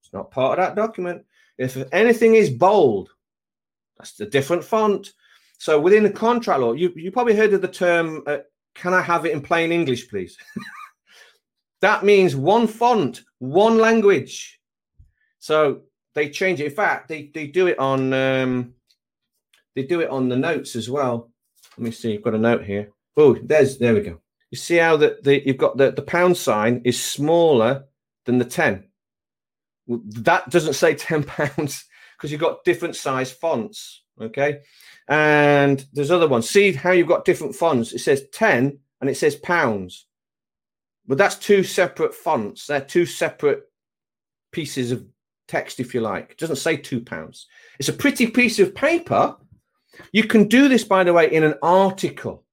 It's 0.00 0.10
not 0.14 0.30
part 0.30 0.58
of 0.58 0.64
that 0.64 0.74
document. 0.74 1.22
If 1.58 1.76
anything 1.92 2.34
is 2.34 2.48
bold, 2.48 3.10
that's 3.98 4.18
a 4.20 4.24
different 4.24 4.64
font. 4.64 5.12
So 5.58 5.78
within 5.78 6.02
the 6.02 6.08
contract 6.08 6.60
law, 6.60 6.72
you, 6.72 6.90
you 6.96 7.12
probably 7.12 7.36
heard 7.36 7.52
of 7.52 7.60
the 7.60 7.68
term, 7.68 8.22
uh, 8.26 8.38
can 8.74 8.94
I 8.94 9.02
have 9.02 9.26
it 9.26 9.32
in 9.32 9.42
plain 9.42 9.70
English, 9.70 10.08
please? 10.08 10.38
that 11.82 12.04
means 12.04 12.34
one 12.34 12.66
font, 12.66 13.20
one 13.38 13.76
language. 13.76 14.58
So 15.40 15.82
they 16.14 16.30
change 16.30 16.62
it. 16.62 16.66
In 16.66 16.72
fact, 16.72 17.08
they, 17.08 17.30
they 17.34 17.48
do 17.48 17.66
it 17.66 17.78
on 17.78 18.14
um, 18.14 18.74
they 19.74 19.82
do 19.82 20.00
it 20.00 20.10
on 20.10 20.28
the 20.28 20.36
notes 20.36 20.76
as 20.76 20.88
well. 20.88 21.30
Let 21.76 21.84
me 21.84 21.90
see. 21.90 22.12
You've 22.12 22.22
got 22.22 22.34
a 22.34 22.38
note 22.38 22.64
here. 22.64 22.90
Oh, 23.16 23.34
there's 23.42 23.78
there 23.78 23.94
we 23.94 24.00
go. 24.00 24.20
You 24.50 24.58
see 24.58 24.76
how 24.76 24.96
that 24.98 25.24
the, 25.24 25.44
you've 25.46 25.56
got 25.56 25.76
the, 25.76 25.90
the 25.90 26.02
pound 26.02 26.36
sign 26.36 26.82
is 26.84 27.02
smaller 27.02 27.84
than 28.24 28.38
the 28.38 28.44
10. 28.44 28.84
That 29.88 30.50
doesn't 30.50 30.74
say 30.74 30.94
10 30.96 31.24
pounds 31.24 31.84
because 32.16 32.30
you've 32.30 32.40
got 32.40 32.64
different 32.64 32.96
size 32.96 33.32
fonts. 33.32 34.02
Okay. 34.20 34.60
And 35.08 35.84
there's 35.92 36.10
other 36.10 36.28
ones. 36.28 36.48
See 36.48 36.72
how 36.72 36.92
you've 36.92 37.08
got 37.08 37.24
different 37.24 37.54
fonts. 37.54 37.92
It 37.92 37.98
says 37.98 38.24
10 38.32 38.78
and 39.00 39.10
it 39.10 39.16
says 39.16 39.36
pounds. 39.36 40.06
But 41.06 41.18
that's 41.18 41.36
two 41.36 41.62
separate 41.62 42.14
fonts. 42.14 42.66
They're 42.66 42.80
two 42.80 43.04
separate 43.04 43.64
pieces 44.52 44.92
of 44.92 45.04
text, 45.48 45.80
if 45.80 45.94
you 45.94 46.00
like. 46.00 46.30
It 46.30 46.38
doesn't 46.38 46.56
say 46.56 46.76
two 46.76 47.00
pounds. 47.00 47.46
It's 47.78 47.90
a 47.90 47.92
pretty 47.92 48.26
piece 48.26 48.58
of 48.58 48.74
paper. 48.74 49.36
You 50.12 50.24
can 50.24 50.48
do 50.48 50.68
this, 50.68 50.84
by 50.84 51.04
the 51.04 51.12
way, 51.12 51.32
in 51.32 51.44
an 51.44 51.54
article. 51.62 52.44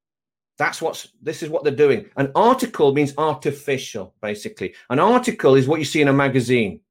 That's 0.57 0.81
what's 0.81 1.09
this 1.21 1.41
is 1.41 1.49
what 1.49 1.63
they're 1.63 1.75
doing. 1.75 2.09
An 2.17 2.31
article 2.35 2.93
means 2.93 3.13
artificial, 3.17 4.13
basically. 4.21 4.75
An 4.89 4.99
article 4.99 5.55
is 5.55 5.67
what 5.67 5.79
you 5.79 5.85
see 5.85 6.01
in 6.01 6.07
a 6.07 6.13
magazine. 6.13 6.81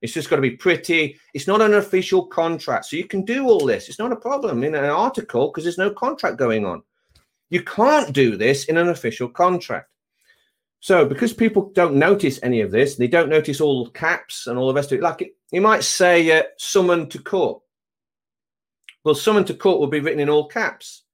It's 0.00 0.12
just 0.12 0.30
got 0.30 0.36
to 0.36 0.42
be 0.42 0.52
pretty. 0.52 1.18
It's 1.34 1.46
not 1.46 1.60
an 1.60 1.74
official 1.74 2.26
contract. 2.26 2.86
So 2.86 2.96
you 2.96 3.06
can 3.06 3.24
do 3.24 3.48
all 3.48 3.66
this. 3.66 3.88
It's 3.88 3.98
not 3.98 4.12
a 4.12 4.16
problem 4.16 4.62
in 4.62 4.74
an 4.74 4.84
article 4.84 5.48
because 5.48 5.64
there's 5.64 5.78
no 5.78 5.90
contract 5.90 6.36
going 6.36 6.64
on. 6.64 6.82
You 7.50 7.62
can't 7.62 8.12
do 8.12 8.36
this 8.36 8.66
in 8.66 8.76
an 8.76 8.88
official 8.88 9.28
contract. 9.28 9.88
So 10.80 11.04
because 11.04 11.32
people 11.32 11.72
don't 11.74 11.96
notice 11.96 12.38
any 12.42 12.60
of 12.60 12.70
this, 12.70 12.96
they 12.96 13.08
don't 13.08 13.28
notice 13.28 13.60
all 13.60 13.90
caps 13.90 14.46
and 14.46 14.58
all 14.58 14.68
the 14.68 14.74
rest 14.74 14.92
of 14.92 14.98
it. 14.98 15.02
Like 15.02 15.34
you 15.50 15.60
might 15.60 15.82
say, 15.82 16.30
uh, 16.38 16.44
"summon 16.56 17.08
to 17.08 17.18
court." 17.18 17.62
Well, 19.04 19.14
"summon 19.14 19.44
to 19.44 19.54
court" 19.54 19.80
will 19.80 19.86
be 19.86 20.00
written 20.00 20.20
in 20.20 20.28
all 20.28 20.48
caps. 20.48 21.04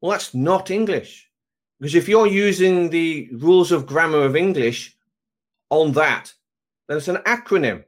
Well, 0.00 0.12
that's 0.12 0.34
not 0.34 0.70
English, 0.70 1.30
because 1.78 1.94
if 1.94 2.08
you're 2.08 2.26
using 2.26 2.90
the 2.90 3.28
rules 3.32 3.72
of 3.72 3.86
grammar 3.86 4.22
of 4.24 4.36
English 4.36 4.96
on 5.70 5.92
that, 5.92 6.32
then 6.86 6.96
it's 6.96 7.08
an 7.08 7.16
acronym. 7.18 7.84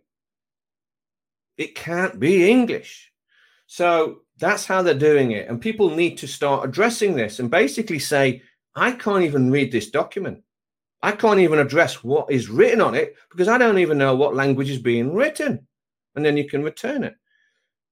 It 1.56 1.74
can't 1.74 2.18
be 2.18 2.50
English. 2.50 3.12
So 3.66 4.22
that's 4.38 4.66
how 4.66 4.82
they're 4.82 4.94
doing 4.94 5.32
it, 5.32 5.48
and 5.48 5.60
people 5.60 5.90
need 5.90 6.18
to 6.18 6.26
start 6.26 6.68
addressing 6.68 7.14
this 7.14 7.38
and 7.38 7.50
basically 7.50 7.98
say, 7.98 8.42
"I 8.74 8.92
can't 8.92 9.24
even 9.24 9.50
read 9.50 9.70
this 9.70 9.90
document." 9.90 10.42
I 11.02 11.12
can't 11.12 11.40
even 11.40 11.58
address 11.58 12.04
what 12.04 12.30
is 12.30 12.50
written 12.50 12.82
on 12.82 12.94
it 12.94 13.16
because 13.30 13.48
I 13.48 13.56
don't 13.56 13.78
even 13.78 13.96
know 13.96 14.14
what 14.14 14.34
language 14.34 14.68
is 14.68 14.78
being 14.82 15.14
written. 15.14 15.66
And 16.14 16.24
then 16.24 16.36
you 16.36 16.46
can 16.46 16.62
return 16.62 17.04
it. 17.04 17.14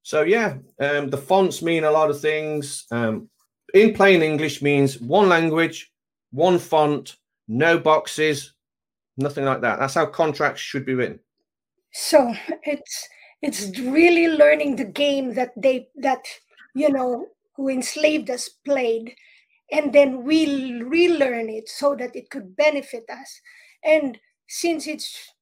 So, 0.09 0.22
yeah, 0.22 0.56
um, 0.80 1.11
the 1.11 1.18
fonts 1.18 1.61
mean 1.61 1.84
a 1.84 1.90
lot 1.90 2.09
of 2.09 2.18
things. 2.18 2.86
Um, 2.90 3.28
in 3.74 3.92
plain 3.92 4.22
English 4.22 4.62
means 4.62 4.98
one 4.98 5.28
language, 5.28 5.92
one 6.30 6.59
font, 6.59 7.16
no 7.46 7.78
boxes, 7.78 8.54
nothing 9.18 9.44
like 9.44 9.61
that. 9.61 9.78
That's 9.78 9.92
how 9.92 10.06
contracts 10.06 10.62
should 10.62 10.86
be 10.86 10.94
written. 10.94 11.20
So 11.92 12.32
it's 12.62 13.06
it's 13.42 13.78
really 13.80 14.28
learning 14.28 14.76
the 14.76 14.86
game 14.86 15.34
that 15.34 15.52
they 15.59 15.88
that 15.96 16.24
you 16.74 16.90
know 16.90 17.26
who 17.54 17.68
enslaved 17.68 18.30
us 18.30 18.48
played 18.64 19.14
and 19.70 19.92
then 19.92 20.24
we 20.24 20.82
relearn 20.84 21.50
it 21.50 21.68
so 21.68 21.94
that 21.96 22.16
it 22.16 22.30
could 22.30 22.56
benefit 22.56 23.04
us 23.11 23.40
and 23.84 24.18
since 24.48 24.86
it's 24.86 25.34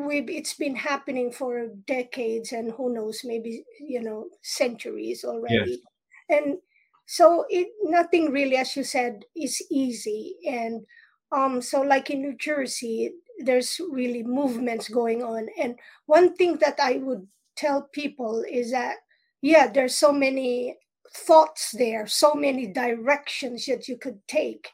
we 0.00 0.20
it's 0.20 0.54
been 0.54 0.76
happening 0.76 1.30
for 1.30 1.68
decades 1.86 2.52
and 2.52 2.72
who 2.72 2.92
knows 2.92 3.22
maybe 3.24 3.64
you 3.80 4.00
know 4.00 4.26
centuries 4.42 5.24
already 5.24 5.82
yes. 6.28 6.40
and 6.40 6.58
so 7.06 7.44
it 7.50 7.68
nothing 7.82 8.30
really 8.30 8.56
as 8.56 8.74
you 8.76 8.84
said 8.84 9.24
is 9.36 9.62
easy 9.70 10.36
and 10.48 10.84
um 11.30 11.60
so 11.60 11.82
like 11.82 12.10
in 12.10 12.22
new 12.22 12.34
jersey 12.38 13.12
there's 13.44 13.80
really 13.90 14.22
movements 14.22 14.88
going 14.88 15.22
on 15.22 15.46
and 15.60 15.78
one 16.06 16.34
thing 16.36 16.56
that 16.58 16.78
i 16.80 16.94
would 16.98 17.26
tell 17.56 17.82
people 17.92 18.44
is 18.50 18.70
that 18.70 18.96
yeah 19.42 19.66
there's 19.66 19.96
so 19.96 20.12
many 20.12 20.76
thoughts 21.14 21.72
there, 21.72 22.06
so 22.06 22.34
many 22.34 22.66
directions 22.66 23.66
that 23.66 23.88
you 23.88 23.96
could 23.96 24.26
take. 24.26 24.70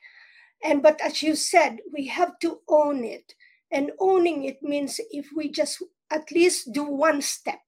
And 0.62 0.82
but 0.82 1.00
as 1.00 1.22
you 1.22 1.34
said, 1.34 1.78
we 1.92 2.06
have 2.06 2.38
to 2.40 2.60
own 2.68 3.04
it. 3.04 3.34
And 3.70 3.92
owning 3.98 4.44
it 4.44 4.62
means 4.62 5.00
if 5.10 5.28
we 5.34 5.50
just 5.50 5.82
at 6.10 6.30
least 6.32 6.72
do 6.72 6.84
one 6.84 7.20
step, 7.20 7.60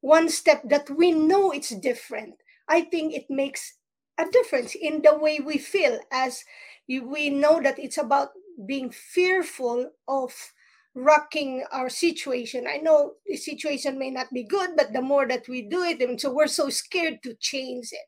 one 0.00 0.28
step 0.28 0.62
that 0.68 0.90
we 0.90 1.12
know 1.12 1.50
it's 1.50 1.70
different, 1.70 2.34
I 2.68 2.82
think 2.82 3.14
it 3.14 3.26
makes 3.30 3.74
a 4.18 4.26
difference 4.30 4.74
in 4.74 5.02
the 5.02 5.18
way 5.18 5.40
we 5.40 5.58
feel 5.58 5.98
as 6.12 6.44
we 6.88 7.30
know 7.30 7.60
that 7.62 7.78
it's 7.78 7.98
about 7.98 8.30
being 8.66 8.90
fearful 8.90 9.90
of 10.08 10.52
rocking 10.94 11.64
our 11.70 11.88
situation. 11.88 12.66
I 12.68 12.78
know 12.78 13.14
the 13.26 13.36
situation 13.36 13.98
may 13.98 14.10
not 14.10 14.32
be 14.32 14.42
good, 14.42 14.70
but 14.76 14.92
the 14.92 15.00
more 15.00 15.26
that 15.28 15.48
we 15.48 15.62
do 15.62 15.82
it, 15.84 16.02
and 16.02 16.20
so 16.20 16.32
we're 16.32 16.48
so 16.48 16.68
scared 16.68 17.22
to 17.22 17.34
change 17.34 17.88
it. 17.92 18.04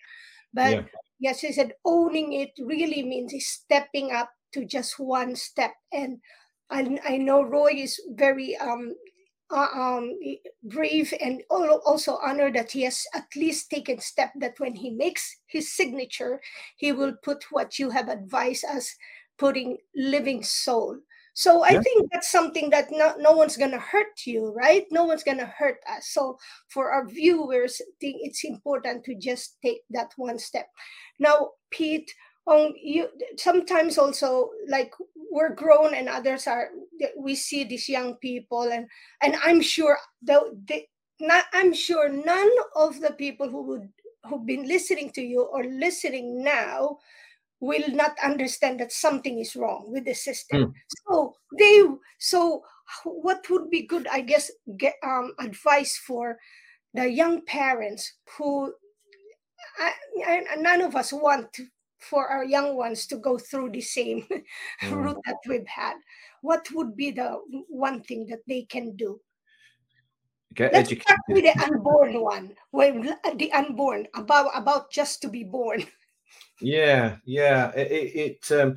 But 0.53 0.71
yeah. 0.73 0.83
yes, 1.21 1.45
I 1.45 1.51
said 1.51 1.75
owning 1.85 2.33
it 2.33 2.51
really 2.59 3.03
means 3.03 3.35
stepping 3.47 4.13
up 4.13 4.31
to 4.53 4.65
just 4.65 4.99
one 4.99 5.37
step. 5.37 5.73
And 5.93 6.19
I, 6.73 6.99
I 7.07 7.17
know 7.19 7.43
Roy 7.43 7.73
is 7.75 8.01
very 8.15 8.57
um, 8.57 8.95
uh, 9.51 9.69
um, 9.75 10.19
brave 10.65 11.13
and 11.21 11.43
also 11.51 12.17
honored 12.17 12.55
that 12.55 12.73
he 12.73 12.83
has 12.83 13.05
at 13.15 13.27
least 13.37 13.71
taken 13.71 14.01
step 14.01 14.33
that 14.37 14.59
when 14.59 14.75
he 14.75 14.91
makes 14.91 15.37
his 15.47 15.73
signature, 15.73 16.41
he 16.77 16.91
will 16.93 17.15
put 17.23 17.45
what 17.51 17.79
you 17.79 17.91
have 17.91 18.09
advised 18.09 18.65
as 18.69 18.91
putting 19.39 19.77
living 19.95 20.43
soul. 20.43 20.99
So 21.35 21.63
I 21.63 21.71
yeah. 21.71 21.81
think 21.81 22.11
that's 22.13 22.31
something 22.31 22.69
that 22.71 22.89
no, 22.91 23.15
no 23.19 23.33
one's 23.33 23.57
gonna 23.57 23.79
hurt 23.79 24.27
you, 24.27 24.53
right? 24.53 24.85
No 24.91 25.05
one's 25.05 25.23
gonna 25.25 25.47
hurt 25.47 25.79
us. 25.89 26.09
So 26.09 26.39
for 26.69 26.91
our 26.91 27.07
viewers, 27.07 27.81
I 27.81 27.91
think 28.01 28.17
it's 28.21 28.45
important 28.45 29.05
to 29.05 29.15
just 29.15 29.57
take 29.63 29.81
that 29.91 30.13
one 30.17 30.39
step. 30.39 30.69
Now, 31.19 31.53
Pete, 31.71 32.13
um, 32.47 32.73
you 32.81 33.09
sometimes 33.37 33.99
also 33.99 34.51
like 34.69 34.93
we're 35.31 35.55
grown 35.55 35.95
and 35.95 36.09
others 36.09 36.47
are. 36.47 36.71
We 37.17 37.35
see 37.35 37.65
these 37.65 37.89
young 37.89 38.17
people, 38.17 38.63
and 38.73 38.87
and 39.23 39.37
I'm 39.43 39.61
sure 39.61 39.99
the, 40.23 40.59
the 40.67 40.85
not, 41.21 41.45
I'm 41.53 41.73
sure 41.73 42.09
none 42.09 42.51
of 42.77 43.01
the 43.01 43.13
people 43.13 43.49
who 43.49 43.63
would 43.63 43.89
who've 44.25 44.47
been 44.47 44.67
listening 44.67 45.11
to 45.13 45.23
you 45.23 45.43
or 45.43 45.65
listening 45.65 46.45
now 46.45 46.99
will 47.61 47.89
not 47.91 48.17
understand 48.23 48.81
that 48.81 48.93
something 48.93 49.39
is 49.39 49.55
wrong 49.57 49.85
with 49.87 50.05
the 50.05 50.15
system. 50.15 50.67
Mm. 50.67 50.73
So 51.07 51.35
they 51.59 51.83
so 52.19 52.63
what 53.05 53.49
would 53.51 53.71
be 53.71 53.83
good, 53.83 54.07
I 54.09 54.21
guess, 54.21 54.51
get 54.77 54.95
um, 55.05 55.33
advice 55.39 55.97
for 55.97 56.39
the 56.93 57.09
young 57.09 57.45
parents 57.47 58.15
who 58.37 58.75
I, 59.79 59.93
I, 60.27 60.57
none 60.57 60.83
of 60.83 60.97
us 60.97 61.13
want 61.13 61.57
for 62.03 62.29
our 62.29 62.45
young 62.45 62.77
ones 62.77 63.07
to 63.07 63.17
go 63.17 63.39
through 63.39 63.71
the 63.71 63.81
same 63.81 64.27
mm. 64.83 64.93
route 64.93 65.21
that 65.27 65.37
we've 65.49 65.67
had. 65.67 65.95
What 66.43 66.67
would 66.75 66.97
be 66.97 67.11
the 67.13 67.39
one 67.69 68.03
thing 68.03 68.27
that 68.27 68.41
they 68.47 68.63
can 68.63 68.97
do? 68.97 69.21
Get 70.55 70.73
Let's 70.73 70.91
educated. 70.91 71.03
start 71.03 71.21
with 71.29 71.45
the 71.45 71.65
unborn 71.65 72.21
one. 72.21 72.55
When 72.71 73.17
the 73.37 73.53
unborn 73.53 74.07
about 74.15 74.51
about 74.55 74.91
just 74.91 75.23
to 75.23 75.29
be 75.29 75.45
born. 75.45 75.85
Yeah, 76.61 77.17
yeah. 77.25 77.73
It, 77.73 77.91
it, 77.91 78.47
it 78.51 78.61
um, 78.61 78.77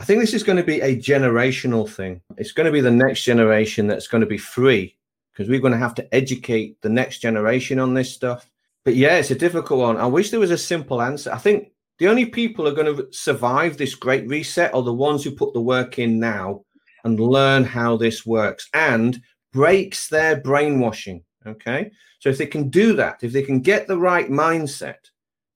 I 0.00 0.04
think 0.04 0.20
this 0.20 0.34
is 0.34 0.42
going 0.42 0.56
to 0.56 0.64
be 0.64 0.80
a 0.80 0.96
generational 0.96 1.88
thing. 1.88 2.20
It's 2.38 2.50
going 2.50 2.64
to 2.64 2.72
be 2.72 2.80
the 2.80 2.90
next 2.90 3.22
generation 3.22 3.86
that's 3.86 4.08
going 4.08 4.22
to 4.22 4.26
be 4.26 4.38
free 4.38 4.96
because 5.32 5.48
we're 5.48 5.60
going 5.60 5.72
to 5.72 5.78
have 5.78 5.94
to 5.94 6.14
educate 6.14 6.80
the 6.82 6.88
next 6.88 7.18
generation 7.18 7.78
on 7.78 7.94
this 7.94 8.12
stuff. 8.12 8.50
But 8.84 8.96
yeah, 8.96 9.16
it's 9.16 9.30
a 9.30 9.36
difficult 9.36 9.80
one. 9.80 9.96
I 9.98 10.06
wish 10.06 10.30
there 10.30 10.40
was 10.40 10.50
a 10.50 10.58
simple 10.58 11.00
answer. 11.00 11.30
I 11.32 11.38
think 11.38 11.70
the 12.00 12.08
only 12.08 12.24
people 12.24 12.64
who 12.64 12.72
are 12.72 12.82
going 12.82 12.96
to 12.96 13.12
survive 13.12 13.76
this 13.76 13.94
great 13.94 14.26
reset 14.26 14.74
are 14.74 14.82
the 14.82 14.92
ones 14.92 15.22
who 15.22 15.30
put 15.30 15.52
the 15.52 15.60
work 15.60 15.98
in 15.98 16.18
now 16.18 16.64
and 17.04 17.20
learn 17.20 17.62
how 17.62 17.98
this 17.98 18.24
works 18.24 18.68
and 18.72 19.20
breaks 19.52 20.08
their 20.08 20.40
brainwashing. 20.40 21.22
Okay. 21.46 21.90
So 22.18 22.30
if 22.30 22.38
they 22.38 22.46
can 22.46 22.70
do 22.70 22.94
that, 22.94 23.22
if 23.22 23.32
they 23.32 23.42
can 23.42 23.60
get 23.60 23.86
the 23.86 23.98
right 23.98 24.30
mindset, 24.30 24.96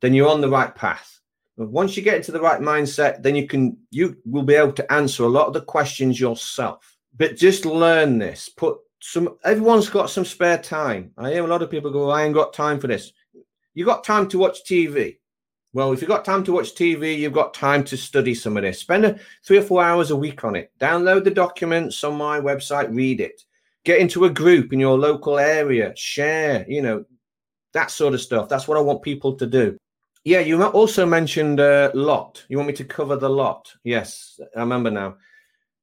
then 0.02 0.12
you're 0.12 0.28
on 0.28 0.42
the 0.42 0.50
right 0.50 0.74
path 0.74 1.18
But 1.56 1.70
once 1.70 1.96
you 1.96 2.02
get 2.02 2.16
into 2.16 2.32
the 2.32 2.40
right 2.40 2.60
mindset, 2.60 3.22
then 3.22 3.34
you 3.34 3.46
can 3.46 3.78
you 3.90 4.18
will 4.26 4.42
be 4.42 4.54
able 4.54 4.72
to 4.72 4.92
answer 4.92 5.24
a 5.24 5.28
lot 5.28 5.46
of 5.46 5.54
the 5.54 5.62
questions 5.62 6.20
yourself. 6.20 6.96
But 7.16 7.36
just 7.36 7.64
learn 7.64 8.18
this. 8.18 8.50
Put 8.50 8.76
some 9.00 9.36
everyone's 9.44 9.88
got 9.88 10.10
some 10.10 10.26
spare 10.26 10.58
time. 10.58 11.12
I 11.16 11.32
hear 11.32 11.44
a 11.44 11.48
lot 11.48 11.62
of 11.62 11.70
people 11.70 11.90
go, 11.90 12.10
I 12.10 12.24
ain't 12.24 12.34
got 12.34 12.52
time 12.52 12.80
for 12.80 12.88
this. 12.88 13.12
You 13.72 13.86
got 13.86 14.04
time 14.04 14.28
to 14.28 14.38
watch 14.38 14.64
TV. 14.64 15.16
Well, 15.74 15.92
if 15.92 16.00
you've 16.00 16.08
got 16.08 16.24
time 16.24 16.44
to 16.44 16.52
watch 16.52 16.76
TV, 16.76 17.18
you've 17.18 17.32
got 17.32 17.52
time 17.52 17.82
to 17.84 17.96
study 17.96 18.32
some 18.32 18.56
of 18.56 18.62
this. 18.62 18.78
Spend 18.78 19.04
a, 19.04 19.18
three 19.44 19.58
or 19.58 19.62
four 19.62 19.82
hours 19.82 20.12
a 20.12 20.16
week 20.16 20.44
on 20.44 20.54
it. 20.54 20.70
Download 20.78 21.24
the 21.24 21.32
documents 21.32 22.04
on 22.04 22.16
my 22.16 22.40
website, 22.40 22.94
read 22.94 23.20
it. 23.20 23.42
Get 23.84 23.98
into 23.98 24.24
a 24.24 24.30
group 24.30 24.72
in 24.72 24.78
your 24.78 24.96
local 24.96 25.36
area, 25.36 25.92
share, 25.96 26.64
you 26.68 26.80
know, 26.80 27.04
that 27.72 27.90
sort 27.90 28.14
of 28.14 28.20
stuff. 28.20 28.48
That's 28.48 28.68
what 28.68 28.78
I 28.78 28.82
want 28.82 29.02
people 29.02 29.34
to 29.34 29.46
do. 29.46 29.76
Yeah, 30.22 30.38
you 30.38 30.62
also 30.62 31.04
mentioned 31.04 31.58
uh, 31.58 31.90
lot. 31.92 32.44
You 32.48 32.56
want 32.56 32.68
me 32.68 32.74
to 32.74 32.84
cover 32.84 33.16
the 33.16 33.28
lot? 33.28 33.70
Yes, 33.82 34.38
I 34.56 34.60
remember 34.60 34.92
now. 34.92 35.16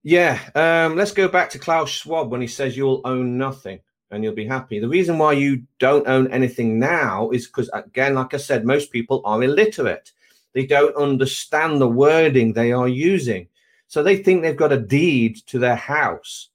Yeah, 0.04 0.40
um, 0.56 0.96
let's 0.96 1.12
go 1.12 1.28
back 1.28 1.50
to 1.50 1.60
Klaus 1.60 1.90
Schwab 1.90 2.32
when 2.32 2.40
he 2.40 2.48
says 2.48 2.78
you'll 2.78 3.02
own 3.04 3.38
nothing 3.38 3.82
and 4.12 4.24
you'll 4.24 4.34
be 4.34 4.46
happy. 4.46 4.80
The 4.80 4.88
reason 4.88 5.18
why 5.18 5.34
you 5.34 5.64
don't 5.80 6.08
own 6.08 6.32
anything 6.32 6.80
now 6.80 7.30
is 7.32 7.48
because, 7.48 7.70
again, 7.74 8.16
like 8.16 8.34
I 8.34 8.38
said, 8.38 8.66
most 8.66 8.92
people 8.92 9.22
are 9.26 9.42
illiterate. 9.42 10.12
They 10.54 10.66
don't 10.66 10.96
understand 10.96 11.80
the 11.80 11.88
wording 11.88 12.54
they 12.54 12.72
are 12.72 12.88
using. 12.88 13.48
So 13.88 14.04
they 14.04 14.18
think 14.18 14.42
they've 14.42 14.56
got 14.56 14.74
a 14.74 14.80
deed 14.80 15.38
to 15.48 15.60
their 15.60 15.76
house. 15.76 16.50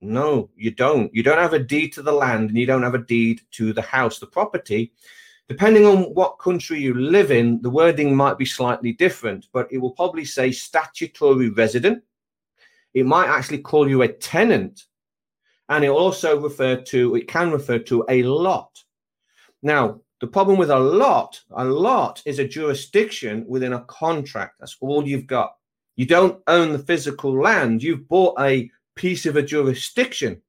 No, 0.00 0.50
you 0.56 0.70
don't. 0.70 1.12
You 1.14 1.22
don't 1.22 1.38
have 1.38 1.52
a 1.52 1.58
deed 1.58 1.92
to 1.94 2.02
the 2.02 2.12
land 2.12 2.50
and 2.50 2.58
you 2.58 2.66
don't 2.66 2.82
have 2.82 2.94
a 2.94 2.98
deed 2.98 3.40
to 3.52 3.72
the 3.72 3.82
house, 3.82 4.18
the 4.18 4.26
property 4.26 4.92
Depending 5.46 5.84
on 5.84 6.04
what 6.14 6.38
country 6.38 6.80
you 6.80 6.94
live 6.94 7.30
in, 7.30 7.60
the 7.60 7.68
wording 7.68 8.16
might 8.16 8.38
be 8.38 8.46
slightly 8.46 8.92
different, 8.92 9.48
but 9.52 9.70
it 9.70 9.76
will 9.76 9.90
probably 9.90 10.24
say 10.24 10.50
statutory 10.50 11.50
resident. 11.50 12.02
It 12.94 13.04
might 13.04 13.28
actually 13.28 13.58
call 13.58 13.86
you 13.86 14.02
a 14.02 14.08
tenant, 14.08 14.84
and 15.68 15.84
it 15.84 15.90
also 15.90 16.40
refer 16.40 16.76
to 16.76 17.14
it 17.14 17.28
can 17.28 17.50
refer 17.50 17.78
to 17.78 18.04
a 18.08 18.22
lot. 18.22 18.82
Now, 19.62 20.00
the 20.20 20.26
problem 20.26 20.58
with 20.58 20.70
a 20.70 20.78
lot, 20.78 21.40
a 21.50 21.64
lot 21.64 22.22
is 22.24 22.38
a 22.38 22.48
jurisdiction 22.48 23.44
within 23.48 23.72
a 23.72 23.84
contract. 23.84 24.56
That's 24.60 24.76
all 24.80 25.06
you've 25.06 25.26
got. 25.26 25.54
You 25.96 26.06
don't 26.06 26.42
own 26.46 26.72
the 26.72 26.78
physical 26.78 27.38
land. 27.38 27.82
You've 27.82 28.08
bought 28.08 28.40
a 28.40 28.70
piece 28.94 29.26
of 29.26 29.36
a 29.36 29.42
jurisdiction, 29.42 30.40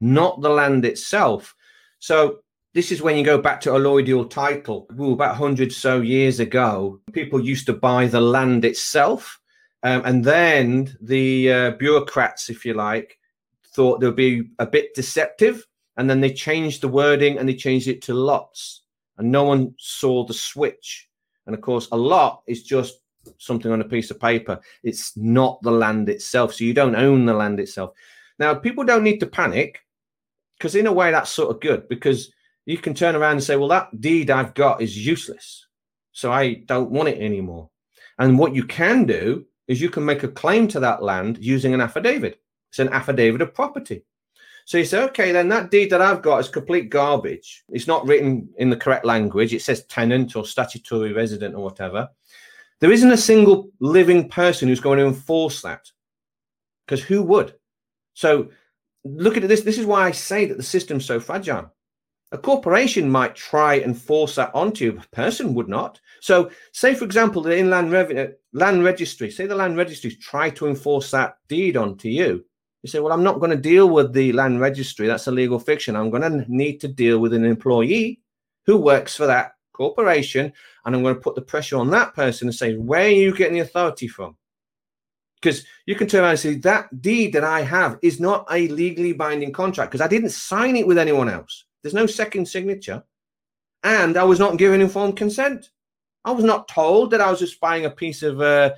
not 0.00 0.40
the 0.40 0.48
land 0.48 0.84
itself. 0.84 1.54
So 1.98 2.40
this 2.74 2.90
is 2.90 3.02
when 3.02 3.16
you 3.16 3.24
go 3.24 3.38
back 3.38 3.60
to 3.62 3.70
allodial 3.70 4.28
title. 4.28 4.88
Ooh, 5.00 5.12
about 5.12 5.38
100 5.38 5.72
so 5.72 6.00
years 6.00 6.40
ago, 6.40 7.00
people 7.12 7.40
used 7.40 7.66
to 7.66 7.72
buy 7.72 8.06
the 8.06 8.20
land 8.20 8.64
itself. 8.64 9.40
Um, 9.84 10.02
and 10.04 10.24
then 10.24 10.96
the 11.00 11.52
uh, 11.52 11.70
bureaucrats, 11.72 12.50
if 12.50 12.64
you 12.64 12.74
like, 12.74 13.18
thought 13.74 14.00
they 14.00 14.06
would 14.06 14.16
be 14.16 14.50
a 14.58 14.66
bit 14.66 14.94
deceptive. 14.94 15.66
And 15.96 16.10
then 16.10 16.20
they 16.20 16.32
changed 16.32 16.80
the 16.80 16.88
wording 16.88 17.38
and 17.38 17.48
they 17.48 17.54
changed 17.54 17.88
it 17.88 18.02
to 18.02 18.14
lots. 18.14 18.82
And 19.18 19.30
no 19.30 19.44
one 19.44 19.74
saw 19.78 20.24
the 20.24 20.34
switch. 20.34 21.08
And 21.46 21.54
of 21.54 21.60
course, 21.60 21.88
a 21.92 21.96
lot 21.96 22.42
is 22.46 22.62
just 22.62 22.98
something 23.38 23.70
on 23.70 23.80
a 23.80 23.88
piece 23.88 24.10
of 24.10 24.20
paper. 24.20 24.60
It's 24.82 25.16
not 25.16 25.62
the 25.62 25.70
land 25.70 26.08
itself. 26.08 26.54
So 26.54 26.64
you 26.64 26.74
don't 26.74 26.96
own 26.96 27.26
the 27.26 27.34
land 27.34 27.60
itself. 27.60 27.92
Now, 28.38 28.54
people 28.54 28.84
don't 28.84 29.04
need 29.04 29.18
to 29.18 29.26
panic 29.26 29.80
because, 30.58 30.74
in 30.74 30.86
a 30.86 30.92
way, 30.92 31.10
that's 31.10 31.30
sort 31.30 31.54
of 31.54 31.60
good 31.60 31.88
because 31.88 32.32
you 32.66 32.78
can 32.78 32.94
turn 32.94 33.14
around 33.14 33.32
and 33.32 33.42
say, 33.42 33.56
well, 33.56 33.68
that 33.68 34.00
deed 34.00 34.30
I've 34.30 34.54
got 34.54 34.80
is 34.80 35.06
useless. 35.06 35.66
So 36.12 36.32
I 36.32 36.54
don't 36.66 36.90
want 36.90 37.08
it 37.08 37.20
anymore. 37.20 37.70
And 38.18 38.38
what 38.38 38.54
you 38.54 38.64
can 38.64 39.04
do 39.04 39.44
is 39.68 39.80
you 39.80 39.90
can 39.90 40.04
make 40.04 40.22
a 40.22 40.28
claim 40.28 40.68
to 40.68 40.80
that 40.80 41.02
land 41.02 41.38
using 41.40 41.74
an 41.74 41.80
affidavit. 41.80 42.40
It's 42.74 42.80
an 42.80 42.88
affidavit 42.88 43.40
of 43.40 43.54
property. 43.54 44.02
So 44.64 44.78
you 44.78 44.84
say, 44.84 45.00
okay, 45.04 45.30
then 45.30 45.48
that 45.50 45.70
deed 45.70 45.90
that 45.90 46.02
I've 46.02 46.22
got 46.22 46.40
is 46.40 46.48
complete 46.48 46.90
garbage. 46.90 47.62
It's 47.68 47.86
not 47.86 48.04
written 48.04 48.48
in 48.58 48.68
the 48.68 48.76
correct 48.76 49.04
language. 49.04 49.54
It 49.54 49.62
says 49.62 49.84
tenant 49.84 50.34
or 50.34 50.44
statutory 50.44 51.12
resident 51.12 51.54
or 51.54 51.62
whatever. 51.62 52.08
There 52.80 52.90
isn't 52.90 53.12
a 53.12 53.16
single 53.16 53.70
living 53.78 54.28
person 54.28 54.66
who's 54.66 54.80
going 54.80 54.98
to 54.98 55.06
enforce 55.06 55.62
that 55.62 55.88
because 56.84 57.00
who 57.00 57.22
would? 57.22 57.54
So 58.14 58.48
look 59.04 59.36
at 59.36 59.46
this. 59.46 59.60
This 59.60 59.78
is 59.78 59.86
why 59.86 60.08
I 60.08 60.10
say 60.10 60.46
that 60.46 60.56
the 60.56 60.64
system's 60.64 61.04
so 61.04 61.20
fragile. 61.20 61.72
A 62.32 62.38
corporation 62.38 63.08
might 63.08 63.36
try 63.36 63.74
and 63.74 63.96
force 63.96 64.34
that 64.34 64.52
onto 64.52 64.84
you. 64.84 64.98
A 64.98 65.14
person 65.14 65.54
would 65.54 65.68
not. 65.68 66.00
So, 66.20 66.50
say 66.72 66.96
for 66.96 67.04
example, 67.04 67.42
the 67.42 67.56
inland 67.56 67.92
revenue 67.92 68.24
uh, 68.24 68.28
land 68.52 68.82
registry. 68.82 69.30
Say 69.30 69.46
the 69.46 69.54
land 69.54 69.76
registries 69.76 70.18
try 70.18 70.50
to 70.50 70.66
enforce 70.66 71.12
that 71.12 71.36
deed 71.46 71.76
onto 71.76 72.08
you. 72.08 72.44
You 72.84 72.90
say, 72.90 72.98
"Well, 73.00 73.14
I'm 73.14 73.22
not 73.22 73.40
going 73.40 73.50
to 73.50 73.56
deal 73.56 73.88
with 73.88 74.12
the 74.12 74.34
land 74.34 74.60
registry. 74.60 75.06
That's 75.06 75.26
a 75.26 75.32
legal 75.32 75.58
fiction. 75.58 75.96
I'm 75.96 76.10
going 76.10 76.20
to 76.20 76.44
need 76.48 76.82
to 76.82 76.88
deal 76.88 77.18
with 77.18 77.32
an 77.32 77.46
employee 77.46 78.20
who 78.66 78.76
works 78.76 79.16
for 79.16 79.26
that 79.26 79.52
corporation, 79.72 80.52
and 80.84 80.94
I'm 80.94 81.02
going 81.02 81.14
to 81.14 81.20
put 81.20 81.34
the 81.34 81.40
pressure 81.40 81.78
on 81.78 81.88
that 81.92 82.14
person 82.14 82.46
and 82.46 82.54
say, 82.54 82.74
where 82.76 83.06
are 83.06 83.08
you 83.08 83.34
getting 83.34 83.54
the 83.54 83.60
authority 83.60 84.06
from? 84.06 84.36
Because 85.40 85.64
you 85.86 85.94
can 85.94 86.08
turn 86.08 86.24
around 86.24 86.32
and 86.32 86.38
say, 86.40 86.56
that 86.56 87.00
deed 87.00 87.32
that 87.32 87.42
I 87.42 87.62
have 87.62 87.98
is 88.02 88.20
not 88.20 88.46
a 88.50 88.68
legally 88.68 89.14
binding 89.14 89.52
contract 89.52 89.90
because 89.90 90.04
I 90.04 90.08
didn't 90.08 90.30
sign 90.30 90.76
it 90.76 90.86
with 90.86 90.98
anyone 90.98 91.30
else. 91.30 91.64
There's 91.82 91.94
no 91.94 92.06
second 92.06 92.46
signature. 92.46 93.02
And 93.82 94.18
I 94.18 94.24
was 94.24 94.38
not 94.38 94.58
given 94.58 94.82
informed 94.82 95.16
consent. 95.16 95.70
I 96.26 96.32
was 96.32 96.44
not 96.44 96.68
told 96.68 97.10
that 97.10 97.22
I 97.22 97.30
was 97.30 97.40
just 97.40 97.60
buying 97.60 97.86
a 97.86 97.90
piece 97.90 98.22
of 98.22 98.42
uh, 98.42 98.72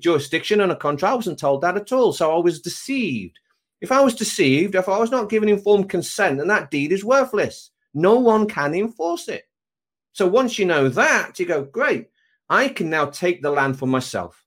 jurisdiction 0.00 0.60
on 0.60 0.70
a 0.70 0.76
contract. 0.76 1.12
I 1.12 1.16
wasn't 1.16 1.40
told 1.40 1.60
that 1.62 1.76
at 1.76 1.92
all. 1.92 2.12
So 2.12 2.36
I 2.36 2.40
was 2.40 2.60
deceived. 2.60 3.38
If 3.80 3.92
I 3.92 4.00
was 4.00 4.14
deceived, 4.14 4.74
if 4.74 4.88
I 4.88 4.98
was 4.98 5.10
not 5.10 5.30
given 5.30 5.48
informed 5.48 5.88
consent, 5.88 6.38
then 6.38 6.48
that 6.48 6.70
deed 6.70 6.92
is 6.92 7.04
worthless. 7.04 7.70
No 7.94 8.18
one 8.18 8.48
can 8.48 8.74
enforce 8.74 9.28
it. 9.28 9.44
So 10.12 10.26
once 10.26 10.58
you 10.58 10.64
know 10.64 10.88
that, 10.88 11.38
you 11.38 11.46
go, 11.46 11.64
great, 11.64 12.08
I 12.48 12.68
can 12.68 12.90
now 12.90 13.06
take 13.06 13.40
the 13.40 13.50
land 13.50 13.78
for 13.78 13.86
myself. 13.86 14.44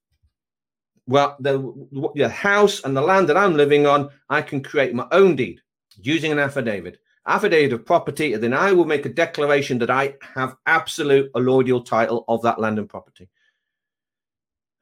Well, 1.08 1.36
the, 1.40 2.12
the 2.16 2.30
house 2.30 2.84
and 2.84 2.96
the 2.96 3.02
land 3.02 3.30
that 3.30 3.38
I'm 3.38 3.56
living 3.56 3.86
on, 3.86 4.10
I 4.30 4.42
can 4.42 4.62
create 4.62 4.94
my 4.94 5.08
own 5.12 5.36
deed 5.36 5.62
using 6.02 6.32
an 6.32 6.40
affidavit. 6.40 7.00
Affidavit 7.28 7.74
of 7.74 7.86
property, 7.86 8.34
and 8.34 8.42
then 8.42 8.54
I 8.54 8.72
will 8.74 8.86
make 8.86 9.06
a 9.06 9.10
declaration 9.10 9.78
that 9.80 9.92
I 9.92 10.16
have 10.36 10.56
absolute 10.66 11.32
allodial 11.34 11.86
title 11.86 12.26
of 12.28 12.42
that 12.42 12.60
land 12.60 12.80
and 12.80 12.90
property. 12.90 13.30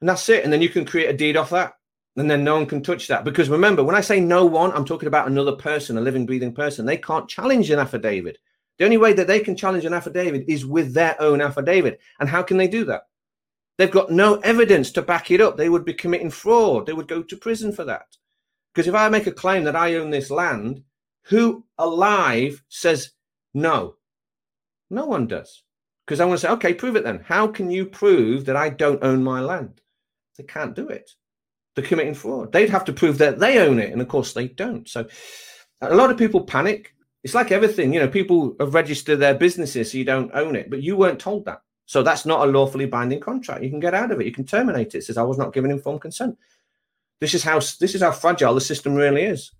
And 0.00 0.08
that's 0.08 0.28
it. 0.28 0.44
And 0.44 0.52
then 0.52 0.62
you 0.62 0.70
can 0.70 0.86
create 0.86 1.10
a 1.10 1.16
deed 1.16 1.36
off 1.36 1.50
that. 1.50 1.74
And 2.20 2.30
then 2.30 2.44
no 2.44 2.56
one 2.56 2.66
can 2.66 2.82
touch 2.82 3.08
that. 3.08 3.24
Because 3.24 3.48
remember, 3.48 3.82
when 3.82 3.96
I 3.96 4.02
say 4.02 4.20
no 4.20 4.44
one, 4.44 4.72
I'm 4.72 4.84
talking 4.84 5.06
about 5.06 5.26
another 5.26 5.52
person, 5.52 5.96
a 5.96 6.02
living, 6.02 6.26
breathing 6.26 6.52
person. 6.52 6.84
They 6.84 6.98
can't 6.98 7.30
challenge 7.30 7.70
an 7.70 7.78
affidavit. 7.78 8.36
The 8.78 8.84
only 8.84 8.98
way 8.98 9.14
that 9.14 9.26
they 9.26 9.40
can 9.40 9.56
challenge 9.56 9.86
an 9.86 9.94
affidavit 9.94 10.44
is 10.46 10.66
with 10.66 10.92
their 10.92 11.18
own 11.18 11.40
affidavit. 11.40 11.98
And 12.18 12.28
how 12.28 12.42
can 12.42 12.58
they 12.58 12.68
do 12.68 12.84
that? 12.84 13.04
They've 13.78 13.90
got 13.90 14.10
no 14.10 14.34
evidence 14.40 14.92
to 14.92 15.02
back 15.02 15.30
it 15.30 15.40
up. 15.40 15.56
They 15.56 15.70
would 15.70 15.86
be 15.86 15.94
committing 15.94 16.28
fraud. 16.28 16.84
They 16.84 16.92
would 16.92 17.08
go 17.08 17.22
to 17.22 17.36
prison 17.38 17.72
for 17.72 17.84
that. 17.84 18.18
Because 18.74 18.86
if 18.86 18.94
I 18.94 19.08
make 19.08 19.26
a 19.26 19.32
claim 19.32 19.64
that 19.64 19.74
I 19.74 19.94
own 19.94 20.10
this 20.10 20.30
land, 20.30 20.82
who 21.22 21.64
alive 21.78 22.62
says 22.68 23.12
no? 23.54 23.94
No 24.90 25.06
one 25.06 25.26
does. 25.26 25.62
Because 26.04 26.20
I 26.20 26.26
want 26.26 26.38
to 26.38 26.46
say, 26.46 26.52
okay, 26.52 26.74
prove 26.74 26.96
it 26.96 27.04
then. 27.04 27.20
How 27.24 27.46
can 27.46 27.70
you 27.70 27.86
prove 27.86 28.44
that 28.44 28.56
I 28.56 28.68
don't 28.68 29.02
own 29.02 29.24
my 29.24 29.40
land? 29.40 29.80
They 30.36 30.44
can't 30.44 30.76
do 30.76 30.86
it. 30.88 31.12
Committing 31.82 32.14
fraud. 32.14 32.52
They'd 32.52 32.70
have 32.70 32.84
to 32.86 32.92
prove 32.92 33.18
that 33.18 33.38
they 33.38 33.58
own 33.58 33.78
it. 33.78 33.92
And 33.92 34.00
of 34.00 34.08
course, 34.08 34.32
they 34.32 34.48
don't. 34.48 34.88
So 34.88 35.06
a 35.80 35.94
lot 35.94 36.10
of 36.10 36.18
people 36.18 36.42
panic 36.44 36.94
it's 37.22 37.34
like 37.34 37.52
everything, 37.52 37.92
you 37.92 38.00
know, 38.00 38.08
people 38.08 38.56
have 38.60 38.74
registered 38.74 39.20
their 39.20 39.34
businesses 39.34 39.92
so 39.92 39.98
you 39.98 40.04
don't 40.04 40.30
own 40.34 40.56
it, 40.56 40.70
but 40.70 40.82
you 40.82 40.96
weren't 40.96 41.20
told 41.20 41.44
that. 41.44 41.60
So 41.84 42.02
that's 42.02 42.24
not 42.24 42.46
a 42.46 42.50
lawfully 42.50 42.86
binding 42.86 43.20
contract. 43.20 43.62
You 43.62 43.70
can 43.70 43.80
get 43.80 43.94
out 43.94 44.10
of 44.10 44.20
it. 44.20 44.26
You 44.26 44.32
can 44.32 44.46
terminate 44.46 44.94
it. 44.94 44.98
It 44.98 45.04
says 45.04 45.18
I 45.18 45.22
was 45.22 45.38
not 45.38 45.52
given 45.52 45.70
informed 45.70 46.00
consent. 46.00 46.38
This 47.20 47.34
is 47.34 47.42
how 47.42 47.58
this 47.58 47.94
is 47.94 48.00
how 48.00 48.12
fragile 48.12 48.54
the 48.54 48.60
system 48.60 48.94
really 48.94 49.22
is. 49.22 49.52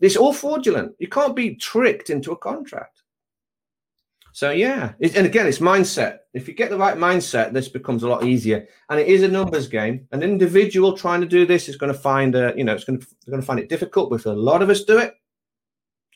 It's 0.00 0.16
all 0.16 0.32
fraudulent. 0.32 0.94
You 0.98 1.08
can't 1.08 1.36
be 1.36 1.56
tricked 1.56 2.08
into 2.08 2.32
a 2.32 2.36
contract. 2.36 3.01
So 4.32 4.50
yeah, 4.50 4.94
it, 4.98 5.14
and 5.14 5.26
again, 5.26 5.46
it's 5.46 5.58
mindset. 5.58 6.20
If 6.32 6.48
you 6.48 6.54
get 6.54 6.70
the 6.70 6.78
right 6.78 6.96
mindset, 6.96 7.52
this 7.52 7.68
becomes 7.68 8.02
a 8.02 8.08
lot 8.08 8.24
easier. 8.24 8.66
And 8.88 8.98
it 8.98 9.06
is 9.06 9.22
a 9.22 9.28
numbers 9.28 9.68
game. 9.68 10.08
An 10.12 10.22
individual 10.22 10.96
trying 10.96 11.20
to 11.20 11.26
do 11.26 11.44
this 11.44 11.68
is 11.68 11.76
going 11.76 11.92
to 11.92 11.98
find 11.98 12.34
a, 12.34 12.54
you 12.56 12.64
know, 12.64 12.74
it's 12.74 12.84
going 12.84 13.00
to, 13.00 13.06
going 13.28 13.40
to 13.40 13.46
find 13.46 13.60
it 13.60 13.68
difficult. 13.68 14.08
But 14.08 14.16
if 14.16 14.26
a 14.26 14.30
lot 14.30 14.62
of 14.62 14.70
us 14.70 14.84
do 14.84 14.98
it, 14.98 15.14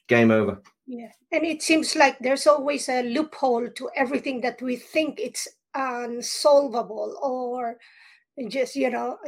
game 0.08 0.30
over. 0.30 0.62
Yeah, 0.86 1.10
and 1.32 1.44
it 1.44 1.62
seems 1.62 1.94
like 1.94 2.18
there's 2.20 2.46
always 2.46 2.88
a 2.88 3.02
loophole 3.02 3.68
to 3.68 3.90
everything 3.94 4.40
that 4.42 4.62
we 4.62 4.76
think 4.76 5.20
it's 5.20 5.46
unsolvable 5.74 7.18
or 7.22 7.76
just 8.48 8.76
you 8.76 8.90
know 8.90 9.18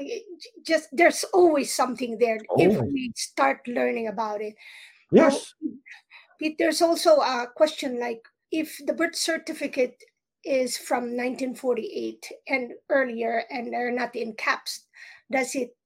just 0.67 0.89
there's 0.93 1.25
always 1.35 1.75
something 1.75 2.17
there 2.19 2.39
oh. 2.51 2.57
if 2.59 2.81
we 2.81 3.13
start 3.17 3.59
learning 3.67 4.09
about 4.09 4.41
it 4.41 4.55
yes 5.13 5.55
well, 5.61 6.53
there's 6.59 6.81
also 6.81 7.17
a 7.17 7.47
question 7.55 7.99
like 7.99 8.23
if 8.51 8.81
the 8.87 8.93
birth 8.93 9.17
certificate 9.17 10.03
is 10.45 10.77
from 10.77 11.17
1948 11.17 12.33
and 12.49 12.73
earlier 12.89 13.43
and 13.51 13.73
they're 13.73 13.93
not 13.93 14.15
in 14.15 14.33
caps 14.35 14.87
does 15.31 15.55
it 15.55 15.77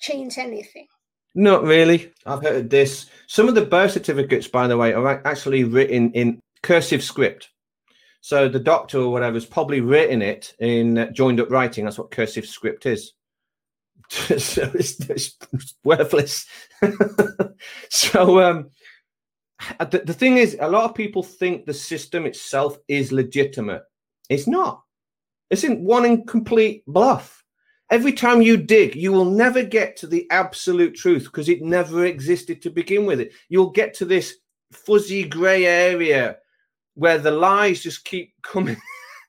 change 0.00 0.38
anything 0.38 0.86
not 1.34 1.62
really. 1.64 2.12
I've 2.26 2.42
heard 2.42 2.68
this. 2.68 3.06
Some 3.26 3.48
of 3.48 3.54
the 3.54 3.64
birth 3.64 3.92
certificates, 3.92 4.48
by 4.48 4.66
the 4.66 4.76
way, 4.76 4.92
are 4.92 5.26
actually 5.26 5.64
written 5.64 6.12
in 6.12 6.40
cursive 6.62 7.02
script. 7.02 7.50
So 8.20 8.48
the 8.48 8.60
doctor 8.60 9.00
or 9.00 9.10
whatever 9.10 9.34
has 9.34 9.46
probably 9.46 9.80
written 9.80 10.22
it 10.22 10.54
in 10.60 11.10
joined 11.12 11.40
up 11.40 11.50
writing. 11.50 11.84
That's 11.84 11.98
what 11.98 12.10
cursive 12.10 12.46
script 12.46 12.86
is. 12.86 13.12
so 14.10 14.70
it's, 14.74 15.00
it's 15.08 15.74
worthless. 15.84 16.46
so 17.88 18.40
um, 18.42 18.70
Uh, 19.78 19.84
the, 19.84 19.98
the 20.00 20.14
thing 20.14 20.38
is, 20.38 20.56
a 20.60 20.68
lot 20.68 20.84
of 20.84 20.94
people 20.94 21.22
think 21.22 21.64
the 21.64 21.74
system 21.74 22.26
itself 22.26 22.78
is 22.88 23.12
legitimate. 23.12 23.82
It's 24.28 24.46
not. 24.46 24.82
It's 25.50 25.64
in 25.64 25.84
one 25.84 26.04
in 26.04 26.24
complete 26.24 26.84
bluff. 26.86 27.44
Every 27.90 28.12
time 28.12 28.40
you 28.40 28.56
dig, 28.56 28.96
you 28.96 29.12
will 29.12 29.26
never 29.26 29.62
get 29.62 29.96
to 29.98 30.06
the 30.06 30.26
absolute 30.30 30.94
truth 30.94 31.24
because 31.24 31.50
it 31.50 31.60
never 31.60 32.06
existed 32.06 32.62
to 32.62 32.70
begin 32.70 33.04
with. 33.04 33.20
It 33.20 33.32
you'll 33.50 33.70
get 33.70 33.92
to 33.94 34.06
this 34.06 34.36
fuzzy 34.72 35.24
grey 35.24 35.66
area 35.66 36.38
where 36.94 37.18
the 37.18 37.30
lies 37.30 37.82
just 37.82 38.06
keep 38.06 38.32
coming. 38.42 38.78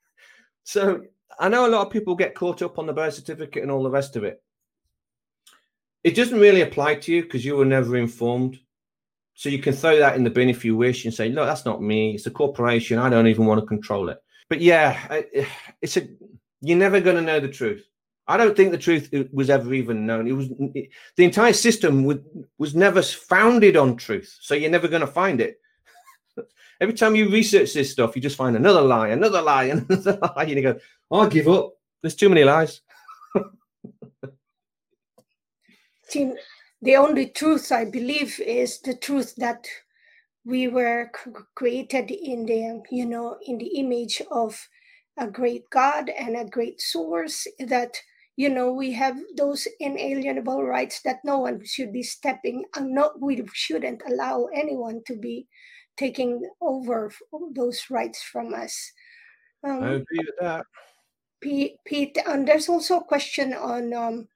so 0.64 1.02
I 1.40 1.50
know 1.50 1.68
a 1.68 1.70
lot 1.70 1.86
of 1.86 1.92
people 1.92 2.16
get 2.16 2.36
caught 2.36 2.62
up 2.62 2.80
on 2.80 2.86
the 2.86 2.94
birth 2.94 3.16
certificate 3.16 3.64
and 3.64 3.72
all 3.72 3.84
the 3.84 3.90
rest 3.90 4.16
of 4.16 4.24
it. 4.24 4.42
It 6.04 6.16
doesn't 6.16 6.40
really 6.40 6.62
apply 6.62 6.96
to 6.96 7.14
you 7.14 7.24
because 7.24 7.44
you 7.44 7.56
were 7.56 7.66
never 7.66 7.98
informed. 7.98 8.60
So 9.36 9.50
you 9.50 9.60
can 9.60 9.74
throw 9.74 9.98
that 9.98 10.16
in 10.16 10.24
the 10.24 10.30
bin 10.30 10.50
if 10.50 10.64
you 10.64 10.76
wish 10.76 11.06
and 11.06 11.14
say, 11.14 11.30
"Look, 11.30 11.48
that's 11.48 11.66
not 11.66 11.82
me. 11.82 12.14
It's 12.14 12.28
a 12.28 12.32
corporation. 12.32 13.00
I 13.00 13.10
don't 13.10 13.28
even 13.28 13.46
want 13.46 13.60
to 13.60 13.66
control 13.66 14.10
it." 14.10 14.20
But 14.50 14.62
yeah, 14.62 15.22
it's 15.82 15.98
a 15.98 16.08
you're 16.62 16.78
never 16.78 17.02
going 17.02 17.16
to 17.18 17.22
know 17.22 17.40
the 17.40 17.50
truth. 17.50 17.86
I 18.28 18.38
don't 18.38 18.56
think 18.56 18.72
the 18.72 18.78
truth 18.78 19.10
uh, 19.14 19.26
was 19.34 19.50
ever 19.50 19.74
even 19.74 20.06
known. 20.06 20.28
It 20.28 20.32
was 20.32 20.48
it, 20.74 20.90
the 21.18 21.26
entire 21.26 21.54
system 21.54 22.04
was, 22.06 22.20
was 22.58 22.74
never 22.74 23.02
founded 23.02 23.76
on 23.76 23.98
truth, 23.98 24.38
so 24.42 24.56
you're 24.56 24.72
never 24.72 24.88
going 24.88 25.02
to 25.02 25.08
find 25.08 25.42
it. 25.42 25.60
Every 26.82 26.94
time 26.94 27.16
you 27.16 27.30
research 27.30 27.74
this 27.74 27.92
stuff, 27.92 28.16
you 28.16 28.22
just 28.22 28.38
find 28.38 28.56
another 28.56 28.82
lie, 28.82 29.10
another 29.10 29.42
lie, 29.42 29.64
another 29.90 30.18
lie, 30.22 30.44
and 30.44 30.52
you 30.52 30.62
go, 30.62 30.80
oh, 31.12 31.22
"I 31.22 31.30
give 31.30 31.50
up. 31.50 31.74
There's 32.02 32.16
too 32.16 32.30
many 32.30 32.44
lies." 32.44 32.82
the 36.84 36.98
only 36.98 37.28
truth 37.28 37.72
I 37.72 37.86
believe 37.86 38.40
is 38.42 38.82
the 38.82 38.96
truth 38.96 39.36
that 39.38 39.66
we 40.46 40.68
were 40.68 41.10
created 41.56 42.12
in 42.12 42.46
the 42.46 42.84
you 42.92 43.06
know 43.06 43.38
in 43.46 43.58
the 43.58 43.80
image 43.80 44.22
of 44.30 44.68
a 45.18 45.28
great 45.28 45.70
God 45.70 46.10
and 46.10 46.36
a 46.36 46.44
great 46.44 46.82
source 46.82 47.48
that 47.60 47.96
you 48.36 48.50
know 48.50 48.74
we 48.74 48.92
have 48.92 49.18
those 49.38 49.66
inalienable 49.80 50.64
rights 50.64 51.02
that 51.04 51.24
no 51.24 51.40
one 51.40 51.64
should 51.64 51.94
be 51.94 52.04
stepping 52.04 52.66
and 52.76 52.94
not 52.94 53.22
we 53.22 53.42
shouldn't 53.54 54.02
allow 54.06 54.48
anyone 54.54 55.02
to 55.08 55.16
be 55.16 55.48
taking 55.96 56.50
over 56.60 57.12
those 57.54 57.86
rights 57.90 58.22
from 58.22 58.54
us. 58.54 58.92
Um, 59.64 59.84
i 59.84 59.90
agree 59.92 60.20
with 60.20 60.36
that. 60.42 60.66
Pete, 61.40 61.76
pete 61.86 62.18
and 62.28 62.48
there's 62.48 62.68
also 62.68 63.00
a 63.00 63.04
question 63.04 63.54
on 63.54 63.94
um, 63.94 64.28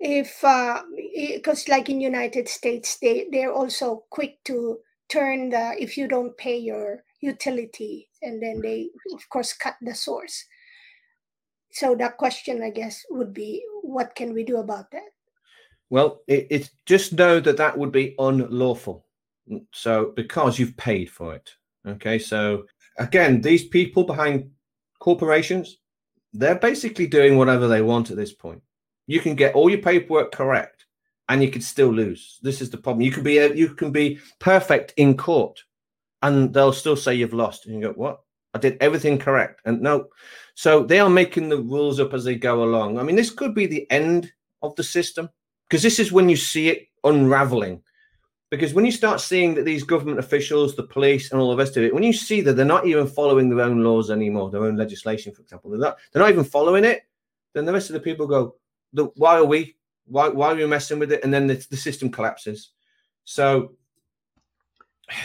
if 0.00 0.40
because 0.40 1.68
uh, 1.68 1.72
like 1.72 1.90
in 1.90 2.00
united 2.00 2.48
states 2.48 2.96
they 2.98 3.26
they're 3.30 3.52
also 3.52 4.04
quick 4.08 4.38
to 4.44 4.78
turn 5.10 5.50
the 5.50 5.74
if 5.78 5.98
you 5.98 6.08
don't 6.08 6.36
pay 6.38 6.56
your 6.56 7.02
utility 7.20 8.08
and 8.22 8.42
then 8.42 8.60
they 8.62 8.88
of 9.12 9.28
course 9.28 9.52
cut 9.52 9.74
the 9.82 9.94
source. 9.94 10.44
So 11.72 11.94
that 11.96 12.16
question 12.16 12.62
i 12.62 12.70
guess 12.70 13.04
would 13.10 13.34
be 13.34 13.62
what 13.82 14.14
can 14.14 14.32
we 14.32 14.44
do 14.44 14.56
about 14.58 14.90
that? 14.92 15.10
Well 15.90 16.22
it, 16.26 16.46
it's 16.50 16.70
just 16.86 17.12
know 17.12 17.40
that 17.40 17.56
that 17.58 17.76
would 17.76 17.92
be 17.92 18.14
unlawful. 18.18 19.04
So 19.72 20.12
because 20.16 20.58
you've 20.58 20.76
paid 20.76 21.10
for 21.10 21.34
it 21.34 21.50
okay? 21.86 22.18
So 22.18 22.64
again 22.98 23.40
these 23.40 23.66
people 23.66 24.04
behind 24.04 24.50
corporations 25.00 25.78
they're 26.32 26.54
basically 26.54 27.08
doing 27.08 27.36
whatever 27.36 27.66
they 27.66 27.82
want 27.82 28.10
at 28.10 28.16
this 28.16 28.32
point 28.32 28.62
you 29.10 29.18
can 29.18 29.34
get 29.34 29.56
all 29.56 29.68
your 29.68 29.82
paperwork 29.82 30.30
correct 30.30 30.86
and 31.28 31.42
you 31.42 31.50
could 31.50 31.64
still 31.64 31.88
lose. 31.88 32.38
This 32.42 32.60
is 32.60 32.70
the 32.70 32.76
problem. 32.76 33.02
You 33.02 33.10
can 33.10 33.24
be 33.24 33.34
you 33.56 33.74
can 33.74 33.90
be 33.90 34.20
perfect 34.38 34.94
in 34.96 35.16
court 35.16 35.64
and 36.22 36.54
they'll 36.54 36.72
still 36.72 36.94
say 36.94 37.16
you've 37.16 37.34
lost. 37.34 37.66
And 37.66 37.74
you 37.74 37.88
go 37.88 37.92
what? 37.92 38.20
I 38.54 38.58
did 38.58 38.78
everything 38.80 39.18
correct. 39.18 39.62
And 39.64 39.82
no. 39.82 40.06
So 40.54 40.84
they 40.84 41.00
are 41.00 41.10
making 41.10 41.48
the 41.48 41.60
rules 41.60 41.98
up 41.98 42.14
as 42.14 42.22
they 42.22 42.36
go 42.36 42.62
along. 42.62 42.98
I 42.98 43.02
mean, 43.02 43.16
this 43.16 43.30
could 43.30 43.52
be 43.52 43.66
the 43.66 43.90
end 43.90 44.32
of 44.62 44.76
the 44.76 44.84
system 44.84 45.28
because 45.68 45.82
this 45.82 45.98
is 45.98 46.12
when 46.12 46.28
you 46.28 46.36
see 46.36 46.68
it 46.68 46.86
unraveling. 47.02 47.82
Because 48.48 48.74
when 48.74 48.84
you 48.84 48.92
start 48.92 49.20
seeing 49.20 49.54
that 49.54 49.64
these 49.64 49.82
government 49.82 50.20
officials, 50.20 50.76
the 50.76 50.84
police, 50.84 51.32
and 51.32 51.40
all 51.40 51.50
the 51.50 51.56
rest 51.56 51.76
of 51.76 51.82
it, 51.82 51.94
when 51.94 52.02
you 52.04 52.12
see 52.12 52.42
that 52.42 52.54
they're 52.54 52.64
not 52.64 52.86
even 52.86 53.08
following 53.08 53.48
their 53.48 53.64
own 53.64 53.82
laws 53.82 54.10
anymore, 54.10 54.50
their 54.50 54.64
own 54.64 54.76
legislation, 54.76 55.32
for 55.32 55.42
example, 55.42 55.70
they're 55.70 55.80
not, 55.80 55.98
they're 56.12 56.22
not 56.22 56.30
even 56.30 56.44
following 56.44 56.84
it, 56.84 57.02
then 57.54 57.64
the 57.64 57.72
rest 57.72 57.90
of 57.90 57.94
the 57.94 58.00
people 58.00 58.26
go, 58.26 58.56
"Why 58.92 59.36
are 59.36 59.44
we? 59.44 59.76
Why, 60.06 60.28
why 60.28 60.52
are 60.52 60.56
we 60.56 60.66
messing 60.66 60.98
with 60.98 61.12
it?" 61.12 61.24
And 61.24 61.32
then 61.32 61.46
the, 61.46 61.64
the 61.70 61.76
system 61.76 62.10
collapses. 62.10 62.72
So 63.24 63.76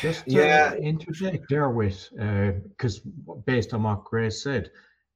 just 0.02 0.24
yeah, 0.28 0.74
interject 0.76 1.46
there 1.50 1.70
with 1.70 2.10
because 2.12 3.00
uh, 3.00 3.34
based 3.46 3.74
on 3.74 3.84
what 3.84 4.04
Grace 4.04 4.44
said, 4.44 4.72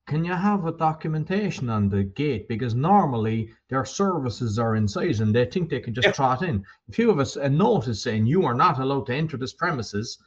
can 0.07 0.23
you 0.25 0.33
have 0.33 0.65
a 0.65 0.71
documentation 0.71 1.69
on 1.69 1.89
the 1.89 2.03
gate? 2.03 2.47
Because 2.47 2.73
normally 2.73 3.51
their 3.69 3.85
services 3.85 4.57
are 4.57 4.75
inside 4.75 5.19
and 5.19 5.33
they 5.33 5.45
think 5.45 5.69
they 5.69 5.79
can 5.79 5.93
just 5.93 6.07
yeah. 6.07 6.13
trot 6.13 6.41
in. 6.41 6.63
If 6.87 6.97
you 6.97 7.09
have 7.09 7.19
a, 7.19 7.39
a 7.41 7.49
notice 7.49 8.01
saying 8.01 8.25
you 8.25 8.43
are 8.45 8.55
not 8.55 8.79
allowed 8.79 9.05
to 9.07 9.15
enter 9.15 9.37
this 9.37 9.53
premises, 9.53 10.17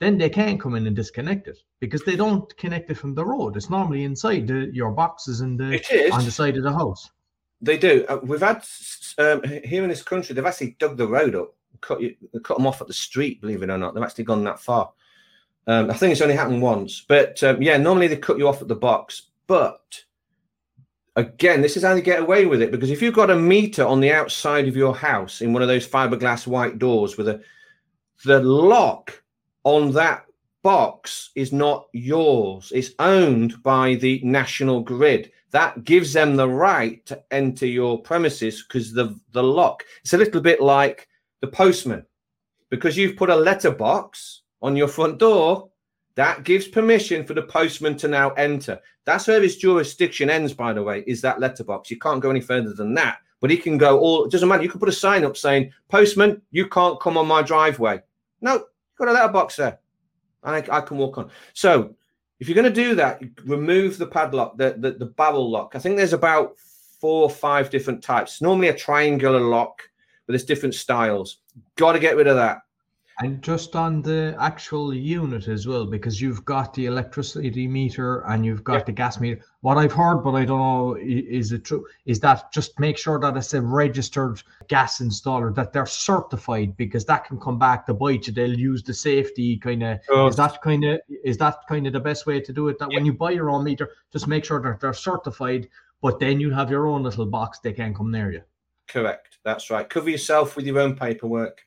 then 0.00 0.18
they 0.18 0.28
can 0.28 0.58
come 0.58 0.74
in 0.74 0.86
and 0.86 0.94
disconnect 0.94 1.48
it 1.48 1.58
because 1.80 2.04
they 2.04 2.16
don't 2.16 2.56
connect 2.56 2.90
it 2.90 2.98
from 2.98 3.14
the 3.14 3.24
road. 3.24 3.56
It's 3.56 3.70
normally 3.70 4.04
inside 4.04 4.46
the, 4.46 4.70
your 4.72 4.90
boxes 4.90 5.40
in 5.40 5.56
the 5.56 5.82
on 6.12 6.24
the 6.24 6.30
side 6.30 6.56
of 6.56 6.62
the 6.62 6.72
house. 6.72 7.10
They 7.60 7.78
do. 7.78 8.04
Uh, 8.08 8.18
we've 8.22 8.40
had 8.40 8.64
um, 9.18 9.42
here 9.42 9.82
in 9.82 9.88
this 9.88 10.02
country, 10.02 10.34
they've 10.34 10.44
actually 10.44 10.76
dug 10.78 10.96
the 10.96 11.06
road 11.06 11.34
up, 11.34 11.54
cut 11.80 12.00
cut 12.42 12.56
them 12.56 12.66
off 12.66 12.80
at 12.80 12.86
the 12.86 12.92
street. 12.92 13.40
Believe 13.40 13.62
it 13.62 13.70
or 13.70 13.78
not, 13.78 13.94
they've 13.94 14.04
actually 14.04 14.24
gone 14.24 14.44
that 14.44 14.60
far. 14.60 14.92
Um, 15.66 15.90
I 15.90 15.94
think 15.94 16.12
it's 16.12 16.20
only 16.20 16.36
happened 16.36 16.60
once, 16.60 17.04
but 17.08 17.42
um, 17.42 17.62
yeah, 17.62 17.78
normally 17.78 18.08
they 18.08 18.16
cut 18.16 18.38
you 18.38 18.48
off 18.48 18.60
at 18.60 18.68
the 18.68 18.74
box. 18.74 19.30
But 19.46 20.04
again, 21.16 21.62
this 21.62 21.76
is 21.76 21.84
how 21.84 21.94
they 21.94 22.02
get 22.02 22.20
away 22.20 22.44
with 22.46 22.60
it 22.60 22.70
because 22.70 22.90
if 22.90 23.00
you've 23.00 23.14
got 23.14 23.30
a 23.30 23.36
meter 23.36 23.86
on 23.86 24.00
the 24.00 24.12
outside 24.12 24.68
of 24.68 24.76
your 24.76 24.94
house 24.94 25.40
in 25.40 25.52
one 25.52 25.62
of 25.62 25.68
those 25.68 25.86
fiberglass 25.86 26.46
white 26.46 26.78
doors 26.78 27.16
with 27.16 27.28
a 27.28 27.42
the 28.24 28.40
lock 28.40 29.22
on 29.64 29.92
that 29.92 30.26
box 30.62 31.30
is 31.34 31.52
not 31.52 31.88
yours. 31.92 32.72
It's 32.74 32.92
owned 32.98 33.62
by 33.62 33.96
the 33.96 34.20
national 34.24 34.80
grid. 34.80 35.30
That 35.54 35.84
gives 35.84 36.12
them 36.12 36.34
the 36.34 36.48
right 36.48 37.06
to 37.06 37.22
enter 37.30 37.64
your 37.64 38.02
premises 38.02 38.64
because 38.64 38.92
the 38.92 39.16
the 39.30 39.42
lock. 39.42 39.84
It's 40.02 40.12
a 40.12 40.18
little 40.18 40.40
bit 40.40 40.60
like 40.60 41.06
the 41.42 41.46
postman 41.46 42.04
because 42.70 42.96
you've 42.96 43.16
put 43.16 43.30
a 43.30 43.36
letterbox 43.36 44.42
on 44.62 44.74
your 44.74 44.88
front 44.88 45.18
door, 45.18 45.70
that 46.16 46.42
gives 46.42 46.66
permission 46.66 47.24
for 47.24 47.34
the 47.34 47.42
postman 47.42 47.96
to 47.98 48.08
now 48.08 48.30
enter. 48.30 48.80
That's 49.04 49.28
where 49.28 49.40
his 49.40 49.56
jurisdiction 49.56 50.28
ends, 50.28 50.52
by 50.52 50.72
the 50.72 50.82
way, 50.82 51.04
is 51.06 51.20
that 51.20 51.38
letterbox. 51.38 51.88
You 51.88 52.00
can't 52.00 52.20
go 52.20 52.30
any 52.30 52.40
further 52.40 52.72
than 52.72 52.92
that. 52.94 53.18
But 53.40 53.50
he 53.50 53.56
can 53.56 53.78
go 53.78 54.00
all, 54.00 54.24
it 54.24 54.32
doesn't 54.32 54.48
matter. 54.48 54.64
You 54.64 54.68
can 54.68 54.80
put 54.80 54.88
a 54.88 54.92
sign 54.92 55.24
up 55.24 55.36
saying, 55.36 55.72
Postman, 55.88 56.42
you 56.50 56.66
can't 56.66 56.98
come 56.98 57.16
on 57.16 57.28
my 57.28 57.42
driveway. 57.42 58.00
No, 58.40 58.54
you've 58.54 58.98
got 58.98 59.08
a 59.08 59.12
letterbox 59.12 59.54
there. 59.54 59.78
I, 60.42 60.64
I 60.70 60.80
can 60.80 60.96
walk 60.96 61.16
on. 61.16 61.30
So 61.52 61.94
if 62.44 62.48
you're 62.50 62.62
going 62.62 62.74
to 62.74 62.82
do 62.82 62.94
that, 62.96 63.22
remove 63.46 63.96
the 63.96 64.06
padlock, 64.06 64.58
the, 64.58 64.74
the, 64.76 64.90
the 64.90 65.06
barrel 65.06 65.50
lock. 65.50 65.72
I 65.74 65.78
think 65.78 65.96
there's 65.96 66.12
about 66.12 66.58
four 67.00 67.22
or 67.22 67.30
five 67.30 67.70
different 67.70 68.02
types. 68.02 68.42
Normally 68.42 68.68
a 68.68 68.76
triangular 68.76 69.40
lock, 69.40 69.80
but 70.26 70.32
there's 70.32 70.44
different 70.44 70.74
styles. 70.74 71.38
Got 71.76 71.92
to 71.92 71.98
get 71.98 72.16
rid 72.16 72.26
of 72.26 72.36
that. 72.36 72.58
And 73.20 73.40
just 73.42 73.76
on 73.76 74.02
the 74.02 74.36
actual 74.40 74.92
unit 74.92 75.46
as 75.46 75.68
well, 75.68 75.86
because 75.86 76.20
you've 76.20 76.44
got 76.44 76.74
the 76.74 76.86
electricity 76.86 77.68
meter 77.68 78.20
and 78.22 78.44
you've 78.44 78.64
got 78.64 78.86
the 78.86 78.92
gas 78.92 79.20
meter. 79.20 79.40
What 79.60 79.78
I've 79.78 79.92
heard, 79.92 80.24
but 80.24 80.32
I 80.32 80.44
don't 80.44 80.58
know, 80.58 80.96
is 81.00 81.52
it 81.52 81.64
true? 81.64 81.86
Is 82.06 82.18
that 82.20 82.52
just 82.52 82.78
make 82.80 82.98
sure 82.98 83.20
that 83.20 83.36
it's 83.36 83.54
a 83.54 83.62
registered 83.62 84.42
gas 84.66 84.98
installer, 84.98 85.54
that 85.54 85.72
they're 85.72 85.86
certified, 85.86 86.76
because 86.76 87.04
that 87.04 87.24
can 87.24 87.38
come 87.38 87.56
back 87.56 87.86
to 87.86 87.94
bite 87.94 88.26
you. 88.26 88.32
They'll 88.32 88.58
use 88.58 88.82
the 88.82 88.92
safety 88.92 89.58
kind 89.58 89.84
of. 89.84 90.00
Oh. 90.10 90.26
Is 90.26 90.36
that 90.36 90.60
kind 90.60 90.84
of 90.84 91.00
is 91.22 91.38
that 91.38 91.58
kind 91.68 91.86
of 91.86 91.92
the 91.92 92.00
best 92.00 92.26
way 92.26 92.40
to 92.40 92.52
do 92.52 92.66
it? 92.66 92.80
That 92.80 92.88
when 92.88 93.06
you 93.06 93.12
buy 93.12 93.30
your 93.30 93.48
own 93.48 93.62
meter, 93.62 93.92
just 94.12 94.26
make 94.26 94.44
sure 94.44 94.60
that 94.60 94.80
they're 94.80 94.92
certified, 94.92 95.68
but 96.02 96.18
then 96.18 96.40
you 96.40 96.50
have 96.50 96.68
your 96.68 96.88
own 96.88 97.04
little 97.04 97.26
box. 97.26 97.60
They 97.60 97.72
can't 97.72 97.94
come 97.94 98.10
near 98.10 98.32
you. 98.32 98.42
Correct. 98.88 99.38
That's 99.44 99.70
right. 99.70 99.88
Cover 99.88 100.10
yourself 100.10 100.56
with 100.56 100.66
your 100.66 100.80
own 100.80 100.96
paperwork. 100.96 101.64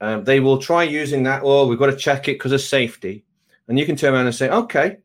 Um, 0.00 0.24
they 0.24 0.40
will 0.40 0.58
try 0.58 0.84
using 0.84 1.24
that. 1.24 1.42
Oh, 1.44 1.66
we've 1.66 1.78
got 1.78 1.86
to 1.86 1.96
check 1.96 2.28
it 2.28 2.34
because 2.34 2.52
of 2.52 2.60
safety. 2.60 3.24
And 3.66 3.78
you 3.78 3.84
can 3.84 3.96
turn 3.96 4.14
around 4.14 4.26
and 4.26 4.34
say, 4.34 4.48
okay, 4.48 4.98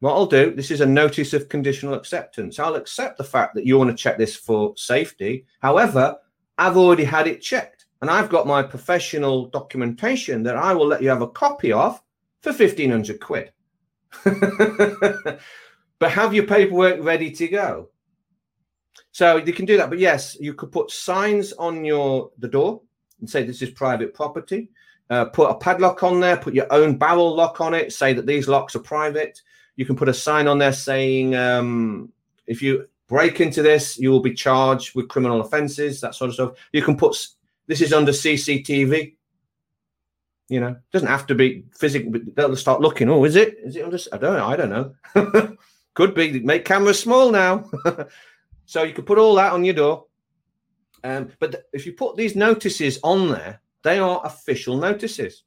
what 0.00 0.12
I'll 0.12 0.26
do, 0.26 0.54
this 0.54 0.70
is 0.70 0.80
a 0.80 0.86
notice 0.86 1.32
of 1.32 1.48
conditional 1.48 1.94
acceptance. 1.94 2.58
I'll 2.58 2.76
accept 2.76 3.18
the 3.18 3.24
fact 3.24 3.54
that 3.54 3.66
you 3.66 3.78
want 3.78 3.90
to 3.90 3.96
check 3.96 4.16
this 4.16 4.36
for 4.36 4.74
safety. 4.76 5.44
However, 5.60 6.16
I've 6.56 6.76
already 6.76 7.04
had 7.04 7.26
it 7.26 7.42
checked 7.42 7.86
and 8.00 8.10
I've 8.10 8.28
got 8.28 8.46
my 8.46 8.62
professional 8.62 9.46
documentation 9.46 10.42
that 10.44 10.56
I 10.56 10.72
will 10.72 10.86
let 10.86 11.02
you 11.02 11.08
have 11.08 11.22
a 11.22 11.28
copy 11.28 11.72
of 11.72 12.00
for 12.40 12.50
1500 12.50 13.20
quid. 13.20 13.52
but 14.24 16.10
have 16.10 16.32
your 16.32 16.46
paperwork 16.46 17.02
ready 17.02 17.30
to 17.32 17.48
go. 17.48 17.88
So 19.10 19.36
you 19.36 19.52
can 19.52 19.66
do 19.66 19.76
that. 19.76 19.90
But 19.90 19.98
yes, 19.98 20.36
you 20.40 20.54
could 20.54 20.70
put 20.70 20.90
signs 20.90 21.52
on 21.54 21.84
your 21.84 22.30
the 22.38 22.48
door 22.48 22.82
and 23.20 23.28
say 23.28 23.42
this 23.42 23.62
is 23.62 23.70
private 23.70 24.14
property. 24.14 24.70
Uh, 25.10 25.24
put 25.26 25.50
a 25.50 25.54
padlock 25.54 26.02
on 26.02 26.20
there, 26.20 26.36
put 26.36 26.54
your 26.54 26.70
own 26.72 26.96
barrel 26.96 27.34
lock 27.34 27.60
on 27.60 27.72
it, 27.72 27.92
say 27.92 28.12
that 28.12 28.26
these 28.26 28.46
locks 28.46 28.76
are 28.76 28.80
private. 28.80 29.40
You 29.76 29.86
can 29.86 29.96
put 29.96 30.08
a 30.08 30.14
sign 30.14 30.46
on 30.46 30.58
there 30.58 30.72
saying 30.72 31.34
um, 31.34 32.12
if 32.46 32.60
you 32.60 32.88
break 33.08 33.40
into 33.40 33.62
this, 33.62 33.98
you 33.98 34.10
will 34.10 34.20
be 34.20 34.34
charged 34.34 34.94
with 34.94 35.08
criminal 35.08 35.40
offences, 35.40 36.00
that 36.00 36.14
sort 36.14 36.28
of 36.28 36.34
stuff. 36.34 36.52
You 36.72 36.82
can 36.82 36.96
put 36.96 37.16
this 37.66 37.80
is 37.80 37.92
under 37.92 38.12
CCTV. 38.12 39.14
You 40.48 40.60
know, 40.60 40.76
doesn't 40.92 41.08
have 41.08 41.26
to 41.26 41.34
be 41.34 41.64
physical, 41.76 42.10
but 42.10 42.34
they'll 42.34 42.56
start 42.56 42.80
looking. 42.80 43.08
Oh, 43.10 43.24
is 43.24 43.36
it? 43.36 43.56
Is 43.62 43.76
it 43.76 43.84
under? 43.84 43.98
I 44.12 44.16
don't 44.16 44.36
know. 44.36 44.46
I 44.46 44.56
don't 44.56 44.70
know. 44.70 45.56
Could 45.94 46.14
be. 46.14 46.40
Make 46.40 46.64
cameras 46.64 47.00
small 47.00 47.30
now. 47.30 47.70
so 48.66 48.82
you 48.82 48.92
could 48.92 49.04
put 49.04 49.18
all 49.18 49.34
that 49.34 49.52
on 49.52 49.64
your 49.64 49.74
door. 49.74 50.04
Um, 51.04 51.30
but 51.38 51.52
th- 51.52 51.64
if 51.72 51.86
you 51.86 51.92
put 51.92 52.16
these 52.16 52.36
notices 52.36 52.98
on 53.02 53.28
there, 53.28 53.60
they 53.82 53.98
are 53.98 54.20
official 54.24 54.76
notices. 54.76 55.44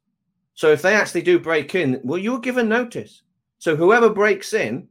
So 0.54 0.72
if 0.72 0.82
they 0.82 0.96
actually 0.96 1.22
do 1.22 1.40
break 1.40 1.76
in, 1.76 2.00
well, 2.04 2.18
you're 2.18 2.40
given 2.40 2.70
notice. 2.70 3.24
So 3.60 3.76
whoever 3.76 4.10
breaks 4.10 4.54
in, 4.54 4.88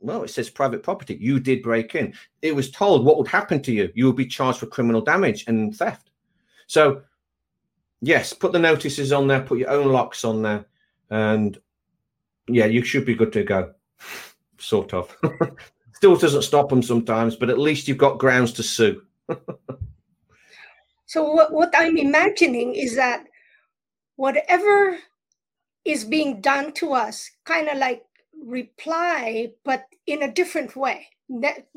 well, 0.00 0.22
it 0.22 0.30
says 0.30 0.48
private 0.48 0.82
property. 0.82 1.16
You 1.20 1.40
did 1.40 1.62
break 1.62 1.94
in. 1.94 2.14
It 2.42 2.54
was 2.54 2.70
told 2.70 3.04
what 3.04 3.18
would 3.18 3.28
happen 3.28 3.60
to 3.62 3.72
you. 3.72 3.90
You 3.94 4.06
would 4.06 4.16
be 4.16 4.26
charged 4.26 4.60
for 4.60 4.66
criminal 4.66 5.00
damage 5.00 5.44
and 5.46 5.76
theft. 5.76 6.10
So, 6.66 7.02
yes, 8.00 8.32
put 8.32 8.52
the 8.52 8.58
notices 8.58 9.12
on 9.12 9.26
there. 9.26 9.42
Put 9.42 9.58
your 9.58 9.70
own 9.70 9.92
locks 9.92 10.24
on 10.24 10.42
there, 10.42 10.66
and 11.10 11.58
yeah, 12.48 12.66
you 12.66 12.82
should 12.82 13.04
be 13.04 13.14
good 13.14 13.32
to 13.32 13.44
go. 13.44 13.72
sort 14.58 14.94
of. 14.94 15.14
Still 15.94 16.16
doesn't 16.16 16.42
stop 16.42 16.68
them 16.68 16.82
sometimes, 16.82 17.36
but 17.36 17.50
at 17.50 17.58
least 17.58 17.88
you've 17.88 17.98
got 17.98 18.18
grounds 18.18 18.52
to 18.54 18.62
sue. 18.62 19.02
So 21.06 21.32
what, 21.32 21.52
what 21.52 21.72
I'm 21.74 21.96
imagining 21.96 22.74
is 22.74 22.96
that 22.96 23.24
whatever 24.16 24.98
is 25.86 26.04
being 26.04 26.42
done 26.42 26.72
to 26.74 26.92
us, 26.92 27.30
kind 27.46 27.68
of 27.68 27.78
like 27.78 28.02
reply, 28.44 29.52
but 29.64 29.86
in 30.06 30.22
a 30.22 30.30
different 30.30 30.76
way. 30.76 31.08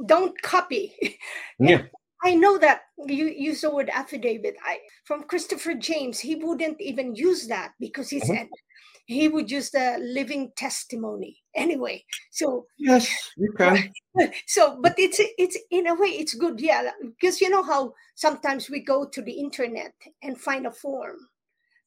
Don't 0.06 0.40
copy. 0.42 1.18
Yeah. 1.60 1.84
I 2.24 2.36
know 2.36 2.58
that 2.60 2.82
you 3.06 3.26
use 3.26 3.62
the 3.62 3.74
word 3.74 3.90
affidavit. 3.92 4.56
I 4.64 4.80
from 5.06 5.24
Christopher 5.24 5.74
James, 5.74 6.20
he 6.20 6.36
wouldn't 6.36 6.80
even 6.80 7.16
use 7.16 7.48
that 7.48 7.74
because 7.80 8.10
he 8.10 8.20
mm-hmm. 8.20 8.34
said 8.34 8.48
he 9.06 9.28
would 9.28 9.50
use 9.50 9.72
the 9.72 9.98
living 10.00 10.52
testimony 10.56 11.42
anyway. 11.56 12.04
So 12.30 12.68
yes, 12.78 13.32
you 13.38 13.52
can. 13.58 13.92
So, 14.46 14.78
but 14.82 14.96
it's 14.98 15.20
it's 15.38 15.58
in 15.72 15.88
a 15.88 15.96
way 15.96 16.10
it's 16.10 16.36
good, 16.36 16.60
yeah, 16.60 16.92
because 17.02 17.42
you 17.42 17.50
know 17.50 17.64
how 17.64 17.94
sometimes 18.16 18.70
we 18.70 18.82
go 18.82 19.08
to 19.08 19.22
the 19.22 19.32
internet 19.32 19.94
and 20.22 20.40
find 20.40 20.68
a 20.68 20.72
form 20.72 21.16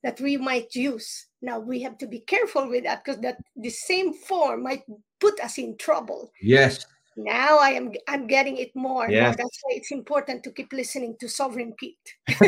that 0.02 0.20
we 0.20 0.36
might 0.36 0.74
use. 0.74 1.26
Now 1.42 1.58
we 1.58 1.82
have 1.82 1.98
to 1.98 2.06
be 2.06 2.20
careful 2.20 2.68
with 2.68 2.84
that 2.84 3.04
because 3.04 3.20
that 3.20 3.36
the 3.56 3.70
same 3.70 4.14
form 4.14 4.64
might 4.64 4.82
put 5.20 5.38
us 5.40 5.58
in 5.58 5.76
trouble. 5.76 6.32
Yes 6.42 6.86
now 7.16 7.58
i 7.58 7.70
am 7.70 7.92
i'm 8.08 8.26
getting 8.26 8.56
it 8.56 8.74
more. 8.74 9.10
Yes. 9.10 9.36
that's 9.36 9.58
why 9.62 9.76
it's 9.76 9.92
important 9.92 10.42
to 10.44 10.50
keep 10.50 10.72
listening 10.72 11.16
to 11.20 11.28
sovereign 11.28 11.74
pete. 11.78 12.14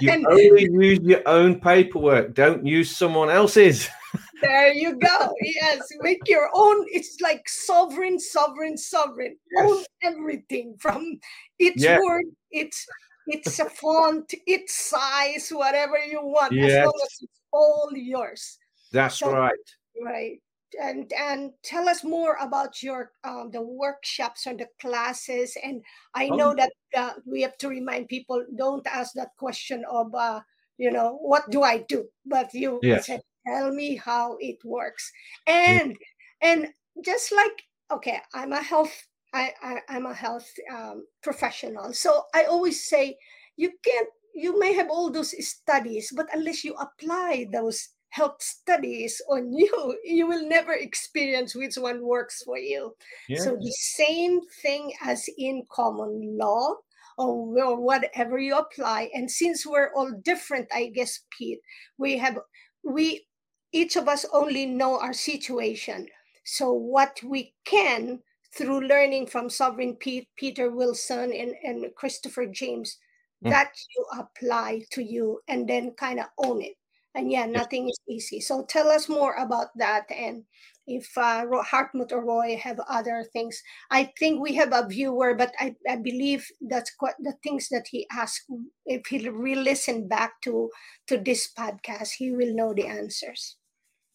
You 0.00 0.10
and, 0.10 0.26
only 0.26 0.68
use 0.70 1.00
your 1.02 1.22
own 1.26 1.60
paperwork. 1.60 2.34
Don't 2.34 2.64
use 2.64 2.96
someone 2.96 3.30
else's. 3.30 3.88
There 4.42 4.72
you 4.72 4.98
go. 4.98 5.34
Yes 5.42 5.82
make 6.00 6.22
your 6.26 6.48
own. 6.54 6.86
It's 6.88 7.20
like 7.20 7.46
sovereign 7.46 8.18
sovereign 8.18 8.78
sovereign. 8.78 9.36
Yes. 9.52 9.70
own 9.70 9.84
everything 10.02 10.76
from 10.80 11.20
its 11.58 11.82
yes. 11.82 12.00
word 12.02 12.24
its 12.50 12.86
it's 13.26 13.58
a 13.58 13.68
font 13.68 14.32
its 14.46 14.74
size 14.74 15.50
whatever 15.50 15.98
you 15.98 16.20
want 16.22 16.52
yes. 16.52 16.70
as 16.70 16.86
long 16.86 17.00
as 17.04 17.18
it's 17.20 17.40
all 17.52 17.90
yours. 17.94 18.58
That's 18.92 19.18
so, 19.18 19.30
right. 19.30 19.52
Right 20.02 20.40
and 20.80 21.12
and 21.12 21.52
tell 21.62 21.88
us 21.88 22.04
more 22.04 22.36
about 22.40 22.82
your 22.82 23.12
um, 23.24 23.50
the 23.52 23.60
workshops 23.60 24.46
or 24.46 24.54
the 24.54 24.66
classes 24.80 25.56
and 25.62 25.82
i 26.14 26.28
oh. 26.28 26.36
know 26.36 26.54
that 26.54 26.72
uh, 26.96 27.12
we 27.26 27.42
have 27.42 27.56
to 27.58 27.68
remind 27.68 28.08
people 28.08 28.44
don't 28.56 28.86
ask 28.86 29.12
that 29.14 29.30
question 29.36 29.84
of 29.90 30.14
uh, 30.14 30.40
you 30.78 30.90
know 30.90 31.18
what 31.22 31.48
do 31.50 31.62
i 31.62 31.78
do 31.88 32.04
but 32.26 32.52
you 32.54 32.78
yes. 32.82 33.06
said 33.06 33.20
tell 33.46 33.72
me 33.72 33.96
how 33.96 34.36
it 34.40 34.58
works 34.64 35.10
and 35.46 35.96
and 36.42 36.68
just 37.04 37.32
like 37.32 37.62
okay 37.90 38.20
i'm 38.34 38.52
a 38.52 38.62
health 38.62 39.06
i, 39.34 39.52
I 39.62 39.96
am 39.96 40.06
a 40.06 40.14
health 40.14 40.48
um, 40.72 41.06
professional 41.22 41.92
so 41.92 42.24
i 42.34 42.44
always 42.44 42.86
say 42.88 43.16
you 43.56 43.72
can't 43.84 44.08
you 44.34 44.58
may 44.58 44.72
have 44.74 44.90
all 44.90 45.10
those 45.10 45.34
studies 45.46 46.12
but 46.14 46.26
unless 46.32 46.64
you 46.64 46.74
apply 46.74 47.46
those 47.52 47.88
health 48.10 48.42
studies 48.42 49.20
on 49.30 49.52
you, 49.56 49.98
you 50.04 50.26
will 50.26 50.46
never 50.46 50.72
experience 50.72 51.54
which 51.54 51.76
one 51.76 52.04
works 52.04 52.42
for 52.42 52.58
you. 52.58 52.94
Yeah. 53.28 53.40
So 53.40 53.56
the 53.56 53.72
same 53.72 54.40
thing 54.62 54.92
as 55.02 55.28
in 55.38 55.64
common 55.70 56.36
law 56.38 56.74
or, 57.16 57.64
or 57.64 57.80
whatever 57.80 58.38
you 58.38 58.56
apply. 58.56 59.10
And 59.14 59.30
since 59.30 59.66
we're 59.66 59.92
all 59.94 60.12
different, 60.24 60.68
I 60.72 60.86
guess, 60.94 61.20
Pete, 61.36 61.60
we 61.98 62.18
have 62.18 62.38
we 62.82 63.26
each 63.72 63.96
of 63.96 64.08
us 64.08 64.26
only 64.32 64.66
know 64.66 64.98
our 64.98 65.12
situation. 65.12 66.06
So 66.44 66.72
what 66.72 67.20
we 67.24 67.54
can 67.64 68.20
through 68.52 68.88
learning 68.88 69.28
from 69.28 69.48
Sovereign 69.48 69.94
Pete, 69.94 70.26
Peter 70.36 70.70
Wilson, 70.70 71.32
and, 71.32 71.54
and 71.62 71.94
Christopher 71.94 72.46
James, 72.46 72.98
mm. 73.44 73.50
that 73.50 73.70
you 73.96 74.06
apply 74.18 74.82
to 74.90 75.04
you 75.04 75.40
and 75.46 75.68
then 75.68 75.92
kind 75.92 76.18
of 76.18 76.26
own 76.38 76.62
it 76.62 76.74
and 77.14 77.30
yeah 77.30 77.46
nothing 77.46 77.88
is 77.88 77.98
easy. 78.08 78.40
So 78.40 78.64
tell 78.64 78.88
us 78.88 79.08
more 79.08 79.34
about 79.34 79.68
that 79.76 80.06
and 80.10 80.44
if 80.86 81.16
uh, 81.16 81.44
hartmut 81.46 82.10
or 82.12 82.24
roy 82.24 82.56
have 82.56 82.80
other 82.88 83.24
things. 83.32 83.62
I 83.90 84.12
think 84.18 84.40
we 84.40 84.54
have 84.54 84.72
a 84.72 84.86
viewer 84.86 85.34
but 85.34 85.52
i, 85.58 85.74
I 85.88 85.96
believe 85.96 86.46
that's 86.62 86.90
quite 86.94 87.14
the 87.20 87.34
things 87.42 87.68
that 87.70 87.86
he 87.88 88.06
asked 88.10 88.46
if 88.86 89.06
he 89.06 89.28
re-listen 89.28 90.08
back 90.08 90.40
to 90.42 90.70
to 91.06 91.18
this 91.18 91.52
podcast 91.56 92.10
he 92.18 92.32
will 92.32 92.54
know 92.54 92.74
the 92.74 92.86
answers. 92.86 93.56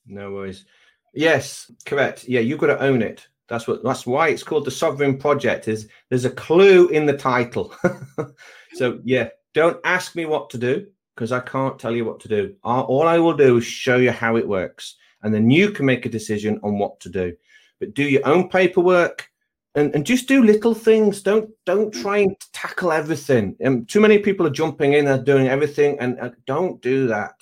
No 0.06 0.32
worries. 0.32 0.66
Yes 1.14 1.72
correct. 1.86 2.26
Yeah 2.28 2.42
you've 2.42 2.60
got 2.60 2.68
to 2.68 2.82
own 2.82 3.02
it. 3.02 3.28
That's 3.48 3.68
what 3.68 3.84
that's 3.84 4.06
why 4.08 4.30
it's 4.30 4.44
called 4.44 4.66
the 4.66 4.72
sovereign 4.72 5.18
project 5.18 5.68
is 5.68 5.88
there's 6.10 6.26
a 6.26 6.32
clue 6.32 6.88
in 6.90 7.06
the 7.06 7.18
title. 7.18 7.74
So 8.74 9.00
yeah 9.06 9.30
don't 9.54 9.80
ask 9.86 10.18
me 10.18 10.26
what 10.26 10.50
to 10.50 10.58
do 10.58 10.86
because 11.16 11.32
I 11.32 11.40
can't 11.40 11.80
tell 11.80 11.96
you 11.96 12.06
what 12.06 12.20
to 12.22 12.28
do. 12.28 12.56
All 12.64 13.08
I 13.08 13.18
will 13.18 13.36
do 13.36 13.58
is 13.58 13.66
show 13.66 13.98
you 13.98 14.12
how 14.12 14.36
it 14.36 14.48
works, 14.48 14.96
and 15.24 15.34
then 15.34 15.50
you 15.50 15.72
can 15.72 15.86
make 15.86 16.06
a 16.06 16.10
decision 16.10 16.60
on 16.64 16.78
what 16.78 17.00
to 17.02 17.10
do. 17.10 17.34
But 17.80 17.94
do 17.94 18.04
your 18.04 18.26
own 18.28 18.50
paperwork 18.50 19.30
and, 19.76 19.94
and 19.94 20.06
just 20.06 20.28
do 20.28 20.44
little 20.44 20.74
things. 20.74 21.22
Don't 21.22 21.50
don't 21.66 21.94
try 21.94 22.20
and 22.20 22.36
tackle 22.54 22.92
everything. 22.92 23.56
Um, 23.64 23.86
too 23.86 24.00
many 24.00 24.20
people 24.20 24.46
are 24.48 24.52
jumping 24.52 24.94
in 24.94 25.08
and 25.08 25.26
doing 25.26 25.48
everything, 25.48 25.98
and, 26.00 26.18
and 26.20 26.36
don't 26.46 26.82
do 26.82 27.08
that. 27.08 27.36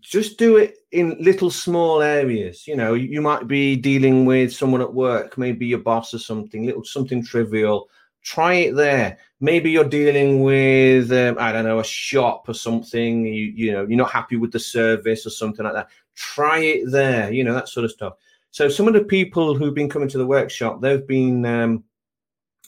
Just 0.00 0.38
do 0.38 0.56
it 0.56 0.78
in 0.92 1.16
little 1.20 1.50
small 1.50 2.00
areas. 2.00 2.66
You 2.66 2.76
know, 2.76 2.94
you 2.94 3.20
might 3.20 3.46
be 3.46 3.76
dealing 3.76 4.24
with 4.24 4.52
someone 4.52 4.80
at 4.80 4.94
work, 4.94 5.36
maybe 5.36 5.66
your 5.66 5.80
boss 5.80 6.14
or 6.14 6.18
something, 6.18 6.64
little 6.64 6.84
something 6.84 7.22
trivial 7.22 7.88
try 8.22 8.54
it 8.54 8.74
there. 8.74 9.18
Maybe 9.40 9.70
you're 9.70 9.84
dealing 9.84 10.42
with, 10.42 11.10
um, 11.12 11.36
I 11.38 11.52
don't 11.52 11.64
know, 11.64 11.80
a 11.80 11.84
shop 11.84 12.48
or 12.48 12.54
something. 12.54 13.24
You, 13.24 13.52
you 13.54 13.72
know, 13.72 13.86
you're 13.86 13.96
not 13.96 14.10
happy 14.10 14.36
with 14.36 14.52
the 14.52 14.58
service 14.58 15.26
or 15.26 15.30
something 15.30 15.64
like 15.64 15.74
that. 15.74 15.88
Try 16.14 16.58
it 16.58 16.90
there. 16.90 17.32
You 17.32 17.44
know 17.44 17.54
that 17.54 17.68
sort 17.68 17.84
of 17.84 17.90
stuff. 17.90 18.14
So 18.50 18.68
some 18.68 18.88
of 18.88 18.94
the 18.94 19.04
people 19.04 19.54
who've 19.54 19.74
been 19.74 19.88
coming 19.88 20.08
to 20.08 20.18
the 20.18 20.26
workshop, 20.26 20.80
they've 20.80 21.06
been 21.06 21.46
um, 21.46 21.84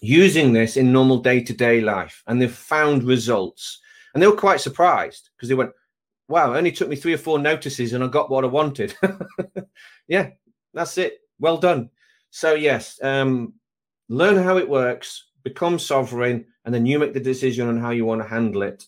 using 0.00 0.52
this 0.52 0.76
in 0.76 0.92
normal 0.92 1.18
day-to-day 1.18 1.80
life, 1.80 2.22
and 2.26 2.40
they've 2.40 2.52
found 2.52 3.04
results. 3.04 3.80
And 4.14 4.22
they 4.22 4.26
were 4.26 4.36
quite 4.36 4.60
surprised 4.60 5.30
because 5.36 5.48
they 5.48 5.54
went, 5.54 5.72
"Wow, 6.28 6.52
it 6.52 6.58
only 6.58 6.72
took 6.72 6.88
me 6.88 6.96
three 6.96 7.14
or 7.14 7.18
four 7.18 7.38
notices, 7.38 7.92
and 7.92 8.02
I 8.02 8.06
got 8.06 8.30
what 8.30 8.44
I 8.44 8.48
wanted." 8.48 8.94
yeah, 10.08 10.30
that's 10.72 10.96
it. 10.98 11.18
Well 11.38 11.58
done. 11.58 11.90
So 12.30 12.54
yes, 12.54 13.02
um, 13.02 13.54
learn 14.08 14.42
how 14.42 14.56
it 14.56 14.68
works 14.68 15.31
become 15.42 15.78
sovereign, 15.78 16.46
and 16.64 16.74
then 16.74 16.86
you 16.86 16.98
make 16.98 17.14
the 17.14 17.20
decision 17.20 17.68
on 17.68 17.78
how 17.78 17.90
you 17.90 18.04
want 18.04 18.22
to 18.22 18.28
handle 18.28 18.62
it. 18.62 18.86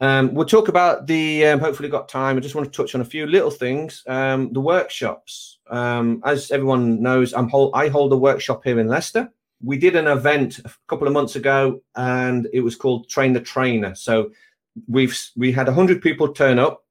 Um, 0.00 0.34
we'll 0.34 0.46
talk 0.46 0.68
about 0.68 1.06
the. 1.06 1.46
Um, 1.46 1.60
hopefully, 1.60 1.88
got 1.88 2.08
time. 2.08 2.36
I 2.36 2.40
just 2.40 2.54
want 2.54 2.72
to 2.72 2.76
touch 2.76 2.94
on 2.94 3.02
a 3.02 3.04
few 3.04 3.26
little 3.26 3.50
things. 3.50 4.02
Um, 4.06 4.52
the 4.52 4.60
workshops. 4.60 5.58
Um, 5.68 6.22
as 6.24 6.50
everyone 6.50 7.02
knows, 7.02 7.34
I'm 7.34 7.48
hold, 7.48 7.72
I 7.74 7.88
hold 7.88 8.12
a 8.12 8.16
workshop 8.16 8.62
here 8.64 8.80
in 8.80 8.88
Leicester. 8.88 9.30
We 9.62 9.76
did 9.76 9.94
an 9.94 10.06
event 10.06 10.58
a 10.64 10.70
couple 10.88 11.06
of 11.06 11.12
months 11.12 11.36
ago, 11.36 11.82
and 11.94 12.48
it 12.52 12.60
was 12.60 12.76
called 12.76 13.08
Train 13.08 13.34
the 13.34 13.40
Trainer. 13.40 13.94
So 13.94 14.30
we've 14.88 15.16
we 15.36 15.52
had 15.52 15.68
hundred 15.68 16.00
people 16.00 16.32
turn 16.32 16.58
up, 16.58 16.82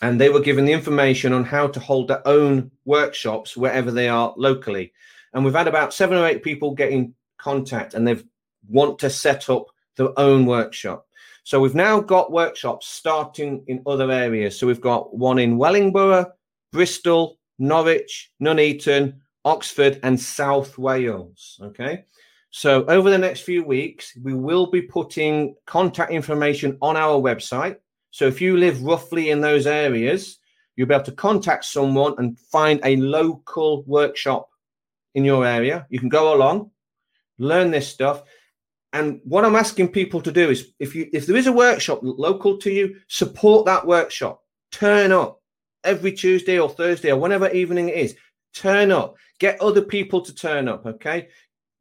and 0.00 0.18
they 0.18 0.30
were 0.30 0.40
given 0.40 0.64
the 0.64 0.72
information 0.72 1.34
on 1.34 1.44
how 1.44 1.68
to 1.68 1.80
hold 1.80 2.08
their 2.08 2.26
own 2.26 2.70
workshops 2.86 3.58
wherever 3.58 3.90
they 3.90 4.08
are 4.08 4.32
locally. 4.38 4.92
And 5.34 5.44
we've 5.44 5.54
had 5.54 5.68
about 5.68 5.92
seven 5.92 6.16
or 6.16 6.26
eight 6.26 6.42
people 6.42 6.74
getting 6.74 7.14
contact 7.42 7.94
and 7.94 8.06
they 8.06 8.16
want 8.68 8.98
to 9.00 9.10
set 9.10 9.50
up 9.50 9.66
their 9.96 10.18
own 10.18 10.46
workshop. 10.46 11.06
So 11.44 11.60
we've 11.60 11.74
now 11.74 12.00
got 12.00 12.30
workshops 12.30 12.86
starting 12.86 13.64
in 13.66 13.82
other 13.86 14.10
areas. 14.10 14.58
So 14.58 14.66
we've 14.66 14.80
got 14.80 15.16
one 15.16 15.38
in 15.38 15.58
Wellingborough, 15.58 16.30
Bristol, 16.70 17.38
Norwich, 17.58 18.32
Nuneaton, 18.40 19.20
Oxford, 19.44 19.98
and 20.04 20.18
South 20.18 20.78
Wales. 20.78 21.58
Okay. 21.62 22.04
So 22.50 22.84
over 22.84 23.10
the 23.10 23.18
next 23.18 23.40
few 23.40 23.64
weeks, 23.64 24.16
we 24.22 24.34
will 24.34 24.66
be 24.66 24.82
putting 24.82 25.56
contact 25.66 26.12
information 26.12 26.76
on 26.80 26.96
our 26.96 27.20
website. 27.20 27.76
So 28.10 28.26
if 28.26 28.40
you 28.40 28.56
live 28.56 28.82
roughly 28.82 29.30
in 29.30 29.40
those 29.40 29.66
areas, 29.66 30.38
you'll 30.76 30.88
be 30.88 30.94
able 30.94 31.04
to 31.04 31.12
contact 31.12 31.64
someone 31.64 32.14
and 32.18 32.38
find 32.38 32.78
a 32.84 32.96
local 32.96 33.82
workshop 33.84 34.48
in 35.14 35.24
your 35.24 35.46
area. 35.46 35.86
You 35.88 35.98
can 35.98 36.08
go 36.08 36.34
along 36.34 36.70
learn 37.38 37.70
this 37.70 37.88
stuff. 37.88 38.22
And 38.92 39.20
what 39.24 39.44
I'm 39.44 39.56
asking 39.56 39.88
people 39.88 40.20
to 40.20 40.32
do 40.32 40.50
is 40.50 40.72
if 40.78 40.94
you 40.94 41.08
if 41.12 41.26
there 41.26 41.36
is 41.36 41.46
a 41.46 41.52
workshop 41.52 42.00
local 42.02 42.58
to 42.58 42.70
you, 42.70 42.96
support 43.08 43.66
that 43.66 43.86
workshop. 43.86 44.42
Turn 44.70 45.12
up 45.12 45.40
every 45.84 46.12
Tuesday 46.12 46.58
or 46.58 46.68
Thursday 46.68 47.10
or 47.10 47.16
whenever 47.16 47.50
evening 47.50 47.88
it 47.88 47.96
is. 47.96 48.16
Turn 48.54 48.90
up. 48.90 49.16
Get 49.38 49.60
other 49.60 49.82
people 49.82 50.20
to 50.20 50.34
turn 50.34 50.68
up, 50.68 50.86
okay? 50.86 51.28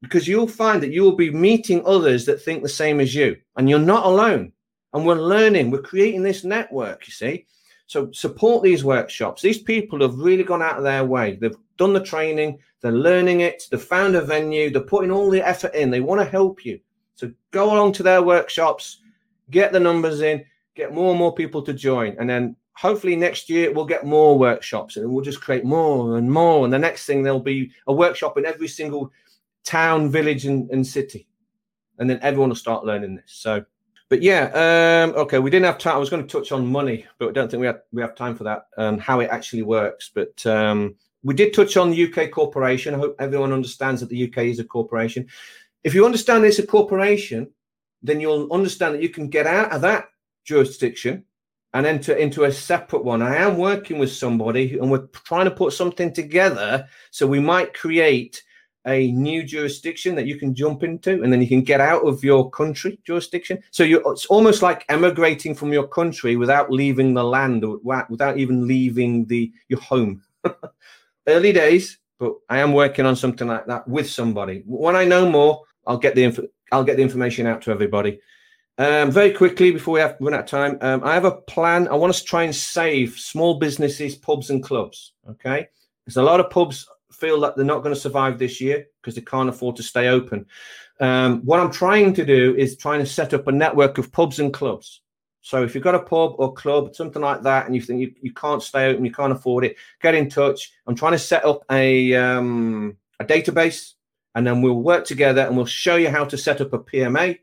Because 0.02 0.28
you'll 0.28 0.48
find 0.48 0.82
that 0.82 0.92
you 0.92 1.04
will 1.04 1.16
be 1.16 1.32
meeting 1.32 1.84
others 1.86 2.26
that 2.26 2.42
think 2.42 2.64
the 2.64 2.70
same 2.70 3.00
as 3.00 3.14
you, 3.14 3.38
and 3.56 3.70
you're 3.70 3.78
not 3.78 4.06
alone. 4.06 4.52
And 4.94 5.06
we're 5.06 5.16
learning, 5.16 5.70
we're 5.70 5.82
creating 5.82 6.24
this 6.24 6.44
network, 6.44 7.08
you 7.08 7.14
see. 7.14 7.46
So 7.88 8.10
support 8.12 8.64
these 8.64 8.84
workshops. 8.84 9.42
These 9.42 9.60
people 9.60 10.02
have 10.02 10.16
really 10.16 10.44
gone 10.44 10.62
out 10.62 10.78
of 10.78 10.84
their 10.84 11.06
way. 11.06 11.38
They've 11.40 11.56
done 11.82 11.94
the 11.94 12.04
training, 12.14 12.60
they're 12.82 12.92
learning 12.92 13.42
it, 13.42 13.64
they've 13.72 13.82
found 13.82 14.16
a 14.16 14.22
venue, 14.22 14.70
they're 14.70 14.84
putting 14.94 15.10
all 15.10 15.32
the 15.32 15.42
effort 15.42 15.74
in, 15.74 15.90
they 15.90 16.00
want 16.00 16.22
to 16.22 16.30
help 16.30 16.64
you. 16.64 16.80
So 17.16 17.32
go 17.50 17.74
along 17.74 17.94
to 17.94 18.04
their 18.04 18.22
workshops, 18.22 19.02
get 19.50 19.72
the 19.72 19.80
numbers 19.80 20.22
in, 20.22 20.46
get 20.76 20.94
more 20.94 21.10
and 21.10 21.18
more 21.18 21.34
people 21.34 21.64
to 21.64 21.74
join, 21.74 22.16
and 22.20 22.30
then 22.30 22.56
hopefully 22.74 23.16
next 23.16 23.50
year 23.50 23.74
we'll 23.74 23.94
get 23.94 24.06
more 24.06 24.38
workshops 24.38 24.98
and 24.98 25.12
we'll 25.12 25.24
just 25.24 25.42
create 25.42 25.66
more 25.66 26.18
and 26.18 26.32
more. 26.32 26.64
And 26.64 26.72
the 26.72 26.78
next 26.78 27.06
thing 27.06 27.24
there'll 27.24 27.40
be 27.40 27.72
a 27.88 27.94
workshop 27.94 28.38
in 28.38 28.46
every 28.46 28.68
single 28.68 29.12
town, 29.64 30.12
village, 30.12 30.46
and, 30.46 30.70
and 30.70 30.86
city, 30.86 31.28
and 31.98 32.08
then 32.08 32.20
everyone 32.22 32.50
will 32.50 32.56
start 32.56 32.86
learning 32.86 33.16
this. 33.16 33.32
So, 33.34 33.66
but 34.10 34.22
yeah, 34.22 34.44
um, 34.54 35.16
okay, 35.16 35.40
we 35.40 35.50
didn't 35.50 35.66
have 35.66 35.80
time. 35.80 35.96
I 35.96 36.00
was 36.00 36.12
going 36.12 36.28
to 36.28 36.32
touch 36.32 36.52
on 36.52 36.68
money, 36.68 37.08
but 37.18 37.30
I 37.30 37.32
don't 37.32 37.50
think 37.50 37.62
we 37.62 37.68
have 37.68 37.82
we 37.92 38.04
have 38.04 38.14
time 38.14 38.36
for 38.36 38.44
that 38.44 38.68
and 38.78 39.02
how 39.02 39.20
it 39.20 39.32
actually 39.32 39.64
works. 39.64 40.12
But 40.14 40.46
um, 40.46 40.96
we 41.24 41.34
did 41.34 41.54
touch 41.54 41.78
on 41.78 41.92
the 41.92 42.12
UK 42.12 42.32
corporation. 42.32 42.96
I 42.96 42.98
hope 42.98 43.16
everyone 43.20 43.54
understands 43.54 44.02
that 44.02 44.10
the 44.10 44.28
UK 44.28 44.46
is 44.46 44.60
a 44.60 44.64
corporation. 44.64 45.28
If 45.84 45.94
you 45.94 46.06
understand 46.06 46.46
it's 46.46 46.60
a 46.60 46.66
corporation, 46.66 47.50
then 48.04 48.20
you'll 48.20 48.52
understand 48.52 48.96
that 48.96 49.02
you 49.02 49.10
can 49.10 49.30
get 49.30 49.48
out 49.48 49.72
of 49.72 49.82
that 49.82 50.10
jurisdiction 50.44 51.24
and 51.74 51.86
enter 51.86 52.14
into 52.14 52.44
a 52.44 52.52
separate 52.52 53.04
one. 53.04 53.22
I 53.22 53.36
am 53.38 53.58
working 53.58 53.98
with 53.98 54.12
somebody 54.12 54.78
and 54.78 54.92
we're 54.92 55.08
trying 55.26 55.46
to 55.46 55.52
put 55.52 55.74
something 55.74 56.14
together. 56.14 56.88
So 57.12 57.26
we 57.26 57.40
might 57.40 57.74
create 57.74 58.44
a 58.88 59.12
new 59.12 59.44
jurisdiction 59.44 60.16
that 60.16 60.26
you 60.26 60.38
can 60.38 60.56
jump 60.56 60.84
into 60.84 61.22
and 61.22 61.32
then 61.32 61.40
you 61.40 61.48
can 61.48 61.62
get 61.62 61.80
out 61.80 62.06
of 62.06 62.24
your 62.24 62.50
country 62.50 63.00
jurisdiction. 63.06 63.62
So 63.70 63.84
you 63.84 64.02
it's 64.08 64.26
almost 64.26 64.62
like 64.64 64.86
emigrating 64.90 65.54
from 65.54 65.72
your 65.72 65.88
country 65.88 66.36
without 66.36 66.72
leaving 66.72 67.14
the 67.14 67.24
land 67.24 67.64
or 67.64 67.80
without 68.10 68.38
even 68.38 68.68
leaving 68.68 69.26
the 69.26 69.52
your 69.70 69.80
home. 69.80 70.24
Early 71.28 71.54
days, 71.54 72.00
but 72.20 72.34
I 72.50 72.60
am 72.60 72.74
working 72.74 73.06
on 73.06 73.16
something 73.16 73.48
like 73.48 73.66
that 73.68 73.88
with 73.88 74.10
somebody. 74.10 74.64
When 74.66 74.96
I 74.96 75.06
know 75.06 75.30
more, 75.30 75.64
I'll 75.86 75.98
get 75.98 76.16
the 76.16 76.24
info, 76.24 76.48
I'll 76.72 76.84
get 76.84 76.98
the 76.98 77.04
information 77.04 77.48
out 77.48 77.62
to 77.64 77.72
everybody. 77.72 78.20
Um, 78.78 79.12
very 79.12 79.32
quickly 79.32 79.72
before 79.72 79.96
we 79.96 80.00
have 80.00 80.18
run 80.20 80.34
out 80.34 80.42
of 80.42 80.46
time, 80.48 80.78
um, 80.82 81.04
I 81.04 81.14
have 81.14 81.26
a 81.26 81.32
plan. 81.42 81.88
I 81.88 81.96
want 81.96 82.14
to 82.14 82.24
try 82.24 82.44
and 82.44 82.56
save 82.56 83.20
small 83.20 83.60
businesses, 83.60 84.16
pubs, 84.16 84.50
and 84.50 84.64
clubs. 84.64 85.14
Okay, 85.30 85.68
there's 86.06 86.18
a 86.18 86.24
lot 86.24 86.40
of 86.40 86.50
pubs 86.50 86.88
feel 87.12 87.40
that 87.42 87.56
they're 87.56 87.66
not 87.66 87.84
going 87.84 87.94
to 87.94 88.00
survive 88.00 88.40
this 88.40 88.60
year 88.60 88.88
because 89.02 89.16
they 89.16 89.22
can't 89.22 89.50
afford 89.50 89.76
to 89.76 89.84
stay 89.84 90.08
open. 90.08 90.46
Um, 91.00 91.42
what 91.42 91.60
I'm 91.60 91.72
trying 91.72 92.14
to 92.14 92.26
do 92.26 92.56
is 92.56 92.78
trying 92.78 93.00
to 93.00 93.06
set 93.06 93.34
up 93.34 93.48
a 93.48 93.52
network 93.52 93.98
of 93.98 94.12
pubs 94.12 94.40
and 94.40 94.54
clubs. 94.54 95.02
So 95.42 95.64
if 95.64 95.74
you've 95.74 95.84
got 95.84 95.96
a 95.96 96.00
pub 96.00 96.36
or 96.38 96.54
club, 96.54 96.96
something 96.96 97.22
like 97.22 97.42
that, 97.44 97.66
and 97.66 97.76
you 97.76 97.82
think 97.82 98.00
you, 98.00 98.14
you 98.22 98.34
can't 98.34 98.62
stay 98.62 98.88
open, 98.90 99.04
you 99.04 99.12
can't 99.12 99.34
afford 99.34 99.66
it, 99.66 99.76
get 100.02 100.16
in 100.16 100.30
touch. 100.30 100.72
I'm 100.88 100.96
trying 100.96 101.14
to 101.14 101.20
set 101.20 101.44
up 101.46 101.64
a 101.72 102.14
um, 102.16 102.96
a 103.20 103.26
database, 103.26 103.94
and 104.36 104.46
then 104.46 104.62
we'll 104.62 104.82
work 104.82 105.06
together 105.06 105.42
and 105.42 105.58
we'll 105.58 105.66
show 105.66 105.96
you 105.96 106.10
how 106.10 106.26
to 106.26 106.38
set 106.38 106.62
up 106.62 106.74
a 106.74 106.80
PMA 106.80 107.40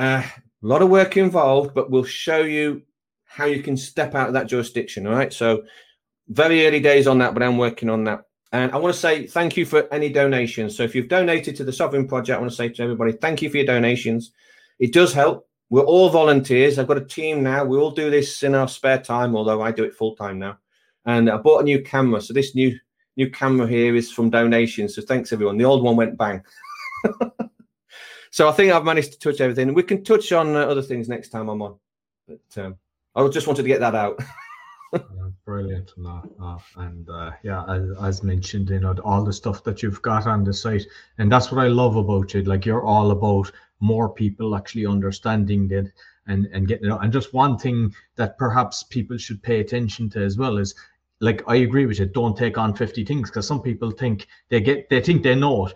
uh, 0.00 0.22
a 0.62 0.66
lot 0.66 0.82
of 0.82 0.88
work 0.88 1.16
involved, 1.18 1.74
but 1.74 1.90
we'll 1.90 2.04
show 2.04 2.38
you 2.38 2.82
how 3.24 3.44
you 3.44 3.62
can 3.62 3.76
step 3.76 4.14
out 4.14 4.28
of 4.28 4.34
that 4.34 4.46
jurisdiction. 4.46 5.06
All 5.06 5.12
right. 5.12 5.32
So, 5.32 5.62
very 6.28 6.66
early 6.66 6.80
days 6.80 7.06
on 7.06 7.18
that, 7.18 7.34
but 7.34 7.42
I'm 7.42 7.58
working 7.58 7.90
on 7.90 8.04
that. 8.04 8.22
And 8.52 8.72
I 8.72 8.78
want 8.78 8.94
to 8.94 9.00
say 9.00 9.26
thank 9.26 9.56
you 9.56 9.66
for 9.66 9.92
any 9.92 10.08
donations. 10.08 10.74
So, 10.74 10.84
if 10.84 10.94
you've 10.94 11.08
donated 11.08 11.54
to 11.56 11.64
the 11.64 11.72
Sovereign 11.72 12.08
Project, 12.08 12.36
I 12.36 12.40
want 12.40 12.50
to 12.50 12.56
say 12.56 12.70
to 12.70 12.82
everybody, 12.82 13.12
thank 13.12 13.42
you 13.42 13.50
for 13.50 13.58
your 13.58 13.66
donations. 13.66 14.32
It 14.78 14.94
does 14.94 15.12
help. 15.12 15.46
We're 15.70 15.82
all 15.82 16.10
volunteers. 16.10 16.78
I've 16.78 16.88
got 16.88 16.98
a 16.98 17.04
team 17.04 17.42
now. 17.42 17.64
We 17.64 17.78
all 17.78 17.92
do 17.92 18.10
this 18.10 18.42
in 18.42 18.54
our 18.54 18.68
spare 18.68 19.00
time, 19.00 19.34
although 19.36 19.62
I 19.62 19.70
do 19.70 19.84
it 19.84 19.94
full 19.94 20.16
time 20.16 20.38
now. 20.38 20.58
And 21.06 21.30
I 21.30 21.36
bought 21.38 21.60
a 21.60 21.64
new 21.64 21.82
camera. 21.82 22.20
So, 22.20 22.34
this 22.34 22.54
new 22.54 22.78
new 23.16 23.30
camera 23.30 23.66
here 23.66 23.96
is 23.96 24.10
from 24.10 24.30
donations. 24.30 24.96
So, 24.96 25.02
thanks 25.02 25.32
everyone. 25.32 25.56
The 25.56 25.64
old 25.64 25.82
one 25.82 25.96
went 25.96 26.18
bang. 26.18 26.42
So 28.30 28.48
I 28.48 28.52
think 28.52 28.72
I've 28.72 28.84
managed 28.84 29.12
to 29.12 29.18
touch 29.18 29.40
everything. 29.40 29.74
We 29.74 29.82
can 29.82 30.04
touch 30.04 30.30
on 30.30 30.54
uh, 30.54 30.60
other 30.60 30.82
things 30.82 31.08
next 31.08 31.30
time 31.30 31.48
I'm 31.48 31.62
on. 31.62 31.78
But 32.28 32.64
um, 32.64 32.76
I 33.16 33.26
just 33.28 33.48
wanted 33.48 33.62
to 33.62 33.68
get 33.68 33.80
that 33.80 33.96
out. 33.96 34.20
brilliant, 35.44 35.92
and 35.96 37.10
uh, 37.10 37.32
yeah, 37.42 37.64
as, 37.68 37.90
as, 38.02 38.22
mentioned, 38.22 38.70
you 38.70 38.80
know, 38.80 38.94
all 39.04 39.24
the 39.24 39.32
stuff 39.32 39.64
that 39.64 39.82
you've 39.82 40.02
got 40.02 40.26
on 40.26 40.44
the 40.44 40.52
site, 40.52 40.86
and 41.18 41.30
that's 41.30 41.50
what 41.50 41.64
I 41.64 41.68
love 41.68 41.96
about 41.96 42.32
you. 42.34 42.42
Like 42.42 42.64
you're 42.64 42.84
all 42.84 43.10
about 43.10 43.50
more 43.80 44.08
people 44.08 44.54
actually 44.54 44.86
understanding 44.86 45.68
that 45.68 45.90
and 46.26 46.46
and 46.52 46.68
getting 46.68 46.86
it. 46.86 46.92
Out. 46.92 47.02
And 47.02 47.12
just 47.12 47.34
one 47.34 47.58
thing 47.58 47.94
that 48.16 48.38
perhaps 48.38 48.82
people 48.82 49.16
should 49.18 49.42
pay 49.42 49.60
attention 49.60 50.08
to 50.10 50.22
as 50.22 50.38
well 50.38 50.58
is 50.58 50.74
like 51.20 51.42
I 51.48 51.56
agree 51.56 51.86
with 51.86 51.98
you. 51.98 52.06
Don't 52.06 52.36
take 52.36 52.58
on 52.58 52.74
fifty 52.74 53.04
things 53.04 53.30
because 53.30 53.46
some 53.46 53.62
people 53.62 53.90
think 53.90 54.26
they 54.48 54.60
get 54.60 54.88
they 54.88 55.00
think 55.00 55.22
they 55.22 55.34
know 55.34 55.66
it. 55.66 55.74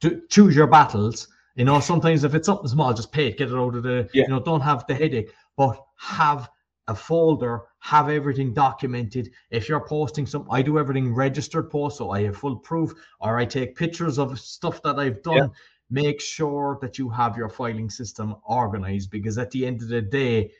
To 0.00 0.22
choose 0.28 0.54
your 0.54 0.66
battles 0.66 1.28
you 1.54 1.64
know, 1.64 1.78
sometimes 1.80 2.24
if 2.24 2.34
it's 2.34 2.46
something 2.46 2.68
small, 2.68 2.92
just 2.92 3.12
pay 3.12 3.28
it, 3.28 3.38
get 3.38 3.50
it 3.50 3.54
out 3.54 3.76
of 3.76 3.84
the, 3.84 4.08
yeah. 4.12 4.22
you 4.22 4.28
know, 4.28 4.40
don't 4.40 4.60
have 4.60 4.86
the 4.86 4.94
headache, 4.94 5.30
but 5.56 5.80
have 5.96 6.50
a 6.88 6.94
folder, 6.94 7.62
have 7.78 8.08
everything 8.08 8.52
documented. 8.52 9.30
If 9.50 9.68
you're 9.68 9.86
posting 9.86 10.26
some, 10.26 10.46
I 10.50 10.62
do 10.62 10.78
everything 10.78 11.14
registered 11.14 11.70
post, 11.70 11.98
so 11.98 12.10
I 12.10 12.24
have 12.24 12.36
full 12.36 12.56
proof, 12.56 12.92
or 13.20 13.38
I 13.38 13.44
take 13.44 13.76
pictures 13.76 14.18
of 14.18 14.38
stuff 14.38 14.82
that 14.82 14.98
I've 14.98 15.22
done. 15.22 15.36
Yeah. 15.36 15.46
Make 15.94 16.20
sure 16.20 16.78
that 16.82 16.98
you 16.98 17.08
have 17.10 17.36
your 17.36 17.48
filing 17.48 17.88
system 17.88 18.34
organized 18.44 19.10
because 19.10 19.38
at 19.38 19.52
the 19.52 19.64
end 19.64 19.80
of 19.80 19.88
the 19.88 20.02
day, 20.02 20.50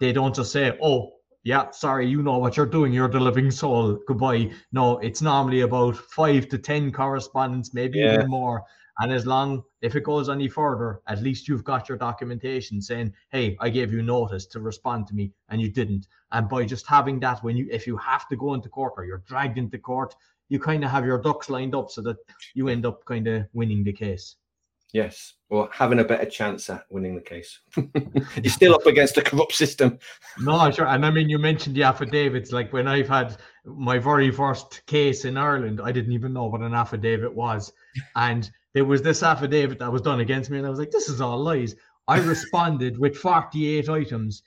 they 0.00 0.12
don't 0.12 0.34
just 0.34 0.52
say, 0.52 0.76
oh, 0.82 1.12
yeah, 1.44 1.70
sorry, 1.70 2.06
you 2.06 2.22
know 2.22 2.36
what 2.36 2.58
you're 2.58 2.66
doing. 2.66 2.92
You're 2.92 3.08
the 3.08 3.20
living 3.20 3.50
soul. 3.50 3.98
Goodbye. 4.06 4.50
No, 4.72 4.98
it's 4.98 5.22
normally 5.22 5.62
about 5.62 5.96
five 5.96 6.48
to 6.48 6.58
10 6.58 6.92
correspondence, 6.92 7.72
maybe 7.72 8.00
yeah. 8.00 8.14
even 8.14 8.28
more. 8.28 8.64
And 8.98 9.12
as 9.12 9.26
long 9.26 9.62
if 9.80 9.94
it 9.94 10.04
goes 10.04 10.28
any 10.28 10.48
further, 10.48 11.00
at 11.06 11.22
least 11.22 11.48
you've 11.48 11.64
got 11.64 11.88
your 11.88 11.98
documentation 11.98 12.82
saying, 12.82 13.12
"Hey, 13.30 13.56
I 13.60 13.68
gave 13.70 13.92
you 13.92 14.02
notice 14.02 14.46
to 14.46 14.60
respond 14.60 15.06
to 15.06 15.14
me, 15.14 15.32
and 15.48 15.60
you 15.60 15.70
didn't." 15.70 16.06
And 16.32 16.48
by 16.48 16.64
just 16.64 16.86
having 16.86 17.20
that, 17.20 17.42
when 17.44 17.56
you 17.56 17.68
if 17.70 17.86
you 17.86 17.96
have 17.98 18.26
to 18.28 18.36
go 18.36 18.54
into 18.54 18.70
court 18.70 18.94
or 18.96 19.04
you're 19.04 19.24
dragged 19.28 19.58
into 19.58 19.78
court, 19.78 20.14
you 20.48 20.58
kind 20.58 20.82
of 20.84 20.90
have 20.90 21.04
your 21.04 21.20
ducks 21.20 21.50
lined 21.50 21.74
up 21.74 21.90
so 21.90 22.00
that 22.02 22.16
you 22.54 22.68
end 22.68 22.86
up 22.86 23.04
kind 23.04 23.26
of 23.28 23.46
winning 23.52 23.84
the 23.84 23.92
case. 23.92 24.36
Yes, 24.96 25.34
or 25.50 25.68
having 25.72 25.98
a 25.98 26.04
better 26.04 26.24
chance 26.24 26.70
at 26.70 26.86
winning 26.88 27.14
the 27.16 27.20
case. 27.20 27.60
You're 27.76 28.50
still 28.50 28.74
up 28.74 28.86
against 28.86 29.18
a 29.18 29.22
corrupt 29.22 29.52
system. 29.52 29.98
no, 30.40 30.70
sure. 30.70 30.86
And 30.86 31.04
I 31.04 31.10
mean, 31.10 31.28
you 31.28 31.38
mentioned 31.38 31.76
the 31.76 31.82
affidavits. 31.82 32.50
Like 32.50 32.72
when 32.72 32.88
I've 32.88 33.06
had 33.06 33.36
my 33.66 33.98
very 33.98 34.30
first 34.30 34.86
case 34.86 35.26
in 35.26 35.36
Ireland, 35.36 35.82
I 35.84 35.92
didn't 35.92 36.12
even 36.12 36.32
know 36.32 36.46
what 36.46 36.62
an 36.62 36.72
affidavit 36.72 37.34
was, 37.34 37.74
and 38.14 38.50
there 38.72 38.86
was 38.86 39.02
this 39.02 39.22
affidavit 39.22 39.78
that 39.80 39.92
was 39.92 40.00
done 40.00 40.20
against 40.20 40.48
me, 40.48 40.56
and 40.56 40.66
I 40.66 40.70
was 40.70 40.78
like, 40.78 40.90
this 40.90 41.10
is 41.10 41.20
all 41.20 41.42
lies. 41.42 41.74
I 42.08 42.18
responded 42.20 42.98
with 42.98 43.18
48 43.18 43.90
items, 43.90 44.44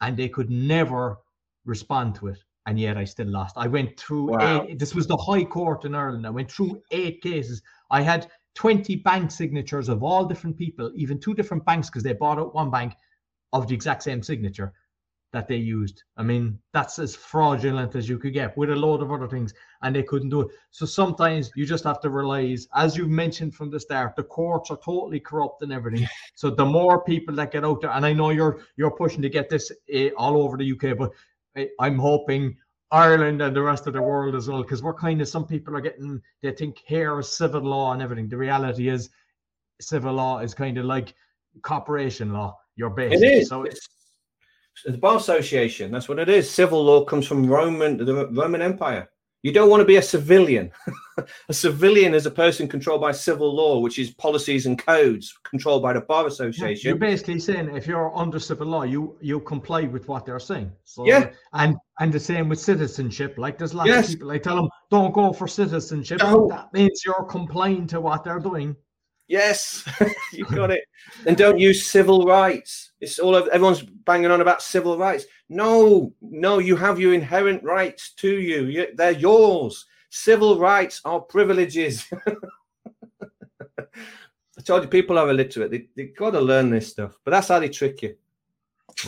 and 0.00 0.16
they 0.16 0.30
could 0.30 0.48
never 0.48 1.18
respond 1.66 2.14
to 2.14 2.28
it. 2.28 2.38
And 2.64 2.80
yet 2.80 2.96
I 2.96 3.04
still 3.04 3.26
lost. 3.26 3.58
I 3.58 3.66
went 3.66 4.00
through 4.00 4.30
wow. 4.30 4.64
eight, 4.66 4.78
this 4.78 4.94
was 4.94 5.06
the 5.06 5.18
High 5.18 5.44
Court 5.44 5.84
in 5.84 5.94
Ireland. 5.94 6.26
I 6.26 6.30
went 6.30 6.50
through 6.50 6.80
eight 6.92 7.20
cases. 7.20 7.60
I 7.90 8.00
had 8.00 8.30
20 8.54 8.96
bank 8.96 9.30
signatures 9.30 9.88
of 9.88 10.02
all 10.02 10.24
different 10.24 10.56
people, 10.56 10.92
even 10.94 11.18
two 11.18 11.34
different 11.34 11.64
banks, 11.64 11.88
because 11.88 12.02
they 12.02 12.12
bought 12.12 12.38
out 12.38 12.54
one 12.54 12.70
bank 12.70 12.94
of 13.52 13.66
the 13.66 13.74
exact 13.74 14.02
same 14.02 14.22
signature 14.22 14.72
that 15.32 15.48
they 15.48 15.56
used. 15.56 16.02
I 16.16 16.22
mean, 16.22 16.58
that's 16.72 16.98
as 16.98 17.16
fraudulent 17.16 17.94
as 17.94 18.08
you 18.08 18.18
could 18.18 18.34
get 18.34 18.56
with 18.56 18.70
a 18.70 18.76
load 18.76 19.02
of 19.02 19.10
other 19.10 19.26
things, 19.26 19.54
and 19.80 19.96
they 19.96 20.02
couldn't 20.02 20.28
do 20.28 20.42
it. 20.42 20.48
So 20.70 20.84
sometimes 20.84 21.50
you 21.56 21.64
just 21.64 21.84
have 21.84 22.00
to 22.02 22.10
realize, 22.10 22.68
as 22.74 22.96
you've 22.96 23.08
mentioned 23.08 23.54
from 23.54 23.70
the 23.70 23.80
start, 23.80 24.14
the 24.14 24.24
courts 24.24 24.70
are 24.70 24.78
totally 24.84 25.20
corrupt 25.20 25.62
and 25.62 25.72
everything. 25.72 26.06
So 26.34 26.50
the 26.50 26.64
more 26.64 27.04
people 27.04 27.34
that 27.36 27.52
get 27.52 27.64
out 27.64 27.80
there, 27.80 27.90
and 27.90 28.04
I 28.04 28.12
know 28.12 28.30
you're 28.30 28.60
you're 28.76 28.90
pushing 28.90 29.22
to 29.22 29.28
get 29.28 29.48
this 29.48 29.70
uh, 29.94 30.08
all 30.16 30.42
over 30.42 30.56
the 30.56 30.72
UK, 30.72 30.96
but 30.98 31.12
I, 31.56 31.68
I'm 31.78 31.98
hoping 31.98 32.56
Ireland 32.92 33.40
and 33.40 33.56
the 33.56 33.62
rest 33.62 33.86
of 33.86 33.94
the 33.94 34.02
world 34.02 34.34
as 34.34 34.48
well, 34.48 34.62
because 34.62 34.82
we're 34.82 34.94
kind 34.94 35.20
of 35.22 35.28
some 35.28 35.46
people 35.46 35.74
are 35.74 35.80
getting 35.80 36.20
they 36.42 36.52
think 36.52 36.78
here 36.86 37.18
is 37.18 37.28
civil 37.28 37.62
law 37.62 37.92
and 37.92 38.02
everything. 38.02 38.28
The 38.28 38.36
reality 38.36 38.88
is, 38.88 39.08
civil 39.80 40.12
law 40.12 40.40
is 40.40 40.52
kind 40.52 40.76
of 40.76 40.84
like 40.84 41.14
corporation 41.62 42.32
law. 42.32 42.58
You're 42.76 42.90
based. 42.90 43.22
It 43.22 43.26
is. 43.26 43.48
So 43.48 43.64
it's 43.64 43.88
the 44.84 44.98
bar 44.98 45.16
association. 45.16 45.90
That's 45.90 46.08
what 46.08 46.18
it 46.18 46.28
is. 46.28 46.50
Civil 46.50 46.84
law 46.84 47.04
comes 47.04 47.26
from 47.26 47.46
Roman, 47.46 47.96
the 47.96 48.28
Roman 48.30 48.60
Empire. 48.62 49.08
You 49.42 49.50
don't 49.50 49.68
want 49.68 49.80
to 49.80 49.84
be 49.84 49.96
a 49.96 50.02
civilian. 50.02 50.70
a 51.48 51.52
civilian 51.52 52.14
is 52.14 52.26
a 52.26 52.30
person 52.30 52.68
controlled 52.68 53.00
by 53.00 53.10
civil 53.10 53.52
law, 53.52 53.80
which 53.80 53.98
is 53.98 54.12
policies 54.12 54.66
and 54.66 54.78
codes 54.78 55.36
controlled 55.42 55.82
by 55.82 55.92
the 55.92 56.00
bar 56.00 56.28
association. 56.28 56.88
You're 56.88 56.96
basically 56.96 57.40
saying 57.40 57.74
if 57.76 57.88
you're 57.88 58.16
under 58.16 58.38
civil 58.38 58.68
law, 58.68 58.84
you 58.84 59.16
you 59.20 59.40
comply 59.40 59.82
with 59.82 60.06
what 60.06 60.24
they're 60.24 60.38
saying. 60.38 60.70
So, 60.84 61.06
yeah. 61.06 61.30
And 61.54 61.76
and 61.98 62.12
the 62.12 62.20
same 62.20 62.48
with 62.48 62.60
citizenship. 62.60 63.34
Like 63.36 63.58
there's 63.58 63.74
lots 63.74 63.88
yes. 63.88 64.04
of 64.06 64.14
people. 64.14 64.30
I 64.30 64.38
tell 64.38 64.56
them 64.56 64.68
don't 64.90 65.12
go 65.12 65.32
for 65.32 65.48
citizenship. 65.48 66.20
No. 66.20 66.46
That 66.48 66.72
means 66.72 67.02
you're 67.04 67.24
complying 67.24 67.88
to 67.88 68.00
what 68.00 68.22
they're 68.22 68.38
doing. 68.38 68.76
Yes, 69.32 69.88
you 70.34 70.44
got 70.44 70.70
it. 70.70 70.84
and 71.26 71.38
don't 71.38 71.58
use 71.58 71.86
civil 71.86 72.26
rights. 72.26 72.92
It's 73.00 73.18
all 73.18 73.34
of, 73.34 73.48
everyone's 73.48 73.80
banging 73.80 74.30
on 74.30 74.42
about 74.42 74.60
civil 74.60 74.98
rights. 74.98 75.24
No, 75.48 76.12
no, 76.20 76.58
you 76.58 76.76
have 76.76 77.00
your 77.00 77.14
inherent 77.14 77.64
rights 77.64 78.12
to 78.16 78.28
you. 78.28 78.64
you 78.66 78.88
they're 78.94 79.12
yours. 79.12 79.86
Civil 80.10 80.58
rights 80.58 81.00
are 81.06 81.18
privileges. 81.18 82.04
I 83.80 84.60
told 84.62 84.82
you 84.82 84.88
people 84.90 85.16
are 85.16 85.30
illiterate. 85.30 85.70
They, 85.70 85.88
they've 85.96 86.14
got 86.14 86.32
to 86.32 86.40
learn 86.42 86.68
this 86.68 86.88
stuff, 86.88 87.16
but 87.24 87.30
that's 87.30 87.48
how 87.48 87.58
they 87.58 87.70
trick 87.70 88.02
you. 88.02 88.14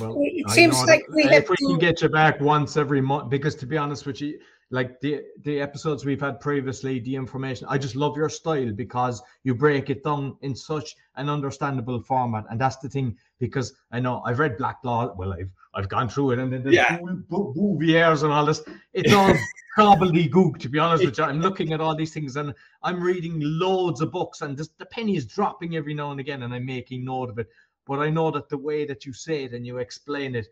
well, 0.01 0.17
it 0.23 0.49
seems 0.53 0.83
like 0.85 1.05
we 1.11 1.25
if 1.25 1.51
we 1.51 1.57
to... 1.57 1.67
can 1.67 1.79
get 1.79 2.01
you 2.01 2.09
back 2.09 2.41
once 2.41 2.79
every 2.79 3.03
month, 3.03 3.29
because 3.29 3.55
to 3.57 3.67
be 3.67 3.77
honest 3.77 4.07
with 4.07 4.23
you, 4.23 4.39
like 4.71 5.01
the 5.01 5.23
the 5.43 5.61
episodes 5.61 6.05
we've 6.05 6.21
had 6.21 6.41
previously, 6.41 6.99
the 7.01 7.15
information, 7.15 7.67
I 7.69 7.79
just 7.79 7.97
love 7.97 8.17
your 8.17 8.29
style 8.29 8.73
because 8.73 9.23
you 9.43 9.55
break 9.55 9.91
it 9.91 10.03
down 10.03 10.37
in 10.43 10.55
such 10.55 10.97
an 11.17 11.29
understandable 11.29 12.01
format, 12.01 12.45
and 12.51 12.61
that's 12.61 12.77
the 12.77 12.89
thing. 12.89 13.17
Because 13.39 13.75
I 13.93 14.01
know 14.01 14.23
I've 14.25 14.39
read 14.39 14.57
Black 14.57 14.79
Law, 14.85 15.15
well, 15.15 15.33
I've 15.33 15.51
I've 15.75 15.89
gone 15.89 16.09
through 16.09 16.33
it, 16.33 16.39
and 16.39 16.53
then 16.53 16.63
the 16.63 16.73
yeah. 16.73 16.99
Bouviers 17.29 18.23
and 18.23 18.33
all 18.33 18.47
this, 18.47 18.63
it's 18.93 19.13
all 19.13 19.35
gobbledygook. 19.79 20.59
To 20.61 20.69
be 20.69 20.79
honest 20.79 21.05
with 21.05 21.19
you, 21.19 21.25
I'm 21.25 21.41
looking 21.41 21.73
at 21.73 21.81
all 21.81 21.95
these 21.95 22.15
things, 22.15 22.37
and 22.37 22.55
I'm 22.83 23.03
reading 23.03 23.39
loads 23.41 24.01
of 24.01 24.13
books, 24.13 24.41
and 24.41 24.57
just 24.57 24.77
the 24.79 24.87
penny 24.87 25.17
is 25.17 25.27
dropping 25.27 25.77
every 25.77 25.95
now 25.95 26.11
and 26.11 26.21
again, 26.21 26.43
and 26.43 26.55
I'm 26.55 26.67
making 26.67 27.05
note 27.05 27.31
of 27.31 27.39
it. 27.39 27.49
But 27.87 27.99
I 27.99 28.09
know 28.09 28.31
that 28.31 28.49
the 28.49 28.59
way 28.59 28.87
that 28.87 29.05
you 29.05 29.13
say 29.13 29.45
it 29.45 29.53
and 29.53 29.67
you 29.67 29.79
explain 29.79 30.35
it, 30.35 30.47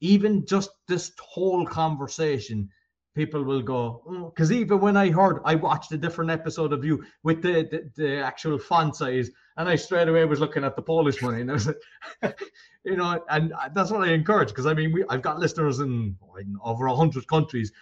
even 0.00 0.46
just 0.46 0.70
this 0.86 1.12
whole 1.20 1.66
conversation, 1.66 2.70
people 3.18 3.42
will 3.42 3.60
go 3.60 4.00
mm. 4.08 4.32
because 4.32 4.52
oh, 4.52 4.54
even 4.54 4.80
when 4.80 4.96
I 4.96 5.10
heard 5.10 5.40
I 5.44 5.56
watched 5.56 5.90
a 5.90 5.98
different 6.04 6.30
episode 6.30 6.72
of 6.72 6.84
you 6.84 7.04
with 7.24 7.42
the, 7.42 7.54
the, 7.72 7.80
the 7.96 8.10
actual 8.30 8.58
font 8.58 8.94
size, 8.94 9.28
and 9.56 9.68
I 9.68 9.74
straight 9.74 10.06
away 10.06 10.24
was 10.24 10.38
looking 10.38 10.62
at 10.62 10.76
the 10.76 10.82
Polish 10.82 11.20
money, 11.20 11.40
and 11.40 11.50
I 11.50 11.54
was 11.54 11.66
like, 11.66 12.40
you 12.84 12.96
know, 12.96 13.20
and 13.28 13.52
that's 13.74 13.90
what 13.90 14.08
I 14.08 14.12
encourage 14.12 14.50
because 14.50 14.66
I 14.66 14.74
mean 14.74 14.92
we 14.92 15.04
I've 15.10 15.22
got 15.22 15.40
listeners 15.40 15.80
in, 15.80 16.16
in 16.40 16.56
over 16.62 16.86
a 16.86 16.94
hundred 16.94 17.26
countries. 17.26 17.72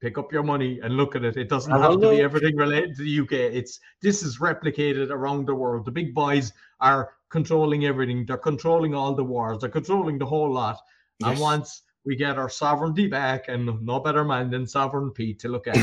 Pick 0.00 0.18
up 0.18 0.32
your 0.32 0.42
money 0.42 0.80
and 0.82 0.98
look 0.98 1.16
at 1.16 1.24
it. 1.24 1.36
It 1.38 1.48
doesn't 1.48 1.72
have 1.72 1.92
to 1.92 2.10
be 2.10 2.20
everything 2.20 2.56
related 2.56 2.94
to 2.96 3.02
the 3.02 3.20
UK. 3.22 3.32
It's 3.60 3.80
this 4.02 4.22
is 4.22 4.38
replicated 4.38 5.08
around 5.10 5.46
the 5.46 5.54
world. 5.54 5.86
The 5.86 5.96
big 6.00 6.14
boys 6.14 6.52
are 6.80 7.14
controlling 7.30 7.86
everything. 7.86 8.26
They're 8.26 8.46
controlling 8.50 8.94
all 8.94 9.14
the 9.14 9.24
wars. 9.24 9.58
They're 9.60 9.76
controlling 9.80 10.18
the 10.18 10.26
whole 10.26 10.52
lot. 10.52 10.78
Yes. 11.20 11.30
And 11.30 11.40
once 11.40 11.82
we 12.04 12.16
get 12.16 12.38
our 12.38 12.48
sovereignty 12.48 13.06
back, 13.06 13.46
and 13.48 13.80
no 13.82 13.98
better 13.98 14.24
man 14.24 14.50
than 14.50 14.66
Sovereign 14.66 15.10
Pete 15.10 15.38
to 15.40 15.48
look 15.48 15.66
at. 15.66 15.76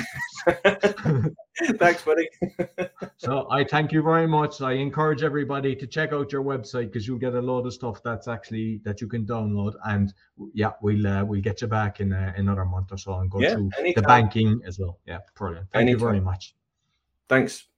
Thanks, 1.78 2.04
buddy. 2.04 2.30
so 3.18 3.48
I 3.52 3.64
thank 3.64 3.92
you 3.92 4.02
very 4.02 4.28
much. 4.28 4.62
I 4.62 4.74
encourage 4.74 5.24
everybody 5.24 5.76
to 5.76 5.88
check 5.88 6.14
out 6.14 6.32
your 6.32 6.44
website 6.44 6.92
because 6.92 7.08
you'll 7.08 7.20
get 7.20 7.34
a 7.34 7.42
lot 7.42 7.66
of 7.66 7.74
stuff 7.74 8.02
that's 8.04 8.28
actually 8.28 8.82
that 8.84 9.02
you 9.02 9.08
can 9.08 9.26
download. 9.26 9.74
And 9.86 10.14
yeah, 10.54 10.72
we'll 10.82 11.06
uh, 11.08 11.24
we'll 11.24 11.42
get 11.42 11.62
you 11.62 11.68
back 11.68 12.00
in 12.00 12.14
uh, 12.14 12.34
another 12.36 12.66
month 12.66 12.92
or 12.92 12.98
so 12.98 13.14
and 13.16 13.30
go 13.30 13.40
yeah, 13.40 13.54
through 13.54 13.70
anytime. 13.78 14.02
the 14.02 14.08
banking 14.08 14.62
as 14.66 14.80
well. 14.80 15.00
Yeah, 15.06 15.20
brilliant. 15.36 15.68
Thank 15.72 15.84
anytime. 15.84 16.00
you 16.00 16.06
very 16.06 16.20
much. 16.22 16.56
Thanks. 17.28 17.71